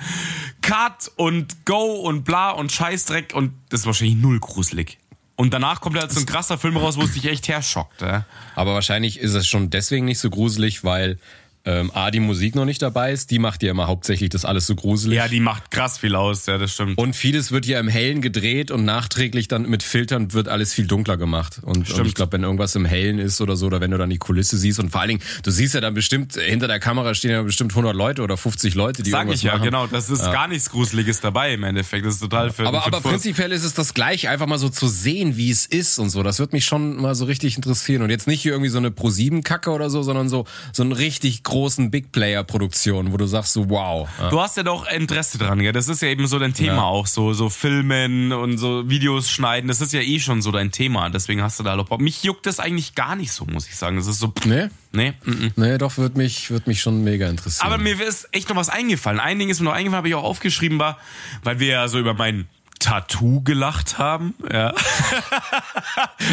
Cut 0.61 1.09
und 1.15 1.65
Go 1.65 2.01
und 2.01 2.24
bla 2.24 2.51
und 2.51 2.72
Scheißdreck 2.72 3.34
und 3.34 3.53
das 3.69 3.82
ist 3.82 3.86
wahrscheinlich 3.86 4.17
null 4.17 4.39
gruselig. 4.39 4.97
Und 5.38 5.53
danach 5.53 5.82
kommt 5.82 5.97
halt 5.97 6.11
so 6.11 6.19
ein 6.19 6.26
krasser 6.26 6.57
Film 6.57 6.78
raus, 6.78 6.97
wo 6.97 7.01
es 7.01 7.13
dich 7.13 7.26
echt 7.26 7.47
herschockt. 7.47 8.01
Ja? 8.01 8.26
Aber 8.53 8.74
wahrscheinlich 8.76 9.19
ist 9.19 9.34
es 9.34 9.47
schon 9.47 9.72
deswegen 9.72 10.05
nicht 10.05 10.19
so 10.19 10.30
gruselig, 10.30 10.84
weil 10.84 11.17
ähm, 11.66 11.91
A, 11.93 12.09
die 12.12 12.20
Musik 12.20 12.55
noch 12.55 12.66
nicht 12.66 12.82
dabei 12.82 13.12
ist. 13.12 13.30
Die 13.32 13.39
macht 13.39 13.62
ja 13.64 13.72
immer 13.72 13.88
hauptsächlich 13.88 14.30
das 14.30 14.45
alles 14.45 14.66
so 14.66 14.76
gruselig. 14.76 15.18
Ja, 15.18 15.28
die 15.28 15.39
macht 15.39 15.70
krass 15.72 15.99
viel 15.99 16.16
aus, 16.16 16.45
ja, 16.47 16.57
das 16.57 16.74
stimmt. 16.74 16.97
Und 16.97 17.16
vieles 17.16 17.51
wird 17.51 17.66
ja 17.66 17.80
im 17.80 17.88
Hellen 17.88 18.22
gedreht 18.22 18.72
und 18.72 18.84
nachträglich 18.86 19.47
dann 19.47 19.70
mit 19.70 19.84
Filtern 19.84 20.34
wird 20.34 20.47
alles 20.47 20.74
viel 20.74 20.88
dunkler 20.88 21.18
gemacht. 21.18 21.59
Und, 21.62 21.91
und 21.91 22.07
ich 22.07 22.16
glaube, 22.16 22.34
wenn 22.34 22.43
irgendwas 22.43 22.76
im 22.76 22.86
Hellen 22.86 23.20
ist 23.20 23.41
oder 23.41 23.55
so, 23.55 23.68
oder 23.68 23.80
wenn 23.80 23.91
du 23.91 23.97
dann 23.97 24.09
die 24.09 24.18
Kulisse 24.18 24.57
siehst 24.57 24.80
und 24.80 24.89
vor 24.89 25.01
allen 25.01 25.09
Dingen, 25.09 25.22
du 25.43 25.51
siehst 25.51 25.76
ja 25.76 25.82
dann 25.82 25.93
bestimmt, 25.93 26.34
hinter 26.34 26.68
der 26.68 26.80
Kamera 26.80 27.14
stehen 27.14 27.32
ja 27.32 27.41
bestimmt 27.43 27.74
100 27.74 27.95
Leute 27.95 28.24
oder 28.24 28.38
50 28.38 28.74
Leute, 28.74 29.03
die 29.03 29.12
Sag 29.12 29.22
irgendwas 29.22 29.39
ich 29.39 29.43
ja, 29.43 29.53
machen. 29.53 29.66
genau. 29.66 29.88
Das 29.88 30.09
ist 30.09 30.24
gar 30.24 30.47
nichts 30.47 30.70
Gruseliges 30.70 31.22
dabei 31.22 31.53
im 31.53 31.64
Endeffekt. 31.64 32.05
Das 32.05 32.16
ist 32.16 32.22
total 32.22 32.51
für 32.51 32.68
Aber, 32.68 32.82
für 32.82 32.88
aber 32.88 33.01
prinzipiell 33.01 33.51
ist 33.51 33.64
es 33.64 33.74
das 33.74 33.93
gleiche, 33.93 34.30
einfach 34.30 34.47
mal 34.47 34.57
so 34.57 34.70
zu 34.70 34.88
sehen, 34.88 35.38
wie 35.38 35.51
es 35.51 35.66
ist 35.66 35.99
und 35.99 36.09
so. 36.09 36.24
Das 36.24 36.39
wird 36.39 36.53
mich 36.53 36.66
schon 36.66 36.95
mal 36.95 37.14
so 37.14 37.26
richtig 37.26 37.55
interessieren. 37.55 38.01
Und 38.01 38.09
jetzt 38.09 38.28
nicht 38.28 38.41
hier 38.41 38.53
irgendwie 38.53 38.70
so 38.70 38.80
eine 38.80 38.89
Pro-7-Kacke 38.89 39.70
oder 39.70 39.89
so, 39.89 40.01
sondern 40.01 40.28
so, 40.28 40.45
so 40.74 40.84
ein 40.84 40.91
richtig 40.91 41.43
großen 41.52 41.91
Big 41.91 42.12
Player 42.12 42.43
Produktionen, 42.43 43.12
wo 43.12 43.18
du 43.18 43.26
sagst 43.26 43.54
so 43.54 43.70
wow. 43.70 44.08
Ja. 44.20 44.30
Du 44.30 44.39
hast 44.39 44.56
ja 44.56 44.64
doch 44.64 44.88
Interesse 44.89 45.38
dran, 45.38 45.60
gell? 45.60 45.74
Das 45.74 45.89
ist 45.89 46.02
ja 46.02 46.08
eben 46.08 46.26
so 46.28 46.39
dein 46.39 46.54
Thema 46.54 46.76
Ja. 46.76 46.84
auch, 46.84 47.08
so, 47.08 47.34
so 47.34 47.49
Filmen 47.49 48.32
und 48.32 48.58
so 48.58 48.89
Videos 48.89 49.30
schneiden. 49.30 49.68
Das 49.68 49.82
ist 49.82 49.91
ja 49.91 49.99
eh 49.99 50.20
schon 50.20 50.41
so 50.41 50.52
dein 50.52 50.72
Thema. 50.72 51.10
Deswegen 51.10 51.43
hast 51.43 51.60
du 51.60 51.64
da 51.64 51.76
Bock. 51.84 51.99
Mich 51.99 52.24
juckt 52.24 52.45
das 52.45 52.60
eigentlich 52.60 52.95
gar 52.95 53.16
nicht 53.16 53.32
so, 53.34 53.45
muss 53.45 53.68
ich 53.68 53.76
sagen. 53.76 53.97
Das 53.97 54.08
ist 54.08 54.20
so. 54.20 54.34
Nee? 54.45 54.70
Nee. 54.93 55.14
mm-mm. 55.26 55.52
Nee, 55.56 55.78
doch, 55.78 55.97
wird 55.97 56.16
mich, 56.16 56.52
wird 56.52 56.68
mich 56.68 56.82
schon 56.82 57.04
mega 57.04 57.28
interessieren. 57.28 57.68
Aber 57.68 57.78
mir 57.78 57.99
ist 58.02 58.30
echt 58.32 58.49
noch 58.49 58.56
was 58.56 58.70
eingefallen. 58.70 59.20
Ein 59.20 59.39
Ding 59.39 59.49
ist 59.49 59.60
mir 59.60 59.66
noch 59.66 59.74
eingefallen, 59.74 59.97
habe 59.97 60.08
ich 60.08 60.16
auch 60.16 60.24
aufgeschrieben, 60.24 60.80
war, 60.80 60.97
weil 61.43 61.60
wir 61.60 61.68
ja 61.68 61.88
so 61.88 61.99
über 61.99 62.14
mein 62.14 62.47
Tattoo 62.82 63.41
gelacht 63.41 63.97
haben. 63.97 64.34
Ja. 64.51 64.73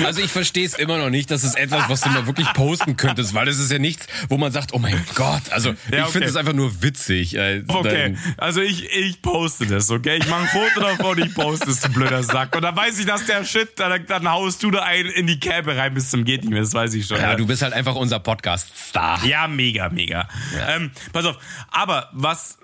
Also 0.04 0.22
ich 0.22 0.30
verstehe 0.30 0.64
es 0.66 0.74
immer 0.74 0.98
noch 0.98 1.10
nicht, 1.10 1.30
dass 1.30 1.42
es 1.44 1.54
etwas, 1.54 1.88
was 1.88 2.00
du 2.02 2.10
mal 2.10 2.26
wirklich 2.26 2.50
posten 2.52 2.96
könntest, 2.96 3.34
weil 3.34 3.48
es 3.48 3.58
ist 3.58 3.70
ja 3.72 3.78
nichts, 3.78 4.06
wo 4.28 4.36
man 4.38 4.52
sagt, 4.52 4.72
oh 4.72 4.78
mein 4.78 5.02
Gott, 5.14 5.42
also 5.50 5.70
Ja, 5.70 5.74
ich 5.90 6.00
okay. 6.02 6.12
finde 6.12 6.28
es 6.28 6.36
einfach 6.36 6.52
nur 6.52 6.82
witzig. 6.82 7.34
äh, 7.36 7.62
Okay, 7.66 8.16
also 8.36 8.60
ich, 8.60 8.90
ich 8.94 9.20
poste 9.22 9.66
das, 9.66 9.90
okay? 9.90 10.18
Ich 10.18 10.28
mache 10.28 10.42
ein 10.42 10.48
Foto 10.48 10.80
davon 10.80 11.06
und 11.18 11.26
ich 11.26 11.34
poste 11.34 11.70
es, 11.70 11.80
du 11.80 11.88
blöder 11.90 12.22
Sack. 12.22 12.54
Und 12.54 12.62
dann 12.62 12.76
weiß 12.76 12.98
ich, 12.98 13.06
dass 13.06 13.24
der 13.26 13.44
Shit, 13.44 13.78
dann, 13.78 14.04
dann 14.06 14.28
haust 14.30 14.62
du 14.62 14.70
da 14.70 14.82
einen 14.82 15.10
in 15.10 15.26
die 15.26 15.40
Käbe 15.40 15.76
rein 15.76 15.94
bis 15.94 16.10
zum 16.10 16.24
geht 16.24 16.42
nicht 16.42 16.50
mehr, 16.52 16.62
das 16.62 16.74
weiß 16.74 16.94
ich 16.94 17.06
schon. 17.06 17.18
Ja, 17.18 17.34
du 17.34 17.46
bist 17.46 17.62
halt 17.62 17.72
einfach 17.74 17.94
unser 17.94 18.20
Podcast-Star. 18.20 19.24
Ja, 19.24 19.48
mega, 19.48 19.88
mega. 19.88 20.28
Ähm, 20.68 20.90
pass 21.12 21.24
auf, 21.24 21.36
aber 21.70 22.08
was 22.12 22.58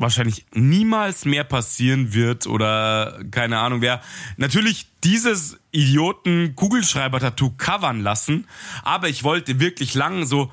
wahrscheinlich 0.00 0.46
niemals 0.52 1.24
mehr 1.24 1.44
passieren 1.44 2.12
wird 2.14 2.46
oder 2.46 3.20
keine 3.30 3.58
Ahnung 3.58 3.80
wer, 3.82 4.00
natürlich 4.36 4.86
dieses 5.04 5.58
Idioten 5.70 6.54
Kugelschreiber-Tattoo 6.56 7.50
covern 7.56 8.00
lassen, 8.00 8.46
aber 8.82 9.08
ich 9.08 9.22
wollte 9.24 9.60
wirklich 9.60 9.94
lang 9.94 10.24
so 10.24 10.50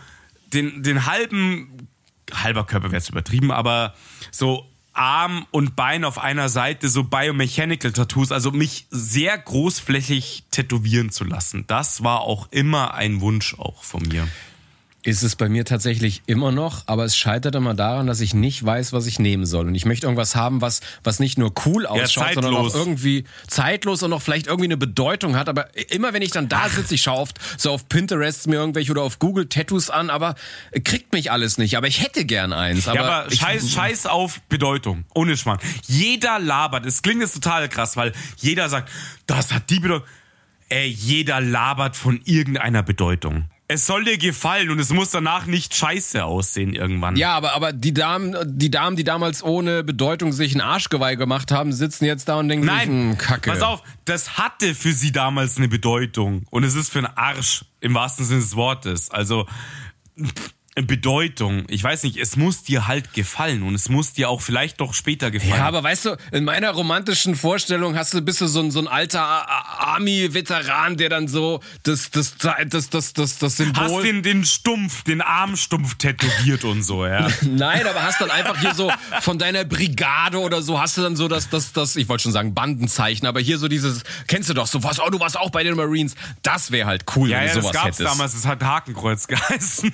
den, 0.53 0.83
den 0.83 1.05
halben, 1.05 1.87
halber 2.31 2.65
Körper 2.65 2.85
wäre 2.87 2.97
jetzt 2.97 3.09
übertrieben, 3.09 3.51
aber 3.51 3.95
so 4.31 4.69
Arm 4.93 5.45
und 5.51 5.75
Bein 5.75 6.03
auf 6.03 6.17
einer 6.17 6.49
Seite, 6.49 6.89
so 6.89 7.03
Biomechanical 7.03 7.91
Tattoos, 7.91 8.31
also 8.31 8.51
mich 8.51 8.87
sehr 8.89 9.37
großflächig 9.37 10.45
tätowieren 10.51 11.11
zu 11.11 11.23
lassen. 11.23 11.65
Das 11.67 12.03
war 12.03 12.21
auch 12.21 12.51
immer 12.51 12.95
ein 12.95 13.21
Wunsch 13.21 13.53
auch 13.59 13.83
von 13.83 14.01
mir. 14.03 14.27
Ist 15.07 15.23
es 15.23 15.37
bei 15.37 15.47
mir 15.47 15.63
tatsächlich 15.63 16.21
immer 16.25 16.51
noch, 16.51 16.83
aber 16.85 17.05
es 17.05 17.15
scheitert 17.15 17.55
immer 17.55 17.73
daran, 17.73 18.07
dass 18.07 18.19
ich 18.19 18.33
nicht 18.33 18.65
weiß, 18.65 18.91
was 18.91 19.05
ich 19.05 19.19
nehmen 19.19 19.45
soll. 19.45 19.67
Und 19.67 19.73
ich 19.73 19.85
möchte 19.85 20.05
irgendwas 20.05 20.35
haben, 20.35 20.59
was, 20.59 20.81
was 21.01 21.21
nicht 21.21 21.37
nur 21.37 21.53
cool 21.65 21.85
ausschaut, 21.85 22.33
sondern 22.33 22.53
auch 22.57 22.75
irgendwie 22.75 23.23
zeitlos 23.47 24.03
und 24.03 24.11
auch 24.11 24.21
vielleicht 24.21 24.47
irgendwie 24.47 24.65
eine 24.65 24.75
Bedeutung 24.75 25.37
hat. 25.37 25.47
Aber 25.47 25.69
immer 25.93 26.11
wenn 26.11 26.21
ich 26.21 26.31
dann 26.31 26.49
da 26.49 26.67
sitze, 26.67 26.95
ich 26.95 27.03
schaue 27.03 27.19
oft 27.19 27.39
so 27.57 27.71
auf 27.71 27.87
Pinterest 27.87 28.47
mir 28.47 28.57
irgendwelche 28.57 28.91
oder 28.91 29.03
auf 29.03 29.17
Google 29.17 29.47
Tattoos 29.47 29.89
an, 29.89 30.09
aber 30.09 30.35
kriegt 30.83 31.13
mich 31.13 31.31
alles 31.31 31.57
nicht. 31.57 31.77
Aber 31.77 31.87
ich 31.87 32.03
hätte 32.03 32.25
gern 32.25 32.51
eins. 32.51 32.89
Aber, 32.89 32.99
ja, 32.99 33.05
aber 33.05 33.31
ich, 33.31 33.39
scheiß, 33.39 33.71
scheiß 33.71 34.05
auf 34.07 34.41
Bedeutung. 34.49 35.05
Ohne 35.15 35.37
Schmarrn. 35.37 35.59
Jeder 35.87 36.37
labert. 36.37 36.85
Es 36.85 37.01
klingt 37.01 37.21
jetzt 37.21 37.33
total 37.33 37.69
krass, 37.69 37.95
weil 37.95 38.11
jeder 38.39 38.67
sagt, 38.67 38.91
das 39.25 39.53
hat 39.53 39.69
die 39.69 39.79
Bedeutung. 39.79 40.05
Ey, 40.67 40.89
jeder 40.89 41.39
labert 41.39 41.95
von 41.95 42.19
irgendeiner 42.25 42.83
Bedeutung. 42.83 43.45
Es 43.69 43.85
soll 43.85 44.05
dir 44.05 44.17
gefallen 44.17 44.69
und 44.69 44.79
es 44.79 44.91
muss 44.93 45.09
danach 45.09 45.45
nicht 45.45 45.75
scheiße 45.75 46.23
aussehen 46.23 46.73
irgendwann. 46.73 47.17
Ja, 47.17 47.33
aber, 47.33 47.53
aber 47.53 47.73
die 47.73 47.93
Damen, 47.93 48.33
die 48.57 48.71
Damen, 48.71 48.95
die 48.95 49.03
damals 49.03 49.43
ohne 49.43 49.83
Bedeutung 49.83 50.31
sich 50.31 50.55
ein 50.55 50.61
Arschgeweih 50.61 51.15
gemacht 51.15 51.51
haben, 51.51 51.73
sitzen 51.73 52.05
jetzt 52.05 52.29
da 52.29 52.35
und 52.35 52.47
denken 52.47 52.65
sich, 52.65 52.73
Nein, 52.73 52.89
hm, 52.89 53.17
Kacke. 53.17 53.51
pass 53.51 53.61
auf, 53.61 53.83
das 54.05 54.37
hatte 54.37 54.73
für 54.73 54.93
sie 54.93 55.11
damals 55.11 55.57
eine 55.57 55.67
Bedeutung. 55.67 56.43
Und 56.49 56.63
es 56.63 56.75
ist 56.75 56.89
für 56.91 56.99
einen 56.99 57.17
Arsch, 57.17 57.65
im 57.81 57.93
wahrsten 57.93 58.25
Sinne 58.25 58.39
des 58.39 58.55
Wortes. 58.55 59.11
Also, 59.11 59.45
pff, 60.17 60.53
Bedeutung. 60.85 61.63
Ich 61.69 61.83
weiß 61.83 62.03
nicht, 62.03 62.17
es 62.17 62.35
muss 62.35 62.63
dir 62.63 62.87
halt 62.87 63.13
gefallen 63.13 63.63
und 63.63 63.73
es 63.73 63.89
muss 63.89 64.13
dir 64.13 64.29
auch 64.29 64.41
vielleicht 64.41 64.79
doch 64.81 64.93
später 64.93 65.31
gefallen. 65.31 65.53
Ja, 65.55 65.65
aber 65.65 65.81
weißt 65.83 66.05
du, 66.05 66.17
in 66.31 66.43
meiner 66.43 66.71
romantischen 66.71 67.35
Vorstellung 67.35 67.95
hast 67.97 68.13
du, 68.13 68.21
bist 68.21 68.41
du 68.41 68.47
so 68.47 68.59
ein, 68.59 68.69
so 68.71 68.79
ein 68.79 68.87
alter 68.87 69.21
Army-Veteran, 69.23 70.97
der 70.97 71.09
dann 71.09 71.27
so 71.27 71.61
das, 71.83 72.11
das, 72.11 72.35
das, 72.37 72.89
das, 72.89 73.13
das, 73.13 73.37
das 73.39 73.57
Symbol. 73.57 73.83
Hast 73.83 74.03
den, 74.03 74.23
den 74.23 74.45
Stumpf, 74.45 75.03
den 75.03 75.21
Armstumpf 75.21 75.95
tätowiert 75.95 76.63
und 76.63 76.83
so, 76.83 77.05
ja. 77.05 77.27
Nein, 77.41 77.87
aber 77.87 78.03
hast 78.03 78.21
dann 78.21 78.29
einfach 78.31 78.59
hier 78.59 78.73
so 78.75 78.91
von 79.21 79.39
deiner 79.39 79.65
Brigade 79.65 80.39
oder 80.39 80.61
so, 80.61 80.79
hast 80.79 80.97
du 80.97 81.01
dann 81.01 81.15
so 81.15 81.27
das, 81.27 81.49
das, 81.49 81.73
das, 81.73 81.95
ich 81.95 82.07
wollte 82.09 82.23
schon 82.23 82.31
sagen 82.31 82.53
Bandenzeichen, 82.53 83.27
aber 83.27 83.39
hier 83.39 83.57
so 83.57 83.67
dieses, 83.67 84.03
kennst 84.27 84.49
du 84.49 84.53
doch, 84.53 84.67
so 84.67 84.83
was, 84.83 84.99
oh, 84.99 85.09
du 85.09 85.19
warst 85.19 85.37
auch 85.37 85.49
bei 85.49 85.63
den 85.63 85.75
Marines. 85.75 86.15
Das 86.43 86.71
wäre 86.71 86.87
halt 86.87 87.05
cool, 87.15 87.29
Ja, 87.29 87.39
wenn 87.39 87.47
ja, 87.47 87.53
du 87.53 87.55
das 87.55 87.63
sowas 87.63 87.73
gab's 87.73 87.85
hättest. 87.99 88.13
damals, 88.13 88.33
das 88.33 88.45
hat 88.45 88.63
Hakenkreuz 88.63 89.27
geheißen. 89.27 89.91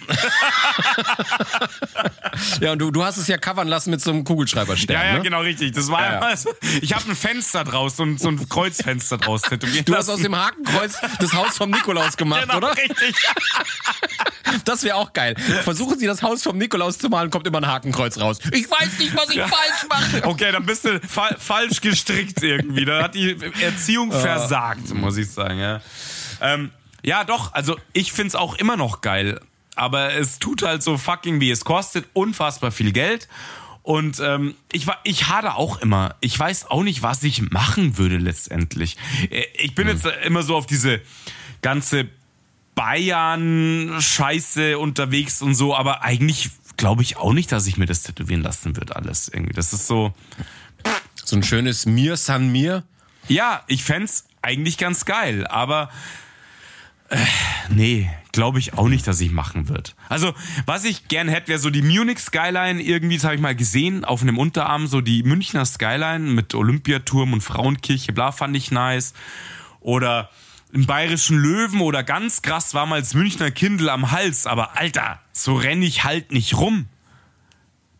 Ja, 2.61 2.71
und 2.71 2.79
du, 2.79 2.91
du 2.91 3.03
hast 3.03 3.17
es 3.17 3.27
ja 3.27 3.37
covern 3.37 3.67
lassen 3.67 3.91
mit 3.91 4.01
so 4.01 4.11
einem 4.11 4.23
Kugelschreiberstern. 4.23 4.95
Ja, 4.95 5.05
ja, 5.05 5.13
ne? 5.13 5.21
genau, 5.21 5.41
richtig. 5.41 5.73
Das 5.73 5.89
war 5.89 6.01
Ja, 6.01 6.29
ja. 6.29 6.37
so, 6.37 6.49
ich 6.81 6.93
habe 6.93 7.09
ein 7.09 7.15
Fenster 7.15 7.63
draus, 7.63 7.97
so 7.97 8.03
ein, 8.03 8.17
so 8.17 8.29
ein 8.29 8.49
Kreuzfenster 8.49 9.17
draus 9.17 9.41
tätowiert. 9.43 9.87
Du 9.87 9.95
hast 9.95 10.09
aus 10.09 10.21
dem 10.21 10.35
Hakenkreuz 10.35 10.97
das 11.19 11.33
Haus 11.33 11.57
vom 11.57 11.69
Nikolaus 11.69 12.17
gemacht, 12.17 12.41
genau, 12.43 12.57
oder? 12.57 12.75
richtig. 12.75 13.15
Das 14.65 14.83
wäre 14.83 14.95
auch 14.95 15.13
geil. 15.13 15.35
Versuchen 15.63 15.97
Sie 15.97 16.05
das 16.05 16.21
Haus 16.21 16.43
vom 16.43 16.57
Nikolaus 16.57 16.97
zu 16.97 17.09
malen, 17.09 17.29
kommt 17.29 17.47
immer 17.47 17.59
ein 17.59 17.67
Hakenkreuz 17.67 18.19
raus. 18.19 18.39
Ich 18.51 18.69
weiß 18.69 18.99
nicht, 18.99 19.15
was 19.15 19.29
ich 19.29 19.41
falsch 19.41 19.87
mache. 19.89 20.23
Okay, 20.25 20.51
dann 20.51 20.65
bist 20.65 20.85
du 20.85 20.99
fa 21.01 21.35
falsch 21.37 21.81
gestrickt 21.81 22.41
irgendwie. 22.43 22.85
Da 22.85 23.03
hat 23.03 23.15
die 23.15 23.37
Erziehung 23.61 24.11
versagt, 24.11 24.93
muss 24.93 25.17
ich 25.17 25.29
sagen. 25.31 25.59
Ja, 25.59 25.81
ähm, 26.41 26.71
ja 27.03 27.23
doch, 27.23 27.53
also 27.53 27.77
ich 27.93 28.13
find's 28.13 28.35
auch 28.35 28.55
immer 28.55 28.77
noch 28.77 29.01
geil. 29.01 29.39
Aber 29.75 30.13
es 30.13 30.39
tut 30.39 30.61
halt 30.61 30.83
so 30.83 30.97
fucking 30.97 31.39
weh. 31.39 31.51
Es 31.51 31.65
kostet 31.65 32.05
unfassbar 32.13 32.71
viel 32.71 32.91
Geld. 32.91 33.27
Und 33.81 34.19
ähm, 34.21 34.55
ich 34.71 34.87
war, 34.87 34.99
ich 35.03 35.27
hade 35.27 35.55
auch 35.55 35.81
immer. 35.81 36.15
Ich 36.21 36.39
weiß 36.39 36.71
auch 36.71 36.83
nicht, 36.83 37.01
was 37.01 37.21
ich 37.23 37.41
machen 37.51 37.97
würde 37.97 38.17
letztendlich. 38.17 38.97
Äh, 39.29 39.43
Ich 39.59 39.75
bin 39.75 39.87
jetzt 39.87 40.05
immer 40.25 40.43
so 40.43 40.55
auf 40.55 40.65
diese 40.65 41.01
ganze 41.61 42.07
Bayern-Scheiße 42.75 44.77
unterwegs 44.77 45.41
und 45.41 45.55
so, 45.55 45.75
aber 45.75 46.03
eigentlich 46.03 46.49
glaube 46.77 47.03
ich 47.03 47.17
auch 47.17 47.33
nicht, 47.33 47.51
dass 47.51 47.67
ich 47.67 47.77
mir 47.77 47.85
das 47.85 48.03
tätowieren 48.03 48.41
lassen 48.41 48.75
würde, 48.75 48.95
alles 48.95 49.27
irgendwie. 49.27 49.53
Das 49.53 49.73
ist 49.73 49.87
so. 49.87 50.13
So 51.25 51.37
ein 51.37 51.43
schönes 51.43 51.85
Mir 51.85 52.17
San 52.17 52.51
Mir. 52.51 52.83
Ja, 53.29 53.63
ich 53.67 53.83
fänd's 53.83 54.25
eigentlich 54.41 54.77
ganz 54.77 55.05
geil, 55.05 55.47
aber 55.47 55.89
äh, 57.09 57.17
nee, 57.69 58.09
glaube 58.33 58.59
ich 58.59 58.73
auch 58.73 58.89
nicht, 58.89 59.07
dass 59.07 59.21
ich 59.21 59.31
machen 59.31 59.69
wird. 59.69 59.95
Also, 60.09 60.33
was 60.65 60.83
ich 60.83 61.07
gern 61.07 61.29
hätte, 61.29 61.47
wäre 61.47 61.59
so 61.59 61.69
die 61.69 61.81
Munich 61.81 62.19
Skyline 62.19 62.81
irgendwie, 62.81 63.15
das 63.15 63.23
habe 63.23 63.35
ich 63.35 63.41
mal 63.41 63.55
gesehen, 63.55 64.03
auf 64.03 64.21
einem 64.21 64.37
Unterarm, 64.37 64.87
so 64.87 64.99
die 64.99 65.23
Münchner 65.23 65.65
Skyline 65.65 66.31
mit 66.31 66.53
Olympiaturm 66.53 67.31
und 67.31 67.41
Frauenkirche, 67.41 68.11
bla, 68.11 68.33
fand 68.33 68.57
ich 68.57 68.71
nice. 68.71 69.13
Oder 69.79 70.29
einen 70.73 70.85
bayerischen 70.87 71.37
Löwen 71.37 71.81
oder 71.81 72.03
ganz 72.03 72.41
krass 72.41 72.73
war 72.73 72.85
mal 72.85 72.99
das 72.99 73.13
Münchner 73.13 73.51
Kindl 73.51 73.89
am 73.89 74.11
Hals, 74.11 74.47
aber 74.47 74.77
Alter, 74.77 75.21
so 75.31 75.55
renn 75.55 75.83
ich 75.83 76.03
halt 76.03 76.31
nicht 76.31 76.57
rum. 76.57 76.87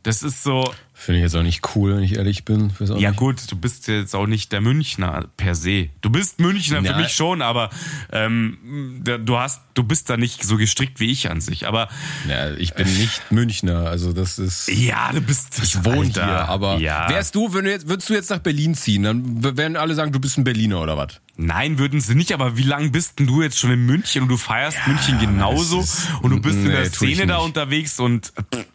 Das 0.02 0.24
ist 0.24 0.44
so, 0.44 0.74
Finde 1.04 1.20
ich 1.20 1.24
jetzt 1.24 1.36
auch 1.36 1.44
nicht 1.44 1.76
cool, 1.76 1.96
wenn 1.98 2.04
ich 2.04 2.16
ehrlich 2.16 2.46
bin. 2.46 2.72
Ich 2.80 2.88
ja 2.88 2.96
nicht. 3.10 3.16
gut, 3.18 3.52
du 3.52 3.58
bist 3.58 3.88
jetzt 3.90 4.16
auch 4.16 4.26
nicht 4.26 4.54
der 4.54 4.62
Münchner 4.62 5.26
per 5.36 5.54
se. 5.54 5.90
Du 6.02 6.10
bist 6.10 6.40
Münchner 6.40 6.80
für 6.82 6.88
Ja. 6.92 6.98
mich 6.98 7.12
schon, 7.14 7.42
aber 7.42 7.70
ähm, 8.12 9.02
der- 9.06 9.18
du 9.18 9.38
hast, 9.38 9.62
du 9.74 9.84
bist 9.84 10.10
da 10.10 10.16
nicht 10.16 10.44
so 10.46 10.56
gestrickt 10.56 11.00
wie 11.02 11.12
ich 11.12 11.30
an 11.30 11.42
sich. 11.42 11.68
Aber 11.68 11.90
Ja, 12.30 12.52
ich 12.54 12.74
bin 12.74 12.88
nicht 12.98 13.32
Münchner, 13.32 13.88
also 13.88 14.14
das 14.14 14.40
ist. 14.40 14.70
ja, 14.70 15.12
du 15.12 15.20
bist. 15.20 15.60
Ich 15.62 15.84
wohne 15.84 16.08
Alter, 16.08 16.26
hier, 16.26 16.48
aber 16.50 16.78
ja. 16.78 17.10
wärst 17.10 17.36
du, 17.36 17.54
wenn 17.54 17.66
du 17.66 17.72
jetzt, 17.72 17.90
würdest 17.90 18.10
du 18.10 18.14
jetzt 18.14 18.30
nach 18.30 18.40
Berlin 18.40 18.74
ziehen, 18.74 19.04
dann 19.04 19.44
werden 19.58 19.76
alle 19.76 19.96
sagen, 19.96 20.12
du 20.14 20.20
bist 20.20 20.38
ein 20.38 20.44
Berliner 20.46 20.80
oder 20.82 20.96
was? 20.98 21.20
Nein, 21.36 21.80
würden 21.80 22.00
sie 22.00 22.16
nicht. 22.16 22.32
Aber 22.32 22.56
wie 22.58 22.64
lange 22.64 22.90
bist 22.92 23.20
denn 23.20 23.28
du 23.28 23.42
jetzt 23.42 23.60
schon 23.60 23.72
in 23.72 23.86
München 23.86 24.22
und 24.24 24.30
du 24.30 24.38
feierst 24.38 24.78
München 24.88 25.20
genauso 25.20 25.82
ist- 25.82 26.08
und 26.22 26.30
du 26.32 26.40
bist 26.40 26.56
in 26.56 26.64
nee, 26.66 26.70
der 26.72 26.92
tu 26.92 27.06
ich 27.06 27.16
Szene 27.16 27.28
da 27.28 27.38
unterwegs 27.40 28.00
und 28.00 28.28
pff, 28.54 28.66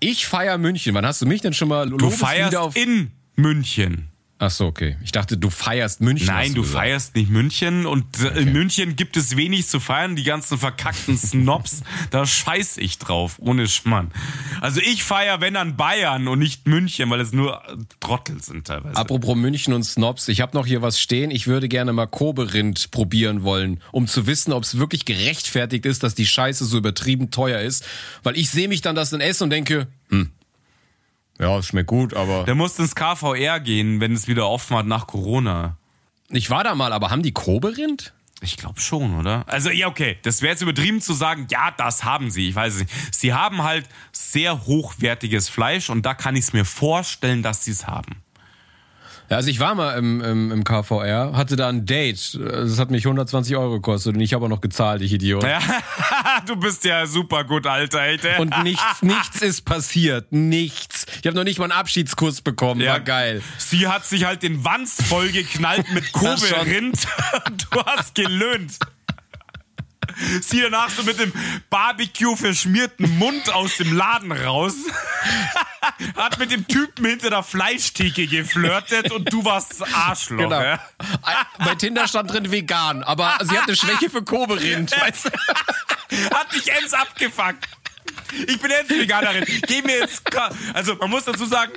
Ich 0.00 0.26
feier 0.26 0.58
München. 0.58 0.94
Wann 0.94 1.04
hast 1.06 1.22
du 1.22 1.26
mich 1.26 1.40
denn 1.40 1.52
schon 1.52 1.68
mal 1.68 1.88
du 1.88 2.10
feierst 2.10 2.56
auf? 2.56 2.76
in 2.76 3.10
München. 3.34 4.07
Ach 4.40 4.52
so, 4.52 4.66
okay. 4.66 4.96
Ich 5.02 5.10
dachte, 5.10 5.36
du 5.36 5.50
feierst 5.50 6.00
München. 6.00 6.28
Nein, 6.28 6.54
du 6.54 6.62
gesagt. 6.62 6.78
feierst 6.78 7.16
nicht 7.16 7.28
München 7.28 7.86
und 7.86 8.20
äh, 8.20 8.40
in 8.40 8.52
München 8.52 8.94
gibt 8.94 9.16
es 9.16 9.36
wenig 9.36 9.66
zu 9.66 9.80
feiern. 9.80 10.14
Die 10.14 10.22
ganzen 10.22 10.58
verkackten 10.58 11.18
Snobs, 11.18 11.82
da 12.10 12.24
scheiß 12.24 12.76
ich 12.76 12.98
drauf, 12.98 13.36
ohne 13.38 13.66
Schmann. 13.66 14.12
Also 14.60 14.80
ich 14.80 15.02
feier, 15.02 15.40
wenn 15.40 15.56
an 15.56 15.76
Bayern 15.76 16.28
und 16.28 16.38
nicht 16.38 16.68
München, 16.68 17.10
weil 17.10 17.20
es 17.20 17.32
nur 17.32 17.62
äh, 17.68 17.76
Trottel 17.98 18.40
sind 18.40 18.68
teilweise. 18.68 18.96
Apropos 18.96 19.34
München 19.34 19.74
und 19.74 19.82
Snobs, 19.82 20.28
ich 20.28 20.40
habe 20.40 20.56
noch 20.56 20.66
hier 20.66 20.82
was 20.82 21.00
stehen. 21.00 21.32
Ich 21.32 21.48
würde 21.48 21.68
gerne 21.68 21.92
mal 21.92 22.06
Koberind 22.06 22.92
probieren 22.92 23.42
wollen, 23.42 23.80
um 23.90 24.06
zu 24.06 24.28
wissen, 24.28 24.52
ob 24.52 24.62
es 24.62 24.78
wirklich 24.78 25.04
gerechtfertigt 25.04 25.84
ist, 25.84 26.04
dass 26.04 26.14
die 26.14 26.26
Scheiße 26.26 26.64
so 26.64 26.78
übertrieben 26.78 27.32
teuer 27.32 27.60
ist. 27.60 27.84
Weil 28.22 28.38
ich 28.38 28.50
sehe 28.50 28.68
mich 28.68 28.82
dann 28.82 28.94
das 28.94 29.10
dann 29.10 29.20
essen 29.20 29.44
und 29.44 29.50
denke, 29.50 29.88
hm, 30.10 30.30
ja, 31.38 31.58
es 31.58 31.66
schmeckt 31.66 31.88
gut, 31.88 32.14
aber 32.14 32.44
Der 32.44 32.54
muss 32.54 32.78
ins 32.78 32.94
KVR 32.94 33.60
gehen, 33.60 34.00
wenn 34.00 34.12
es 34.12 34.28
wieder 34.28 34.48
offen 34.48 34.76
hat 34.76 34.86
nach 34.86 35.06
Corona. 35.06 35.76
ich 36.30 36.50
war 36.50 36.64
da 36.64 36.74
mal, 36.74 36.92
aber 36.92 37.10
haben 37.10 37.22
die 37.22 37.32
Koberind? 37.32 38.12
Ich 38.40 38.56
glaube 38.56 38.80
schon, 38.80 39.18
oder? 39.18 39.42
Also, 39.48 39.70
ja, 39.70 39.88
okay. 39.88 40.16
Das 40.22 40.42
wäre 40.42 40.52
jetzt 40.52 40.62
übertrieben 40.62 41.00
zu 41.00 41.12
sagen, 41.12 41.48
ja, 41.50 41.72
das 41.76 42.04
haben 42.04 42.30
sie. 42.30 42.48
Ich 42.48 42.54
weiß 42.54 42.74
es 42.74 42.80
nicht. 42.80 43.14
Sie 43.14 43.34
haben 43.34 43.64
halt 43.64 43.86
sehr 44.12 44.64
hochwertiges 44.66 45.48
Fleisch 45.48 45.90
und 45.90 46.06
da 46.06 46.14
kann 46.14 46.36
ich 46.36 46.44
es 46.44 46.52
mir 46.52 46.64
vorstellen, 46.64 47.42
dass 47.42 47.64
sie 47.64 47.72
es 47.72 47.88
haben. 47.88 48.22
Ja, 49.30 49.36
also 49.36 49.50
ich 49.50 49.60
war 49.60 49.74
mal 49.74 49.98
im, 49.98 50.20
im, 50.22 50.52
im 50.52 50.64
KVR, 50.64 51.32
hatte 51.34 51.56
da 51.56 51.68
ein 51.68 51.84
Date. 51.84 52.38
Das 52.40 52.78
hat 52.78 52.90
mich 52.90 53.04
120 53.04 53.56
Euro 53.56 53.74
gekostet 53.74 54.14
und 54.14 54.20
ich 54.20 54.32
habe 54.32 54.46
auch 54.46 54.48
noch 54.48 54.60
gezahlt, 54.60 55.02
ich 55.02 55.12
Idiot. 55.12 55.42
Ja, 55.42 55.60
du 56.46 56.56
bist 56.56 56.84
ja 56.84 57.06
super 57.06 57.44
gut, 57.44 57.66
Alter. 57.66 58.00
Ey. 58.00 58.18
Und 58.38 58.62
nichts, 58.62 59.02
nichts 59.02 59.42
ist 59.42 59.64
passiert. 59.64 60.32
Nichts. 60.32 61.06
Ich 61.20 61.26
habe 61.26 61.36
noch 61.36 61.44
nicht 61.44 61.58
mal 61.58 61.66
einen 61.66 61.72
Abschiedskuss 61.72 62.40
bekommen. 62.40 62.80
Ja. 62.80 62.92
War 62.92 63.00
geil. 63.00 63.42
Sie 63.58 63.86
hat 63.86 64.06
sich 64.06 64.24
halt 64.24 64.42
den 64.42 64.64
Wanz 64.64 65.02
vollgeknallt 65.02 65.92
mit. 65.92 66.12
Kobe-Rind. 66.12 67.06
Du 67.70 67.82
hast 67.84 68.14
gelöhnt. 68.14 68.78
Sie 70.40 70.60
danach 70.60 70.90
so 70.90 71.02
mit 71.02 71.18
dem 71.18 71.32
Barbecue 71.70 72.36
verschmierten 72.36 73.18
Mund 73.18 73.52
aus 73.52 73.76
dem 73.76 73.96
Laden 73.96 74.32
raus. 74.32 74.74
Hat 76.16 76.38
mit 76.38 76.50
dem 76.50 76.66
Typen 76.66 77.04
hinter 77.06 77.30
der 77.30 77.42
Fleischtheke 77.42 78.26
geflirtet 78.26 79.10
und 79.12 79.32
du 79.32 79.44
warst 79.44 79.82
Arschloch. 79.94 80.38
Genau. 80.38 80.60
Ja? 80.60 80.80
Bei 81.58 81.74
Tinder 81.74 82.08
stand 82.08 82.32
drin 82.32 82.50
vegan, 82.50 83.02
aber 83.02 83.38
sie 83.42 83.56
hat 83.56 83.68
eine 83.68 83.76
Schwäche 83.76 84.10
für 84.10 84.22
Kobe-Rind. 84.22 84.92
Weißt 85.00 85.26
du? 85.26 85.30
Hat 86.34 86.52
dich 86.52 86.70
ends 86.72 86.94
abgefuckt. 86.94 87.68
Ich 88.46 88.60
bin 88.60 88.70
jetzt 88.70 88.90
Veganerin. 88.90 89.44
Geh 89.66 89.82
mir 89.82 89.98
jetzt. 89.98 90.22
Also, 90.74 90.94
man 90.96 91.10
muss 91.10 91.24
dazu 91.24 91.46
sagen, 91.46 91.72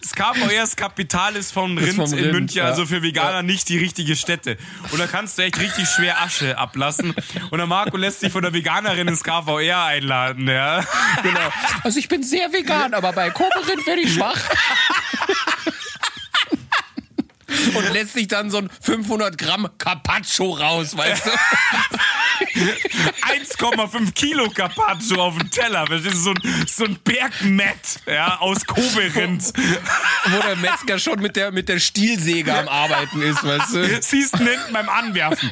das 0.00 0.12
KVR, 0.12 0.60
das 0.60 0.76
Kapital 0.76 1.36
ist 1.36 1.52
vom 1.52 1.76
Rind 1.78 1.94
vom 1.94 2.12
in 2.12 2.18
Rind, 2.18 2.32
München, 2.32 2.58
ja. 2.58 2.64
also 2.64 2.86
für 2.86 3.02
Veganer 3.02 3.42
nicht 3.42 3.68
die 3.68 3.78
richtige 3.78 4.16
Stätte. 4.16 4.56
Und 4.90 4.98
da 4.98 5.06
kannst 5.06 5.38
du 5.38 5.42
echt 5.42 5.58
richtig 5.60 5.88
schwer 5.88 6.20
Asche 6.22 6.58
ablassen. 6.58 7.14
Und 7.50 7.58
der 7.58 7.66
Marco 7.66 7.96
lässt 7.96 8.20
sich 8.20 8.32
von 8.32 8.42
der 8.42 8.52
Veganerin 8.52 9.08
ins 9.08 9.24
KVR 9.24 9.84
einladen, 9.84 10.48
ja. 10.48 10.84
Genau. 11.22 11.52
Also 11.82 11.98
ich 11.98 12.08
bin 12.08 12.22
sehr 12.22 12.52
vegan, 12.52 12.94
aber 12.94 13.12
bei 13.12 13.30
Kobe-Rind 13.30 13.86
werde 13.86 14.02
ich 14.02 14.14
schwach. 14.14 14.40
Und 17.74 17.92
lässt 17.92 18.14
sich 18.14 18.28
dann 18.28 18.50
so 18.50 18.58
ein 18.58 18.70
500 18.80 19.36
Gramm 19.38 19.68
Carpaccio 19.78 20.52
raus, 20.52 20.96
weißt 20.96 21.26
du? 21.26 21.30
1,5 22.56 24.12
Kilo 24.12 24.50
Carpaccio 24.50 25.22
auf 25.22 25.38
dem 25.38 25.50
Teller. 25.50 25.86
Verstehst 25.86 26.14
du? 26.14 26.20
So 26.20 26.30
ein, 26.30 26.66
so 26.66 26.84
ein 26.84 26.98
Bergmett, 27.04 28.00
ja, 28.06 28.38
aus 28.38 28.64
Kobe-Rind. 28.66 29.52
Wo 30.26 30.40
der 30.42 30.56
Metzger 30.56 30.98
schon 30.98 31.20
mit 31.20 31.36
der, 31.36 31.52
mit 31.52 31.68
der 31.68 31.78
Stielsäge 31.78 32.54
am 32.56 32.68
Arbeiten 32.68 33.22
ist, 33.22 33.42
weißt 33.44 33.74
du? 33.74 34.02
Siehst 34.02 34.34
du 34.34 34.38
hinten 34.38 34.72
beim 34.72 34.88
Anwerfen. 34.88 35.50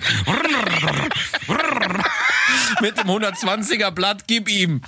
Mit 2.80 2.98
dem 2.98 3.08
120er 3.08 3.90
Blatt, 3.90 4.24
gib 4.26 4.48
ihm. 4.48 4.80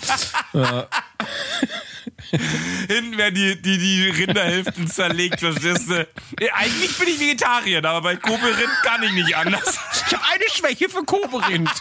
Hinten 2.89 3.16
werden 3.18 3.35
die, 3.35 3.61
die, 3.61 3.79
die 3.79 4.09
Rinderhälften 4.11 4.89
zerlegt, 4.89 5.41
verstehst 5.41 5.89
du? 5.89 6.07
Ja, 6.41 6.55
Eigentlich 6.55 6.97
bin 6.99 7.09
ich 7.09 7.20
Vegetarier, 7.20 7.85
aber 7.85 8.01
bei 8.03 8.16
Kobe-Rind 8.16 8.70
kann 8.85 9.03
ich 9.03 9.12
nicht 9.12 9.37
anders. 9.37 9.79
Ich 10.09 10.14
habe 10.14 10.24
eine 10.33 10.45
Schwäche 10.53 10.89
für 10.89 11.05
Kobe-Rind. 11.05 11.70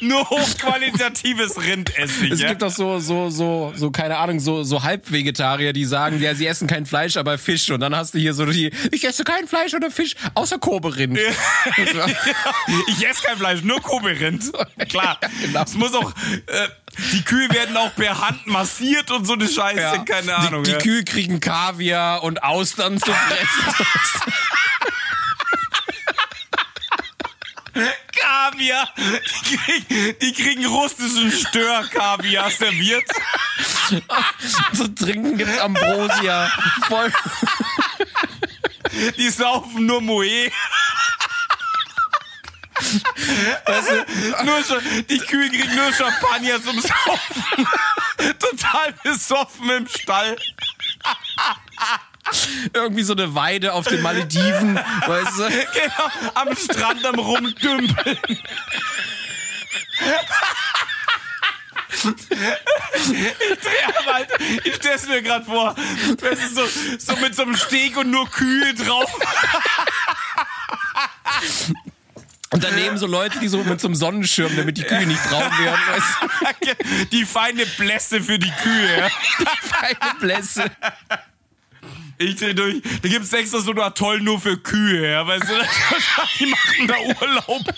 Nur 0.00 0.30
hochqualitatives 0.30 1.60
Rind 1.60 1.98
esse 1.98 2.26
ich. 2.26 2.32
Es 2.32 2.40
Ja? 2.40 2.48
gibt 2.50 2.62
doch 2.62 2.70
so, 2.70 3.00
so, 3.00 3.28
so, 3.28 3.72
so, 3.74 3.90
keine 3.90 4.18
Ahnung, 4.18 4.38
so, 4.38 4.62
so 4.62 4.84
Halbvegetarier, 4.84 5.72
die 5.72 5.84
sagen, 5.84 6.20
ja, 6.22 6.32
sie 6.36 6.46
essen 6.46 6.68
kein 6.68 6.86
Fleisch, 6.86 7.16
aber 7.16 7.38
Fisch. 7.38 7.68
Und 7.70 7.80
dann 7.80 7.96
hast 7.96 8.14
du 8.14 8.18
hier 8.20 8.34
so 8.34 8.46
die, 8.46 8.70
ich 8.92 9.04
esse 9.04 9.24
kein 9.24 9.48
Fleisch 9.48 9.74
oder 9.74 9.90
Fisch, 9.90 10.14
außer 10.34 10.58
Kobe-Rind. 10.58 11.18
Ich 12.86 13.04
esse 13.06 13.22
kein 13.26 13.36
Fleisch, 13.36 13.62
nur 13.62 13.80
Kobe-Rind. 13.82 14.52
Klar. 14.88 15.18
genau. 15.42 15.62
Es 15.64 15.74
muss 15.74 15.92
auch, 15.94 16.12
äh, 16.46 16.68
die 17.12 17.22
Kühe 17.22 17.48
werden 17.50 17.76
auch 17.76 17.94
per 17.94 18.20
Hand 18.20 18.46
massiert 18.46 19.10
und 19.10 19.24
so 19.26 19.34
eine 19.34 19.48
Scheiße, 19.48 19.80
Ja. 19.80 19.98
keine 19.98 20.34
Ahnung. 20.36 20.62
Die, 20.64 20.70
die 20.70 20.76
ja. 20.76 20.82
Kühe 20.82 21.04
kriegen 21.04 21.40
Kaviar 21.40 22.22
und 22.22 22.42
Austern 22.42 22.98
zu 22.98 23.12
fressen. 23.12 23.84
Kaviar. 28.12 28.88
Die 29.50 29.56
kriegen, 29.56 30.18
die 30.20 30.32
kriegen 30.32 30.66
russischen 30.66 31.32
Stör-Kaviar 31.32 32.50
serviert. 32.50 33.04
zu 34.74 34.88
trinken 34.94 35.36
gibt's 35.36 35.58
Ambrosia. 35.58 36.50
Voll. 36.88 37.12
Die 39.16 39.28
saufen 39.30 39.86
nur 39.86 40.00
Moe. 40.00 40.50
Weißt 43.66 43.90
du, 43.90 44.44
Nur 44.44 44.62
Cha- 44.62 44.80
die 45.08 45.18
Kühe 45.18 45.48
kriegen 45.50 45.74
nur 45.74 45.92
Champagner 45.92 46.62
zum 46.62 46.80
Saufen. 46.80 47.66
Total 48.38 48.92
besoffen 49.02 49.68
im 49.70 49.88
Stall. 49.88 50.36
irgendwie 52.72 53.02
so 53.02 53.12
eine 53.12 53.34
Weide 53.34 53.74
auf 53.74 53.86
den 53.86 54.00
Malediven, 54.00 54.76
weißt 54.76 55.38
du? 55.38 55.48
Genau, 55.48 56.10
am 56.34 56.56
Strand 56.56 57.04
am 57.04 57.16
Rumdümpeln. 57.18 58.18
Ich 61.92 63.60
dreh 63.60 63.84
aber 63.98 64.14
halt, 64.14 64.28
ich 64.64 64.74
stell's 64.76 65.06
mir 65.06 65.22
gerade 65.22 65.44
vor, 65.44 65.74
das 66.20 66.38
ist 66.38 66.54
so, 66.54 66.66
so 66.98 67.16
mit 67.20 67.34
so 67.34 67.42
einem 67.42 67.56
Steg 67.56 67.96
und 67.96 68.10
nur 68.10 68.28
Kühe 68.30 68.74
drauf. 68.74 69.10
Und 72.54 72.62
daneben 72.62 72.96
so 72.98 73.08
Leute, 73.08 73.40
die 73.40 73.48
so 73.48 73.58
mit 73.64 73.80
so 73.80 73.88
einem 73.88 73.96
Sonnenschirm, 73.96 74.56
damit 74.56 74.76
die 74.78 74.84
Kühe 74.84 75.04
nicht 75.06 75.20
braun 75.24 75.42
werden, 75.42 75.80
weißt? 75.88 77.10
Die 77.12 77.24
feine 77.24 77.66
Blässe 77.66 78.20
für 78.22 78.38
die 78.38 78.52
Kühe. 78.62 78.96
ja. 78.96 79.08
Keine 79.72 80.14
Blässe. 80.20 80.70
Ich 82.24 82.36
dreh 82.36 82.54
durch. 82.54 82.76
Da 83.02 83.08
gibt's 83.08 83.32
extra 83.32 83.60
so 83.60 83.70
ein 83.72 83.78
Atoll 83.80 84.20
nur 84.20 84.40
für 84.40 84.56
Kühe, 84.56 85.10
ja, 85.10 85.26
weißt 85.26 85.44
du? 85.44 85.54
Die 86.38 86.46
machen 86.46 86.86
da 86.88 86.94
Urlaub. 87.20 87.62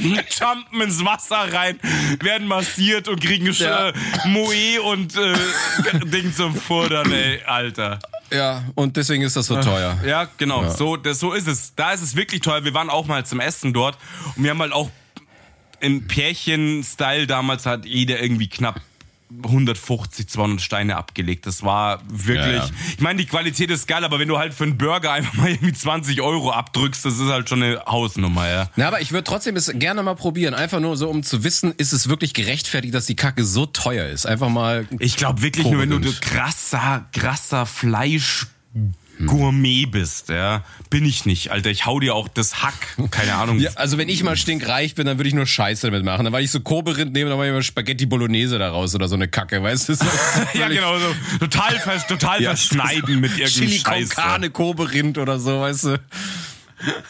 Jumpen 0.00 0.80
ins 0.82 1.04
Wasser 1.04 1.52
rein, 1.52 1.80
werden 2.22 2.46
massiert 2.46 3.08
und 3.08 3.20
kriegen 3.20 3.50
Ja. 3.52 3.88
äh, 3.88 3.92
Moe 4.26 4.80
und 4.82 5.16
äh, 5.16 5.34
Ding 6.04 6.32
zum 6.32 6.54
Futtern, 6.54 7.10
ey, 7.10 7.42
Alter. 7.44 7.98
Ja, 8.32 8.62
und 8.74 8.96
deswegen 8.96 9.22
ist 9.22 9.34
das 9.36 9.46
so 9.46 9.60
teuer. 9.60 9.98
Ja, 10.04 10.28
genau. 10.36 10.68
So, 10.70 10.96
das, 10.96 11.18
so 11.18 11.32
ist 11.32 11.48
es. 11.48 11.74
Da 11.74 11.92
ist 11.92 12.02
es 12.02 12.14
wirklich 12.14 12.42
teuer. 12.42 12.62
Wir 12.62 12.74
waren 12.74 12.90
auch 12.90 13.06
mal 13.06 13.24
zum 13.24 13.40
Essen 13.40 13.72
dort 13.72 13.96
und 14.36 14.44
wir 14.44 14.50
haben 14.50 14.60
halt 14.60 14.72
auch 14.72 14.90
in 15.80 16.06
Pärchen-Style 16.06 17.26
damals 17.26 17.64
hat 17.64 17.86
jeder 17.86 18.20
irgendwie 18.20 18.48
knapp 18.48 18.80
150, 19.30 20.28
200 20.28 20.60
Steine 20.60 20.96
abgelegt. 20.96 21.46
Das 21.46 21.62
war 21.62 22.02
wirklich. 22.08 22.46
Ja, 22.46 22.64
ja. 22.64 22.70
Ich 22.90 23.00
meine, 23.00 23.18
die 23.18 23.26
Qualität 23.26 23.70
ist 23.70 23.86
geil, 23.86 24.04
aber 24.04 24.18
wenn 24.18 24.28
du 24.28 24.38
halt 24.38 24.54
für 24.54 24.64
einen 24.64 24.78
Burger 24.78 25.12
einfach 25.12 25.34
mal 25.34 25.50
irgendwie 25.50 25.72
20 25.72 26.20
Euro 26.22 26.50
abdrückst, 26.50 27.04
das 27.04 27.18
ist 27.18 27.28
halt 27.28 27.48
schon 27.48 27.62
eine 27.62 27.82
Hausnummer, 27.86 28.48
ja. 28.48 28.70
Na, 28.76 28.88
aber 28.88 29.00
ich 29.00 29.12
würde 29.12 29.24
trotzdem 29.24 29.56
es 29.56 29.70
gerne 29.74 30.02
mal 30.02 30.14
probieren. 30.14 30.54
Einfach 30.54 30.80
nur 30.80 30.96
so, 30.96 31.08
um 31.08 31.22
zu 31.22 31.44
wissen, 31.44 31.72
ist 31.76 31.92
es 31.92 32.08
wirklich 32.08 32.32
gerechtfertigt, 32.34 32.94
dass 32.94 33.06
die 33.06 33.16
Kacke 33.16 33.44
so 33.44 33.66
teuer 33.66 34.08
ist. 34.08 34.26
Einfach 34.26 34.48
mal. 34.48 34.86
Ich 34.98 35.16
glaube 35.16 35.42
wirklich 35.42 35.66
nur, 35.66 35.80
wenn 35.80 35.90
du 35.90 36.12
krasser, 36.20 37.06
krasser 37.12 37.66
Fleisch. 37.66 38.46
Gourmet 39.26 39.86
bist, 39.86 40.28
ja. 40.28 40.64
Bin 40.90 41.04
ich 41.04 41.26
nicht, 41.26 41.50
Alter. 41.50 41.70
Ich 41.70 41.86
hau 41.86 41.98
dir 42.00 42.14
auch 42.14 42.28
das 42.28 42.62
Hack, 42.62 42.96
keine 43.10 43.34
Ahnung. 43.34 43.58
Ja, 43.58 43.70
also 43.74 43.98
wenn 43.98 44.08
ich 44.08 44.22
mal 44.22 44.36
stinkreich 44.36 44.94
bin, 44.94 45.06
dann 45.06 45.18
würde 45.18 45.28
ich 45.28 45.34
nur 45.34 45.46
Scheiße 45.46 45.88
damit 45.88 46.04
machen. 46.04 46.24
Dann 46.24 46.32
weil 46.32 46.44
ich 46.44 46.50
so 46.50 46.60
Kobe-Rind 46.60 47.12
nehme, 47.12 47.30
dann 47.30 47.38
mache 47.38 47.48
ich 47.48 47.52
mal 47.52 47.62
Spaghetti 47.62 48.06
Bolognese 48.06 48.58
daraus 48.58 48.94
oder 48.94 49.08
so 49.08 49.16
eine 49.16 49.28
Kacke, 49.28 49.62
weißt 49.62 49.88
du? 49.88 49.94
So, 49.94 50.04
Ja, 50.58 50.68
genau, 50.68 50.98
so 50.98 51.14
total, 51.40 51.78
vers 51.80 52.06
total 52.06 52.42
Ja, 52.42 52.50
verschneiden 52.50 53.20
mit 53.20 53.32
irgendeinem 53.32 53.50
Chili 53.68 53.78
Scheiß. 53.78 54.10
Carne, 54.10 54.50
Kobe-Rind 54.50 55.18
oder 55.18 55.38
so, 55.38 55.60
weißt 55.60 55.84
du? 55.84 56.00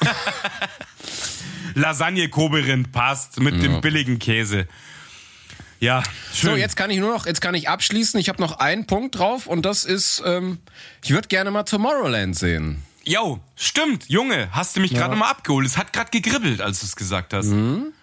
Lasagne 1.75 2.29
Koberind 2.29 2.93
passt 2.93 3.41
mit 3.41 3.63
dem 3.63 3.81
billigen 3.81 4.19
Käse. 4.19 4.67
Ja, 5.81 6.03
schön. 6.35 6.51
So, 6.51 6.57
jetzt 6.57 6.77
kann 6.77 6.91
ich 6.91 6.99
nur 6.99 7.13
noch, 7.13 7.27
jetzt 7.27 7.41
kann 7.41 7.55
ich 7.55 7.69
abschließen. 7.69 8.19
Ich 8.19 8.29
habe 8.29 8.41
noch 8.43 8.59
einen 8.59 8.87
Punkt 8.87 9.19
drauf 9.19 9.47
und 9.47 9.65
das 9.65 9.85
ist, 9.85 10.23
ähm, 10.27 10.59
ich 11.05 11.11
würde 11.11 11.29
gerne 11.29 11.51
mal 11.51 11.63
Tomorrowland 11.63 12.37
sehen. 12.37 12.83
Yo, 13.05 13.41
stimmt, 13.57 14.05
Junge, 14.09 14.49
hast 14.53 14.77
du 14.77 14.81
mich 14.81 14.93
gerade 14.93 15.11
nochmal 15.13 15.31
abgeholt. 15.31 15.67
Es 15.67 15.79
hat 15.79 15.93
gerade 15.95 16.11
gegribbelt, 16.11 16.61
als 16.61 16.81
du 16.81 16.87
es 16.87 16.95
gesagt 16.97 17.33
hast. 17.33 17.51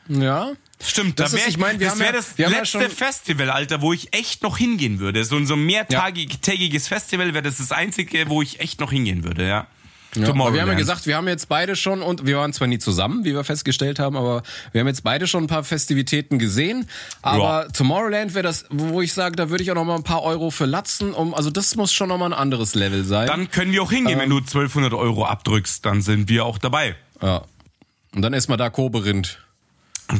Ja. 0.08 0.52
Stimmt, 0.84 1.20
Das 1.20 1.32
da 1.32 1.38
ist- 1.38 1.44
wär, 1.44 1.50
ich 1.50 1.58
mein, 1.58 1.80
das 1.80 2.00
wäre 2.00 2.10
ja- 2.10 2.16
das 2.18 2.38
wir 2.38 2.50
ja 2.50 2.58
letzte 2.60 2.82
schon- 2.82 2.90
Festival, 2.90 3.50
Alter, 3.52 3.82
wo 3.82 3.94
ich 3.94 4.14
echt 4.14 4.42
noch 4.42 4.58
hingehen 4.58 5.00
würde. 5.00 5.24
So, 5.24 5.44
so 5.46 5.54
ein 5.56 5.66
mehrtägiges 5.66 6.88
Festival 6.88 7.34
wäre 7.34 7.44
das 7.44 7.58
das 7.58 7.72
einzige, 7.72 8.28
wo 8.30 8.42
ich 8.42 8.60
echt 8.60 8.80
noch 8.80 8.92
hingehen 8.92 9.24
würde, 9.24 9.48
ja. 9.48 9.68
Ja, 10.16 10.30
aber 10.30 10.54
wir 10.54 10.62
haben 10.62 10.68
ja 10.70 10.74
gesagt, 10.76 11.06
wir 11.06 11.16
haben 11.18 11.28
jetzt 11.28 11.50
beide 11.50 11.76
schon, 11.76 12.02
und 12.02 12.26
wir 12.26 12.38
waren 12.38 12.54
zwar 12.54 12.68
nie 12.68 12.80
zusammen, 12.80 13.26
wie 13.26 13.34
wir 13.34 13.44
festgestellt 13.44 14.00
haben, 14.00 14.16
aber 14.16 14.44
wir 14.72 14.82
haben 14.82 14.88
jetzt 14.88 15.04
beide 15.04 15.28
schon 15.28 15.44
ein 15.46 15.48
paar 15.48 15.64
Festivitäten 15.64 16.40
gesehen. 16.40 16.88
Aber 17.22 17.64
Ja. 17.64 17.68
Tomorrowland 17.70 18.34
wäre 18.34 18.44
das, 18.44 18.66
wo 18.70 19.02
ich 19.02 19.14
sage, 19.14 19.36
da 19.36 19.50
würde 19.50 19.64
ich 19.64 19.72
auch 19.72 19.76
noch 19.76 19.86
mal 19.86 19.96
ein 19.96 20.04
paar 20.04 20.24
Euro 20.24 20.50
für 20.52 20.66
latzen. 20.66 21.14
Um, 21.14 21.34
also 21.34 21.50
das 21.50 21.76
muss 21.76 21.94
schon 21.94 22.10
noch 22.10 22.18
mal 22.18 22.28
ein 22.28 22.34
anderes 22.34 22.76
Level 22.76 23.04
sein. 23.06 23.28
Dann 23.28 23.50
können 23.52 23.72
wir 23.72 23.84
auch 23.84 23.92
hingehen, 23.92 24.20
wenn 24.20 24.30
du 24.30 24.38
1200 24.38 24.94
Euro 24.94 25.26
abdrückst, 25.26 25.86
dann 25.86 26.02
sind 26.02 26.30
wir 26.30 26.46
auch 26.46 26.58
dabei. 26.58 26.96
Ja. 27.22 27.44
Und 28.14 28.22
dann 28.22 28.34
erstmal 28.34 28.58
da 28.58 28.70
Kobe-Rind. 28.70 29.40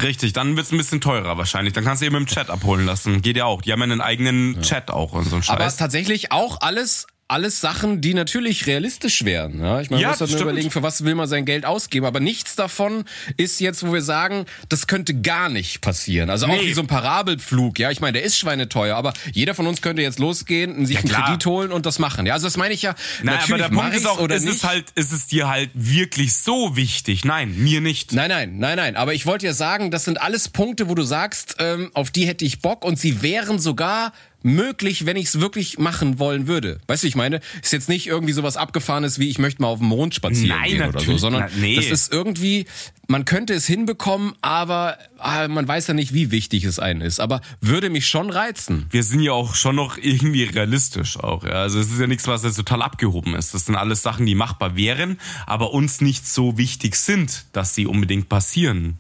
Richtig, 0.02 0.34
dann 0.34 0.58
wird's 0.58 0.72
ein 0.72 0.78
bisschen 0.78 1.00
teurer 1.00 1.38
wahrscheinlich. 1.38 1.74
Dann 1.74 1.84
kannst 1.84 2.02
du 2.02 2.08
eben 2.08 2.16
im 2.16 2.26
Chat 2.26 2.50
abholen 2.50 2.86
lassen. 2.88 3.22
Geht 3.22 3.38
ja 3.38 3.46
auch. 3.46 3.62
Die 3.62 3.72
haben 3.72 3.80
ja 3.80 3.84
einen 3.84 4.02
eigenen 4.02 4.60
Chat 4.62 4.90
auch 4.90 5.14
und 5.14 5.26
so 5.26 5.36
ein 5.36 5.44
Aber 5.48 5.64
Scheiß. 5.66 5.78
tatsächlich 5.78 6.32
auch 6.32 6.62
alles 6.62 7.06
alles 7.28 7.60
Sachen, 7.60 8.02
die 8.02 8.14
natürlich 8.14 8.68
realistisch 8.68 9.26
wären. 9.26 9.60
Ja, 9.60 9.82
ich 9.82 9.90
meine, 9.90 10.02
Ja, 10.04 10.10
man 10.10 10.14
muss 10.14 10.20
halt 10.22 10.30
nur 10.30 10.38
stimmt. 10.38 10.42
überlegen, 10.52 10.70
für 10.72 10.84
was 10.84 11.04
will 11.06 11.16
man 11.16 11.28
sein 11.28 11.44
Geld 11.46 11.66
ausgeben. 11.66 12.06
Aber 12.06 12.20
nichts 12.20 12.56
davon 12.56 13.04
ist 13.38 13.60
jetzt, 13.60 13.86
wo 13.86 13.92
wir 13.94 14.04
sagen, 14.04 14.46
das 14.70 14.86
könnte 14.86 15.14
gar 15.22 15.50
nicht 15.50 15.82
passieren. 15.82 16.30
Also 16.30 16.46
auch 16.46 16.52
Nee. 16.52 16.68
wie 16.68 16.74
so 16.74 16.82
ein 16.82 16.88
Parabelflug. 16.88 17.80
Ja, 17.80 17.90
ich 17.90 18.00
meine, 18.00 18.14
der 18.14 18.24
ist 18.24 18.38
schweineteuer, 18.38 18.96
aber 18.96 19.14
jeder 19.34 19.56
von 19.56 19.66
uns 19.66 19.82
könnte 19.82 20.04
jetzt 20.04 20.20
losgehen, 20.20 20.86
sich 20.86 20.98
Ja, 20.98 21.02
einen. 21.02 21.10
Kredit 21.10 21.46
holen 21.48 21.72
und 21.72 21.88
das 21.88 21.98
machen. 21.98 22.28
Ja, 22.28 22.34
also 22.34 22.46
das 22.46 22.58
meine 22.58 22.76
ich 22.76 22.84
ja. 22.84 22.94
Nein, 23.24 23.36
natürlich 23.38 23.64
aber 23.64 23.74
der 23.74 23.82
Punkt 23.82 23.96
ist 23.98 24.06
auch, 24.08 24.20
oder 24.20 24.36
ist 24.36 24.48
es 24.48 24.64
halt, 24.64 24.86
ist 24.94 25.12
es 25.12 25.26
dir 25.26 25.48
halt 25.50 25.72
wirklich 25.74 26.36
so 26.36 26.76
wichtig? 26.76 27.26
Nein, 27.26 27.56
mir 27.58 27.82
nicht. 27.82 28.14
Nein, 28.14 28.30
nein, 28.30 28.60
nein, 28.60 28.78
nein. 28.78 28.96
Aber 28.96 29.16
ich 29.16 29.26
wollte 29.26 29.48
ja 29.48 29.54
sagen, 29.54 29.90
das 29.90 30.04
sind 30.06 30.22
alles 30.22 30.50
Punkte, 30.50 30.90
wo 30.90 30.94
du 30.96 31.02
sagst, 31.02 31.56
ähm, 31.58 31.90
auf 31.96 32.12
die 32.12 32.28
hätte 32.28 32.46
ich 32.46 32.60
Bock 32.62 32.86
und 32.86 33.00
sie 33.00 33.24
wären 33.24 33.58
sogar 33.58 34.14
möglich, 34.46 35.08
wenn 35.08 35.18
ich 35.18 35.26
es 35.26 35.40
wirklich 35.40 35.80
machen 35.80 36.20
wollen 36.20 36.48
würde. 36.48 36.80
Weißt 36.86 37.04
du, 37.04 37.08
ich 37.08 37.16
meine? 37.16 37.42
Ist 37.64 37.74
jetzt 37.74 37.90
nicht 37.90 38.06
irgendwie 38.06 38.32
sowas 38.32 38.58
abgefahrenes 38.58 39.18
wie 39.18 39.28
ich 39.28 39.40
möchte 39.40 39.62
mal 39.62 39.70
auf 39.70 39.80
dem 39.80 39.88
Mond 39.88 40.14
spazieren 40.14 40.60
Nein, 40.60 40.70
gehen 40.70 40.88
oder 40.88 41.00
so, 41.00 41.18
sondern 41.18 41.50
nee. 41.60 41.76
das 41.76 41.88
ist 41.88 42.14
irgendwie, 42.14 42.68
man 43.08 43.26
könnte 43.26 43.54
es 43.54 43.66
hinbekommen, 43.66 44.34
aber 44.42 45.00
ah, 45.18 45.48
man 45.48 45.68
weiß 45.68 45.88
ja 45.88 45.94
nicht, 45.96 46.14
wie 46.14 46.30
wichtig 46.30 46.64
es 46.64 46.78
einen 46.78 47.02
ist. 47.02 47.20
Aber 47.20 47.42
würde 47.60 47.90
mich 47.90 48.08
schon 48.08 48.30
reizen. 48.30 48.86
wir 48.92 49.04
sind 49.04 49.22
ja 49.22 49.32
auch 49.32 49.56
schon 49.56 49.76
noch 49.76 49.98
irgendwie 49.98 50.44
realistisch 50.44 51.18
auch. 51.18 51.44
Ja. 51.44 51.64
Also 51.64 51.80
es 51.80 51.92
ist 51.92 52.00
ja 52.00 52.06
nichts, 52.06 52.28
was 52.28 52.44
jetzt 52.44 52.56
total 52.56 52.84
abgehoben 52.84 53.34
ist. 53.34 53.56
Das 53.56 53.66
sind 53.66 53.76
alles 53.76 54.04
Sachen, 54.04 54.28
die 54.28 54.36
machbar 54.36 54.76
wären, 54.76 55.20
aber 55.48 55.74
uns 55.74 56.02
nicht 56.02 56.28
so 56.28 56.58
wichtig 56.58 56.96
sind, 56.98 57.46
dass 57.52 57.74
sie 57.74 57.88
unbedingt 57.88 58.30
passieren. 58.30 59.00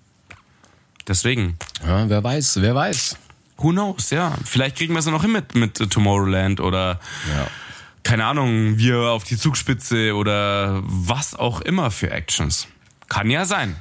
Deswegen, 1.07 1.59
Ja, 1.85 2.09
wer 2.09 2.23
weiß, 2.23 2.61
wer 2.61 2.73
weiß. 2.73 3.17
Who 3.57 3.71
knows, 3.71 4.09
ja. 4.09 4.35
Vielleicht 4.43 4.77
kriegen 4.77 4.93
wir 4.93 4.99
es 4.99 5.05
ja 5.05 5.11
noch 5.11 5.21
hin 5.21 5.31
mit, 5.31 5.55
mit 5.55 5.77
Tomorrowland 5.91 6.59
oder 6.59 6.99
keine 8.03 8.25
Ahnung, 8.25 8.77
wir 8.77 8.99
auf 9.11 9.23
die 9.23 9.37
Zugspitze 9.37 10.13
oder 10.15 10.81
was 10.83 11.33
auch 11.35 11.61
immer 11.61 11.89
für 11.89 12.11
Actions. 12.11 12.67
Kann 13.09 13.29
ja 13.29 13.45
sein. 13.45 13.75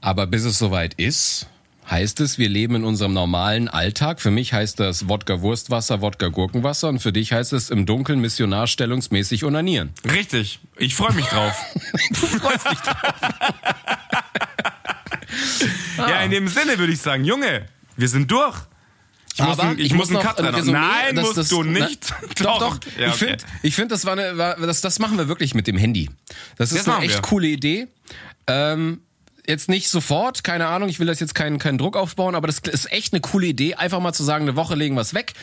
Aber 0.00 0.26
bis 0.28 0.44
es 0.44 0.58
soweit 0.58 0.94
ist, 0.94 1.48
heißt 1.90 2.20
es, 2.20 2.38
wir 2.38 2.48
leben 2.48 2.76
in 2.76 2.84
unserem 2.84 3.12
normalen 3.12 3.68
Alltag. 3.68 4.20
Für 4.20 4.30
mich 4.30 4.52
heißt 4.52 4.78
das 4.78 5.08
Wodka 5.08 5.40
Wurstwasser, 5.40 6.00
Wodka 6.00 6.28
Gurkenwasser 6.28 6.88
und 6.88 7.00
für 7.00 7.12
dich 7.12 7.32
heißt 7.32 7.52
es 7.52 7.70
im 7.70 7.86
Dunkeln 7.86 8.20
missionarstellungsmäßig 8.20 9.44
onanieren. 9.44 9.92
Richtig. 10.04 10.60
Ich 10.76 10.94
freue 10.94 11.12
mich 11.14 11.26
drauf. 11.26 11.54
Du 12.10 12.26
freust 12.26 12.70
dich 12.70 12.78
drauf. 12.78 13.14
Ja, 15.98 16.20
in 16.20 16.30
dem 16.30 16.46
Sinne 16.46 16.78
würde 16.78 16.92
ich 16.92 17.00
sagen, 17.00 17.24
Junge, 17.24 17.66
wir 17.96 18.08
sind 18.08 18.30
durch. 18.30 18.56
Ich 19.38 19.42
muss, 19.44 19.58
Aber 19.58 19.62
ein, 19.68 19.78
ich 19.78 19.92
muss 19.94 20.08
einen 20.08 20.14
noch 20.16 20.22
Cut 20.22 20.38
ein. 20.40 20.46
Resümee, 20.54 20.72
Nein, 20.78 21.14
dass 21.16 21.24
musst 21.26 21.36
das- 21.36 21.48
du 21.50 21.62
na, 21.62 21.86
nicht. 21.86 22.10
doch, 22.40 22.58
doch. 22.58 22.78
Ja, 22.98 23.08
Ich 23.08 23.14
okay. 23.14 23.26
finde, 23.28 23.44
ich 23.62 23.74
find, 23.74 23.92
das 23.92 24.04
war 24.06 24.12
eine, 24.12 24.38
war, 24.38 24.56
das, 24.56 24.80
das 24.80 24.98
machen 24.98 25.18
wir 25.18 25.28
wirklich 25.28 25.54
mit 25.54 25.66
dem 25.66 25.76
Handy. 25.76 26.08
Das 26.56 26.72
ist 26.72 26.86
Das 26.86 26.94
eine 26.96 27.04
echt 27.04 27.16
wir. 27.16 27.22
coole 27.22 27.46
Idee. 27.48 27.86
Ähm, 28.46 29.02
jetzt 29.46 29.68
nicht 29.68 29.88
sofort, 29.90 30.42
keine 30.42 30.68
Ahnung, 30.68 30.88
ich 30.88 30.98
will 31.00 31.06
das 31.06 31.20
jetzt 31.20 31.34
keinen, 31.34 31.58
keinen 31.58 31.76
Druck 31.78 31.96
aufbauen, 31.96 32.34
aber 32.34 32.46
das 32.46 32.60
ist 32.60 32.90
echt 32.90 33.12
eine 33.12 33.20
coole 33.20 33.46
Idee, 33.48 33.74
einfach 33.74 34.00
mal 34.00 34.12
zu 34.14 34.24
sagen, 34.24 34.44
eine 34.44 34.56
Woche 34.56 34.74
legen 34.74 34.94
wir 34.94 35.02
es 35.02 35.12
weg 35.14 35.34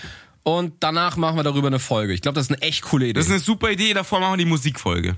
und 0.41 0.73
danach 0.79 1.15
machen 1.15 1.35
wir 1.37 1.43
darüber 1.43 1.67
eine 1.67 1.79
Folge. 1.79 2.13
Ich 2.13 2.21
glaube, 2.21 2.35
das 2.35 2.47
ist 2.47 2.51
eine 2.51 2.61
echt 2.63 2.81
coole 2.81 3.05
Idee. 3.05 3.13
Das 3.13 3.25
ist 3.27 3.31
eine 3.31 3.39
super 3.41 3.69
Idee, 3.69 3.93
davor 3.93 4.19
machen 4.19 4.33
wir 4.33 4.37
die 4.37 4.45
Musikfolge. 4.45 5.17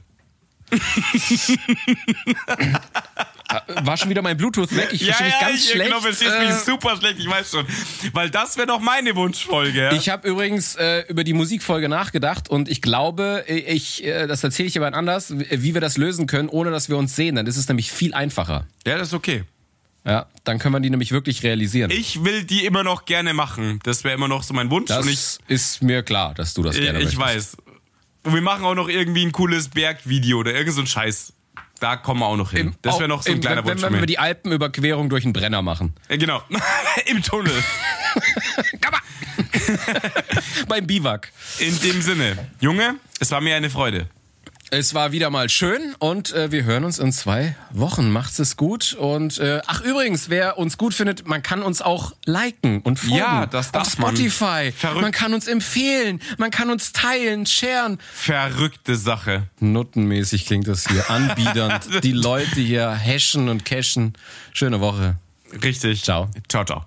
war 3.83 3.97
schon 3.97 4.09
wieder 4.09 4.21
mein 4.21 4.37
Bluetooth 4.37 4.75
weg. 4.75 4.89
Ich 4.91 5.05
verstehe 5.05 5.27
mich 5.27 5.39
ganz 5.39 5.55
ich, 5.55 5.71
schlecht. 5.71 5.89
Genau, 5.89 6.01
verstehst 6.01 6.31
Äh, 6.31 6.45
mich 6.47 6.55
super 6.55 6.97
schlecht, 6.97 7.19
ich 7.19 7.29
weiß 7.29 7.51
schon. 7.51 7.65
Weil 8.13 8.29
das 8.29 8.57
wäre 8.57 8.67
doch 8.67 8.79
meine 8.79 9.15
Wunschfolge. 9.15 9.79
Ja? 9.83 9.91
Ich 9.91 10.09
habe 10.09 10.27
übrigens 10.27 10.75
äh, 10.75 11.01
über 11.07 11.23
die 11.23 11.33
Musikfolge 11.33 11.89
nachgedacht 11.89 12.49
und 12.49 12.69
ich 12.69 12.81
glaube, 12.81 13.43
ich, 13.47 14.03
äh, 14.03 14.27
das 14.27 14.43
erzähle 14.43 14.67
ich 14.67 14.73
jemand 14.73 14.95
anders, 14.95 15.33
wie 15.37 15.73
wir 15.73 15.81
das 15.81 15.97
lösen 15.97 16.27
können, 16.27 16.49
ohne 16.49 16.71
dass 16.71 16.89
wir 16.89 16.97
uns 16.97 17.15
sehen. 17.15 17.35
Dann 17.35 17.47
ist 17.47 17.57
es 17.57 17.67
nämlich 17.67 17.91
viel 17.91 18.13
einfacher. 18.13 18.65
ja, 18.85 18.97
das 18.97 19.09
ist 19.09 19.13
okay. 19.13 19.43
Ja, 20.07 20.27
dann 20.43 20.59
können 20.59 20.75
wir 20.75 20.79
die 20.81 20.91
nämlich 20.91 21.11
wirklich 21.11 21.41
realisieren. 21.41 21.89
Ich 21.89 22.23
will 22.23 22.43
die 22.43 22.63
immer 22.65 22.83
noch 22.83 23.05
gerne 23.05 23.33
machen. 23.33 23.79
Das 23.83 24.03
wäre 24.03 24.13
immer 24.13 24.27
noch 24.27 24.43
so 24.43 24.53
mein 24.53 24.69
Wunsch. 24.69 24.87
das 24.89 25.03
und 25.03 25.11
ich, 25.11 25.37
ist 25.47 25.81
mir 25.81 26.03
klar, 26.03 26.35
dass 26.35 26.53
du 26.53 26.61
das 26.61 26.75
gerne 26.75 26.99
ich 26.99 27.17
möchtest. 27.17 27.57
weiß. 27.57 27.57
Und 28.23 28.33
wir 28.35 28.41
machen 28.41 28.65
auch 28.65 28.75
noch 28.75 28.87
irgendwie 28.87 29.25
ein 29.25 29.31
cooles 29.31 29.69
Bergvideo 29.69 30.39
oder 30.39 30.53
irgend 30.53 30.75
so 30.75 30.81
ein 30.81 30.87
Scheiß. 30.87 31.33
Da 31.85 31.97
kommen 31.97 32.21
wir 32.21 32.25
auch 32.25 32.35
noch 32.35 32.49
hin. 32.49 32.73
das 32.81 32.97
wäre 32.97 33.07
noch 33.07 33.21
so 33.21 33.29
ein 33.29 33.35
Im- 33.35 33.41
kleiner 33.41 33.63
Wunsch 33.63 33.83
wenn, 33.83 33.93
wenn 33.93 33.99
wir 33.99 34.07
die 34.07 34.17
Alpenüberquerung 34.17 35.07
durch 35.07 35.23
einen 35.23 35.33
Brenner 35.33 35.61
machen. 35.61 35.93
Ja, 36.09 36.17
genau. 36.17 36.41
Im 37.05 37.21
Tunnel. 37.21 37.53
Beim 40.67 40.87
Biwak. 40.87 41.31
In 41.59 41.79
dem 41.81 42.01
Sinne, 42.01 42.49
Junge, 42.59 42.95
es 43.19 43.29
war 43.29 43.39
mir 43.39 43.55
eine 43.55 43.69
Freude. 43.69 44.09
Es 44.71 44.95
war 44.95 45.11
wieder 45.11 45.29
mal 45.29 45.47
schön 45.47 45.95
und 45.99 46.33
äh, 46.33 46.51
wir 46.51 46.63
hören 46.63 46.85
uns 46.85 46.97
in 46.97 47.11
zwei 47.11 47.55
Wochen. 47.71 48.09
Macht's 48.11 48.39
es 48.39 48.57
gut 48.57 48.93
und 48.93 49.37
äh, 49.37 49.61
ach 49.67 49.81
übrigens, 49.81 50.29
wer 50.29 50.57
uns 50.57 50.77
gut 50.77 50.93
findet, 50.93 51.27
man 51.27 51.43
kann 51.43 51.61
uns 51.61 51.83
auch 51.83 52.13
liken 52.25 52.81
und 52.81 52.99
folgen. 52.99 53.15
Ja, 53.15 53.45
das 53.45 53.67
auf 53.67 53.71
darf 53.73 53.97
man. 53.99 54.15
Spotify. 54.15 54.71
Verrückt. 54.75 55.01
Man 55.01 55.11
kann 55.11 55.33
uns 55.35 55.47
empfehlen, 55.47 56.19
man 56.37 56.49
kann 56.49 56.71
uns 56.71 56.93
teilen, 56.93 57.45
sharen. 57.45 57.99
Verrückte 58.11 58.95
Sache. 58.95 59.43
Nuttenmäßig 59.59 60.47
klingt 60.47 60.67
das 60.67 60.87
hier, 60.87 61.09
anbiedernd. 61.11 61.87
Die 62.03 62.11
Leute 62.11 62.59
hier 62.59 62.89
hashen 62.91 63.49
und 63.49 63.65
cashen. 63.65 64.13
Schöne 64.51 64.81
Woche. 64.81 65.17
Richtig. 65.63 66.03
Ciao. 66.03 66.29
Ciao, 66.49 66.65
ciao. 66.65 66.85